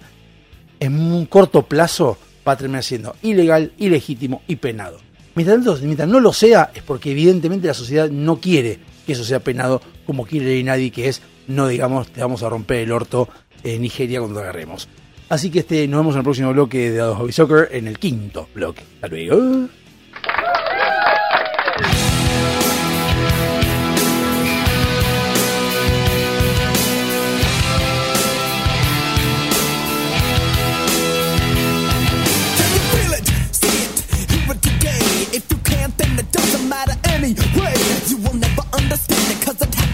en 0.80 0.98
un 0.98 1.26
corto 1.26 1.62
plazo 1.62 2.18
va 2.46 2.52
a 2.52 2.56
terminar 2.56 2.82
siendo 2.82 3.16
ilegal, 3.22 3.72
ilegítimo 3.78 4.42
y 4.46 4.56
penado. 4.56 4.98
Mientras, 5.34 5.56
tanto, 5.56 5.78
mientras 5.82 6.08
no 6.08 6.20
lo 6.20 6.32
sea, 6.32 6.70
es 6.74 6.82
porque 6.82 7.12
evidentemente 7.12 7.68
la 7.68 7.74
sociedad 7.74 8.10
no 8.10 8.40
quiere 8.40 8.78
que 9.06 9.12
eso 9.12 9.24
sea 9.24 9.40
penado 9.40 9.80
como 10.06 10.26
quiere 10.26 10.62
nadie, 10.62 10.90
que 10.90 11.08
es, 11.08 11.22
no 11.46 11.68
digamos, 11.68 12.08
te 12.08 12.20
vamos 12.20 12.42
a 12.42 12.48
romper 12.48 12.78
el 12.78 12.92
orto 12.92 13.28
en 13.62 13.82
Nigeria 13.82 14.20
cuando 14.20 14.40
agarremos. 14.40 14.88
Así 15.28 15.50
que 15.50 15.60
este, 15.60 15.86
nos 15.86 16.00
vemos 16.00 16.14
en 16.14 16.18
el 16.18 16.24
próximo 16.24 16.52
bloque 16.52 16.90
de 16.90 17.02
Hobby 17.02 17.32
Soccer, 17.32 17.68
en 17.72 17.86
el 17.86 17.98
quinto 17.98 18.48
bloque. 18.54 18.82
Hasta 18.94 19.08
luego. 19.08 19.68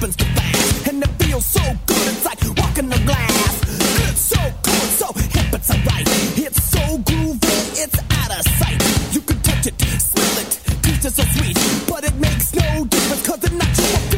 happens 0.05 0.17
fast, 0.37 0.89
and 0.89 1.03
it 1.03 1.09
feels 1.23 1.47
so 1.47 1.61
good. 1.87 1.97
It's 1.97 2.25
like 2.25 2.41
walking 2.59 2.89
the 2.89 2.99
glass. 3.07 3.61
It's 4.11 4.21
so 4.21 4.41
cool, 4.63 4.87
so 5.01 5.07
hip, 5.15 5.55
it's 5.55 5.71
alright. 5.71 6.09
It's 6.37 6.63
so 6.63 6.99
groovy, 6.99 7.83
it's 7.83 7.99
out 8.19 8.39
of 8.39 8.45
sight. 8.59 9.15
You 9.15 9.21
can 9.21 9.41
touch 9.41 9.67
it, 9.67 9.81
smell 10.01 10.39
it, 10.39 10.61
taste 10.83 11.05
it 11.07 11.13
so 11.13 11.23
sweet, 11.37 11.57
but 11.89 12.05
it 12.05 12.15
makes 12.17 12.55
no 12.55 12.85
difference 12.85 13.23
'cause 13.23 13.45
it's 13.45 13.53
not 13.53 13.79
your 13.79 14.14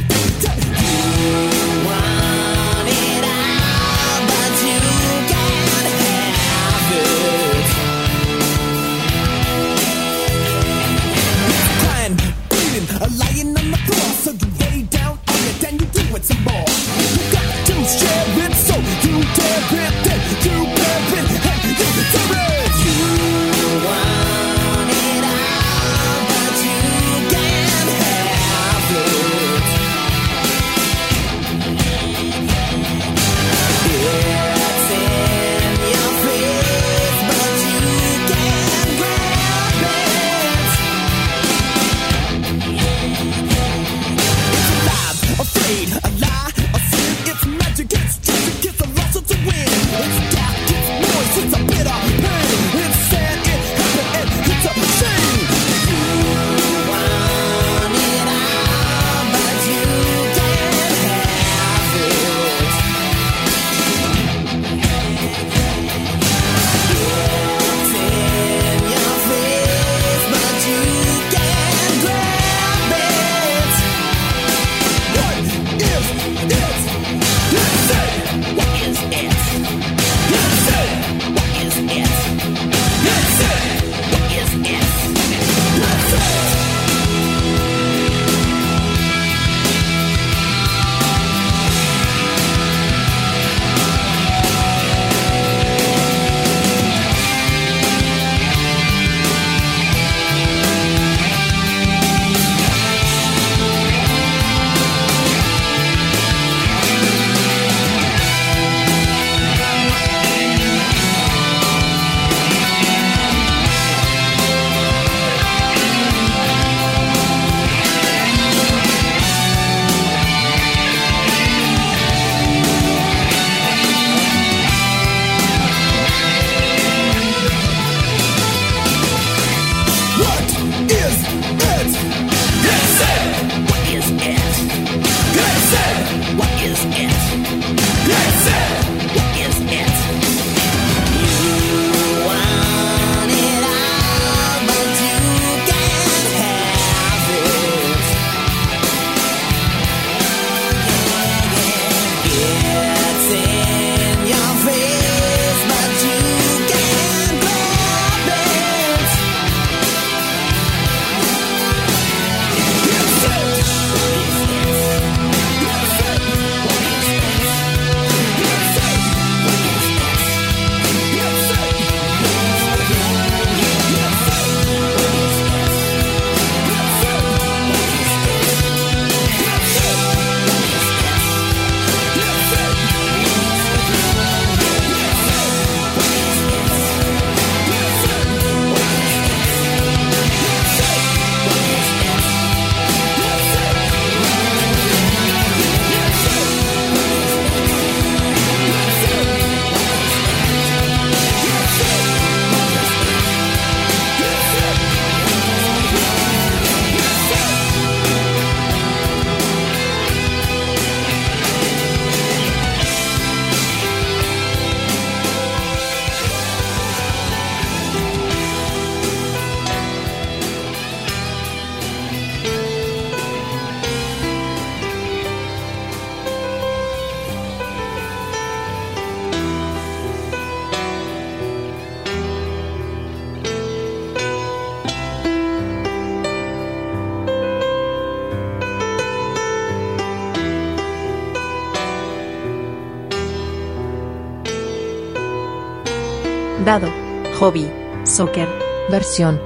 Hobby, 247.46 247.70
Soccer, 248.02 248.48
versión 248.90 249.40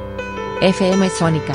FM 0.62 1.10
Sónica. 1.10 1.52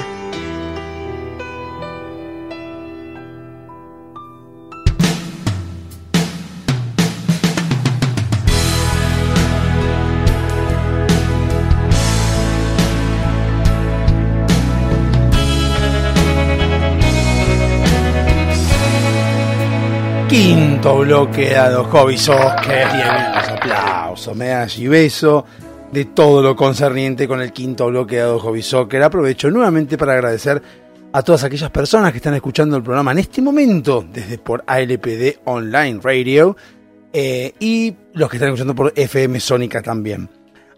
Quinto 20.29 20.99
bloque 20.99 21.49
dado 21.55 21.85
Hobby 21.85 22.19
Soccer. 22.19 22.85
Ahí 22.85 23.33
los 23.33 23.49
aplausos, 23.49 24.35
medallas 24.35 24.77
y 24.77 24.87
beso 24.87 25.43
de 25.95 26.03
todo 26.03 26.41
lo 26.41 26.57
concerniente 26.57 27.25
con 27.25 27.41
el 27.41 27.53
quinto 27.53 27.87
bloque 27.87 28.17
dado 28.17 28.37
Hobby 28.37 28.61
Soccer. 28.61 29.01
Aprovecho 29.01 29.49
nuevamente 29.49 29.97
para 29.97 30.11
agradecer 30.11 30.61
a 31.13 31.23
todas 31.23 31.45
aquellas 31.45 31.71
personas 31.71 32.11
que 32.11 32.17
están 32.17 32.33
escuchando 32.33 32.75
el 32.75 32.83
programa 32.83 33.13
en 33.13 33.19
este 33.19 33.41
momento 33.41 34.05
desde 34.11 34.37
por 34.37 34.65
ALPD 34.67 35.39
Online 35.45 36.01
Radio 36.03 36.57
eh, 37.13 37.53
y 37.61 37.95
los 38.11 38.29
que 38.29 38.35
están 38.35 38.49
escuchando 38.49 38.75
por 38.75 38.91
FM 38.93 39.39
Sónica 39.39 39.81
también. 39.81 40.29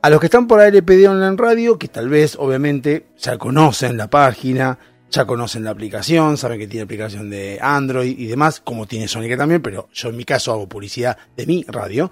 A 0.03 0.11
los 0.11 0.19
que 0.19 0.27
están 0.27 0.45
por 0.45 0.61
ALPD 0.61 1.07
Online 1.07 1.35
Radio, 1.35 1.79
que 1.79 1.87
tal 1.87 2.09
vez 2.09 2.35
obviamente 2.35 3.07
ya 3.17 3.39
conocen 3.39 3.97
la 3.97 4.11
página, 4.11 4.77
ya 5.09 5.25
conocen 5.25 5.63
la 5.63 5.71
aplicación, 5.71 6.37
saben 6.37 6.59
que 6.59 6.67
tiene 6.67 6.83
aplicación 6.83 7.31
de 7.31 7.57
Android 7.59 8.15
y 8.19 8.27
demás, 8.27 8.61
como 8.63 8.85
tiene 8.85 9.07
Sónica 9.07 9.35
también, 9.35 9.63
pero 9.63 9.89
yo 9.91 10.09
en 10.09 10.17
mi 10.17 10.25
caso 10.25 10.51
hago 10.51 10.69
publicidad 10.69 11.17
de 11.35 11.47
mi 11.47 11.65
radio. 11.67 12.11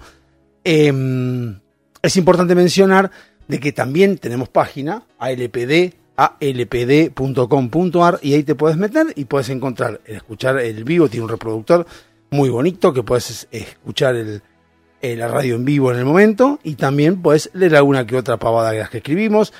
Em, 0.64 1.60
es 2.02 2.16
importante 2.16 2.54
mencionar 2.54 3.10
de 3.48 3.60
que 3.60 3.72
también 3.72 4.18
tenemos 4.18 4.48
página 4.48 5.02
ALPD, 5.18 5.94
alpd.com.ar 6.16 6.68
y 8.22 8.34
ahí 8.34 8.42
te 8.42 8.54
puedes 8.54 8.76
meter 8.76 9.06
y 9.14 9.24
puedes 9.26 9.48
encontrar, 9.50 10.00
escuchar 10.06 10.58
el 10.58 10.84
vivo, 10.84 11.08
tiene 11.08 11.24
un 11.24 11.30
reproductor 11.30 11.86
muy 12.30 12.48
bonito 12.48 12.92
que 12.92 13.02
puedes 13.02 13.48
escuchar 13.50 14.16
el, 14.16 14.42
eh, 15.02 15.16
la 15.16 15.28
radio 15.28 15.54
en 15.56 15.64
vivo 15.64 15.92
en 15.92 15.98
el 15.98 16.04
momento 16.04 16.58
y 16.62 16.74
también 16.74 17.22
puedes 17.22 17.50
leer 17.52 17.76
alguna 17.76 18.06
que 18.06 18.16
otra 18.16 18.38
pavada 18.38 18.72
de 18.72 18.78
las 18.80 18.90
que 18.90 18.98
escribimos. 18.98 19.52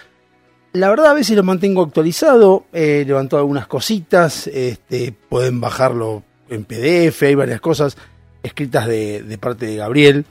La 0.72 0.90
verdad 0.90 1.12
a 1.12 1.14
veces 1.14 1.36
lo 1.36 1.42
mantengo 1.42 1.82
actualizado, 1.82 2.66
eh, 2.72 3.04
levantó 3.06 3.38
algunas 3.38 3.66
cositas, 3.66 4.46
este, 4.48 5.14
pueden 5.28 5.60
bajarlo 5.60 6.22
en 6.48 6.64
PDF, 6.64 7.22
hay 7.22 7.34
varias 7.34 7.60
cosas 7.60 7.96
escritas 8.42 8.86
de 8.86 9.38
parte 9.40 9.66
de 9.66 9.76
Gabriel. 9.76 10.26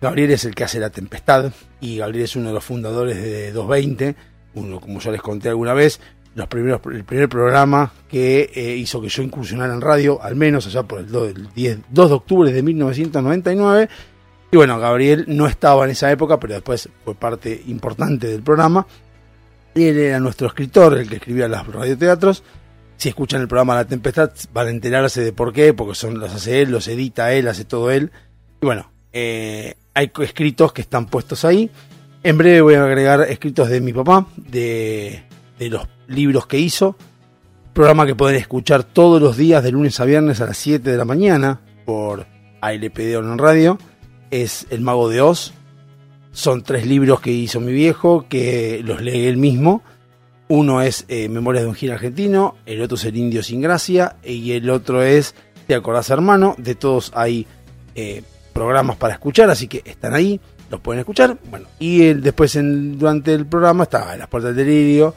Gabriel 0.00 0.30
es 0.30 0.44
el 0.44 0.54
que 0.54 0.64
hace 0.64 0.78
la 0.78 0.90
tempestad 0.90 1.52
y 1.80 1.98
Gabriel 1.98 2.24
es 2.24 2.36
uno 2.36 2.48
de 2.48 2.54
los 2.54 2.64
fundadores 2.64 3.16
de 3.16 3.52
220, 3.52 4.14
uno 4.54 4.80
como 4.80 5.00
ya 5.00 5.10
les 5.10 5.22
conté 5.22 5.48
alguna 5.48 5.74
vez, 5.74 6.00
los 6.34 6.46
primeros, 6.46 6.80
el 6.92 7.04
primer 7.04 7.28
programa 7.28 7.92
que 8.08 8.50
eh, 8.54 8.76
hizo 8.76 9.00
que 9.00 9.08
yo 9.08 9.22
incursionara 9.22 9.74
en 9.74 9.80
radio, 9.80 10.22
al 10.22 10.36
menos 10.36 10.66
allá 10.66 10.84
por 10.84 11.00
el 11.00 11.10
2, 11.10 11.28
el 11.30 11.52
10 11.52 11.78
2 11.90 12.08
de 12.08 12.14
octubre 12.14 12.52
de 12.52 12.62
1999. 12.62 13.88
Y 14.50 14.56
bueno, 14.56 14.78
Gabriel 14.78 15.24
no 15.28 15.46
estaba 15.46 15.84
en 15.84 15.90
esa 15.90 16.10
época, 16.10 16.38
pero 16.38 16.54
después 16.54 16.88
fue 17.04 17.14
parte 17.14 17.62
importante 17.66 18.28
del 18.28 18.42
programa. 18.42 18.86
Él 19.74 19.98
era 19.98 20.20
nuestro 20.20 20.46
escritor, 20.46 20.96
el 20.96 21.08
que 21.08 21.16
escribía 21.16 21.48
los 21.48 21.66
radioteatros. 21.66 22.42
Si 22.96 23.08
escuchan 23.08 23.42
el 23.42 23.48
programa 23.48 23.74
La 23.74 23.84
Tempestad, 23.84 24.30
van 24.52 24.68
a 24.68 24.70
enterarse 24.70 25.22
de 25.22 25.32
por 25.32 25.52
qué, 25.52 25.74
porque 25.74 25.94
son 25.94 26.18
los 26.18 26.32
hace 26.32 26.62
él, 26.62 26.70
los 26.70 26.88
edita 26.88 27.32
él, 27.32 27.46
hace 27.46 27.64
todo 27.64 27.90
él. 27.90 28.10
Y 28.60 28.66
bueno, 28.66 28.90
eh, 29.12 29.74
hay 29.98 30.12
escritos 30.20 30.72
que 30.72 30.80
están 30.80 31.06
puestos 31.06 31.44
ahí. 31.44 31.70
En 32.22 32.38
breve 32.38 32.60
voy 32.60 32.74
a 32.74 32.84
agregar 32.84 33.20
escritos 33.22 33.68
de 33.68 33.80
mi 33.80 33.92
papá, 33.92 34.28
de, 34.36 35.24
de 35.58 35.68
los 35.68 35.88
libros 36.06 36.46
que 36.46 36.56
hizo. 36.56 36.96
Programa 37.72 38.06
que 38.06 38.14
pueden 38.14 38.36
escuchar 38.36 38.84
todos 38.84 39.20
los 39.20 39.36
días 39.36 39.62
de 39.64 39.72
lunes 39.72 39.98
a 39.98 40.04
viernes 40.04 40.40
a 40.40 40.46
las 40.46 40.56
7 40.58 40.88
de 40.88 40.96
la 40.96 41.04
mañana 41.04 41.60
por 41.84 42.26
ALPD 42.60 43.16
Online 43.16 43.36
Radio. 43.38 43.78
Es 44.30 44.68
El 44.70 44.82
Mago 44.82 45.08
de 45.08 45.20
Oz. 45.20 45.52
Son 46.30 46.62
tres 46.62 46.86
libros 46.86 47.20
que 47.20 47.32
hizo 47.32 47.58
mi 47.58 47.72
viejo, 47.72 48.26
que 48.28 48.80
los 48.84 49.02
lee 49.02 49.26
él 49.26 49.36
mismo. 49.36 49.82
Uno 50.46 50.80
es 50.80 51.06
eh, 51.08 51.28
Memorias 51.28 51.64
de 51.64 51.70
un 51.70 51.74
giro 51.74 51.94
argentino, 51.94 52.54
el 52.66 52.80
otro 52.82 52.96
es 52.96 53.04
El 53.04 53.16
Indio 53.16 53.42
sin 53.42 53.60
Gracia 53.60 54.16
y 54.22 54.52
el 54.52 54.70
otro 54.70 55.02
es 55.02 55.34
Te 55.66 55.74
acordás 55.74 56.08
hermano. 56.10 56.54
De 56.56 56.76
todos 56.76 57.10
hay 57.16 57.48
eh, 57.96 58.22
programas 58.58 58.96
para 58.96 59.14
escuchar, 59.14 59.48
así 59.50 59.68
que 59.68 59.82
están 59.84 60.14
ahí, 60.14 60.40
los 60.68 60.80
pueden 60.80 60.98
escuchar. 60.98 61.38
Bueno, 61.48 61.66
y 61.78 62.06
el, 62.06 62.20
después 62.20 62.56
en, 62.56 62.98
durante 62.98 63.32
el 63.32 63.46
programa 63.46 63.84
está 63.84 64.16
Las 64.16 64.26
Puertas 64.26 64.56
del 64.56 64.66
Delirio 64.66 65.14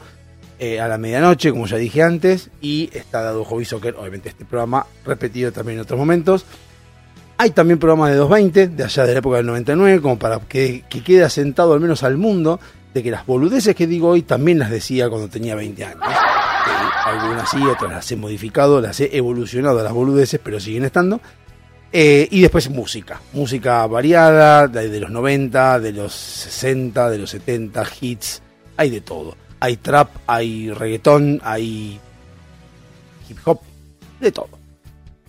eh, 0.60 0.80
a 0.80 0.86
la 0.86 0.96
medianoche, 0.96 1.50
como 1.50 1.66
ya 1.66 1.76
dije 1.76 2.02
antes, 2.02 2.50
y 2.60 2.88
está 2.92 3.20
dado 3.22 3.44
Hobby 3.44 3.64
Soccer, 3.64 3.96
obviamente 3.98 4.28
este 4.28 4.44
programa 4.44 4.86
repetido 5.04 5.50
también 5.50 5.78
en 5.78 5.82
otros 5.82 5.98
momentos. 5.98 6.46
Hay 7.36 7.50
también 7.50 7.80
programas 7.80 8.10
de 8.10 8.16
220, 8.16 8.68
de 8.68 8.84
allá 8.84 9.06
de 9.06 9.12
la 9.14 9.18
época 9.18 9.38
del 9.38 9.46
99, 9.46 10.00
como 10.00 10.20
para 10.20 10.38
que, 10.38 10.84
que 10.88 11.02
quede 11.02 11.24
asentado 11.24 11.74
al 11.74 11.80
menos 11.80 12.04
al 12.04 12.16
mundo 12.16 12.60
de 12.94 13.02
que 13.02 13.10
las 13.10 13.26
boludeces 13.26 13.74
que 13.74 13.88
digo 13.88 14.10
hoy 14.10 14.22
también 14.22 14.60
las 14.60 14.70
decía 14.70 15.08
cuando 15.08 15.28
tenía 15.28 15.56
20 15.56 15.84
años. 15.84 16.02
Eh, 16.04 16.82
algunas 17.06 17.50
sí, 17.50 17.60
otras 17.64 17.90
las 17.90 18.12
he 18.12 18.16
modificado, 18.16 18.80
las 18.80 19.00
he 19.00 19.16
evolucionado 19.16 19.82
las 19.82 19.92
boludeces, 19.92 20.40
pero 20.42 20.60
siguen 20.60 20.84
estando. 20.84 21.20
Eh, 21.94 22.26
y 22.30 22.40
después 22.40 22.70
música, 22.70 23.20
música 23.34 23.86
variada, 23.86 24.66
de, 24.66 24.98
los 24.98 25.10
90, 25.10 25.78
de 25.78 25.92
los 25.92 26.14
60, 26.14 27.10
de 27.10 27.18
los 27.18 27.30
70, 27.30 27.86
hits, 28.00 28.40
hay 28.78 28.88
de 28.88 29.02
todo. 29.02 29.36
Hay 29.60 29.76
trap, 29.76 30.08
hay 30.26 30.70
reggaetón, 30.70 31.40
hay 31.44 32.00
hip 33.28 33.38
hop, 33.44 33.60
de 34.20 34.32
todo. 34.32 34.48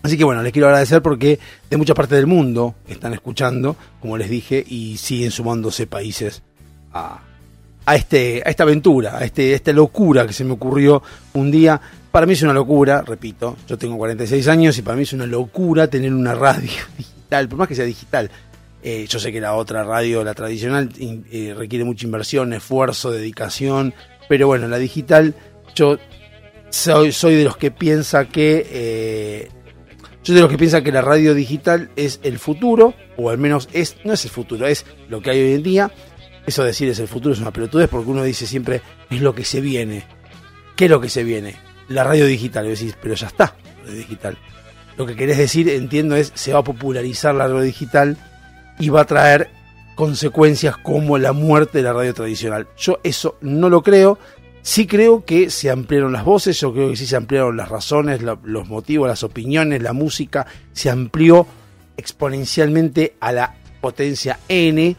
Así 0.03 0.17
que 0.17 0.23
bueno, 0.23 0.41
les 0.41 0.53
quiero 0.53 0.67
agradecer 0.67 1.01
porque 1.01 1.37
de 1.69 1.77
muchas 1.77 1.95
partes 1.95 2.17
del 2.17 2.27
mundo 2.27 2.75
están 2.87 3.13
escuchando, 3.13 3.75
como 3.99 4.17
les 4.17 4.29
dije, 4.29 4.63
y 4.65 4.97
siguen 4.97 5.31
sumándose 5.31 5.85
países 5.85 6.43
a, 6.93 7.21
a, 7.85 7.95
este, 7.95 8.41
a 8.45 8.49
esta 8.49 8.63
aventura, 8.63 9.17
a, 9.17 9.25
este, 9.25 9.51
a 9.53 9.55
esta 9.55 9.73
locura 9.73 10.25
que 10.25 10.33
se 10.33 10.45
me 10.45 10.53
ocurrió 10.53 11.03
un 11.33 11.51
día. 11.51 11.79
Para 12.13 12.27
mí 12.27 12.33
es 12.33 12.43
una 12.43 12.53
locura, 12.53 13.01
repito, 13.01 13.57
yo 13.67 13.75
tengo 13.75 13.97
46 13.97 14.47
años 14.47 14.77
y 14.77 14.83
para 14.83 14.95
mí 14.95 15.01
es 15.01 15.13
una 15.13 15.25
locura 15.25 15.87
tener 15.87 16.13
una 16.13 16.35
radio 16.35 16.69
digital, 16.95 17.49
por 17.49 17.57
más 17.57 17.67
que 17.67 17.73
sea 17.73 17.85
digital. 17.85 18.29
Eh, 18.83 19.07
yo 19.09 19.17
sé 19.17 19.31
que 19.31 19.41
la 19.41 19.55
otra 19.55 19.83
radio, 19.83 20.23
la 20.23 20.35
tradicional, 20.35 20.89
eh, 20.99 21.55
requiere 21.57 21.83
mucha 21.83 22.05
inversión, 22.05 22.53
esfuerzo, 22.53 23.09
dedicación, 23.09 23.95
pero 24.29 24.45
bueno, 24.45 24.67
la 24.67 24.77
digital, 24.77 25.33
yo 25.73 25.97
soy, 26.69 27.11
soy 27.13 27.33
de 27.33 27.45
los 27.45 27.57
que 27.57 27.71
piensa 27.71 28.25
que 28.25 28.67
eh, 28.69 29.49
yo 30.23 30.35
de 30.35 30.41
los 30.41 30.51
que 30.51 30.59
piensa 30.59 30.83
que 30.83 30.91
la 30.91 31.01
radio 31.01 31.33
digital 31.33 31.89
es 31.95 32.19
el 32.21 32.37
futuro, 32.37 32.93
o 33.17 33.31
al 33.31 33.39
menos 33.39 33.69
es, 33.73 33.97
no 34.03 34.13
es 34.13 34.23
el 34.23 34.29
futuro, 34.29 34.67
es 34.67 34.85
lo 35.09 35.19
que 35.19 35.31
hay 35.31 35.41
hoy 35.41 35.53
en 35.53 35.63
día. 35.63 35.91
Eso 36.45 36.61
de 36.61 36.67
decir 36.67 36.87
es 36.89 36.99
el 36.99 37.07
futuro 37.07 37.33
es 37.33 37.41
una 37.41 37.49
pelotudez 37.49 37.89
porque 37.89 38.11
uno 38.11 38.23
dice 38.23 38.45
siempre 38.45 38.83
es 39.09 39.19
lo 39.19 39.33
que 39.33 39.45
se 39.45 39.61
viene. 39.61 40.03
¿Qué 40.75 40.85
es 40.85 40.91
lo 40.91 41.01
que 41.01 41.09
se 41.09 41.23
viene? 41.23 41.72
La 41.87 42.03
radio 42.03 42.25
digital. 42.25 42.71
Pero 43.01 43.15
ya 43.15 43.27
está, 43.27 43.55
radio 43.83 43.97
digital. 43.97 44.37
Lo 44.97 45.05
que 45.05 45.15
querés 45.15 45.37
decir, 45.37 45.69
entiendo, 45.69 46.15
es 46.15 46.31
se 46.35 46.53
va 46.53 46.59
a 46.59 46.63
popularizar 46.63 47.33
la 47.33 47.47
radio 47.47 47.61
digital 47.61 48.17
y 48.79 48.89
va 48.89 49.01
a 49.01 49.05
traer 49.05 49.49
consecuencias 49.95 50.77
como 50.77 51.17
la 51.17 51.33
muerte 51.33 51.79
de 51.79 51.83
la 51.83 51.93
radio 51.93 52.13
tradicional. 52.13 52.67
Yo 52.77 52.99
eso 53.03 53.37
no 53.41 53.69
lo 53.69 53.81
creo. 53.81 54.17
Sí 54.61 54.87
creo 54.87 55.25
que 55.25 55.49
se 55.49 55.69
ampliaron 55.69 56.13
las 56.13 56.23
voces, 56.23 56.59
yo 56.59 56.71
creo 56.73 56.89
que 56.89 56.95
sí 56.95 57.05
se 57.05 57.17
ampliaron 57.17 57.57
las 57.57 57.67
razones, 57.67 58.21
los 58.21 58.69
motivos, 58.69 59.09
las 59.09 59.23
opiniones, 59.23 59.81
la 59.81 59.91
música, 59.91 60.45
se 60.71 60.89
amplió 60.89 61.45
exponencialmente 61.97 63.15
a 63.19 63.33
la 63.33 63.55
potencia 63.81 64.39
N, 64.47 64.95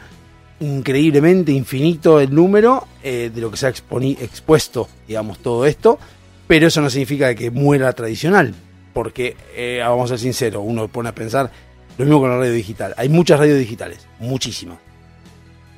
increíblemente 0.61 1.53
infinito 1.53 2.21
el 2.21 2.35
número 2.35 2.87
eh, 3.03 3.31
de 3.35 3.41
lo 3.41 3.51
que 3.51 3.57
se 3.57 3.67
ha 3.67 3.71
expuesto, 3.71 4.89
digamos, 5.09 5.39
todo 5.39 5.65
esto, 5.65 5.99
pero 6.47 6.67
eso 6.67 6.81
no 6.81 6.91
significa 6.91 7.35
que 7.35 7.51
muera 7.51 7.93
tradicional, 7.93 8.55
porque, 8.93 9.37
eh, 9.55 9.81
vamos 9.81 10.11
a 10.11 10.15
ser 10.15 10.21
sinceros, 10.21 10.63
uno 10.65 10.89
pone 10.89 11.09
a 11.09 11.15
pensar 11.15 11.51
lo 11.97 12.05
mismo 12.05 12.21
con 12.21 12.31
la 12.31 12.39
radio 12.39 12.53
digital. 12.53 12.95
Hay 12.97 13.09
muchas 13.09 13.39
radios 13.39 13.59
digitales, 13.59 14.07
muchísimas. 14.19 14.79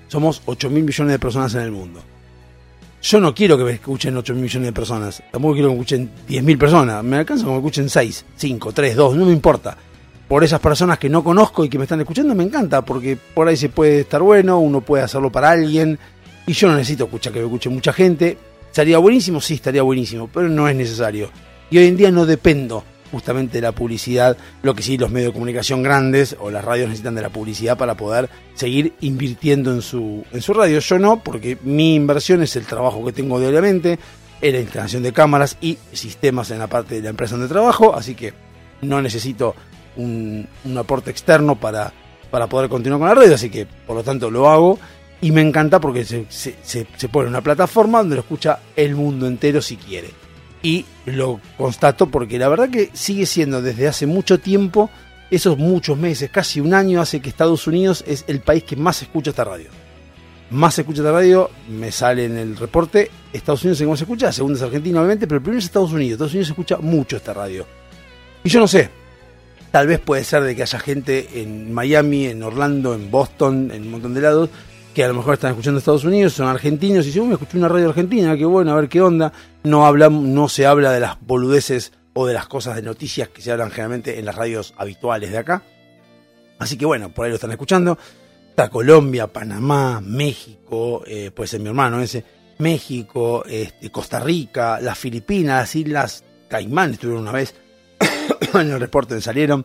Somos 0.09 0.43
8 0.47 0.71
mil 0.71 0.85
millones 0.85 1.13
de 1.13 1.19
personas 1.19 1.55
en 1.55 1.63
el 1.63 1.73
mundo. 1.73 2.01
Yo 3.03 3.21
no 3.21 3.35
quiero 3.35 3.59
que 3.59 3.65
me 3.65 3.73
escuchen 3.73 4.17
8 4.17 4.35
mil 4.35 4.45
millones 4.45 4.69
de 4.69 4.73
personas. 4.73 5.23
Tampoco 5.31 5.55
quiero 5.55 5.69
que 5.69 5.75
me 5.75 5.81
escuchen 5.81 6.11
10 6.27 6.43
mil 6.43 6.59
personas. 6.59 7.05
Me 7.05 7.19
alcanza 7.19 7.45
que 7.45 7.51
me 7.51 7.57
escuchen 7.57 7.89
6, 7.89 8.25
5, 8.37 8.73
3, 8.73 8.97
2. 8.97 9.17
No 9.17 9.27
me 9.27 9.33
importa. 9.33 9.77
Por 10.27 10.43
esas 10.43 10.59
personas 10.59 10.99
que 10.99 11.09
no 11.09 11.23
conozco 11.23 11.65
y 11.65 11.69
que 11.69 11.79
me 11.79 11.85
están 11.85 12.01
escuchando, 12.01 12.35
me 12.35 12.45
encanta. 12.45 12.83
Porque 12.83 13.17
por 13.17 13.47
ahí 13.47 13.57
se 13.57 13.69
puede 13.69 14.01
estar 14.01 14.23
bueno. 14.23 14.59
Uno 14.59 14.81
puede 14.81 15.05
hacerlo 15.05 15.31
para 15.31 15.51
alguien. 15.51 15.99
Y 16.47 16.53
yo 16.53 16.69
no 16.69 16.77
necesito 16.77 17.05
escuchar 17.05 17.33
que 17.33 17.41
me 17.41 17.45
escuche 17.45 17.69
mucha 17.69 17.93
gente. 17.93 18.39
¿Estaría 18.77 18.99
buenísimo? 18.99 19.41
Sí, 19.41 19.55
estaría 19.55 19.81
buenísimo. 19.81 20.29
Pero 20.31 20.51
no 20.51 20.69
es 20.69 20.77
necesario. 20.77 21.31
Y 21.71 21.79
hoy 21.79 21.87
en 21.87 21.97
día 21.97 22.11
no 22.11 22.27
dependo 22.27 22.85
justamente 23.11 23.59
la 23.63 23.73
publicidad, 23.73 24.37
lo 24.61 24.75
que 24.75 24.83
sí 24.83 24.99
los 24.99 25.11
medios 25.11 25.31
de 25.31 25.33
comunicación 25.33 25.83
grandes 25.83 26.37
o 26.39 26.51
las 26.51 26.63
radios 26.63 26.89
necesitan 26.89 27.15
de 27.15 27.23
la 27.23 27.31
publicidad 27.31 27.79
para 27.79 27.95
poder 27.95 28.29
seguir 28.53 28.93
invirtiendo 29.01 29.73
en 29.73 29.81
su, 29.81 30.27
en 30.31 30.43
su 30.43 30.53
radio. 30.53 30.79
Yo 30.81 30.99
no, 30.99 31.21
porque 31.25 31.57
mi 31.63 31.95
inversión 31.95 32.43
es 32.43 32.55
el 32.57 32.67
trabajo 32.67 33.03
que 33.03 33.15
tengo 33.15 33.41
diariamente, 33.41 33.99
en 34.43 34.53
la 34.53 34.61
instalación 34.61 35.03
de 35.03 35.15
cámaras 35.15 35.57
y 35.63 35.79
sistemas 35.95 36.51
en 36.51 36.59
la 36.59 36.67
parte 36.67 36.97
de 36.97 37.01
la 37.01 37.09
empresa 37.09 37.37
donde 37.37 37.49
trabajo, 37.49 37.97
así 37.97 38.15
que 38.15 38.35
no 38.83 39.01
necesito 39.01 39.55
un, 39.97 40.47
un 40.67 40.77
aporte 40.77 41.11
externo 41.11 41.57
para, 41.57 41.95
para 42.31 42.47
poder 42.47 42.69
continuar 42.69 43.01
con 43.01 43.09
la 43.09 43.15
radio, 43.15 43.37
así 43.37 43.49
que 43.49 43.65
por 43.65 43.97
lo 43.97 44.03
tanto 44.03 44.31
lo 44.31 44.51
hago 44.51 44.79
y 45.21 45.31
me 45.31 45.41
encanta 45.41 45.81
porque 45.81 46.05
se, 46.05 46.27
se, 46.29 46.57
se- 46.63 47.09
pone 47.09 47.29
una 47.29 47.41
plataforma 47.41 47.99
donde 47.99 48.17
lo 48.17 48.21
escucha 48.23 48.61
el 48.77 48.95
mundo 48.95 49.27
entero 49.27 49.63
si 49.63 49.77
quiere. 49.77 50.11
Y 50.63 50.85
lo 51.07 51.41
constato 51.57 52.09
porque 52.09 52.39
la 52.39 52.49
verdad 52.49 52.69
que 52.71 52.91
sigue 52.93 53.27
siendo 53.27 53.63
desde 53.63 53.89
hace 53.89 54.07
mucho 54.07 54.39
tiempo, 54.41 54.91
esos 55.31 55.57
muchos 55.59 55.97
meses, 55.97 56.31
casi 56.31 56.61
un 56.61 56.75
año, 56.75 57.01
hace 57.01 57.21
que 57.21 57.29
Estados 57.29 57.67
Unidos 57.67 58.05
es 58.07 58.25
el 58.27 58.41
país 58.41 58.65
que 58.65 58.77
más 58.77 59.01
escucha 59.03 59.31
esta 59.31 59.45
radio. 59.45 59.69
Más 60.51 60.79
escucha 60.79 61.01
esta 61.01 61.13
radio, 61.13 61.51
me 61.69 61.91
sale 61.91 62.25
en 62.27 62.37
el 62.37 62.57
reporte, 62.57 63.11
Estados 63.33 63.63
Unidos 63.65 63.81
es 63.81 63.89
más 63.89 63.99
se 63.99 64.05
escucha, 64.05 64.33
segundo 64.33 64.57
es 64.57 64.63
Argentina 64.63 64.99
obviamente, 65.01 65.27
pero 65.27 65.39
el 65.39 65.43
primero 65.43 65.59
es 65.59 65.65
Estados 65.65 65.93
Unidos. 65.93 66.13
Estados 66.13 66.33
Unidos 66.35 66.49
escucha 66.51 66.77
mucho 66.79 67.17
esta 67.17 67.33
radio. 67.35 67.67
Y 68.45 68.49
yo 68.49 68.61
no 68.61 68.69
sé, 68.69 68.89
tal 69.73 69.87
vez 69.89 69.99
puede 69.99 70.23
ser 70.25 70.43
de 70.45 70.55
que 70.55 70.63
haya 70.63 70.79
gente 70.79 71.41
en 71.43 71.73
Miami, 71.73 72.27
en 72.27 72.43
Orlando, 72.43 72.95
en 72.95 73.11
Boston, 73.11 73.71
en 73.73 73.83
un 73.83 73.91
montón 73.91 74.15
de 74.15 74.21
lados, 74.21 74.51
que 74.97 75.05
a 75.05 75.09
lo 75.09 75.13
mejor 75.13 75.35
están 75.35 75.51
escuchando 75.51 75.79
Estados 75.79 76.05
Unidos, 76.05 76.33
son 76.33 76.49
argentinos 76.49 77.05
y 77.05 77.09
dicen, 77.09 77.21
"Uy, 77.21 77.29
me 77.29 77.35
escuché 77.35 77.59
una 77.59 77.69
radio 77.69 77.91
argentina, 77.91 78.35
qué 78.35 78.47
bueno, 78.47 78.73
a 78.73 78.77
ver 78.77 78.89
qué 78.89 79.03
onda. 79.03 79.31
No, 79.63 79.93
no 79.93 80.49
se 80.49 80.65
habla 80.65 80.91
de 80.91 81.01
las 81.01 81.21
boludeces 81.21 81.93
o 82.15 82.27
de 82.27 82.33
las 82.33 82.47
cosas 82.47 82.77
de 82.77 82.81
noticias 82.81 83.29
que 83.29 83.43
se 83.43 83.53
hablan 83.53 83.69
generalmente 83.69 84.19
en 84.19 84.25
las 84.25 84.35
radios 84.35 84.73
habituales 84.79 85.33
de 85.33 85.37
acá. 85.37 85.63
Así 86.59 86.79
que 86.79 86.87
bueno, 86.87 87.11
por 87.11 87.27
ahí 87.27 87.31
lo 87.31 87.35
están 87.35 87.51
escuchando. 87.51 87.99
Está 88.49 88.71
Colombia, 88.71 89.27
Panamá, 89.27 90.01
México, 90.01 91.03
eh, 91.07 91.31
puede 91.31 91.49
ser 91.49 91.61
mi 91.61 91.69
hermano 91.69 92.01
ese, 92.01 92.25
México, 92.57 93.45
este, 93.47 93.91
Costa 93.91 94.19
Rica, 94.19 94.81
las 94.81 94.97
Filipinas, 94.97 95.61
las 95.61 95.77
Islas 95.77 96.25
Caimán 96.49 96.93
estuvieron 96.93 97.25
una 97.25 97.33
vez, 97.33 97.55
en 98.55 98.71
el 98.71 98.81
reporte 98.81 99.15
me 99.15 99.21
salieron, 99.21 99.63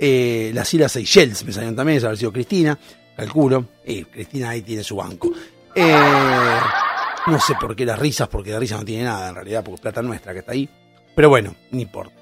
eh, 0.00 0.50
las 0.52 0.74
Islas 0.74 0.90
Seychelles 0.90 1.44
me 1.44 1.52
salieron 1.52 1.76
también, 1.76 1.98
esa 1.98 2.08
haber 2.08 2.18
sido 2.18 2.32
Cristina, 2.32 2.76
calculo, 3.16 3.66
eh, 3.84 4.04
Cristina 4.10 4.50
ahí 4.50 4.62
tiene 4.62 4.82
su 4.82 4.96
banco. 4.96 5.30
Eh, 5.74 5.96
no 7.26 7.40
sé 7.40 7.54
por 7.60 7.74
qué 7.74 7.84
las 7.84 7.98
risas, 7.98 8.28
porque 8.28 8.50
la 8.50 8.58
risa 8.58 8.76
no 8.76 8.84
tiene 8.84 9.04
nada 9.04 9.28
en 9.28 9.34
realidad, 9.34 9.62
porque 9.62 9.76
es 9.76 9.80
plata 9.80 10.02
nuestra 10.02 10.32
que 10.32 10.40
está 10.40 10.52
ahí, 10.52 10.68
pero 11.14 11.28
bueno, 11.28 11.54
no 11.70 11.80
importa. 11.80 12.14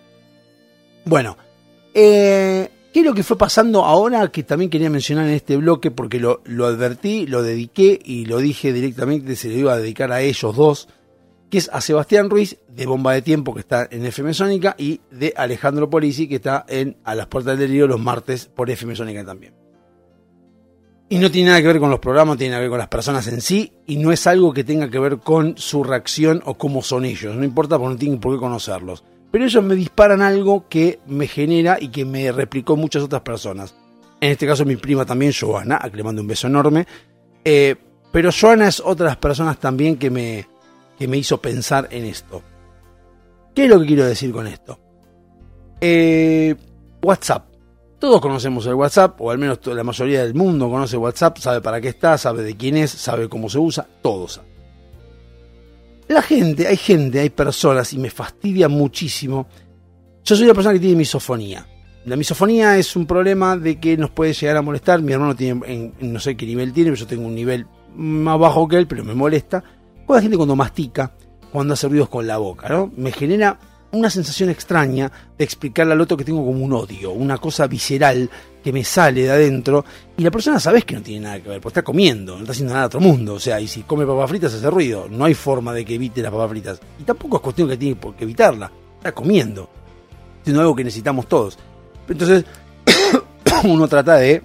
Bueno, 1.04 1.36
eh, 1.94 2.70
¿qué 2.92 3.00
es 3.00 3.06
lo 3.06 3.14
que 3.14 3.22
fue 3.22 3.36
pasando 3.36 3.84
ahora 3.84 4.28
que 4.28 4.44
también 4.44 4.70
quería 4.70 4.90
mencionar 4.90 5.26
en 5.26 5.34
este 5.34 5.56
bloque? 5.56 5.90
Porque 5.90 6.20
lo, 6.20 6.42
lo 6.44 6.66
advertí, 6.66 7.26
lo 7.26 7.42
dediqué 7.42 7.98
y 8.04 8.26
lo 8.26 8.38
dije 8.38 8.72
directamente, 8.72 9.34
se 9.36 9.48
lo 9.48 9.54
iba 9.54 9.72
a 9.72 9.78
dedicar 9.78 10.12
a 10.12 10.20
ellos 10.20 10.54
dos, 10.54 10.88
que 11.50 11.58
es 11.58 11.68
a 11.72 11.80
Sebastián 11.80 12.30
Ruiz 12.30 12.58
de 12.68 12.86
Bomba 12.86 13.12
de 13.12 13.22
Tiempo, 13.22 13.52
que 13.52 13.60
está 13.60 13.88
en 13.90 14.06
FM 14.06 14.32
Sónica, 14.32 14.74
y 14.78 15.00
de 15.10 15.34
Alejandro 15.36 15.90
Polisi, 15.90 16.28
que 16.28 16.36
está 16.36 16.64
en 16.68 16.96
A 17.04 17.14
las 17.14 17.26
Puertas 17.26 17.58
del 17.58 17.70
Río 17.70 17.86
los 17.86 18.00
martes 18.00 18.46
por 18.46 18.70
FM 18.70 18.94
Sónica 18.94 19.24
también. 19.24 19.61
Y 21.12 21.18
no 21.18 21.30
tiene 21.30 21.50
nada 21.50 21.60
que 21.60 21.66
ver 21.66 21.78
con 21.78 21.90
los 21.90 21.98
programas, 21.98 22.38
tiene 22.38 22.54
que 22.54 22.60
ver 22.62 22.70
con 22.70 22.78
las 22.78 22.88
personas 22.88 23.26
en 23.28 23.42
sí, 23.42 23.70
y 23.86 23.96
no 23.96 24.12
es 24.12 24.26
algo 24.26 24.54
que 24.54 24.64
tenga 24.64 24.88
que 24.88 24.98
ver 24.98 25.18
con 25.18 25.58
su 25.58 25.84
reacción 25.84 26.40
o 26.46 26.56
cómo 26.56 26.80
son 26.80 27.04
ellos. 27.04 27.36
No 27.36 27.44
importa 27.44 27.76
porque 27.76 27.92
no 27.92 27.98
tienen 27.98 28.18
por 28.18 28.32
qué 28.32 28.40
conocerlos. 28.40 29.04
Pero 29.30 29.44
ellos 29.44 29.62
me 29.62 29.74
disparan 29.74 30.22
algo 30.22 30.70
que 30.70 31.00
me 31.06 31.26
genera 31.26 31.76
y 31.78 31.88
que 31.88 32.06
me 32.06 32.32
replicó 32.32 32.76
muchas 32.76 33.02
otras 33.02 33.20
personas. 33.20 33.74
En 34.22 34.30
este 34.30 34.46
caso 34.46 34.64
mi 34.64 34.76
prima 34.76 35.04
también, 35.04 35.34
Joana, 35.38 35.78
a 35.82 35.90
que 35.90 35.98
le 35.98 36.02
mando 36.02 36.22
un 36.22 36.28
beso 36.28 36.46
enorme. 36.46 36.86
Eh, 37.44 37.76
pero 38.10 38.30
Joana 38.32 38.68
es 38.68 38.80
otra 38.80 39.04
de 39.04 39.10
las 39.10 39.18
personas 39.18 39.60
también 39.60 39.98
que 39.98 40.08
me, 40.08 40.48
que 40.98 41.06
me 41.08 41.18
hizo 41.18 41.42
pensar 41.42 41.88
en 41.90 42.06
esto. 42.06 42.42
¿Qué 43.54 43.64
es 43.64 43.70
lo 43.70 43.78
que 43.80 43.86
quiero 43.86 44.06
decir 44.06 44.32
con 44.32 44.46
esto? 44.46 44.80
Eh, 45.78 46.54
WhatsApp. 47.02 47.51
Todos 48.02 48.20
conocemos 48.20 48.66
el 48.66 48.74
WhatsApp, 48.74 49.20
o 49.20 49.30
al 49.30 49.38
menos 49.38 49.60
la 49.64 49.84
mayoría 49.84 50.24
del 50.24 50.34
mundo 50.34 50.68
conoce 50.68 50.96
WhatsApp, 50.96 51.38
sabe 51.38 51.60
para 51.60 51.80
qué 51.80 51.86
está, 51.90 52.18
sabe 52.18 52.42
de 52.42 52.56
quién 52.56 52.76
es, 52.76 52.90
sabe 52.90 53.28
cómo 53.28 53.48
se 53.48 53.60
usa, 53.60 53.86
todos. 54.02 54.40
La 56.08 56.20
gente, 56.20 56.66
hay 56.66 56.76
gente, 56.76 57.20
hay 57.20 57.30
personas, 57.30 57.92
y 57.92 57.98
me 57.98 58.10
fastidia 58.10 58.68
muchísimo. 58.68 59.46
Yo 60.24 60.34
soy 60.34 60.46
una 60.46 60.54
persona 60.54 60.72
que 60.74 60.80
tiene 60.80 60.96
misofonía. 60.96 61.64
La 62.04 62.16
misofonía 62.16 62.76
es 62.76 62.96
un 62.96 63.06
problema 63.06 63.56
de 63.56 63.78
que 63.78 63.96
nos 63.96 64.10
puede 64.10 64.32
llegar 64.32 64.56
a 64.56 64.62
molestar. 64.62 65.00
Mi 65.00 65.12
hermano 65.12 65.36
tiene, 65.36 65.60
en- 65.72 65.94
no 66.00 66.18
sé 66.18 66.36
qué 66.36 66.44
nivel 66.44 66.72
tiene, 66.72 66.90
pero 66.90 66.98
yo 67.02 67.06
tengo 67.06 67.24
un 67.28 67.36
nivel 67.36 67.68
más 67.94 68.36
bajo 68.36 68.66
que 68.66 68.78
él, 68.78 68.88
pero 68.88 69.04
me 69.04 69.14
molesta. 69.14 69.62
Con 70.04 70.16
la 70.16 70.22
gente 70.22 70.36
cuando 70.36 70.56
mastica, 70.56 71.14
cuando 71.52 71.74
hace 71.74 71.86
ruidos 71.86 72.08
con 72.08 72.26
la 72.26 72.38
boca, 72.38 72.68
¿no? 72.68 72.90
Me 72.96 73.12
genera 73.12 73.60
una 73.92 74.08
sensación 74.10 74.48
extraña 74.50 75.10
de 75.36 75.44
explicarle 75.44 75.92
al 75.92 76.00
otro 76.00 76.16
que 76.16 76.24
tengo 76.24 76.44
como 76.44 76.64
un 76.64 76.72
odio, 76.72 77.10
una 77.12 77.38
cosa 77.38 77.66
visceral 77.66 78.28
que 78.64 78.72
me 78.72 78.84
sale 78.84 79.22
de 79.24 79.30
adentro 79.30 79.84
y 80.16 80.22
la 80.22 80.30
persona 80.30 80.58
sabes 80.58 80.84
que 80.84 80.94
no 80.94 81.02
tiene 81.02 81.24
nada 81.26 81.40
que 81.42 81.48
ver, 81.50 81.60
porque 81.60 81.78
está 81.80 81.82
comiendo, 81.84 82.34
no 82.34 82.40
está 82.40 82.52
haciendo 82.52 82.72
nada 82.72 82.84
a 82.84 82.86
otro 82.86 83.00
mundo, 83.00 83.34
o 83.34 83.40
sea, 83.40 83.60
y 83.60 83.68
si 83.68 83.82
come 83.82 84.06
papas 84.06 84.30
fritas 84.30 84.54
hace 84.54 84.70
ruido, 84.70 85.08
no 85.10 85.24
hay 85.26 85.34
forma 85.34 85.72
de 85.74 85.84
que 85.84 85.94
evite 85.96 86.22
las 86.22 86.32
papas 86.32 86.50
fritas 86.50 86.80
y 86.98 87.02
tampoco 87.02 87.36
es 87.36 87.42
cuestión 87.42 87.68
que 87.68 87.76
tiene 87.76 87.96
por 87.96 88.14
qué 88.14 88.24
evitarla, 88.24 88.70
está 88.96 89.12
comiendo, 89.12 89.68
sino 90.44 90.60
algo 90.60 90.74
que 90.74 90.84
necesitamos 90.84 91.26
todos. 91.28 91.58
Entonces, 92.08 92.44
uno 93.64 93.88
trata 93.88 94.16
de, 94.16 94.42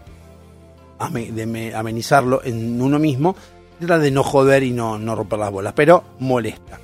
ame- 0.99 1.31
de 1.31 1.45
me- 1.45 1.73
amenizarlo 1.73 2.41
en 2.43 2.81
uno 2.81 2.99
mismo, 2.99 3.35
trata 3.79 3.99
de 3.99 4.11
no 4.11 4.23
joder 4.23 4.63
y 4.63 4.71
no, 4.71 4.97
no 4.99 5.15
romper 5.15 5.39
las 5.39 5.51
bolas, 5.51 5.73
pero 5.73 6.03
molesta. 6.19 6.79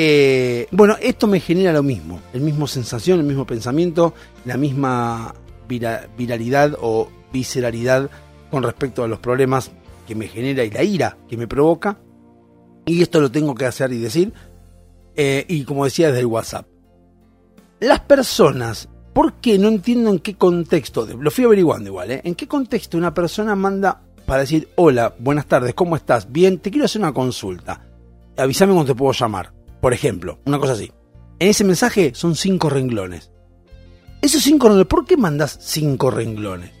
Eh, 0.00 0.68
bueno, 0.70 0.96
esto 1.02 1.26
me 1.26 1.40
genera 1.40 1.72
lo 1.72 1.82
mismo, 1.82 2.20
el 2.32 2.40
mismo 2.40 2.68
sensación, 2.68 3.18
el 3.18 3.26
mismo 3.26 3.44
pensamiento, 3.44 4.14
la 4.44 4.56
misma 4.56 5.34
vira- 5.68 6.06
viralidad 6.16 6.76
o 6.80 7.08
visceralidad 7.32 8.08
con 8.48 8.62
respecto 8.62 9.02
a 9.02 9.08
los 9.08 9.18
problemas 9.18 9.72
que 10.06 10.14
me 10.14 10.28
genera 10.28 10.62
y 10.62 10.70
la 10.70 10.84
ira 10.84 11.16
que 11.28 11.36
me 11.36 11.48
provoca. 11.48 11.98
Y 12.86 13.02
esto 13.02 13.20
lo 13.20 13.32
tengo 13.32 13.56
que 13.56 13.66
hacer 13.66 13.92
y 13.92 13.98
decir. 13.98 14.32
eh, 15.16 15.44
y 15.48 15.64
como 15.64 15.84
decía 15.84 16.06
desde 16.08 16.20
el 16.20 16.26
WhatsApp. 16.26 16.64
Las 17.80 17.98
personas, 17.98 18.88
¿por 19.12 19.32
qué 19.40 19.58
no 19.58 19.66
entiendo 19.66 20.10
en 20.10 20.20
qué 20.20 20.36
contexto? 20.36 21.06
Lo 21.06 21.30
fui 21.32 21.42
averiguando 21.44 21.88
igual, 21.90 22.12
¿eh? 22.12 22.20
¿En 22.22 22.36
qué 22.36 22.46
contexto 22.46 22.96
una 22.96 23.12
persona 23.12 23.56
manda 23.56 24.00
para 24.26 24.42
decir, 24.42 24.68
hola, 24.76 25.12
buenas 25.18 25.46
tardes, 25.46 25.74
¿cómo 25.74 25.96
estás? 25.96 26.30
Bien, 26.30 26.58
te 26.60 26.70
quiero 26.70 26.84
hacer 26.84 27.02
una 27.02 27.12
consulta. 27.12 27.84
Avísame 28.36 28.72
cuando 28.74 28.92
te 28.92 28.96
puedo 28.96 29.12
llamar. 29.12 29.57
Por 29.80 29.92
ejemplo, 29.92 30.38
una 30.44 30.58
cosa 30.58 30.72
así. 30.72 30.92
En 31.38 31.48
ese 31.48 31.64
mensaje 31.64 32.12
son 32.14 32.34
cinco 32.34 32.68
renglones. 32.68 33.30
Esos 34.20 34.42
cinco 34.42 34.66
renglones, 34.66 34.88
¿por 34.88 35.06
qué 35.06 35.16
mandas 35.16 35.58
cinco 35.60 36.10
renglones? 36.10 36.72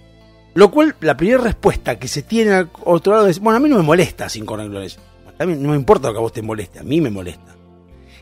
Lo 0.54 0.70
cual, 0.70 0.96
la 1.00 1.16
primera 1.16 1.40
respuesta 1.40 1.98
que 1.98 2.08
se 2.08 2.22
tiene 2.22 2.52
al 2.52 2.70
otro 2.84 3.12
lado 3.12 3.28
es, 3.28 3.38
bueno, 3.38 3.58
a 3.58 3.60
mí 3.60 3.68
no 3.68 3.76
me 3.76 3.82
molesta 3.82 4.28
cinco 4.28 4.56
renglones. 4.56 4.98
También 5.36 5.62
no 5.62 5.70
me 5.70 5.76
importa 5.76 6.08
lo 6.08 6.14
que 6.14 6.18
a 6.18 6.22
vos 6.22 6.32
te 6.32 6.42
moleste, 6.42 6.80
a 6.80 6.82
mí 6.82 7.00
me 7.00 7.10
molesta. 7.10 7.54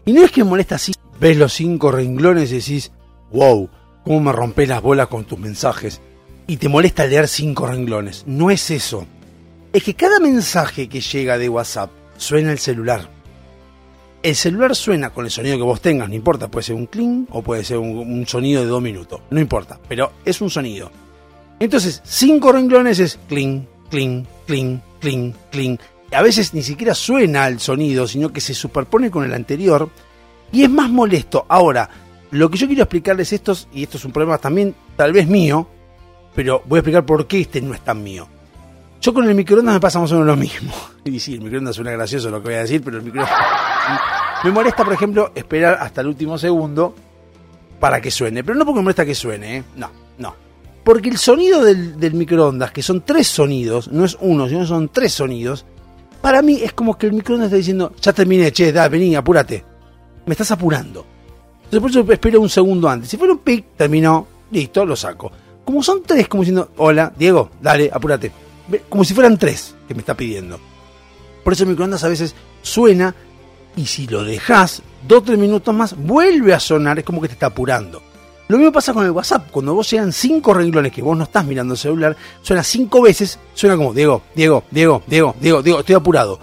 Y 0.04 0.12
no 0.12 0.22
es 0.22 0.30
que 0.30 0.44
me 0.44 0.50
molesta 0.50 0.74
así, 0.74 0.92
ves 1.18 1.36
los 1.38 1.54
cinco 1.54 1.90
renglones 1.90 2.52
y 2.52 2.56
decís, 2.56 2.92
wow, 3.32 3.70
cómo 4.04 4.20
me 4.20 4.32
rompes 4.32 4.68
las 4.68 4.82
bolas 4.82 5.08
con 5.08 5.24
tus 5.24 5.38
mensajes. 5.38 6.02
Y 6.46 6.58
te 6.58 6.68
molesta 6.68 7.06
leer 7.06 7.26
cinco 7.26 7.66
renglones. 7.66 8.24
No 8.26 8.50
es 8.50 8.70
eso. 8.70 9.06
Es 9.72 9.82
que 9.82 9.94
cada 9.94 10.20
mensaje 10.20 10.88
que 10.88 11.00
llega 11.00 11.38
de 11.38 11.48
WhatsApp 11.48 11.90
suena 12.18 12.52
el 12.52 12.58
celular. 12.58 13.10
El 14.26 14.34
celular 14.34 14.74
suena 14.74 15.10
con 15.10 15.24
el 15.24 15.30
sonido 15.30 15.56
que 15.56 15.62
vos 15.62 15.80
tengas, 15.80 16.08
no 16.08 16.16
importa, 16.16 16.50
puede 16.50 16.64
ser 16.64 16.74
un 16.74 16.86
cling 16.86 17.28
o 17.30 17.42
puede 17.42 17.62
ser 17.62 17.78
un, 17.78 18.26
sonido 18.26 18.60
de 18.60 18.66
dos 18.66 18.82
minutos, 18.82 19.20
no 19.30 19.38
importa, 19.38 19.78
pero 19.88 20.14
es 20.24 20.40
un 20.40 20.50
sonido. 20.50 20.90
Entonces, 21.60 22.02
cinco 22.04 22.50
renglones 22.50 22.98
es 22.98 23.20
cling, 23.28 23.68
cling, 23.88 24.26
cling, 24.44 24.80
cling, 24.98 25.32
cling. 25.52 25.78
A 26.10 26.22
veces 26.22 26.54
ni 26.54 26.64
siquiera 26.64 26.92
suena 26.92 27.46
el 27.46 27.60
sonido, 27.60 28.08
sino 28.08 28.32
que 28.32 28.40
se 28.40 28.52
superpone 28.52 29.12
con 29.12 29.22
el 29.22 29.32
anterior 29.32 29.90
y 30.50 30.64
es 30.64 30.70
más 30.70 30.90
molesto. 30.90 31.46
Ahora, 31.48 31.88
lo 32.32 32.50
que 32.50 32.58
yo 32.58 32.66
quiero 32.66 32.82
explicarles 32.82 33.32
estos, 33.32 33.68
y 33.72 33.84
esto 33.84 33.96
es 33.96 34.04
un 34.04 34.10
problema 34.10 34.38
también 34.38 34.74
tal 34.96 35.12
vez 35.12 35.28
mío, 35.28 35.68
pero 36.34 36.64
voy 36.66 36.78
a 36.78 36.80
explicar 36.80 37.06
por 37.06 37.28
qué 37.28 37.42
este 37.42 37.60
no 37.60 37.74
es 37.74 37.80
tan 37.82 38.02
mío. 38.02 38.26
Yo 39.00 39.14
con 39.14 39.28
el 39.28 39.36
microondas 39.36 39.74
me 39.74 39.80
pasa 39.80 40.00
más 40.00 40.10
o 40.10 40.14
menos 40.14 40.26
lo 40.26 40.36
mismo. 40.36 40.74
Y 41.04 41.20
sí, 41.20 41.34
el 41.34 41.42
microondas 41.42 41.76
suena 41.76 41.92
gracioso 41.92 42.28
lo 42.28 42.42
que 42.42 42.48
voy 42.48 42.54
a 42.56 42.62
decir, 42.62 42.82
pero 42.82 42.96
el 42.96 43.04
microondas... 43.04 43.75
Me 44.44 44.50
molesta, 44.50 44.84
por 44.84 44.92
ejemplo, 44.92 45.32
esperar 45.34 45.78
hasta 45.80 46.00
el 46.00 46.08
último 46.08 46.38
segundo 46.38 46.94
para 47.80 48.00
que 48.00 48.10
suene. 48.10 48.44
Pero 48.44 48.58
no 48.58 48.64
porque 48.64 48.78
me 48.78 48.84
molesta 48.84 49.04
que 49.04 49.14
suene, 49.14 49.58
¿eh? 49.58 49.64
No, 49.76 49.90
no. 50.18 50.34
Porque 50.84 51.08
el 51.08 51.18
sonido 51.18 51.64
del, 51.64 52.14
microondas, 52.14 52.70
que 52.70 52.82
son 52.82 53.02
tres 53.02 53.26
sonidos, 53.26 53.88
no 53.88 54.04
es 54.04 54.16
uno, 54.20 54.48
sino 54.48 54.64
son 54.66 54.88
tres 54.88 55.12
sonidos, 55.12 55.64
para 56.20 56.42
mí 56.42 56.60
es 56.62 56.72
como 56.72 56.96
que 56.96 57.06
el 57.06 57.12
microondas 57.12 57.46
está 57.46 57.56
diciendo, 57.56 57.92
ya 58.00 58.12
terminé, 58.12 58.52
che, 58.52 58.72
da, 58.72 58.88
vení, 58.88 59.14
apúrate. 59.16 59.64
Me 60.26 60.32
estás 60.32 60.50
apurando. 60.52 61.04
Entonces 61.64 61.80
por 61.80 61.90
eso 61.90 62.12
espero 62.12 62.40
un 62.40 62.48
segundo 62.48 62.88
antes. 62.88 63.10
Si 63.10 63.16
fuera 63.16 63.32
un 63.32 63.40
pic, 63.40 63.76
terminó, 63.76 64.26
listo, 64.50 64.86
lo 64.86 64.94
saco. 64.94 65.32
Como 65.64 65.82
son 65.82 66.02
tres, 66.04 66.28
como 66.28 66.42
diciendo, 66.42 66.70
hola, 66.76 67.12
Diego, 67.16 67.50
dale, 67.60 67.90
apúrate. 67.92 68.30
Como 68.88 69.04
si 69.04 69.14
fueran 69.14 69.36
tres 69.36 69.74
que 69.88 69.94
me 69.94 70.00
está 70.00 70.14
pidiendo. 70.16 70.60
Por 71.42 71.52
eso 71.52 71.64
el 71.64 71.70
microondas 71.70 72.04
a 72.04 72.08
veces 72.08 72.34
suena 72.62 73.14
y 73.76 73.86
si 73.86 74.06
lo 74.06 74.24
dejas 74.24 74.82
dos 75.06 75.18
o 75.18 75.22
tres 75.22 75.38
minutos 75.38 75.74
más, 75.74 75.96
vuelve 75.96 76.54
a 76.54 76.60
sonar, 76.60 76.98
es 76.98 77.04
como 77.04 77.20
que 77.20 77.28
te 77.28 77.34
está 77.34 77.46
apurando. 77.46 78.02
Lo 78.48 78.58
mismo 78.58 78.72
pasa 78.72 78.94
con 78.94 79.04
el 79.04 79.10
WhatsApp. 79.10 79.50
Cuando 79.50 79.74
vos 79.74 79.90
llegan 79.90 80.12
cinco 80.12 80.54
renglones 80.54 80.92
que 80.92 81.02
vos 81.02 81.16
no 81.16 81.24
estás 81.24 81.44
mirando 81.44 81.74
el 81.74 81.78
celular, 81.78 82.16
suena 82.42 82.62
cinco 82.62 83.02
veces, 83.02 83.38
suena 83.54 83.76
como 83.76 83.92
Diego, 83.92 84.22
Diego, 84.34 84.64
Diego, 84.70 85.02
Diego, 85.06 85.34
Diego, 85.40 85.62
Diego, 85.62 85.80
estoy 85.80 85.94
apurado. 85.96 86.38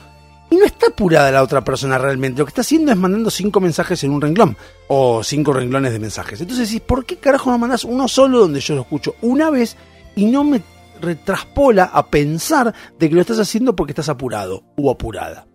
Y 0.49 0.57
no 0.57 0.65
está 0.65 0.87
apurada 0.87 1.31
la 1.31 1.41
otra 1.41 1.63
persona 1.63 1.97
realmente. 1.97 2.39
Lo 2.39 2.45
que 2.45 2.49
está 2.49 2.61
haciendo 2.61 2.91
es 2.91 2.97
mandando 2.97 3.31
cinco 3.31 3.59
mensajes 3.59 4.03
en 4.03 4.11
un 4.11 4.21
renglón. 4.21 4.55
O 4.87 5.23
cinco 5.23 5.53
renglones 5.53 5.93
de 5.93 5.99
mensajes. 5.99 6.39
Entonces 6.41 6.67
decís, 6.69 6.81
¿por 6.85 7.05
qué 7.05 7.17
carajo 7.17 7.49
no 7.49 7.57
mandás 7.57 7.85
uno 7.85 8.07
solo 8.07 8.39
donde 8.39 8.59
yo 8.59 8.75
lo 8.75 8.81
escucho 8.81 9.15
una 9.21 9.49
vez 9.49 9.77
y 10.15 10.25
no 10.25 10.43
me 10.43 10.61
retraspola 11.01 11.85
a 11.85 12.05
pensar 12.05 12.73
de 12.99 13.09
que 13.09 13.15
lo 13.15 13.21
estás 13.21 13.39
haciendo 13.39 13.75
porque 13.75 13.93
estás 13.93 14.09
apurado 14.09 14.63
o 14.77 14.91
apurada? 14.91 15.47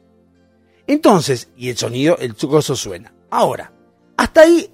Entonces, 0.89 1.51
y 1.55 1.69
el 1.69 1.77
sonido, 1.77 2.17
el 2.19 2.35
coso 2.35 2.75
suena. 2.75 3.13
Ahora, 3.31 3.73
hasta 4.17 4.41
ahí 4.41 4.71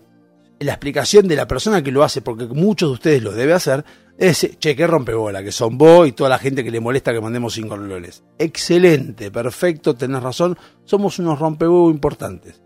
la 0.60 0.72
explicación 0.72 1.26
de 1.26 1.34
la 1.34 1.48
persona 1.48 1.82
que 1.82 1.90
lo 1.90 2.04
hace, 2.04 2.22
porque 2.22 2.46
muchos 2.46 2.88
de 2.88 2.94
ustedes 2.94 3.22
lo 3.22 3.32
debe 3.32 3.52
hacer, 3.52 3.84
es, 4.16 4.48
che, 4.60 4.76
qué 4.76 4.86
rompebola, 4.86 5.42
que 5.42 5.50
son 5.50 5.76
vos 5.76 6.06
y 6.06 6.12
toda 6.12 6.30
la 6.30 6.38
gente 6.38 6.62
que 6.62 6.70
le 6.70 6.78
molesta 6.78 7.12
que 7.12 7.20
mandemos 7.20 7.54
cinco 7.54 7.76
renglones. 7.76 8.22
Excelente, 8.38 9.32
perfecto, 9.32 9.94
tenés 9.94 10.22
razón, 10.22 10.56
somos 10.84 11.18
unos 11.18 11.40
rompebolas 11.40 11.92
importantes. 11.92 12.62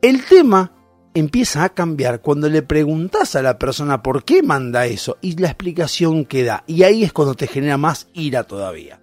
El 0.00 0.24
tema 0.24 0.72
empieza 1.12 1.62
a 1.62 1.68
cambiar 1.68 2.22
cuando 2.22 2.48
le 2.48 2.62
preguntas 2.62 3.36
a 3.36 3.42
la 3.42 3.58
persona 3.58 4.02
por 4.02 4.24
qué 4.24 4.42
manda 4.42 4.86
eso 4.86 5.18
y 5.20 5.36
la 5.36 5.48
explicación 5.48 6.24
que 6.24 6.42
da. 6.42 6.64
Y 6.66 6.84
ahí 6.84 7.04
es 7.04 7.12
cuando 7.12 7.34
te 7.34 7.46
genera 7.46 7.76
más 7.76 8.08
ira 8.14 8.44
todavía. 8.44 9.02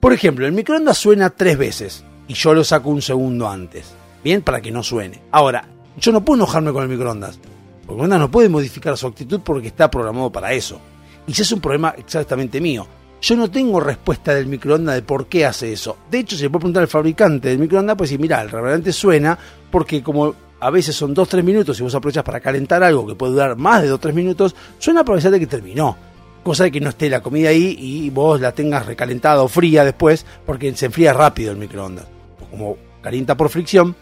Por 0.00 0.12
ejemplo, 0.12 0.44
el 0.44 0.52
microondas 0.52 0.98
suena 0.98 1.30
tres 1.30 1.56
veces 1.56 2.04
y 2.28 2.34
yo 2.34 2.54
lo 2.54 2.64
saco 2.64 2.90
un 2.90 3.02
segundo 3.02 3.48
antes. 3.48 3.92
Bien, 4.22 4.42
para 4.42 4.60
que 4.60 4.70
no 4.70 4.82
suene. 4.82 5.20
Ahora, 5.32 5.64
yo 5.96 6.12
no 6.12 6.24
puedo 6.24 6.42
enojarme 6.42 6.72
con 6.72 6.82
el 6.82 6.88
microondas. 6.88 7.38
El 7.82 7.90
microondas 7.90 8.20
no 8.20 8.30
puede 8.30 8.48
modificar 8.48 8.96
su 8.96 9.06
actitud 9.06 9.40
porque 9.44 9.68
está 9.68 9.90
programado 9.90 10.30
para 10.30 10.52
eso. 10.52 10.80
Y 11.26 11.34
si 11.34 11.42
es 11.42 11.52
un 11.52 11.60
problema 11.60 11.94
exactamente 11.96 12.60
mío. 12.60 12.86
Yo 13.20 13.36
no 13.36 13.50
tengo 13.50 13.78
respuesta 13.78 14.34
del 14.34 14.46
microondas 14.46 14.96
de 14.96 15.02
por 15.02 15.26
qué 15.26 15.46
hace 15.46 15.72
eso. 15.72 15.96
De 16.10 16.18
hecho, 16.18 16.36
si 16.36 16.42
le 16.42 16.50
puedo 16.50 16.60
preguntar 16.60 16.82
al 16.82 16.88
fabricante 16.88 17.48
del 17.48 17.58
microondas, 17.58 17.96
pues 17.96 18.10
sí, 18.10 18.18
mira, 18.18 18.42
el 18.42 18.50
revelante 18.50 18.92
suena 18.92 19.38
porque 19.70 20.02
como 20.02 20.34
a 20.58 20.70
veces 20.70 20.94
son 20.94 21.14
2-3 21.14 21.42
minutos 21.42 21.78
y 21.78 21.82
vos 21.82 21.94
aprovechas 21.94 22.24
para 22.24 22.40
calentar 22.40 22.82
algo 22.82 23.06
que 23.06 23.14
puede 23.14 23.32
durar 23.32 23.56
más 23.56 23.82
de 23.82 23.92
2-3 23.92 24.12
minutos, 24.12 24.56
suena 24.78 25.04
para 25.04 25.14
avisarte 25.14 25.38
que 25.38 25.46
terminó. 25.46 25.96
Cosa 26.42 26.64
de 26.64 26.72
que 26.72 26.80
no 26.80 26.88
esté 26.88 27.08
la 27.08 27.20
comida 27.20 27.50
ahí 27.50 27.76
y 27.78 28.10
vos 28.10 28.40
la 28.40 28.52
tengas 28.52 28.86
recalentada 28.86 29.42
o 29.42 29.48
fría 29.48 29.84
después, 29.84 30.26
porque 30.44 30.74
se 30.74 30.86
enfría 30.86 31.12
rápido 31.12 31.52
el 31.52 31.58
microondas. 31.58 32.11
Como 32.52 32.76
calienta 33.00 33.36
por 33.36 33.48
fricción, 33.48 33.96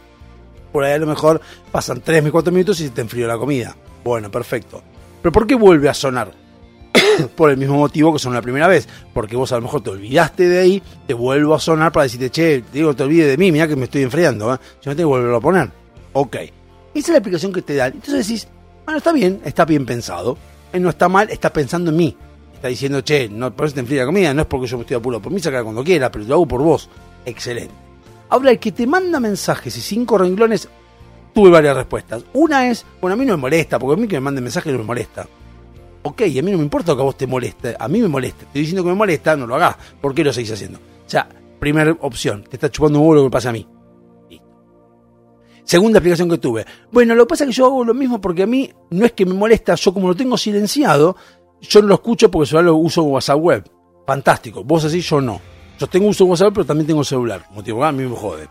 por 0.71 0.85
ahí 0.85 0.93
a 0.93 0.99
lo 0.99 1.07
mejor 1.07 1.41
pasan 1.73 2.03
3-4 2.03 2.53
minutos 2.53 2.81
y 2.81 2.85
se 2.85 2.91
te 2.91 3.01
enfrió 3.01 3.27
la 3.27 3.39
comida. 3.39 3.75
Bueno, 4.05 4.31
perfecto. 4.31 4.83
Pero 5.23 5.33
¿por 5.33 5.47
qué 5.47 5.55
vuelve 5.55 5.89
a 5.89 5.95
sonar? 5.95 6.33
por 7.37 7.51
el 7.51 7.57
mismo 7.57 7.77
motivo 7.77 8.13
que 8.13 8.19
sonó 8.19 8.35
la 8.35 8.43
primera 8.43 8.69
vez. 8.69 8.89
Porque 9.13 9.37
vos 9.37 9.53
a 9.53 9.57
lo 9.57 9.63
mejor 9.63 9.83
te 9.83 9.91
olvidaste 9.91 10.49
de 10.49 10.59
ahí, 10.59 10.83
te 11.07 11.15
vuelvo 11.15 11.55
a 11.55 11.61
sonar 11.61 11.93
para 11.93 12.05
decirte, 12.05 12.31
che, 12.31 12.65
digo, 12.73 12.95
te 12.95 13.03
olvides 13.03 13.29
de 13.29 13.37
mí, 13.37 13.53
mira 13.53 13.69
que 13.69 13.77
me 13.77 13.85
estoy 13.85 14.03
enfriando, 14.03 14.55
¿eh? 14.55 14.59
yo 14.83 14.91
no 14.91 14.97
que 14.97 15.05
volverlo 15.05 15.37
a 15.37 15.41
poner. 15.41 15.71
Ok. 16.13 16.37
Esa 16.37 16.53
es 16.95 17.09
la 17.09 17.17
explicación 17.19 17.53
que 17.53 17.63
te 17.63 17.75
dan. 17.75 17.93
Entonces 17.95 18.27
decís, 18.27 18.49
bueno, 18.85 18.99
está 18.99 19.13
bien, 19.13 19.41
está 19.45 19.65
bien 19.65 19.87
pensado. 19.87 20.37
Él 20.73 20.83
no 20.83 20.91
está 20.91 21.09
mal, 21.09 21.31
está 21.31 21.53
pensando 21.53 21.91
en 21.91 21.97
mí. 21.97 22.17
Está 22.55 22.69
diciendo, 22.69 23.01
che, 23.01 23.29
no, 23.29 23.55
por 23.55 23.67
eso 23.67 23.75
te 23.75 23.81
enfría 23.81 24.01
la 24.01 24.07
comida, 24.07 24.35
no 24.35 24.43
es 24.43 24.47
porque 24.47 24.67
yo 24.67 24.77
me 24.77 24.83
estoy 24.83 24.97
apurado. 24.97 25.23
Por 25.23 25.33
mí 25.33 25.41
sacar 25.41 25.63
cuando 25.63 25.83
quiera, 25.83 26.11
pero 26.11 26.25
lo 26.25 26.35
hago 26.35 26.47
por 26.47 26.63
vos. 26.63 26.89
Excelente. 27.25 27.90
Ahora, 28.31 28.51
el 28.51 28.59
que 28.59 28.73
te 28.73 28.87
manda 28.87 29.21
mensajes 29.21 29.77
y 29.77 29.81
cinco 29.81 30.17
renglones, 30.17 30.69
tuve 31.35 31.51
varias 31.51 31.77
respuestas. 31.77 32.25
Una 32.33 32.69
es, 32.69 32.87
bueno, 33.01 33.15
a 33.15 33.17
mí 33.17 33.27
no 33.27 33.33
me 33.37 33.43
molesta, 33.43 33.79
porque 33.79 34.01
a 34.01 34.03
mí 34.03 34.09
que 34.09 34.17
me 34.17 34.21
manden 34.21 34.45
mensajes 34.45 34.73
no 34.73 34.79
me 34.79 34.85
molesta. 34.85 35.27
Ok, 36.03 36.23
a 36.23 36.43
mí 36.43 36.51
no 36.51 36.59
me 36.59 36.65
importa 36.65 36.95
que 36.95 37.01
a 37.01 37.05
vos 37.05 37.17
te 37.17 37.27
moleste, 37.27 37.77
a 37.79 37.89
mí 37.89 38.01
me 38.01 38.09
molesta. 38.09 38.45
Estoy 38.45 38.63
diciendo 38.63 38.83
que 38.83 38.89
me 38.89 38.95
molesta, 38.95 39.37
no 39.37 39.47
lo 39.47 39.57
hagas. 39.57 39.77
¿Por 40.01 40.15
qué 40.15 40.25
lo 40.25 40.33
seguís 40.33 40.53
haciendo? 40.53 40.79
O 40.79 41.11
sea, 41.11 41.29
primera 41.59 41.95
opción, 42.01 42.45
te 42.45 42.57
está 42.57 42.71
chupando 42.71 43.01
un 43.01 43.07
huevo 43.07 43.23
lo 43.23 43.25
que 43.25 43.33
pasa 43.33 43.51
a 43.51 43.53
mí. 43.53 43.67
Segunda 45.65 45.99
explicación 45.99 46.29
que 46.29 46.39
tuve. 46.39 46.65
Bueno, 46.91 47.15
lo 47.15 47.27
que 47.27 47.31
pasa 47.31 47.45
es 47.45 47.51
que 47.51 47.55
yo 47.55 47.67
hago 47.67 47.85
lo 47.85 47.95
mismo 47.95 48.21
porque 48.21 48.43
a 48.43 48.47
mí 48.47 48.73
no 48.91 49.05
es 49.05 49.13
que 49.13 49.27
me 49.27 49.35
molesta, 49.35 49.75
yo 49.75 49.93
como 49.93 50.09
lo 50.09 50.17
tengo 50.17 50.37
silenciado, 50.37 51.17
yo 51.61 51.83
no 51.83 51.89
lo 51.89 51.95
escucho 51.95 52.31
porque 52.31 52.47
solo 52.47 52.63
lo 52.63 52.77
uso 52.77 53.03
WhatsApp 53.03 53.39
web. 53.39 53.71
Fantástico. 54.07 54.65
Vos 54.65 54.85
así, 54.85 55.01
yo 55.01 55.21
no. 55.21 55.41
Yo 55.81 55.87
tengo 55.87 56.09
uso 56.09 56.25
de 56.25 56.31
WhatsApp, 56.31 56.53
pero 56.53 56.67
también 56.67 56.87
tengo 56.87 57.03
celular. 57.03 57.47
Motivo, 57.53 57.83
a 57.83 57.91
mí 57.91 58.05
me 58.05 58.15
jode. 58.15 58.49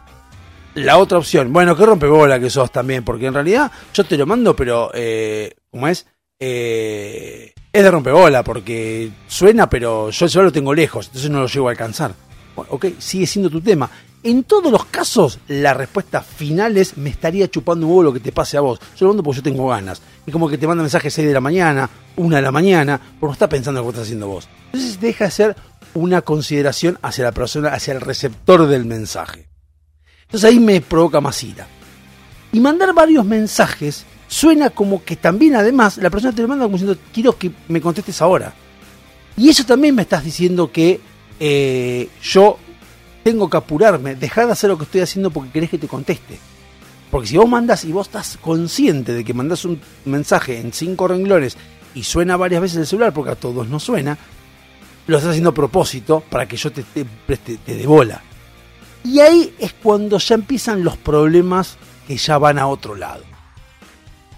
La 0.74 0.98
otra 0.98 1.20
opción, 1.20 1.54
bueno, 1.54 1.76
que 1.76 1.86
rompe 1.86 2.08
bola 2.08 2.40
que 2.40 2.50
sos 2.50 2.72
también, 2.72 3.04
porque 3.04 3.28
en 3.28 3.36
realidad 3.36 3.72
yo 3.94 4.04
te 4.04 4.18
lo 4.18 4.26
mando, 4.26 4.56
pero, 4.56 4.90
eh, 4.96 5.54
¿cómo 5.70 5.88
es? 5.88 6.08
Eh, 6.40 7.54
es 7.72 7.84
de 7.84 7.92
rompebola, 7.92 8.44
porque 8.44 9.12
suena, 9.28 9.70
pero 9.70 10.10
yo 10.10 10.26
el 10.26 10.32
celular 10.32 10.46
lo 10.46 10.52
tengo 10.52 10.74
lejos, 10.74 11.08
entonces 11.08 11.30
no 11.30 11.42
lo 11.42 11.48
llego 11.48 11.68
a 11.68 11.72
alcanzar. 11.72 12.16
Bueno, 12.56 12.72
ok, 12.74 12.86
sigue 12.98 13.28
siendo 13.28 13.50
tu 13.50 13.62
tema. 13.62 13.90
En 14.24 14.44
todos 14.44 14.72
los 14.72 14.86
casos, 14.86 15.40
la 15.48 15.74
respuesta 15.74 16.22
final 16.22 16.78
es: 16.78 16.98
me 16.98 17.10
estaría 17.10 17.48
chupando 17.48 17.86
un 17.86 17.92
huevo 17.92 18.04
lo 18.04 18.14
que 18.14 18.20
te 18.20 18.32
pase 18.32 18.58
a 18.58 18.62
vos. 18.62 18.80
Yo 18.98 19.06
lo 19.06 19.10
mando 19.10 19.24
porque 19.24 19.38
yo 19.38 19.44
tengo 19.44 19.68
ganas. 19.68 20.02
Es 20.26 20.34
como 20.34 20.50
que 20.50 20.58
te 20.58 20.68
manda 20.68 20.82
mensaje 20.84 21.10
6 21.10 21.28
de 21.28 21.34
la 21.34 21.40
mañana, 21.40 21.90
1 22.16 22.36
de 22.36 22.42
la 22.42 22.52
mañana, 22.52 23.00
porque 23.20 23.30
no 23.30 23.34
está 23.34 23.48
pensando 23.48 23.80
en 23.80 23.86
lo 23.86 23.92
que 23.92 23.96
estás 23.96 24.08
haciendo 24.08 24.28
vos. 24.28 24.50
Entonces 24.74 25.00
deja 25.00 25.26
de 25.26 25.32
ser 25.32 25.56
una 25.94 26.22
consideración 26.22 26.98
hacia 27.02 27.24
la 27.26 27.32
persona, 27.32 27.70
hacia 27.70 27.94
el 27.94 28.02
receptor 28.02 28.68
del 28.68 28.86
mensaje. 28.86 29.48
Entonces 30.24 30.50
ahí 30.50 30.60
me 30.60 30.82
provoca 30.82 31.22
más 31.22 31.44
ira. 31.44 31.68
Y 32.52 32.60
mandar 32.60 32.94
varios 32.94 33.26
mensajes 33.26 34.06
suena 34.28 34.70
como 34.70 35.04
que 35.04 35.16
también 35.16 35.56
además 35.56 35.98
la 35.98 36.10
persona 36.10 36.34
te 36.34 36.42
lo 36.42 36.48
manda 36.48 36.66
como 36.66 36.78
diciendo, 36.78 37.00
quiero 37.14 37.38
que 37.38 37.52
me 37.68 37.82
contestes 37.82 38.22
ahora. 38.22 38.54
Y 39.36 39.50
eso 39.50 39.64
también 39.66 39.96
me 39.96 40.04
estás 40.04 40.24
diciendo 40.24 40.72
que 40.72 41.00
eh, 41.40 42.10
yo 42.22 42.58
tengo 43.24 43.50
que 43.50 43.58
apurarme, 43.58 44.16
dejar 44.16 44.46
de 44.46 44.52
hacer 44.52 44.70
lo 44.70 44.78
que 44.78 44.84
estoy 44.84 45.02
haciendo 45.02 45.32
porque 45.32 45.52
querés 45.52 45.70
que 45.70 45.78
te 45.78 45.88
conteste. 45.88 46.38
Porque 47.10 47.28
si 47.28 47.38
vos 47.38 47.50
mandas 47.50 47.86
y 47.86 47.92
vos 47.92 48.08
estás 48.08 48.38
consciente 48.38 49.14
de 49.14 49.24
que 49.24 49.34
mandás 49.34 49.66
un 49.66 49.82
mensaje 50.06 50.60
en 50.60 50.74
cinco 50.74 51.08
renglones 51.08 51.58
y 51.96 52.04
suena 52.04 52.38
varias 52.38 52.62
veces 52.62 52.78
el 52.78 52.88
celular, 52.88 53.14
porque 53.14 53.32
a 53.32 53.36
todos 53.36 53.68
no 53.68 53.80
suena, 53.80 54.18
lo 55.10 55.18
estás 55.18 55.32
haciendo 55.32 55.50
a 55.50 55.54
propósito 55.54 56.24
para 56.30 56.48
que 56.48 56.56
yo 56.56 56.72
te, 56.72 56.84
te, 56.84 57.06
te, 57.38 57.58
dé 57.66 57.88
bola. 57.88 58.22
Y 59.04 59.20
ahí 59.20 59.54
es 59.60 59.74
cuando 59.74 60.18
ya 60.20 60.36
empiezan 60.36 60.84
los 60.84 60.98
problemas 60.98 61.78
que 62.08 62.18
ya 62.18 62.38
van 62.38 62.60
a 62.60 62.68
otro 62.68 62.96
lado. 62.96 63.24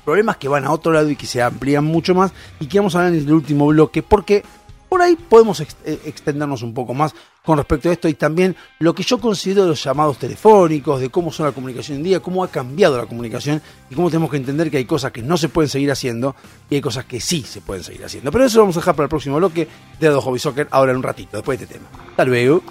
Problemas 0.05 0.37
que 0.37 0.47
van 0.47 0.65
a 0.65 0.71
otro 0.71 0.91
lado 0.93 1.09
y 1.09 1.15
que 1.15 1.27
se 1.27 1.41
amplían 1.41 1.83
mucho 1.83 2.15
más 2.15 2.31
y 2.59 2.67
que 2.67 2.79
vamos 2.79 2.95
a 2.95 2.99
hablar 2.99 3.13
en 3.13 3.27
el 3.27 3.33
último 3.33 3.67
bloque 3.67 4.01
porque 4.01 4.43
por 4.91 5.01
ahí 5.01 5.15
podemos 5.15 5.61
eh, 5.61 5.65
extendernos 6.03 6.63
un 6.63 6.73
poco 6.73 6.93
más 6.93 7.15
con 7.45 7.57
respecto 7.57 7.87
a 7.87 7.93
esto 7.93 8.09
y 8.09 8.13
también 8.13 8.57
lo 8.79 8.93
que 8.93 9.03
yo 9.03 9.19
considero 9.19 9.65
los 9.65 9.81
llamados 9.81 10.17
telefónicos, 10.17 10.99
de 10.99 11.07
cómo 11.09 11.31
son 11.31 11.45
la 11.45 11.53
comunicación 11.53 11.99
en 11.99 12.03
día, 12.03 12.19
cómo 12.19 12.43
ha 12.43 12.49
cambiado 12.49 12.97
la 12.97 13.05
comunicación 13.05 13.61
y 13.89 13.95
cómo 13.95 14.09
tenemos 14.09 14.29
que 14.29 14.35
entender 14.35 14.69
que 14.69 14.75
hay 14.75 14.83
cosas 14.83 15.13
que 15.13 15.21
no 15.21 15.37
se 15.37 15.47
pueden 15.47 15.69
seguir 15.69 15.89
haciendo 15.91 16.35
y 16.69 16.75
hay 16.75 16.81
cosas 16.81 17.05
que 17.05 17.21
sí 17.21 17.41
se 17.43 17.61
pueden 17.61 17.85
seguir 17.85 18.03
haciendo. 18.03 18.33
Pero 18.33 18.43
eso 18.43 18.57
lo 18.57 18.63
vamos 18.63 18.75
a 18.75 18.81
dejar 18.81 18.95
para 18.95 19.05
el 19.05 19.09
próximo 19.09 19.37
bloque 19.37 19.65
de 19.97 20.07
Ado 20.07 20.19
Hobby 20.19 20.39
Soccer 20.39 20.67
ahora 20.71 20.91
en 20.91 20.97
un 20.97 21.03
ratito, 21.03 21.37
después 21.37 21.57
de 21.57 21.63
este 21.63 21.77
tema. 21.77 21.87
Hasta 22.09 22.25
luego. 22.25 22.61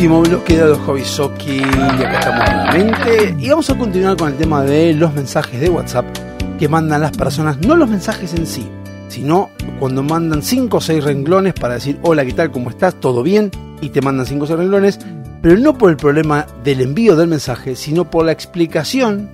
Último 0.00 0.22
bloque 0.22 0.56
de 0.56 0.64
los 0.64 0.78
y 1.46 1.60
acá 1.60 2.20
estamos 2.20 2.50
nuevamente. 2.50 3.36
Y 3.38 3.50
vamos 3.50 3.68
a 3.68 3.76
continuar 3.76 4.16
con 4.16 4.30
el 4.30 4.38
tema 4.38 4.62
de 4.62 4.94
los 4.94 5.12
mensajes 5.12 5.60
de 5.60 5.68
WhatsApp 5.68 6.06
que 6.58 6.70
mandan 6.70 7.02
las 7.02 7.14
personas, 7.14 7.58
no 7.58 7.76
los 7.76 7.86
mensajes 7.86 8.32
en 8.32 8.46
sí, 8.46 8.66
sino 9.08 9.50
cuando 9.78 10.02
mandan 10.02 10.42
5 10.42 10.74
o 10.74 10.80
6 10.80 11.04
renglones 11.04 11.52
para 11.52 11.74
decir 11.74 11.98
hola, 12.00 12.24
¿qué 12.24 12.32
tal? 12.32 12.50
¿Cómo 12.50 12.70
estás? 12.70 12.94
¿Todo 12.94 13.22
bien? 13.22 13.50
Y 13.82 13.90
te 13.90 14.00
mandan 14.00 14.24
5 14.24 14.42
o 14.42 14.46
6 14.46 14.58
renglones, 14.58 14.98
pero 15.42 15.58
no 15.58 15.76
por 15.76 15.90
el 15.90 15.98
problema 15.98 16.46
del 16.64 16.80
envío 16.80 17.14
del 17.14 17.28
mensaje, 17.28 17.76
sino 17.76 18.08
por 18.08 18.24
la 18.24 18.32
explicación 18.32 19.28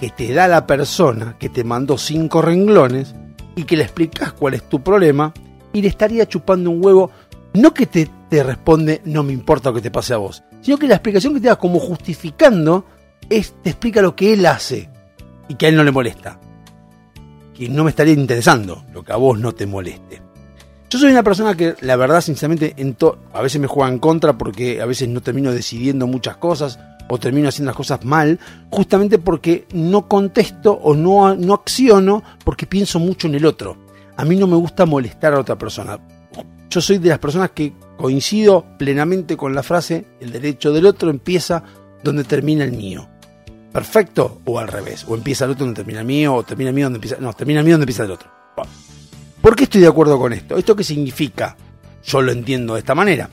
que 0.00 0.10
te 0.10 0.32
da 0.32 0.48
la 0.48 0.66
persona 0.66 1.36
que 1.38 1.48
te 1.48 1.62
mandó 1.62 1.96
5 1.96 2.42
renglones 2.42 3.14
y 3.54 3.62
que 3.62 3.76
le 3.76 3.84
explicas 3.84 4.32
cuál 4.32 4.54
es 4.54 4.68
tu 4.68 4.82
problema 4.82 5.32
y 5.72 5.80
le 5.80 5.86
estaría 5.86 6.26
chupando 6.26 6.72
un 6.72 6.84
huevo, 6.84 7.12
no 7.54 7.72
que 7.72 7.86
te, 7.86 8.10
te 8.32 8.42
responde 8.42 9.02
no 9.04 9.22
me 9.22 9.34
importa 9.34 9.68
lo 9.68 9.74
que 9.74 9.82
te 9.82 9.90
pase 9.90 10.14
a 10.14 10.16
vos, 10.16 10.42
sino 10.62 10.78
que 10.78 10.88
la 10.88 10.94
explicación 10.94 11.34
que 11.34 11.40
te 11.40 11.48
da 11.48 11.56
como 11.56 11.78
justificando 11.78 12.86
es, 13.28 13.52
te 13.62 13.68
explica 13.68 14.00
lo 14.00 14.16
que 14.16 14.32
él 14.32 14.46
hace 14.46 14.88
y 15.48 15.54
que 15.54 15.66
a 15.66 15.68
él 15.68 15.76
no 15.76 15.84
le 15.84 15.92
molesta. 15.92 16.40
Que 17.52 17.68
no 17.68 17.84
me 17.84 17.90
estaría 17.90 18.14
interesando 18.14 18.86
lo 18.94 19.04
que 19.04 19.12
a 19.12 19.16
vos 19.16 19.38
no 19.38 19.52
te 19.52 19.66
moleste. 19.66 20.22
Yo 20.88 20.98
soy 20.98 21.10
una 21.10 21.22
persona 21.22 21.54
que, 21.54 21.74
la 21.82 21.94
verdad, 21.96 22.22
sinceramente, 22.22 22.74
a 23.34 23.42
veces 23.42 23.60
me 23.60 23.66
juega 23.66 23.92
en 23.92 23.98
contra 23.98 24.38
porque 24.38 24.80
a 24.80 24.86
veces 24.86 25.10
no 25.10 25.20
termino 25.20 25.52
decidiendo 25.52 26.06
muchas 26.06 26.38
cosas 26.38 26.78
o 27.10 27.18
termino 27.18 27.50
haciendo 27.50 27.68
las 27.68 27.76
cosas 27.76 28.02
mal, 28.02 28.40
justamente 28.70 29.18
porque 29.18 29.66
no 29.74 30.08
contesto 30.08 30.72
o 30.72 30.94
no, 30.94 31.34
no 31.34 31.52
acciono 31.52 32.22
porque 32.46 32.66
pienso 32.66 32.98
mucho 32.98 33.26
en 33.26 33.34
el 33.34 33.44
otro. 33.44 33.76
A 34.16 34.24
mí 34.24 34.36
no 34.36 34.46
me 34.46 34.56
gusta 34.56 34.86
molestar 34.86 35.34
a 35.34 35.40
otra 35.40 35.58
persona. 35.58 35.98
Yo 36.70 36.80
soy 36.80 36.96
de 36.96 37.10
las 37.10 37.18
personas 37.18 37.50
que 37.50 37.74
coincido 37.96 38.64
plenamente 38.78 39.36
con 39.36 39.54
la 39.54 39.62
frase, 39.62 40.06
el 40.20 40.32
derecho 40.32 40.72
del 40.72 40.86
otro 40.86 41.10
empieza 41.10 41.62
donde 42.02 42.24
termina 42.24 42.64
el 42.64 42.72
mío. 42.72 43.08
¿Perfecto? 43.72 44.40
O 44.44 44.58
al 44.58 44.68
revés. 44.68 45.04
O 45.08 45.14
empieza 45.14 45.44
el 45.44 45.52
otro 45.52 45.64
donde 45.64 45.78
termina 45.78 46.00
el 46.00 46.06
mío, 46.06 46.34
o 46.34 46.42
termina 46.42 46.70
el 46.70 46.74
mío 46.74 46.86
donde 46.86 46.98
empieza... 46.98 47.16
No, 47.18 47.32
termina 47.32 47.60
el 47.60 47.66
mío 47.66 47.74
donde 47.74 47.84
empieza 47.84 48.04
el 48.04 48.10
otro. 48.10 48.30
¿Por 49.40 49.56
qué 49.56 49.64
estoy 49.64 49.80
de 49.80 49.88
acuerdo 49.88 50.18
con 50.18 50.32
esto? 50.32 50.56
¿Esto 50.56 50.76
qué 50.76 50.84
significa? 50.84 51.56
Yo 52.04 52.22
lo 52.22 52.32
entiendo 52.32 52.74
de 52.74 52.80
esta 52.80 52.94
manera. 52.94 53.28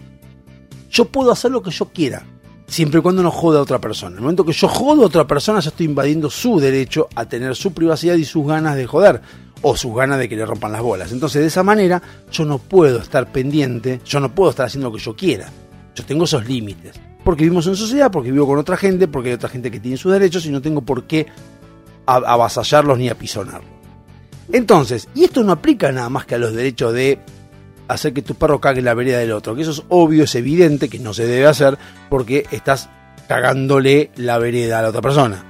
Yo 0.90 1.06
puedo 1.06 1.31
hacer 1.31 1.52
lo 1.52 1.61
que 1.61 1.72
yo 1.72 1.86
quiera, 1.86 2.26
siempre 2.68 2.99
y 2.99 3.03
cuando 3.03 3.22
no 3.22 3.31
joda 3.31 3.60
a 3.60 3.61
otra 3.61 3.80
persona. 3.80 4.14
En 4.14 4.18
el 4.18 4.22
momento 4.22 4.45
que 4.45 4.53
yo 4.53 4.68
jodo 4.68 5.03
a 5.03 5.07
otra 5.07 5.27
persona, 5.27 5.60
yo 5.60 5.69
estoy 5.69 5.86
invadiendo 5.86 6.30
su 6.30 6.60
derecho 6.60 7.10
a 7.15 7.26
tener 7.26 7.56
su 7.56 7.73
privacidad 7.73 8.15
y 8.15 8.26
sus 8.26 8.48
ganas 8.48 8.76
de 8.76 8.88
joder, 8.88 9.22
o 9.61 9.76
sus 9.76 9.95
ganas 9.95 10.19
de 10.19 10.30
que 10.30 10.36
le 10.36 10.45
rompan 10.45 10.72
las 10.72 10.81
bolas. 10.81 11.11
Entonces, 11.11 11.41
de 11.41 11.48
esa 11.48 11.64
manera, 11.64 12.02
yo 12.31 12.45
no 12.45 12.57
puedo 12.57 12.99
estar 12.99 13.31
pendiente, 13.31 14.02
yo 14.06 14.19
no 14.19 14.34
puedo 14.34 14.52
estar 14.52 14.68
haciendo 14.68 14.90
lo 14.90 14.95
que 14.95 15.03
yo 15.03 15.15
quiera. 15.15 15.49
Yo 15.95 16.06
tengo 16.06 16.26
esos 16.26 16.48
límites. 16.48 16.95
Porque 17.23 17.44
vivimos 17.44 17.68
en 17.68 17.76
sociedad, 17.76 18.10
porque 18.11 18.31
vivo 18.31 18.48
con 18.48 18.57
otra 18.57 18.77
gente, 18.77 19.07
porque 19.07 19.30
hay 19.30 19.36
otra 19.36 19.49
gente 19.49 19.69
que 19.69 19.80
tiene 19.80 19.98
sus 19.98 20.11
derechos 20.11 20.45
y 20.45 20.52
no 20.52 20.61
tengo 20.61 20.81
por 20.81 21.03
qué 21.03 21.27
avasallarlos 22.06 22.98
ni 22.98 23.10
apisonarlos. 23.10 23.69
Entonces, 24.52 25.07
y 25.14 25.26
esto 25.26 25.44
no 25.44 25.52
aplica 25.52 25.91
nada 25.91 26.10
más 26.10 26.26
que 26.26 26.36
a 26.36 26.40
los 26.40 26.53
derechos 26.53 26.94
de 26.94 27.19
hacer 27.88 28.14
que 28.14 28.22
tu 28.22 28.36
perro 28.36 28.60
cague 28.60 28.81
la 28.81 28.94
vereda 28.94 29.19
del 29.19 29.31
otro. 29.31 29.56
Que 29.56 29.61
eso 29.61 29.72
es 29.72 29.84
obvio, 29.90 30.23
es 30.23 30.34
evidente 30.36 30.90
que 30.90 30.99
no 30.99 31.14
se 31.14 31.27
debe 31.27 31.45
hacer 31.45 31.77
porque 32.10 32.45
estás 32.52 32.90
cagándole 33.27 34.11
la 34.15 34.40
vereda 34.40 34.80
a 34.80 34.81
la 34.84 34.90
otra 34.90 35.02
persona. 35.02 35.45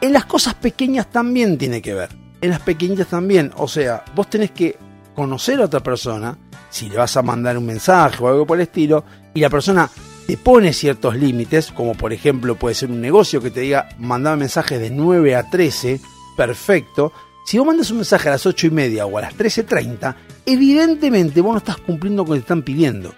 En 0.00 0.12
las 0.14 0.24
cosas 0.24 0.54
pequeñas 0.54 1.10
también 1.10 1.58
tiene 1.58 1.82
que 1.82 1.92
ver. 1.92 2.08
En 2.40 2.50
las 2.50 2.60
pequeñas 2.60 3.08
también. 3.08 3.52
O 3.56 3.68
sea, 3.68 4.04
vos 4.14 4.28
tenés 4.30 4.50
que 4.50 4.78
conocer 5.14 5.60
a 5.60 5.64
otra 5.64 5.82
persona, 5.82 6.38
si 6.70 6.88
le 6.88 6.96
vas 6.96 7.16
a 7.16 7.22
mandar 7.22 7.58
un 7.58 7.66
mensaje 7.66 8.22
o 8.22 8.28
algo 8.28 8.46
por 8.46 8.58
el 8.58 8.62
estilo, 8.62 9.04
y 9.34 9.40
la 9.40 9.50
persona 9.50 9.90
te 10.26 10.36
pone 10.36 10.72
ciertos 10.72 11.16
límites, 11.16 11.72
como 11.72 11.94
por 11.94 12.12
ejemplo 12.12 12.54
puede 12.54 12.74
ser 12.74 12.90
un 12.90 13.00
negocio 13.00 13.40
que 13.40 13.50
te 13.50 13.60
diga 13.60 13.88
mandame 13.98 14.38
mensajes 14.38 14.80
de 14.80 14.90
9 14.90 15.34
a 15.34 15.50
13, 15.50 16.00
perfecto. 16.36 17.12
Si 17.44 17.58
vos 17.58 17.66
mandas 17.66 17.90
un 17.90 17.98
mensaje 17.98 18.28
a 18.28 18.32
las 18.32 18.46
8 18.46 18.68
y 18.68 18.70
media 18.70 19.06
o 19.06 19.18
a 19.18 19.22
las 19.22 19.36
13.30, 19.36 20.14
evidentemente 20.46 21.40
vos 21.40 21.52
no 21.52 21.58
estás 21.58 21.78
cumpliendo 21.78 22.24
con 22.24 22.30
lo 22.30 22.34
que 22.34 22.40
te 22.40 22.44
están 22.44 22.62
pidiendo. 22.62 23.12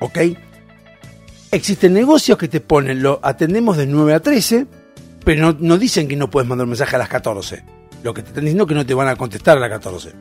¿Ok? 0.00 0.18
Existen 1.50 1.94
negocios 1.94 2.36
que 2.38 2.48
te 2.48 2.60
ponen, 2.60 3.02
lo 3.02 3.20
atendemos 3.22 3.76
de 3.76 3.86
9 3.86 4.14
a 4.14 4.20
13, 4.20 4.66
pero 5.24 5.46
no, 5.46 5.56
no 5.58 5.78
dicen 5.78 6.08
que 6.08 6.16
no 6.16 6.30
puedes 6.30 6.48
mandar 6.48 6.64
un 6.64 6.70
mensaje 6.70 6.96
a 6.96 6.98
las 6.98 7.08
14. 7.08 7.81
Lo 8.02 8.12
que 8.12 8.22
te 8.22 8.28
están 8.28 8.44
diciendo 8.44 8.64
es 8.64 8.68
que 8.68 8.74
no 8.74 8.86
te 8.86 8.94
van 8.94 9.08
a 9.08 9.16
contestar 9.16 9.56
a 9.56 9.60
las 9.60 9.70
14. 9.70 10.12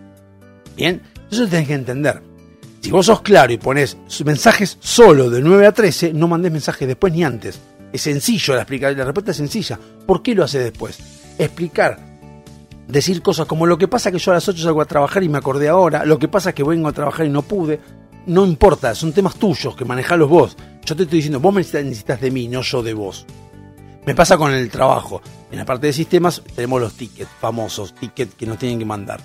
Bien, 0.76 1.02
eso 1.30 1.48
tenés 1.48 1.68
que 1.68 1.74
entender. 1.74 2.22
Si 2.82 2.90
vos 2.90 3.06
sos 3.06 3.22
claro 3.22 3.54
y 3.54 3.58
pones 3.58 3.98
mensajes 4.26 4.78
solo 4.80 5.30
de 5.30 5.42
9 5.42 5.68
a 5.68 5.72
13, 5.72 6.14
no 6.14 6.28
mandes 6.28 6.52
mensajes 6.52 6.88
después 6.88 7.14
ni 7.14 7.24
antes. 7.24 7.60
Es 7.94 8.02
sencillo 8.02 8.56
la 8.56 8.62
explicación, 8.62 8.98
la 8.98 9.06
respuesta 9.06 9.32
es 9.32 9.38
sencilla. 9.38 9.80
¿Por 10.06 10.24
qué 10.24 10.34
lo 10.34 10.44
haces 10.44 10.64
después? 10.64 10.98
Explicar. 11.38 12.00
Decir 12.88 13.22
cosas 13.22 13.46
como 13.46 13.68
lo 13.68 13.78
que 13.78 13.88
pasa 13.88 14.12
que 14.12 14.18
yo 14.18 14.32
a 14.32 14.36
las 14.36 14.48
8 14.48 14.64
salgo 14.64 14.82
a 14.82 14.86
trabajar 14.86 15.24
y 15.24 15.30
me 15.30 15.38
acordé 15.38 15.70
ahora, 15.70 16.06
lo 16.06 16.18
que 16.18 16.28
pasa 16.28 16.54
que 16.54 16.64
vengo 16.64 16.88
a 16.88 16.94
trabajar 16.94 17.26
y 17.26 17.30
no 17.30 17.42
pude. 17.44 17.80
No 18.26 18.46
importa, 18.46 18.94
son 18.96 19.14
temas 19.14 19.36
tuyos 19.36 19.76
que 19.76 19.86
manejalos 19.86 20.30
vos. 20.30 20.58
Yo 20.86 20.96
te 20.96 21.04
estoy 21.04 21.20
diciendo, 21.20 21.40
vos 21.40 21.54
necesitas 21.54 22.20
de 22.20 22.32
mí, 22.32 22.48
no 22.48 22.62
yo 22.62 22.82
de 22.82 22.94
vos. 22.94 23.26
Me 24.06 24.16
pasa 24.16 24.38
con 24.38 24.54
el 24.54 24.70
trabajo. 24.70 25.22
En 25.52 25.58
la 25.58 25.66
parte 25.66 25.88
de 25.88 25.94
sistemas 25.94 26.42
tenemos 26.56 26.82
los 26.82 26.94
tickets 26.94 27.30
famosos, 27.40 27.94
tickets 27.94 28.36
que 28.36 28.46
nos 28.46 28.58
tienen 28.58 28.80
que 28.80 28.86
mandar. 28.86 29.20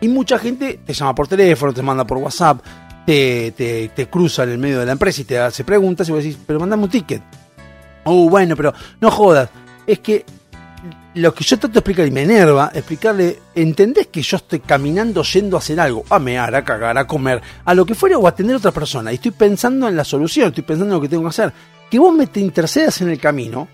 Y 0.00 0.08
mucha 0.08 0.38
gente 0.38 0.80
te 0.84 0.92
llama 0.92 1.14
por 1.14 1.28
teléfono, 1.28 1.72
te 1.72 1.82
manda 1.82 2.06
por 2.06 2.18
WhatsApp, 2.18 2.60
te, 3.06 3.52
te, 3.52 3.88
te 3.88 4.06
cruza 4.08 4.42
en 4.44 4.50
el 4.50 4.58
medio 4.58 4.80
de 4.80 4.86
la 4.86 4.92
empresa 4.92 5.22
y 5.22 5.24
te 5.24 5.38
hace 5.38 5.64
preguntas 5.64 6.08
y 6.08 6.12
vos 6.12 6.22
decís, 6.22 6.38
pero 6.46 6.60
mandame 6.60 6.84
un 6.84 6.90
ticket. 6.90 7.22
Oh, 8.04 8.28
bueno, 8.28 8.54
pero 8.54 8.72
no 9.00 9.10
jodas. 9.10 9.48
Es 9.86 10.00
que 10.00 10.24
lo 11.14 11.34
que 11.34 11.42
yo 11.42 11.58
trato 11.58 11.72
de 11.72 11.78
explicar 11.80 12.06
y 12.06 12.10
me 12.10 12.22
enerva, 12.22 12.70
explicarle, 12.72 13.38
¿entendés 13.54 14.08
que 14.08 14.22
yo 14.22 14.36
estoy 14.36 14.60
caminando 14.60 15.22
yendo 15.22 15.56
a 15.56 15.60
hacer 15.60 15.80
algo? 15.80 16.04
A 16.10 16.18
mear, 16.18 16.54
a 16.54 16.64
cagar, 16.64 16.96
a 16.96 17.06
comer, 17.06 17.40
a 17.64 17.74
lo 17.74 17.84
que 17.84 17.94
fuera 17.94 18.18
o 18.18 18.26
a 18.26 18.30
atender 18.30 18.54
a 18.54 18.58
otra 18.58 18.72
persona. 18.72 19.10
Y 19.10 19.16
estoy 19.16 19.32
pensando 19.32 19.88
en 19.88 19.96
la 19.96 20.04
solución, 20.04 20.48
estoy 20.48 20.64
pensando 20.64 20.94
en 20.94 20.98
lo 20.98 21.02
que 21.02 21.08
tengo 21.08 21.24
que 21.24 21.28
hacer. 21.30 21.52
Que 21.90 21.98
vos 21.98 22.14
me 22.14 22.26
te 22.26 22.40
intercedas 22.40 23.00
en 23.00 23.10
el 23.10 23.18
camino, 23.18 23.68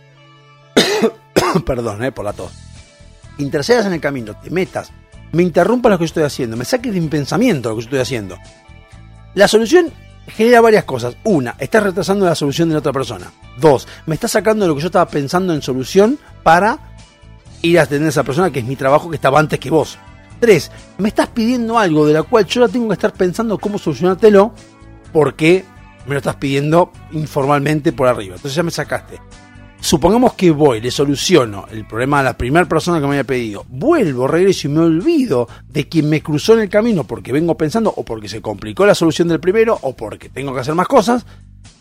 perdón, 1.66 2.04
eh, 2.04 2.12
por 2.12 2.24
la 2.24 2.32
tos. 2.32 2.52
Intercedas 3.38 3.86
en 3.86 3.94
el 3.94 4.00
camino, 4.00 4.36
te 4.40 4.50
metas, 4.50 4.92
me 5.32 5.42
interrumpas 5.42 5.90
lo 5.90 5.98
que 5.98 6.04
estoy 6.04 6.22
haciendo, 6.22 6.56
me 6.56 6.64
saques 6.64 6.92
de 6.92 7.00
mi 7.00 7.08
pensamiento 7.08 7.70
lo 7.70 7.76
que 7.76 7.82
estoy 7.82 7.98
haciendo. 7.98 8.38
La 9.34 9.48
solución 9.48 9.92
genera 10.28 10.60
varias 10.60 10.84
cosas. 10.84 11.16
Una, 11.24 11.56
estás 11.58 11.82
retrasando 11.82 12.24
la 12.24 12.34
solución 12.34 12.68
de 12.68 12.74
la 12.74 12.78
otra 12.78 12.92
persona. 12.92 13.32
Dos, 13.58 13.88
me 14.06 14.14
estás 14.14 14.32
sacando 14.32 14.64
de 14.64 14.68
lo 14.68 14.74
que 14.74 14.82
yo 14.82 14.86
estaba 14.86 15.08
pensando 15.08 15.52
en 15.52 15.62
solución 15.62 16.18
para 16.42 16.78
ir 17.62 17.78
a 17.78 17.82
atender 17.82 18.06
a 18.06 18.10
esa 18.10 18.22
persona 18.22 18.50
que 18.50 18.60
es 18.60 18.64
mi 18.64 18.76
trabajo 18.76 19.10
que 19.10 19.16
estaba 19.16 19.40
antes 19.40 19.58
que 19.58 19.70
vos. 19.70 19.98
Tres, 20.40 20.70
me 20.98 21.08
estás 21.08 21.28
pidiendo 21.28 21.78
algo 21.78 22.06
de 22.06 22.12
la 22.12 22.22
cual 22.22 22.46
yo 22.46 22.60
la 22.60 22.68
tengo 22.68 22.88
que 22.88 22.94
estar 22.94 23.12
pensando 23.12 23.58
cómo 23.58 23.78
solucionártelo 23.78 24.52
porque 25.12 25.64
me 26.06 26.14
lo 26.14 26.18
estás 26.18 26.36
pidiendo 26.36 26.92
informalmente 27.12 27.92
por 27.92 28.08
arriba. 28.08 28.36
Entonces 28.36 28.54
ya 28.54 28.62
me 28.62 28.70
sacaste. 28.70 29.20
Supongamos 29.84 30.32
que 30.32 30.50
voy, 30.50 30.80
le 30.80 30.90
soluciono 30.90 31.66
el 31.70 31.86
problema 31.86 32.20
a 32.20 32.22
la 32.22 32.38
primera 32.38 32.66
persona 32.66 32.98
que 32.98 33.02
me 33.02 33.18
había 33.18 33.24
pedido. 33.24 33.66
Vuelvo, 33.68 34.26
regreso 34.26 34.66
y 34.66 34.70
me 34.70 34.80
olvido 34.80 35.46
de 35.68 35.86
quien 35.90 36.08
me 36.08 36.22
cruzó 36.22 36.54
en 36.54 36.60
el 36.60 36.70
camino 36.70 37.04
porque 37.04 37.32
vengo 37.32 37.54
pensando 37.54 37.92
o 37.94 38.02
porque 38.02 38.26
se 38.26 38.40
complicó 38.40 38.86
la 38.86 38.94
solución 38.94 39.28
del 39.28 39.40
primero 39.40 39.78
o 39.82 39.94
porque 39.94 40.30
tengo 40.30 40.54
que 40.54 40.60
hacer 40.60 40.74
más 40.74 40.88
cosas. 40.88 41.26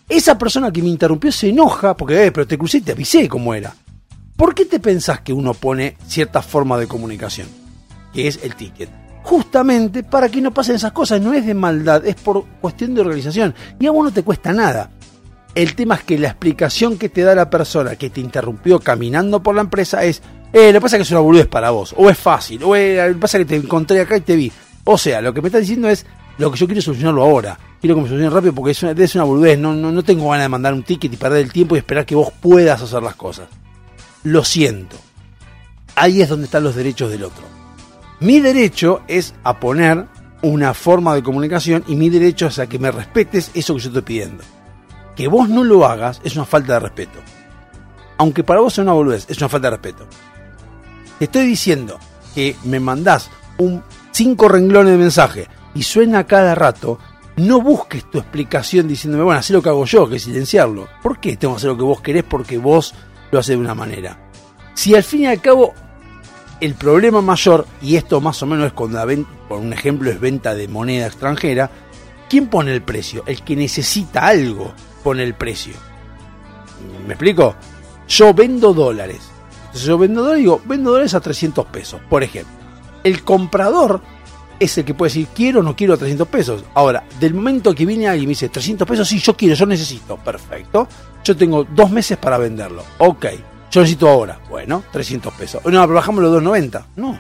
Esa 0.10 0.38
persona 0.38 0.70
que 0.70 0.82
me 0.82 0.90
interrumpió 0.90 1.32
se 1.32 1.48
enoja 1.48 1.96
porque, 1.96 2.26
eh, 2.26 2.32
pero 2.34 2.46
te 2.46 2.58
crucé 2.58 2.80
y 2.80 2.82
te 2.82 2.92
avisé 2.92 3.30
cómo 3.30 3.54
era. 3.54 3.74
¿Por 4.36 4.54
qué 4.54 4.66
te 4.66 4.82
pensás 4.82 5.22
que 5.22 5.32
uno 5.32 5.54
pone 5.54 5.96
cierta 6.06 6.42
forma 6.42 6.78
de 6.78 6.88
comunicación? 6.88 7.48
Que 8.14 8.28
es 8.28 8.38
el 8.44 8.56
ticket. 8.56 8.90
Justamente 9.24 10.04
para 10.04 10.28
que 10.28 10.42
no 10.42 10.54
pasen 10.54 10.76
esas 10.76 10.92
cosas. 10.92 11.22
No 11.22 11.34
es 11.34 11.46
de 11.46 11.54
maldad, 11.54 12.06
es 12.06 12.16
por 12.16 12.44
cuestión 12.60 12.96
de 12.96 13.00
organización. 13.00 13.56
Y 13.80 13.88
a 13.88 13.92
vos 13.92 14.04
no 14.04 14.12
te 14.12 14.24
cuesta 14.24 14.52
nada. 14.52 14.92
El 15.56 15.76
tema 15.76 15.96
es 15.96 16.04
que 16.04 16.18
la 16.18 16.30
explicación 16.30 16.98
que 16.98 17.10
te 17.10 17.22
da 17.22 17.36
la 17.36 17.50
persona 17.50 17.96
que 17.96 18.10
te 18.10 18.22
interrumpió 18.22 18.80
caminando 18.80 19.44
por 19.44 19.54
la 19.54 19.62
empresa 19.62 20.04
es, 20.04 20.22
eh, 20.52 20.72
lo 20.72 20.80
que 20.80 20.82
pasa 20.82 20.96
es 20.96 21.00
que 21.00 21.04
es 21.04 21.12
una 21.12 21.20
boludez 21.20 21.48
para 21.48 21.70
vos, 21.70 21.94
o 21.96 22.10
es 22.10 22.18
fácil, 22.18 22.64
o 22.64 22.70
lo 22.70 22.74
que 22.74 23.18
pasa 23.20 23.38
es 23.38 23.46
que 23.46 23.50
te 23.50 23.56
encontré 23.58 24.02
acá 24.02 24.18
y 24.18 24.22
te 24.22 24.36
vi. 24.36 24.52
O 24.84 24.98
sea, 24.98 25.22
lo 25.22 25.34
que 25.34 25.42
me 25.42 25.50
está 25.50 25.60
diciendo 25.60 25.88
es, 25.90 26.06
lo 26.38 26.52
que 26.52 26.58
yo 26.58 26.66
quiero 26.66 26.82
solucionarlo 26.82 27.24
ahora. 27.24 27.58
Quiero 27.80 27.96
que 27.96 28.02
me 28.02 28.08
solucione 28.08 28.34
rápido 28.34 28.54
porque 28.54 28.72
es 28.72 28.82
una, 28.84 28.92
es 28.92 29.16
una 29.16 29.26
no, 29.58 29.74
no, 29.74 29.92
no 29.92 30.04
tengo 30.04 30.30
ganas 30.30 30.46
de 30.46 30.50
mandar 30.50 30.74
un 30.74 30.84
ticket 30.84 31.14
y 31.14 31.18
perder 31.18 31.44
el 31.44 31.52
tiempo 31.52 31.76
y 31.76 31.80
esperar 31.80 32.06
que 32.06 32.16
vos 32.16 32.32
puedas 32.42 32.82
hacer 32.82 33.04
las 33.04 33.16
cosas. 33.16 33.48
Lo 34.24 34.44
siento. 34.44 34.96
Ahí 35.96 36.22
es 36.22 36.30
donde 36.30 36.46
están 36.46 36.64
los 36.64 36.76
derechos 36.76 37.12
del 37.12 37.24
otro. 37.24 37.44
Mi 38.20 38.40
derecho 38.40 39.02
es 39.08 39.36
a 39.44 39.60
poner 39.60 40.06
una 40.42 40.74
forma 40.74 41.14
de 41.14 41.24
comunicación 41.24 41.84
y 41.88 41.96
mi 41.96 42.10
derecho 42.10 42.48
es 42.48 42.58
a 42.60 42.68
que 42.68 42.80
me 42.80 42.92
respetes 42.92 43.52
eso 43.54 43.76
que 43.76 43.82
yo 43.82 43.90
estoy 43.90 44.02
pidiendo. 44.02 44.44
Que 45.16 45.28
vos 45.28 45.50
no 45.50 45.64
lo 45.64 45.86
hagas 45.86 46.22
es 46.24 46.36
una 46.36 46.46
falta 46.46 46.74
de 46.74 46.80
respeto. 46.80 47.20
Aunque 48.18 48.44
para 48.44 48.62
vos 48.62 48.74
sea 48.74 48.84
una 48.84 48.94
boludez, 48.94 49.26
es 49.30 49.38
una 49.38 49.50
falta 49.50 49.68
de 49.68 49.78
respeto. 49.78 50.08
Te 51.20 51.26
estoy 51.26 51.46
diciendo 51.46 52.00
que 52.34 52.56
me 52.64 52.80
mandás 52.80 53.30
un 53.58 53.84
cinco 54.12 54.48
renglones 54.48 54.94
de 54.94 54.98
mensaje 54.98 55.48
y 55.76 55.84
suena 55.84 56.26
cada 56.26 56.56
rato, 56.56 57.00
no 57.36 57.62
busques 57.62 58.10
tu 58.10 58.20
explicación 58.20 58.88
diciéndome, 58.88 59.24
bueno, 59.24 59.40
haz 59.40 59.50
lo 59.50 59.62
que 59.62 59.70
hago 59.70 59.86
yo, 59.86 60.08
que 60.08 60.18
es 60.18 60.24
silenciarlo. 60.24 60.88
¿Por 61.02 61.20
qué 61.20 61.36
tengo 61.38 61.54
que 61.56 61.58
hacer 61.58 61.70
lo 61.72 61.78
que 61.78 61.84
vos 61.84 62.02
querés 62.02 62.24
porque 62.24 62.58
vos 62.58 62.94
lo 63.32 63.40
haces 63.40 63.56
de 63.56 63.62
una 63.64 63.76
manera? 63.76 64.20
Si 64.76 64.96
al 64.96 65.04
fin 65.04 65.22
y 65.22 65.28
al 65.28 65.42
cabo 65.42 65.74
el 66.60 66.76
problema 66.76 67.22
mayor, 67.22 67.66
y 67.82 67.96
esto 67.96 68.22
más 68.22 68.42
o 68.42 68.46
menos 68.46 68.68
es 68.68 68.74
cuando 68.74 68.98
la 68.98 69.06
ven- 69.06 69.28
por 69.50 69.60
un 69.60 69.74
ejemplo 69.74 70.10
es 70.10 70.20
venta 70.20 70.54
de 70.56 70.68
moneda 70.68 71.08
extranjera, 71.08 71.70
¿quién 72.30 72.48
pone 72.48 72.72
el 72.74 72.82
precio? 72.84 73.24
El 73.26 73.44
que 73.44 73.56
necesita 73.56 74.28
algo 74.28 74.74
pone 75.04 75.24
el 75.24 75.34
precio. 75.34 75.74
¿Me 77.06 77.14
explico? 77.14 77.56
Yo 78.08 78.34
vendo 78.34 78.74
dólares. 78.74 79.22
Entonces 79.66 79.84
yo 79.84 79.98
vendo 79.98 80.22
dólares 80.22 80.40
digo, 80.40 80.62
vendo 80.66 80.92
dólares 80.92 81.14
a 81.14 81.20
300 81.20 81.66
pesos, 81.68 82.00
por 82.10 82.24
ejemplo. 82.24 82.54
El 83.04 83.24
comprador 83.24 84.02
es 84.60 84.78
el 84.78 84.86
que 84.86 84.94
puede 84.94 85.10
decir, 85.10 85.28
quiero 85.34 85.60
o 85.60 85.64
no 85.64 85.76
quiero 85.76 85.98
300 85.98 86.28
pesos. 86.28 86.64
Ahora, 86.74 87.04
del 87.20 87.34
momento 87.34 87.74
que 87.74 87.86
viene 87.86 88.08
alguien 88.08 88.24
y 88.24 88.28
me 88.28 88.32
dice, 88.32 88.50
300 88.50 88.88
pesos, 88.88 89.08
sí, 89.08 89.20
yo 89.20 89.36
quiero, 89.36 89.56
yo 89.56 89.66
necesito. 89.66 90.18
Perfecto. 90.18 90.88
Yo 91.24 91.36
tengo 91.36 91.64
dos 91.64 91.90
meses 91.92 92.18
para 92.18 92.38
venderlo. 92.38 92.84
Ok. 93.00 93.26
Yo 93.72 93.82
necesito 93.82 94.08
ahora. 94.10 94.40
Bueno, 94.50 94.84
300 94.92 95.34
pesos. 95.34 95.62
No, 95.66 95.82
pero 95.82 95.94
bajamos 95.94 96.22
los 96.22 96.32
290. 96.32 96.88
No. 96.96 97.20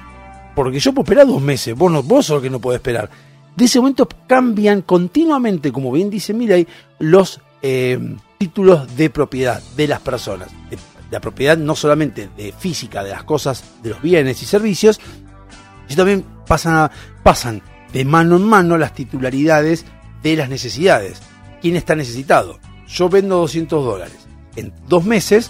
Porque 0.56 0.80
yo 0.80 0.94
puedo 0.94 1.04
esperar 1.04 1.28
dos 1.28 1.42
meses. 1.42 1.76
Vos, 1.76 1.92
no, 1.92 2.04
vos 2.04 2.26
sos 2.26 2.38
el 2.38 2.44
que 2.44 2.50
no 2.50 2.60
puede 2.60 2.78
esperar. 2.78 3.10
De 3.56 3.66
ese 3.66 3.80
momento 3.80 4.08
cambian 4.28 4.82
continuamente, 4.82 5.72
como 5.72 5.92
bien 5.92 6.10
dice 6.10 6.34
Milay, 6.34 6.68
los 7.00 7.40
eh, 7.64 7.98
títulos 8.38 8.96
de 8.96 9.10
propiedad 9.10 9.64
de 9.76 9.88
las 9.88 10.02
personas. 10.02 10.50
De, 10.70 10.78
la 11.10 11.22
propiedad 11.22 11.58
no 11.58 11.76
solamente 11.76 12.30
de 12.36 12.52
física 12.52 13.04
de 13.04 13.12
las 13.12 13.24
cosas, 13.24 13.64
de 13.82 13.92
los 13.92 14.02
bienes 14.02 14.42
y 14.42 14.46
servicios, 14.46 15.00
sino 15.88 15.98
también 15.98 16.26
pasan, 16.48 16.90
pasan 17.22 17.62
de 17.94 18.04
mano 18.04 18.36
en 18.36 18.44
mano 18.44 18.78
las 18.78 18.94
titularidades 18.94 19.86
de 20.24 20.36
las 20.36 20.50
necesidades. 20.50 21.22
¿Quién 21.62 21.76
está 21.76 21.96
necesitado? 21.96 22.60
Yo 22.88 23.10
vendo 23.10 23.38
200 23.38 23.86
dólares. 23.86 24.18
En 24.56 24.74
dos 24.88 25.06
meses, 25.06 25.50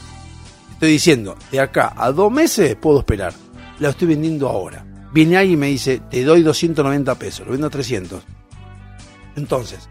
estoy 0.73 0.91
diciendo, 0.91 1.35
de 1.51 1.61
acá 1.61 1.93
a 1.95 2.11
dos 2.11 2.31
meses 2.31 2.75
puedo 2.75 2.99
esperar. 2.99 3.33
La 3.79 3.89
estoy 3.89 4.09
vendiendo 4.09 4.49
ahora. 4.49 4.85
Viene 5.13 5.37
alguien 5.37 5.57
y 5.57 5.61
me 5.61 5.67
dice, 5.67 6.01
te 6.11 6.23
doy 6.23 6.43
290 6.43 7.15
pesos, 7.15 7.45
lo 7.45 7.53
vendo 7.53 7.67
a 7.67 7.69
300. 7.69 8.21
Entonces, 9.35 9.87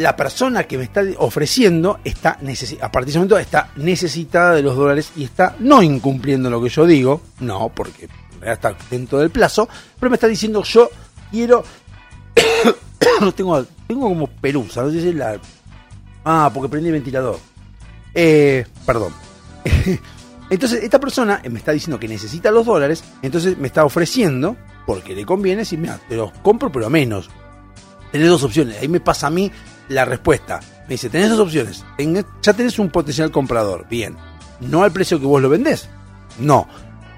la 0.00 0.16
persona 0.16 0.64
que 0.64 0.78
me 0.78 0.84
está 0.84 1.02
ofreciendo 1.18 2.00
está 2.04 2.38
a 2.80 2.92
partir 2.92 3.12
de 3.12 3.18
momento 3.18 3.38
está 3.38 3.70
necesitada 3.76 4.54
de 4.54 4.62
los 4.62 4.76
dólares 4.76 5.12
y 5.16 5.24
está 5.24 5.56
no 5.58 5.82
incumpliendo 5.82 6.50
lo 6.50 6.62
que 6.62 6.68
yo 6.68 6.86
digo, 6.86 7.20
no, 7.40 7.70
porque 7.74 8.08
está 8.42 8.74
dentro 8.90 9.18
del 9.18 9.30
plazo, 9.30 9.68
pero 9.98 10.10
me 10.10 10.16
está 10.16 10.26
diciendo 10.26 10.62
yo 10.62 10.90
quiero 11.30 11.62
tengo 13.36 13.64
tengo 13.86 14.08
como 14.08 14.26
pelusa, 14.26 14.82
no 14.82 14.90
sé 14.90 15.00
si 15.00 15.12
la 15.12 15.38
ah, 16.24 16.50
porque 16.52 16.68
prendí 16.68 16.88
el 16.88 16.94
ventilador. 16.94 17.38
Eh, 18.14 18.64
perdón. 18.86 19.12
Entonces, 20.50 20.82
esta 20.82 20.98
persona 20.98 21.40
me 21.48 21.58
está 21.58 21.70
diciendo 21.70 22.00
que 22.00 22.08
necesita 22.08 22.50
los 22.50 22.66
dólares, 22.66 23.04
entonces 23.22 23.56
me 23.56 23.68
está 23.68 23.84
ofreciendo, 23.84 24.56
porque 24.84 25.14
le 25.14 25.24
conviene, 25.24 25.64
si 25.64 25.76
mira, 25.76 26.00
te 26.08 26.16
los 26.16 26.32
compro 26.42 26.72
pero 26.72 26.90
menos. 26.90 27.30
tenés 28.10 28.28
dos 28.28 28.42
opciones. 28.42 28.76
Ahí 28.80 28.88
me 28.88 28.98
pasa 28.98 29.28
a 29.28 29.30
mí 29.30 29.52
la 29.90 30.04
respuesta. 30.06 30.60
Me 30.88 30.94
dice, 30.94 31.10
tenés 31.10 31.28
dos 31.30 31.40
opciones. 31.40 31.84
Ten- 31.98 32.24
ya 32.42 32.52
tenés 32.54 32.78
un 32.78 32.88
potencial 32.90 33.30
comprador. 33.30 33.86
Bien. 33.90 34.16
No 34.60 34.82
al 34.82 34.92
precio 34.92 35.20
que 35.20 35.26
vos 35.26 35.40
lo 35.42 35.48
vendés. 35.48 35.88
No. 36.38 36.66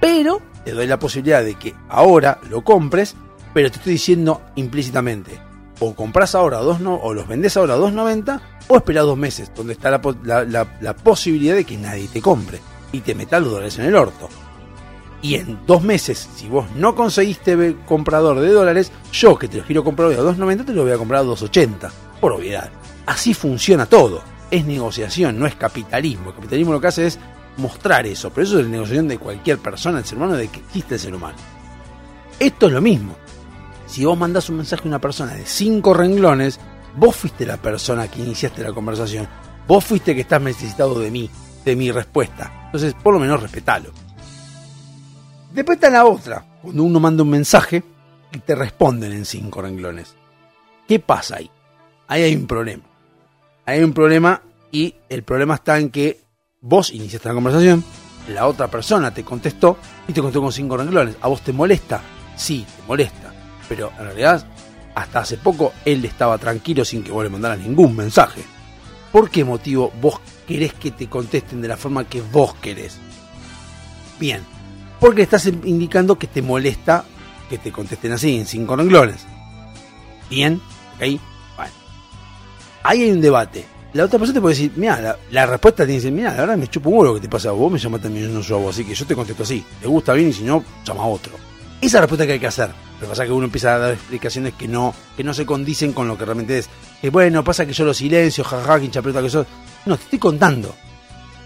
Pero 0.01 0.41
te 0.65 0.73
doy 0.73 0.87
la 0.87 0.99
posibilidad 0.99 1.43
de 1.45 1.55
que 1.55 1.75
ahora 1.89 2.39
lo 2.51 2.63
compres, 2.65 3.15
pero 3.55 3.71
te 3.71 3.79
estoy 3.79 3.93
diciendo 3.95 4.43
implícitamente. 4.57 5.39
O 5.81 5.95
compras 5.95 6.35
ahora 6.35 6.59
a 6.59 6.63
dos 6.63 6.81
no, 6.81 6.95
o 6.97 7.13
los 7.15 7.27
vendés 7.27 7.57
ahora 7.57 7.75
a 7.75 7.79
2.90 7.79 8.41
o 8.69 8.77
esperás 8.77 9.05
dos 9.05 9.19
meses, 9.19 9.51
donde 9.57 9.73
está 9.73 9.91
la, 9.91 10.01
po- 10.01 10.15
la- 10.25 10.45
la- 10.45 10.79
la 10.81 10.95
posibilidad 10.95 11.55
de 11.57 11.65
que 11.65 11.77
nadie 11.77 12.09
te 12.09 12.21
compre 12.23 12.61
y 12.93 13.01
te 13.01 13.15
meta 13.15 13.41
los 13.41 13.51
dólares 13.51 13.79
en 13.79 13.87
el 13.87 13.97
orto. 13.97 14.29
Y 15.23 15.37
en 15.37 15.61
dos 15.67 15.83
meses, 15.83 16.29
si 16.37 16.49
vos 16.49 16.67
no 16.77 16.95
conseguiste 16.95 17.77
comprador 17.87 18.41
de 18.41 18.49
dólares, 18.51 18.91
yo 19.13 19.39
que 19.39 19.49
te 19.49 19.59
los 19.59 19.67
quiero 19.67 19.83
comprar 19.85 20.09
hoy 20.09 20.15
a 20.15 20.21
2.90 20.21 20.67
te 20.67 20.73
lo 20.73 20.83
voy 20.85 20.93
a 20.93 20.99
comprar 20.99 21.21
a 21.23 21.25
2.80. 21.25 21.91
Por 22.23 22.35
obviedad. 22.35 22.71
Así 23.05 23.35
funciona 23.35 23.87
todo. 23.87 24.23
Es 24.49 24.65
negociación, 24.65 25.41
no 25.41 25.45
es 25.45 25.57
capitalismo. 25.57 26.29
El 26.29 26.37
capitalismo 26.37 26.73
lo 26.73 26.81
que 26.81 26.87
hace 26.87 27.09
es 27.09 27.19
mostrar 27.57 28.07
eso. 28.07 28.31
Pero 28.31 28.47
eso 28.47 28.61
es 28.61 28.67
la 28.67 28.71
negociación 28.71 29.09
de 29.09 29.19
cualquier 29.19 29.59
persona, 29.59 29.99
el 29.99 30.05
ser 30.05 30.19
humano, 30.19 30.35
de 30.35 30.47
que 30.47 30.61
existe 30.61 30.95
el 30.95 31.01
ser 31.01 31.15
humano. 31.17 31.35
Esto 32.39 32.69
es 32.69 32.73
lo 32.73 32.81
mismo. 32.81 33.17
Si 33.87 34.05
vos 34.05 34.17
mandás 34.17 34.49
un 34.51 34.59
mensaje 34.59 34.85
a 34.85 34.87
una 34.87 35.01
persona 35.01 35.35
de 35.35 35.45
cinco 35.45 35.95
renglones, 35.95 36.61
vos 36.97 37.17
fuiste 37.17 37.45
la 37.45 37.57
persona 37.57 38.07
que 38.07 38.21
iniciaste 38.21 38.63
la 38.63 38.73
conversación. 38.73 39.27
Vos 39.67 39.85
fuiste 39.85 40.15
que 40.15 40.21
estás 40.21 40.41
necesitado 40.41 41.01
de 41.01 41.11
mí, 41.11 41.29
de 41.65 41.75
mi 41.75 41.91
respuesta. 41.91 42.67
Entonces, 42.67 42.95
por 42.95 43.15
lo 43.15 43.19
menos 43.19 43.43
respetalo. 43.43 43.91
Después 45.53 45.75
está 45.75 45.91
la 45.91 46.05
otra, 46.05 46.47
cuando 46.63 46.85
uno 46.85 47.01
manda 47.01 47.25
un 47.25 47.31
mensaje 47.31 47.83
y 48.31 48.39
te 48.39 48.55
responden 48.55 49.11
en 49.11 49.25
cinco 49.25 49.61
renglones. 49.61 50.15
¿Qué 50.87 51.01
pasa 51.01 51.39
ahí? 51.39 51.51
Ahí 52.09 52.23
hay 52.23 52.37
un 52.37 52.47
problema. 52.47 52.85
Ahí 53.65 53.79
hay 53.79 53.85
un 53.85 53.93
problema 53.93 54.43
y 54.71 54.95
el 55.09 55.23
problema 55.23 55.55
está 55.55 55.79
en 55.79 55.91
que 55.91 56.21
vos 56.61 56.93
iniciaste 56.93 57.29
la 57.29 57.35
conversación, 57.35 57.85
la 58.29 58.47
otra 58.47 58.69
persona 58.69 59.13
te 59.13 59.25
contestó 59.25 59.79
y 60.07 60.13
te 60.13 60.21
contestó 60.21 60.43
con 60.43 60.53
cinco 60.53 60.77
renglones. 60.77 61.17
¿A 61.21 61.29
vos 61.29 61.43
te 61.43 61.53
molesta? 61.53 62.01
Sí, 62.37 62.65
te 62.65 62.87
molesta. 62.87 63.33
Pero 63.69 63.93
en 63.99 64.05
realidad, 64.05 64.47
hasta 64.95 65.21
hace 65.21 65.37
poco 65.37 65.73
él 65.85 66.05
estaba 66.05 66.39
tranquilo 66.39 66.85
sin 66.85 67.03
que 67.03 67.13
vos 67.13 67.25
le 67.25 67.31
mandaras 67.31 67.59
ningún 67.59 67.97
mensaje. 67.97 68.43
¿Por 69.11 69.31
qué 69.31 69.45
motivo 69.45 69.93
vos 70.01 70.21
querés 70.47 70.73
que 70.75 70.91
te 70.91 71.09
contesten 71.09 71.61
de 71.61 71.69
la 71.69 71.77
forma 71.77 72.05
que 72.05 72.23
vos 72.23 72.55
querés? 72.55 72.99
Bien, 74.19 74.43
porque 75.01 75.23
estás 75.23 75.47
indicando 75.47 76.19
que 76.19 76.27
te 76.27 76.43
molesta 76.43 77.05
que 77.53 77.59
te 77.59 77.71
contesten 77.71 78.13
así, 78.13 78.37
en 78.37 78.47
cinco 78.47 78.77
renglones. 78.77 79.27
Bien, 80.31 80.59
ok. 80.97 81.21
Ahí 82.83 83.03
hay 83.03 83.11
un 83.11 83.21
debate. 83.21 83.65
La 83.93 84.05
otra 84.05 84.19
persona 84.19 84.39
te 84.39 84.41
puede 84.41 84.55
decir, 84.55 84.73
mira, 84.77 85.19
la, 85.31 85.47
respuesta 85.47 85.85
tiene 85.85 86.01
que 86.01 86.11
mira, 86.11 86.31
la 86.31 86.41
verdad 86.41 86.57
me 86.57 86.67
chupo 86.67 86.89
un 86.89 86.99
huevo 86.99 87.15
que 87.15 87.21
te 87.21 87.29
pasa 87.29 87.51
a 87.51 87.53
vos, 87.53 87.71
me 87.71 87.79
llamaste 87.79 88.07
a 88.07 88.11
mí, 88.11 88.23
yo 88.23 88.29
no 88.29 88.43
soy 88.43 88.57
a 88.57 88.61
vos, 88.61 88.75
así 88.75 88.85
que 88.85 88.95
yo 88.95 89.07
te 89.07 89.15
contesto 89.15 89.43
así. 89.43 89.63
Te 89.81 89.87
gusta 89.87 90.15
bien 90.15 90.31
y 90.31 90.33
si 90.33 90.45
no, 90.45 90.65
llama 90.85 91.03
a 91.03 91.07
otro. 91.07 91.33
Esa 91.81 92.01
respuesta 92.01 92.27
que 92.27 92.33
hay 92.33 92.39
que 92.41 92.47
hacer. 92.47 92.71
Que 92.99 93.07
pasa 93.07 93.25
que 93.25 93.33
uno 93.33 93.45
empieza 93.45 93.75
a 93.75 93.79
dar 93.79 93.93
explicaciones 93.93 94.55
que 94.55 94.69
no, 94.69 94.95
que 95.17 95.25
no 95.25 95.35
se 95.35 95.45
condicen 95.45 95.93
con 95.93 96.09
lo 96.09 96.17
que 96.17 96.25
realmente 96.25 96.59
es. 96.59 96.71
Que 97.01 97.11
bueno, 97.11 97.45
pasa 97.45 97.67
que 97.67 97.73
yo 97.73 97.85
lo 97.85 97.93
silencio, 97.93 98.45
jajaja, 98.45 98.79
que 98.79 98.87
hincha 98.87 99.03
pelota 99.03 99.21
que 99.21 99.29
sos. 99.29 99.47
No, 99.85 99.97
te 99.97 100.05
estoy 100.05 100.19
contando. 100.19 100.75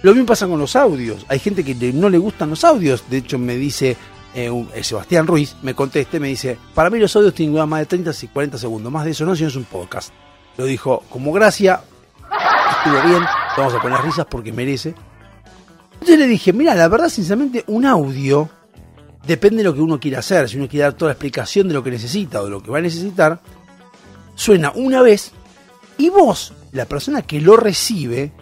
Lo 0.02 0.12
mismo 0.12 0.26
pasa 0.26 0.46
con 0.46 0.58
los 0.58 0.76
audios. 0.76 1.24
Hay 1.28 1.38
gente 1.38 1.64
que 1.64 1.74
no 1.92 2.08
le 2.08 2.18
gustan 2.18 2.50
los 2.50 2.62
audios. 2.62 3.04
De 3.08 3.16
hecho, 3.16 3.38
me 3.38 3.56
dice 3.56 3.96
eh, 4.34 4.50
eh, 4.74 4.84
Sebastián 4.84 5.26
Ruiz, 5.26 5.56
me 5.62 5.74
conteste, 5.74 6.20
me 6.20 6.28
dice, 6.28 6.58
para 6.74 6.90
mí 6.90 6.98
los 6.98 7.16
audios 7.16 7.32
tienen 7.32 7.66
más 7.66 7.80
de 7.80 7.86
30 7.86 8.12
y 8.22 8.26
40 8.28 8.58
segundos. 8.58 8.92
Más 8.92 9.04
de 9.06 9.12
eso 9.12 9.24
no, 9.24 9.34
si 9.34 9.42
no 9.42 9.48
es 9.48 9.56
un 9.56 9.64
podcast. 9.64 10.12
Lo 10.56 10.64
dijo 10.64 11.02
como 11.10 11.32
gracia. 11.32 11.80
Estuvo 12.78 13.02
bien. 13.08 13.22
Vamos 13.56 13.74
a 13.74 13.80
poner 13.80 14.00
risas 14.00 14.26
porque 14.26 14.52
merece. 14.52 14.94
Entonces 15.94 16.18
le 16.18 16.26
dije, 16.26 16.52
mira, 16.52 16.74
la 16.74 16.88
verdad, 16.88 17.08
sinceramente, 17.08 17.64
un 17.68 17.86
audio 17.86 18.48
depende 19.26 19.58
de 19.58 19.64
lo 19.64 19.74
que 19.74 19.80
uno 19.80 19.98
quiera 19.98 20.20
hacer. 20.20 20.48
Si 20.48 20.56
uno 20.56 20.68
quiere 20.68 20.84
dar 20.84 20.92
toda 20.94 21.10
la 21.10 21.12
explicación 21.14 21.68
de 21.68 21.74
lo 21.74 21.82
que 21.82 21.90
necesita 21.90 22.40
o 22.40 22.44
de 22.44 22.50
lo 22.50 22.62
que 22.62 22.70
va 22.70 22.78
a 22.78 22.82
necesitar, 22.82 23.40
suena 24.34 24.72
una 24.74 25.02
vez 25.02 25.32
y 25.98 26.10
vos, 26.10 26.52
la 26.72 26.84
persona 26.84 27.22
que 27.22 27.40
lo 27.40 27.56
recibe, 27.56 28.32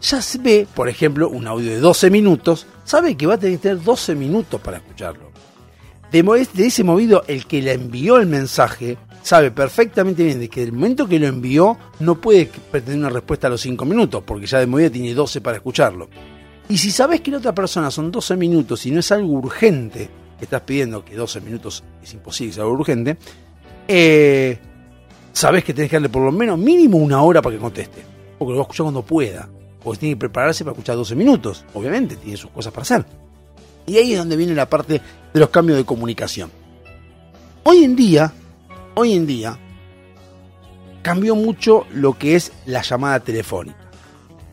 ya 0.00 0.22
se 0.22 0.38
ve, 0.38 0.66
por 0.72 0.88
ejemplo, 0.88 1.28
un 1.28 1.46
audio 1.46 1.70
de 1.70 1.80
12 1.80 2.10
minutos, 2.10 2.66
sabe 2.84 3.16
que 3.16 3.26
va 3.26 3.34
a 3.34 3.38
tener 3.38 3.56
que 3.58 3.62
tener 3.62 3.82
12 3.82 4.14
minutos 4.14 4.60
para 4.60 4.78
escucharlo. 4.78 5.30
De 6.10 6.66
ese 6.66 6.84
movido, 6.84 7.24
el 7.26 7.46
que 7.46 7.62
le 7.62 7.72
envió 7.72 8.18
el 8.18 8.26
mensaje 8.26 8.98
sabe 9.22 9.50
perfectamente 9.50 10.24
bien 10.24 10.40
de 10.40 10.48
que 10.48 10.62
el 10.62 10.72
momento 10.72 11.06
que 11.06 11.18
lo 11.18 11.26
envió 11.26 11.78
no 12.00 12.20
puede 12.20 12.50
pretender 12.70 12.98
una 12.98 13.10
respuesta 13.10 13.46
a 13.46 13.50
los 13.50 13.60
5 13.60 13.84
minutos, 13.84 14.22
porque 14.26 14.46
ya 14.46 14.58
de 14.58 14.66
movida 14.66 14.90
tiene 14.90 15.14
12 15.14 15.40
para 15.40 15.56
escucharlo. 15.56 16.08
Y 16.68 16.78
si 16.78 16.90
sabes 16.90 17.20
que 17.20 17.30
la 17.30 17.38
otra 17.38 17.54
persona 17.54 17.90
son 17.90 18.10
12 18.10 18.36
minutos 18.36 18.84
y 18.86 18.90
no 18.90 19.00
es 19.00 19.12
algo 19.12 19.32
urgente, 19.32 20.08
que 20.38 20.44
estás 20.44 20.62
pidiendo 20.62 21.04
que 21.04 21.14
12 21.14 21.40
minutos 21.40 21.84
es 22.02 22.12
imposible, 22.14 22.52
es 22.52 22.58
algo 22.58 22.72
urgente, 22.72 23.16
eh, 23.88 24.58
sabes 25.32 25.64
que 25.64 25.74
tenés 25.74 25.90
que 25.90 25.96
darle 25.96 26.08
por 26.08 26.22
lo 26.22 26.32
menos 26.32 26.58
mínimo 26.58 26.98
una 26.98 27.22
hora 27.22 27.42
para 27.42 27.56
que 27.56 27.60
conteste. 27.60 28.02
Porque 28.38 28.52
lo 28.52 28.58
va 28.58 28.62
a 28.62 28.64
escuchar 28.64 28.84
cuando 28.84 29.02
pueda. 29.02 29.48
Porque 29.82 30.00
tiene 30.00 30.14
que 30.14 30.20
prepararse 30.20 30.64
para 30.64 30.72
escuchar 30.72 30.96
12 30.96 31.14
minutos. 31.14 31.64
Obviamente, 31.74 32.16
tiene 32.16 32.36
sus 32.36 32.50
cosas 32.50 32.72
para 32.72 32.82
hacer. 32.82 33.04
Y 33.86 33.96
ahí 33.96 34.12
es 34.12 34.18
donde 34.18 34.36
viene 34.36 34.54
la 34.54 34.68
parte 34.68 35.00
de 35.32 35.40
los 35.40 35.50
cambios 35.50 35.78
de 35.78 35.84
comunicación. 35.84 36.50
Hoy 37.64 37.84
en 37.84 37.96
día, 37.96 38.32
hoy 38.94 39.14
en 39.14 39.26
día, 39.26 39.58
cambió 41.02 41.34
mucho 41.34 41.86
lo 41.92 42.18
que 42.18 42.36
es 42.36 42.52
la 42.66 42.82
llamada 42.82 43.20
telefónica. 43.20 43.76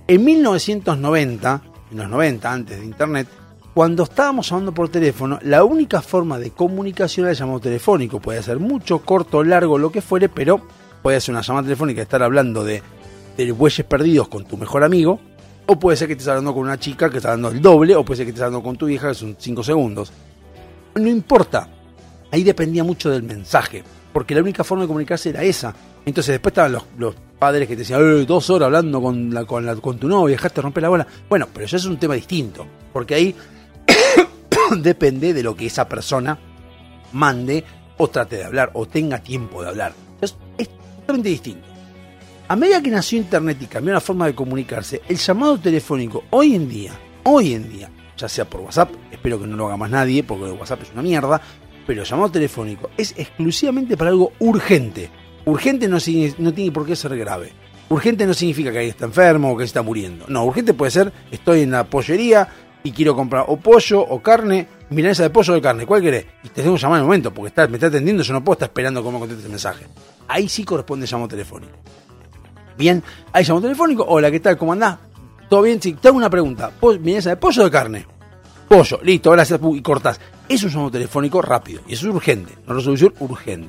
En 0.08 0.24
1990, 0.26 1.62
en 1.92 1.98
los 1.98 2.10
90, 2.10 2.52
antes 2.52 2.80
de 2.80 2.86
Internet, 2.86 3.28
cuando 3.74 4.04
estábamos 4.04 4.50
llamando 4.50 4.74
por 4.74 4.90
teléfono, 4.90 5.40
la 5.44 5.64
única 5.64 6.02
forma 6.02 6.40
de 6.40 6.52
comunicación 6.52 7.26
era 7.26 7.32
el 7.32 7.38
llamado 7.38 7.60
telefónico. 7.60 8.20
Puede 8.20 8.42
ser 8.42 8.60
mucho, 8.60 9.00
corto, 9.00 9.44
largo, 9.44 9.78
lo 9.78 9.92
que 9.92 10.02
fuere, 10.02 10.28
pero 10.28 10.62
puede 11.02 11.22
ser 11.22 11.34
una 11.34 11.42
llamada 11.42 11.66
telefónica, 11.66 12.02
estar 12.02 12.24
hablando 12.24 12.64
de, 12.64 12.82
de 13.38 13.52
bueyes 13.52 13.86
perdidos 13.86 14.28
con 14.28 14.46
tu 14.46 14.58
mejor 14.58 14.84
amigo, 14.84 15.20
o 15.68 15.80
puede 15.80 15.96
ser 15.96 16.08
que 16.08 16.14
estés 16.14 16.28
hablando 16.28 16.54
con 16.54 16.64
una 16.64 16.80
chica 16.80 17.10
que 17.10 17.18
está 17.18 17.30
dando 17.30 17.50
el 17.50 17.62
doble, 17.62 17.96
o 17.96 18.04
puede 18.04 18.18
ser 18.18 18.26
que 18.26 18.32
estés 18.32 18.44
hablando 18.44 18.64
con 18.64 18.76
tu 18.76 18.90
hija 18.90 19.10
que 19.10 19.14
son 19.14 19.36
5 19.38 19.64
segundos. 19.64 20.12
No 20.96 21.08
importa, 21.08 21.70
ahí 22.32 22.44
dependía 22.44 22.84
mucho 22.84 23.12
del 23.12 23.24
mensaje, 23.24 23.84
porque 24.20 24.36
la 24.36 24.42
única 24.42 24.66
forma 24.66 24.84
de 24.84 24.90
comunicarse 24.90 25.30
era 25.30 25.44
esa. 25.44 25.74
Entonces 26.06 26.34
después 26.34 26.52
estaban 26.52 26.74
los, 26.98 27.16
padres 27.40 27.70
que 27.70 27.76
te 27.76 27.84
decían, 27.84 28.02
"Eh, 28.02 28.26
dos 28.26 28.50
horas 28.50 28.66
hablando 28.66 29.02
con, 29.02 29.34
la, 29.34 29.46
con, 29.46 29.66
la- 29.66 29.78
con 29.78 29.98
tu 29.98 30.10
novia, 30.10 30.36
dejaste 30.36 30.60
romper 30.62 30.84
la 30.84 30.90
bola. 30.90 31.08
Bueno, 31.30 31.48
pero 31.54 31.66
eso 31.66 31.78
es 31.78 31.86
un 31.86 31.96
tema 31.98 32.16
distinto, 32.16 32.68
porque 32.92 33.16
ahí 33.16 33.34
depende 34.82 35.34
de 35.34 35.42
lo 35.42 35.56
que 35.56 35.68
esa 35.68 35.88
persona 35.88 36.38
mande 37.14 37.64
o 37.98 38.10
trate 38.10 38.36
de 38.36 38.44
hablar 38.44 38.72
o 38.74 38.86
tenga 38.88 39.20
tiempo 39.20 39.62
de 39.64 39.70
hablar. 39.70 39.94
Es, 40.20 40.36
es 40.58 40.68
totalmente 41.00 41.30
distinto. 41.30 41.66
A 42.50 42.58
medida 42.58 42.82
que 42.84 42.92
nació 42.92 43.20
Internet 43.20 43.58
y 43.62 43.68
cambió 43.68 43.94
la 43.94 44.02
forma 44.02 44.26
de 44.26 44.36
comunicarse, 44.36 45.02
el 45.08 45.16
llamado 45.16 45.58
telefónico 45.60 46.26
hoy 46.32 46.56
en 46.56 46.68
día, 46.68 46.92
hoy 47.24 47.54
en 47.54 47.70
día, 47.70 47.90
ya 48.18 48.28
sea 48.28 48.44
por 48.44 48.60
WhatsApp, 48.60 48.90
espero 49.14 49.40
que 49.40 49.48
no 49.48 49.56
lo 49.56 49.68
haga 49.68 49.78
más 49.78 49.90
nadie 49.92 50.24
porque 50.24 50.52
WhatsApp 50.52 50.82
es 50.84 50.92
una 50.92 51.04
mierda, 51.04 51.40
pero 51.90 52.04
llamado 52.04 52.30
telefónico 52.30 52.92
es 52.96 53.16
exclusivamente 53.18 53.98
para 53.98 54.12
algo 54.12 54.32
urgente. 54.38 55.10
Urgente 55.46 55.88
no, 55.88 55.98
tiene 56.00 56.72
por 56.72 56.86
qué 56.86 56.96
ser 56.96 57.18
grave. 57.18 57.52
Urgente 57.90 58.28
no 58.28 58.36
significa 58.36 58.72
que 58.72 58.78
alguien 58.78 58.92
está 58.92 59.06
enfermo 59.06 59.52
o 59.52 59.58
que 59.58 59.64
está 59.64 59.82
muriendo. 59.82 60.26
No, 60.28 60.46
urgente 60.46 60.76
puede 60.76 60.92
ser, 60.92 61.12
estoy 61.32 61.62
en 61.62 61.72
la 61.72 61.86
pollería 61.86 62.48
y 62.84 62.92
quiero 62.92 63.16
comprar 63.16 63.46
o 63.48 63.58
pollo 63.58 64.02
o 64.02 64.22
carne, 64.22 64.68
milanesa 64.92 65.24
de 65.24 65.32
pollo 65.32 65.54
o 65.54 65.56
de 65.56 65.64
carne, 65.64 65.88
¿cuál 65.88 66.04
querés? 66.04 66.28
Y 66.44 66.50
te 66.50 66.62
tengo 66.62 66.76
que 66.76 66.82
llamar 66.84 66.98
en 66.98 67.02
el 67.02 67.08
momento 67.08 67.34
porque 67.34 67.48
está, 67.48 67.68
me 67.68 67.78
está 67.78 67.88
atendiendo, 67.88 68.22
yo 68.22 68.34
no 68.34 68.44
puedo 68.44 68.54
estar 68.54 68.70
esperando 68.70 69.04
cómo 69.04 69.18
conteste 69.20 69.46
el 69.46 69.50
mensaje. 69.50 69.88
Ahí 70.28 70.48
sí 70.48 70.64
corresponde 70.64 71.08
llamado 71.08 71.30
telefónico. 71.30 71.74
Bien, 72.78 73.02
hay 73.34 73.44
llamado 73.44 73.64
telefónico. 73.64 74.06
Hola, 74.08 74.30
¿qué 74.30 74.40
tal? 74.40 74.60
¿Cómo 74.60 74.74
andás? 74.74 75.00
¿Todo 75.50 75.64
bien? 75.64 75.82
Sí, 75.82 75.94
te 75.94 76.08
hago 76.10 76.18
una 76.18 76.30
pregunta. 76.30 76.70
¿Po- 76.80 76.94
¿Milanesa 77.00 77.32
de 77.32 77.38
pollo 77.38 77.64
o 77.64 77.66
de 77.66 77.72
carne? 77.72 78.06
Pollo, 78.70 79.00
listo, 79.02 79.32
gracias, 79.32 79.60
y 79.74 79.82
cortás. 79.82 80.20
Es 80.48 80.62
un 80.64 80.70
llamado 80.70 80.92
telefónico 80.92 81.42
rápido 81.42 81.82
y 81.88 81.94
eso 81.94 82.08
es 82.08 82.14
urgente, 82.14 82.54
una 82.68 82.76
resolución 82.76 83.16
urgente. 83.20 83.68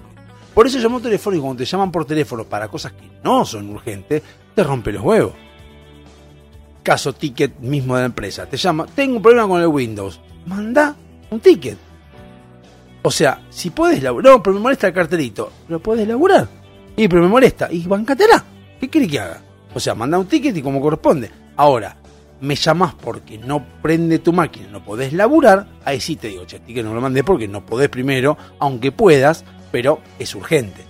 Por 0.52 0.66
eso 0.66 0.76
el 0.76 0.82
llamado 0.82 1.00
telefónico, 1.00 1.44
cuando 1.44 1.58
te 1.58 1.64
llaman 1.64 1.90
por 1.90 2.04
teléfono 2.04 2.44
para 2.44 2.68
cosas 2.68 2.92
que 2.92 3.10
no 3.24 3.46
son 3.46 3.70
urgentes, 3.70 4.22
te 4.54 4.62
rompe 4.62 4.92
los 4.92 5.02
huevos. 5.02 5.32
Caso 6.82 7.14
ticket 7.14 7.58
mismo 7.60 7.94
de 7.94 8.02
la 8.02 8.06
empresa. 8.06 8.44
Te 8.44 8.58
llama, 8.58 8.84
tengo 8.94 9.16
un 9.16 9.22
problema 9.22 9.48
con 9.48 9.62
el 9.62 9.68
Windows. 9.68 10.20
Manda 10.44 10.94
un 11.30 11.40
ticket. 11.40 11.78
O 13.02 13.10
sea, 13.10 13.42
si 13.48 13.70
puedes 13.70 14.02
laburar, 14.02 14.32
no, 14.32 14.42
pero 14.42 14.54
me 14.54 14.60
molesta 14.60 14.88
el 14.88 14.92
cartelito. 14.92 15.50
Lo 15.68 15.80
puedes 15.80 16.06
laburar. 16.06 16.46
Y 16.94 17.08
pero 17.08 17.22
me 17.22 17.28
molesta. 17.28 17.72
Y 17.72 17.86
bancatela. 17.86 18.44
¿Qué 18.78 18.88
querés 18.88 19.08
que 19.08 19.18
haga? 19.18 19.42
O 19.72 19.80
sea, 19.80 19.94
manda 19.94 20.18
un 20.18 20.26
ticket 20.26 20.54
y 20.54 20.62
como 20.62 20.78
corresponde. 20.78 21.30
Ahora, 21.56 21.96
me 22.40 22.54
llamás 22.54 22.94
porque 22.94 23.38
no 23.38 23.64
prende 23.82 24.18
tu 24.18 24.32
máquina, 24.32 24.68
no 24.68 24.84
podés 24.84 25.12
laburar, 25.12 25.66
ahí 25.84 26.00
sí 26.00 26.16
te 26.16 26.28
digo, 26.28 26.44
che, 26.46 26.60
que 26.60 26.82
no 26.82 26.94
lo 26.94 27.00
mandé 27.00 27.22
porque 27.24 27.48
no 27.48 27.64
podés 27.64 27.88
primero, 27.88 28.36
aunque 28.58 28.92
puedas, 28.92 29.44
pero 29.70 30.00
es 30.18 30.34
urgente. 30.34 30.84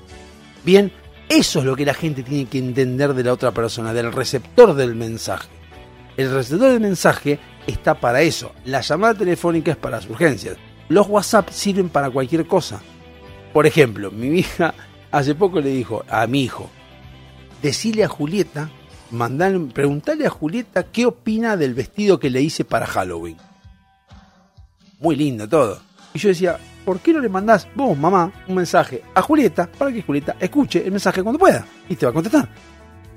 Bien, 0.65 0.93
Eso 1.31 1.61
es 1.61 1.65
lo 1.65 1.77
que 1.77 1.85
la 1.85 1.95
gente 1.95 2.25
tiene 2.25 2.47
que 2.47 2.59
entender 2.59 3.15
de 3.15 3.23
la 3.23 3.33
otra 3.33 3.53
persona, 3.53 3.93
del 3.93 4.13
receptor 4.13 4.75
del 4.75 4.97
mensaje. 4.97 5.49
El 6.17 6.33
receptor 6.33 6.73
del 6.73 6.81
mensaje 6.81 7.39
está 7.69 7.95
para 7.95 8.21
eso. 8.23 8.51
La 8.65 8.81
llamada 8.81 9.15
telefónica 9.15 9.71
es 9.71 9.77
para 9.77 9.99
las 9.99 10.11
urgencias. 10.11 10.57
Los 10.89 11.09
WhatsApp 11.09 11.51
sirven 11.51 11.89
para 11.89 12.11
cualquier 12.11 12.47
cosa. 12.47 12.83
Por 13.53 13.65
ejemplo, 13.65 14.11
mi 14.11 14.27
hija 14.41 14.75
hace 15.13 15.37
poco 15.37 15.61
le 15.61 15.71
dijo 15.71 16.05
a 16.09 16.27
mi 16.27 16.43
hijo, 16.43 16.69
decile 17.63 18.03
a 18.03 18.09
Julieta, 18.09 18.69
mandale, 19.11 19.59
preguntale 19.73 20.27
a 20.27 20.31
Julieta 20.31 20.85
qué 20.85 21.07
opina 21.07 21.57
del 21.57 21.75
vestido 21.75 22.19
que 22.19 22.31
le 22.31 22.43
hice 22.43 22.65
para 22.65 22.87
Halloween. 22.87 23.37
Muy 25.01 25.17
lindo 25.17 25.49
todo. 25.49 25.81
Y 26.13 26.19
yo 26.19 26.29
decía, 26.29 26.59
¿por 26.85 27.01
qué 27.01 27.13
no 27.13 27.21
le 27.21 27.29
mandás 27.29 27.69
vos, 27.75 27.97
mamá, 27.97 28.33
un 28.49 28.55
mensaje 28.55 29.03
a 29.15 29.23
Julieta 29.23 29.71
para 29.71 29.93
que 29.93 30.03
Julieta 30.03 30.37
escuche 30.41 30.85
el 30.85 30.91
mensaje 30.91 31.23
cuando 31.23 31.39
pueda? 31.39 31.67
Y 31.89 31.97
te 31.97 32.07
va 32.07 32.11
a 32.11 32.15
contestar. 32.15 32.49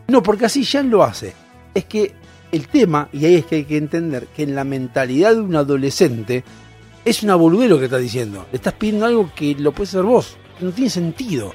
No, 0.08 0.22
porque 0.22 0.46
así 0.46 0.64
ya 0.64 0.84
lo 0.84 1.04
hace. 1.04 1.34
Es 1.74 1.86
que 1.86 2.14
el 2.52 2.68
tema, 2.68 3.10
y 3.12 3.26
ahí 3.26 3.36
es 3.36 3.46
que 3.46 3.56
hay 3.56 3.66
que 3.66 3.78
entender, 3.78 4.28
que 4.28 4.44
en 4.44 4.56
la 4.56 4.64
mentalidad 4.64 5.34
de 5.34 5.42
un 5.42 5.56
adolescente 5.56 6.44
es 7.04 7.24
una 7.24 7.36
boludez 7.36 7.70
lo 7.70 7.80
que 7.80 7.86
estás 7.86 8.02
diciendo. 8.02 8.46
Le 8.52 8.58
estás 8.58 8.74
pidiendo 8.74 9.06
algo 9.06 9.32
que 9.36 9.56
lo 9.56 9.72
puedes 9.72 9.90
hacer 9.90 10.04
vos. 10.04 10.38
No 10.60 10.72
tiene 10.72 10.90
sentido. 10.90 11.54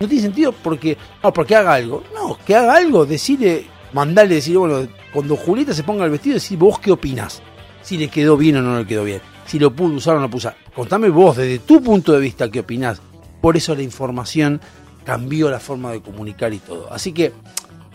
No 0.00 0.08
tiene 0.08 0.22
sentido 0.22 0.52
porque, 0.52 0.96
no, 1.22 1.32
porque 1.32 1.56
haga 1.56 1.74
algo. 1.74 2.02
No, 2.14 2.38
que 2.46 2.54
haga 2.54 2.76
algo, 2.76 3.04
decirle, 3.04 3.66
mandarle, 3.92 4.36
decirle, 4.36 4.58
bueno, 4.58 4.88
cuando 5.12 5.36
Julieta 5.36 5.74
se 5.74 5.82
ponga 5.82 6.04
el 6.04 6.10
vestido, 6.10 6.34
decir 6.34 6.58
vos 6.58 6.78
qué 6.78 6.92
opinás. 6.92 7.42
Si 7.82 7.96
le 7.96 8.08
quedó 8.08 8.36
bien 8.36 8.56
o 8.56 8.62
no 8.62 8.78
le 8.78 8.86
quedó 8.86 9.04
bien. 9.04 9.20
Si 9.46 9.58
lo 9.58 9.74
pudo 9.74 9.94
usar 9.94 10.16
o 10.16 10.20
no 10.20 10.28
pudo 10.28 10.38
usar. 10.38 10.56
Contame 10.74 11.08
vos, 11.08 11.36
desde 11.36 11.58
tu 11.60 11.82
punto 11.82 12.12
de 12.12 12.20
vista, 12.20 12.50
qué 12.50 12.60
opinás. 12.60 13.00
Por 13.40 13.56
eso 13.56 13.74
la 13.74 13.82
información 13.82 14.60
cambió 15.04 15.50
la 15.50 15.60
forma 15.60 15.92
de 15.92 16.02
comunicar 16.02 16.52
y 16.52 16.58
todo. 16.58 16.92
Así 16.92 17.12
que 17.12 17.32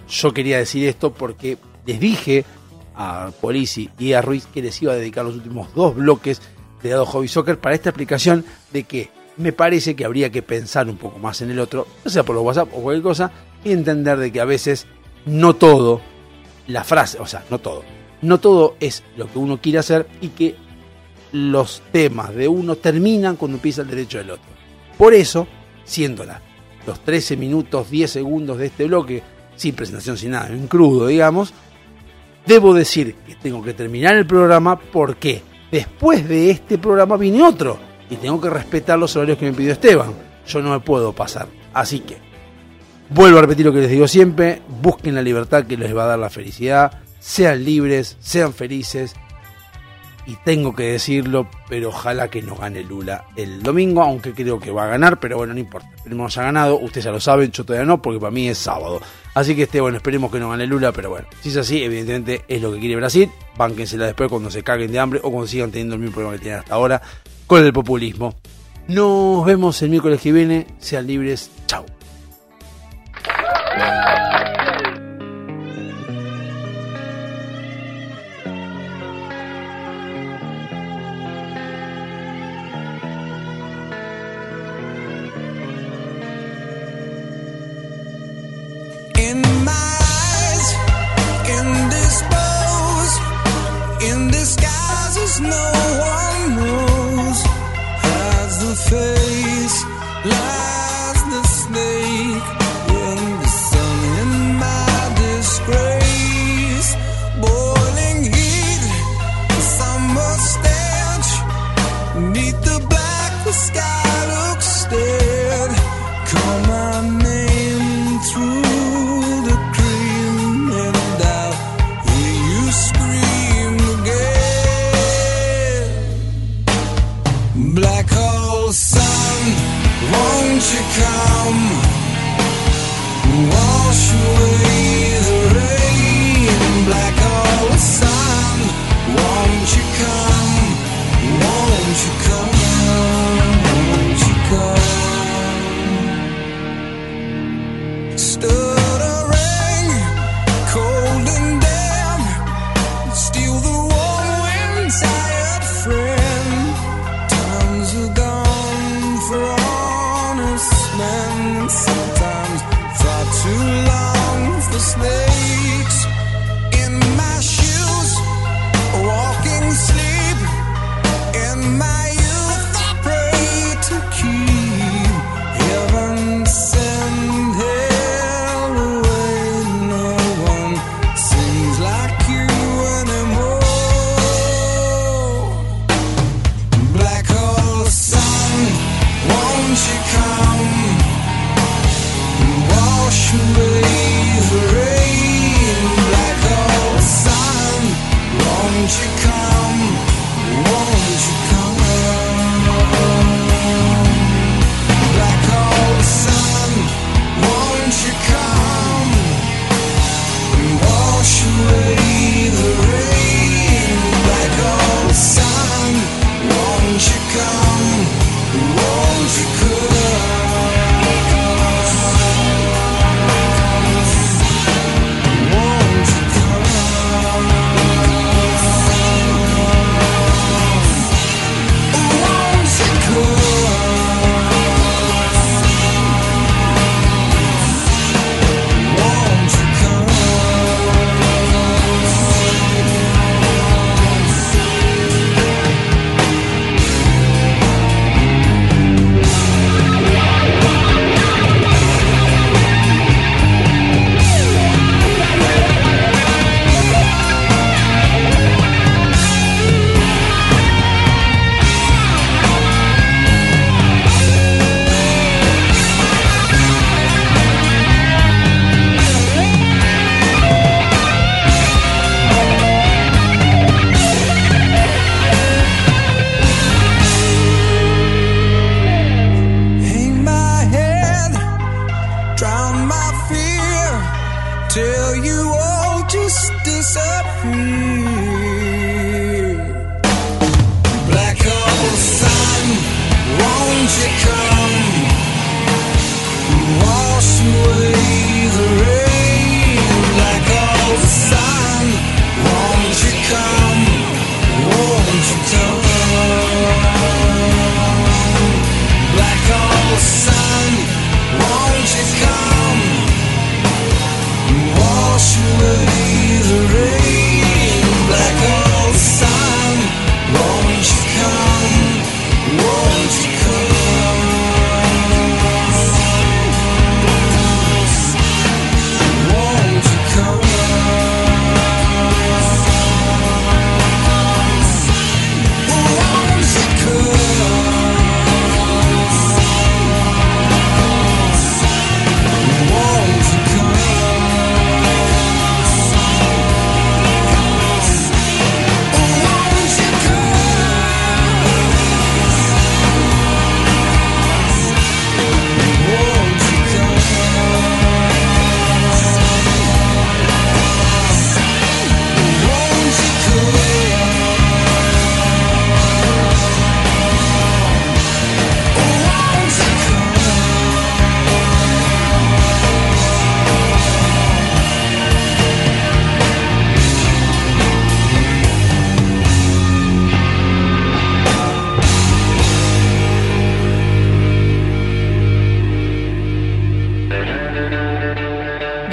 yo 0.09 0.33
quería 0.33 0.57
decir 0.57 0.87
esto 0.87 1.13
porque 1.13 1.57
les 1.85 1.99
dije 1.99 2.45
a 2.95 3.31
Polisi 3.41 3.89
y 3.99 4.13
a 4.13 4.21
Ruiz 4.21 4.47
que 4.47 4.61
les 4.61 4.81
iba 4.81 4.93
a 4.93 4.95
dedicar 4.95 5.25
los 5.25 5.35
últimos 5.35 5.73
dos 5.75 5.95
bloques 5.95 6.41
de 6.81 6.89
Dado 6.89 7.05
Hobby 7.05 7.27
Soccer 7.27 7.59
para 7.59 7.75
esta 7.75 7.89
explicación 7.89 8.45
de 8.71 8.83
que 8.83 9.09
me 9.37 9.51
parece 9.51 9.95
que 9.95 10.05
habría 10.05 10.29
que 10.29 10.41
pensar 10.41 10.87
un 10.87 10.97
poco 10.97 11.17
más 11.17 11.41
en 11.41 11.49
el 11.49 11.59
otro, 11.59 11.87
ya 12.03 12.11
sea 12.11 12.23
por 12.23 12.35
los 12.35 12.43
WhatsApp 12.45 12.69
o 12.73 12.81
cualquier 12.81 13.03
cosa, 13.03 13.31
y 13.63 13.71
entender 13.71 14.17
de 14.17 14.31
que 14.31 14.41
a 14.41 14.45
veces 14.45 14.85
no 15.25 15.55
todo, 15.55 16.01
la 16.67 16.83
frase, 16.83 17.19
o 17.19 17.25
sea, 17.25 17.43
no 17.49 17.59
todo, 17.59 17.83
no 18.21 18.39
todo 18.39 18.75
es 18.79 19.03
lo 19.17 19.27
que 19.27 19.39
uno 19.39 19.59
quiere 19.61 19.79
hacer 19.79 20.07
y 20.21 20.29
que 20.29 20.55
los 21.31 21.81
temas 21.91 22.33
de 22.33 22.47
uno 22.47 22.75
terminan 22.75 23.35
cuando 23.35 23.57
empieza 23.57 23.81
el 23.81 23.89
derecho 23.89 24.19
del 24.19 24.31
otro. 24.31 24.51
Por 24.97 25.13
eso, 25.13 25.47
siéndola 25.83 26.41
los 26.85 26.99
13 26.99 27.37
minutos 27.37 27.89
10 27.89 28.11
segundos 28.11 28.57
de 28.57 28.67
este 28.67 28.85
bloque, 28.85 29.23
sin 29.55 29.75
presentación, 29.75 30.17
sin 30.17 30.31
nada, 30.31 30.49
en 30.49 30.67
crudo, 30.67 31.07
digamos, 31.07 31.53
debo 32.45 32.73
decir 32.73 33.15
que 33.25 33.35
tengo 33.35 33.63
que 33.63 33.73
terminar 33.73 34.15
el 34.15 34.27
programa 34.27 34.79
porque 34.79 35.41
después 35.71 36.27
de 36.27 36.51
este 36.51 36.77
programa 36.77 37.17
viene 37.17 37.41
otro 37.41 37.77
y 38.09 38.15
tengo 38.17 38.39
que 38.41 38.49
respetar 38.49 38.99
los 38.99 39.15
horarios 39.15 39.37
que 39.37 39.45
me 39.45 39.53
pidió 39.53 39.71
Esteban. 39.71 40.13
Yo 40.45 40.61
no 40.61 40.71
me 40.71 40.79
puedo 40.81 41.13
pasar. 41.13 41.47
Así 41.73 41.99
que, 41.99 42.17
vuelvo 43.13 43.37
a 43.37 43.41
repetir 43.41 43.65
lo 43.65 43.73
que 43.73 43.81
les 43.81 43.89
digo 43.89 44.07
siempre, 44.07 44.61
busquen 44.81 45.15
la 45.15 45.21
libertad 45.21 45.65
que 45.65 45.77
les 45.77 45.95
va 45.95 46.03
a 46.03 46.07
dar 46.07 46.19
la 46.19 46.29
felicidad, 46.29 47.01
sean 47.19 47.63
libres, 47.63 48.17
sean 48.19 48.53
felices. 48.53 49.15
Y 50.25 50.37
tengo 50.45 50.73
que 50.73 50.83
decirlo, 50.83 51.49
pero 51.67 51.89
ojalá 51.89 52.29
que 52.29 52.41
no 52.41 52.55
gane 52.55 52.81
Lula 52.81 53.25
el 53.35 53.61
domingo, 53.61 54.01
aunque 54.01 54.31
creo 54.31 54.57
que 54.57 54.71
va 54.71 54.85
a 54.85 54.87
ganar, 54.87 55.19
pero 55.19 55.35
bueno, 55.35 55.53
no 55.53 55.59
importa. 55.59 55.89
Esperemos 55.97 56.37
haya 56.37 56.45
ganado, 56.45 56.79
ustedes 56.79 57.03
ya 57.03 57.11
lo 57.11 57.19
saben, 57.19 57.51
yo 57.51 57.65
todavía 57.65 57.85
no, 57.85 58.01
porque 58.01 58.21
para 58.21 58.31
mí 58.31 58.47
es 58.47 58.57
sábado. 58.57 59.01
Así 59.33 59.53
que 59.53 59.63
este, 59.63 59.81
bueno, 59.81 59.97
esperemos 59.97 60.31
que 60.31 60.39
no 60.39 60.49
gane 60.49 60.65
Lula, 60.65 60.93
pero 60.93 61.09
bueno, 61.09 61.27
si 61.41 61.49
es 61.49 61.57
así, 61.57 61.83
evidentemente 61.83 62.45
es 62.47 62.61
lo 62.61 62.71
que 62.71 62.79
quiere 62.79 62.95
Brasil. 62.95 63.29
Bánquensela 63.57 64.05
después 64.05 64.29
cuando 64.29 64.49
se 64.49 64.63
caguen 64.63 64.93
de 64.93 64.99
hambre 64.99 65.19
o 65.21 65.29
cuando 65.29 65.45
sigan 65.45 65.71
teniendo 65.71 65.95
el 65.95 66.01
mismo 66.01 66.15
problema 66.15 66.37
que 66.37 66.41
tienen 66.41 66.59
hasta 66.61 66.73
ahora 66.73 67.01
con 67.45 67.61
el 67.65 67.73
populismo. 67.73 68.33
Nos 68.87 69.45
vemos 69.45 69.81
el 69.81 69.89
miércoles 69.89 70.21
que 70.21 70.31
viene, 70.31 70.67
sean 70.79 71.05
libres, 71.05 71.51
chao. 73.53 74.62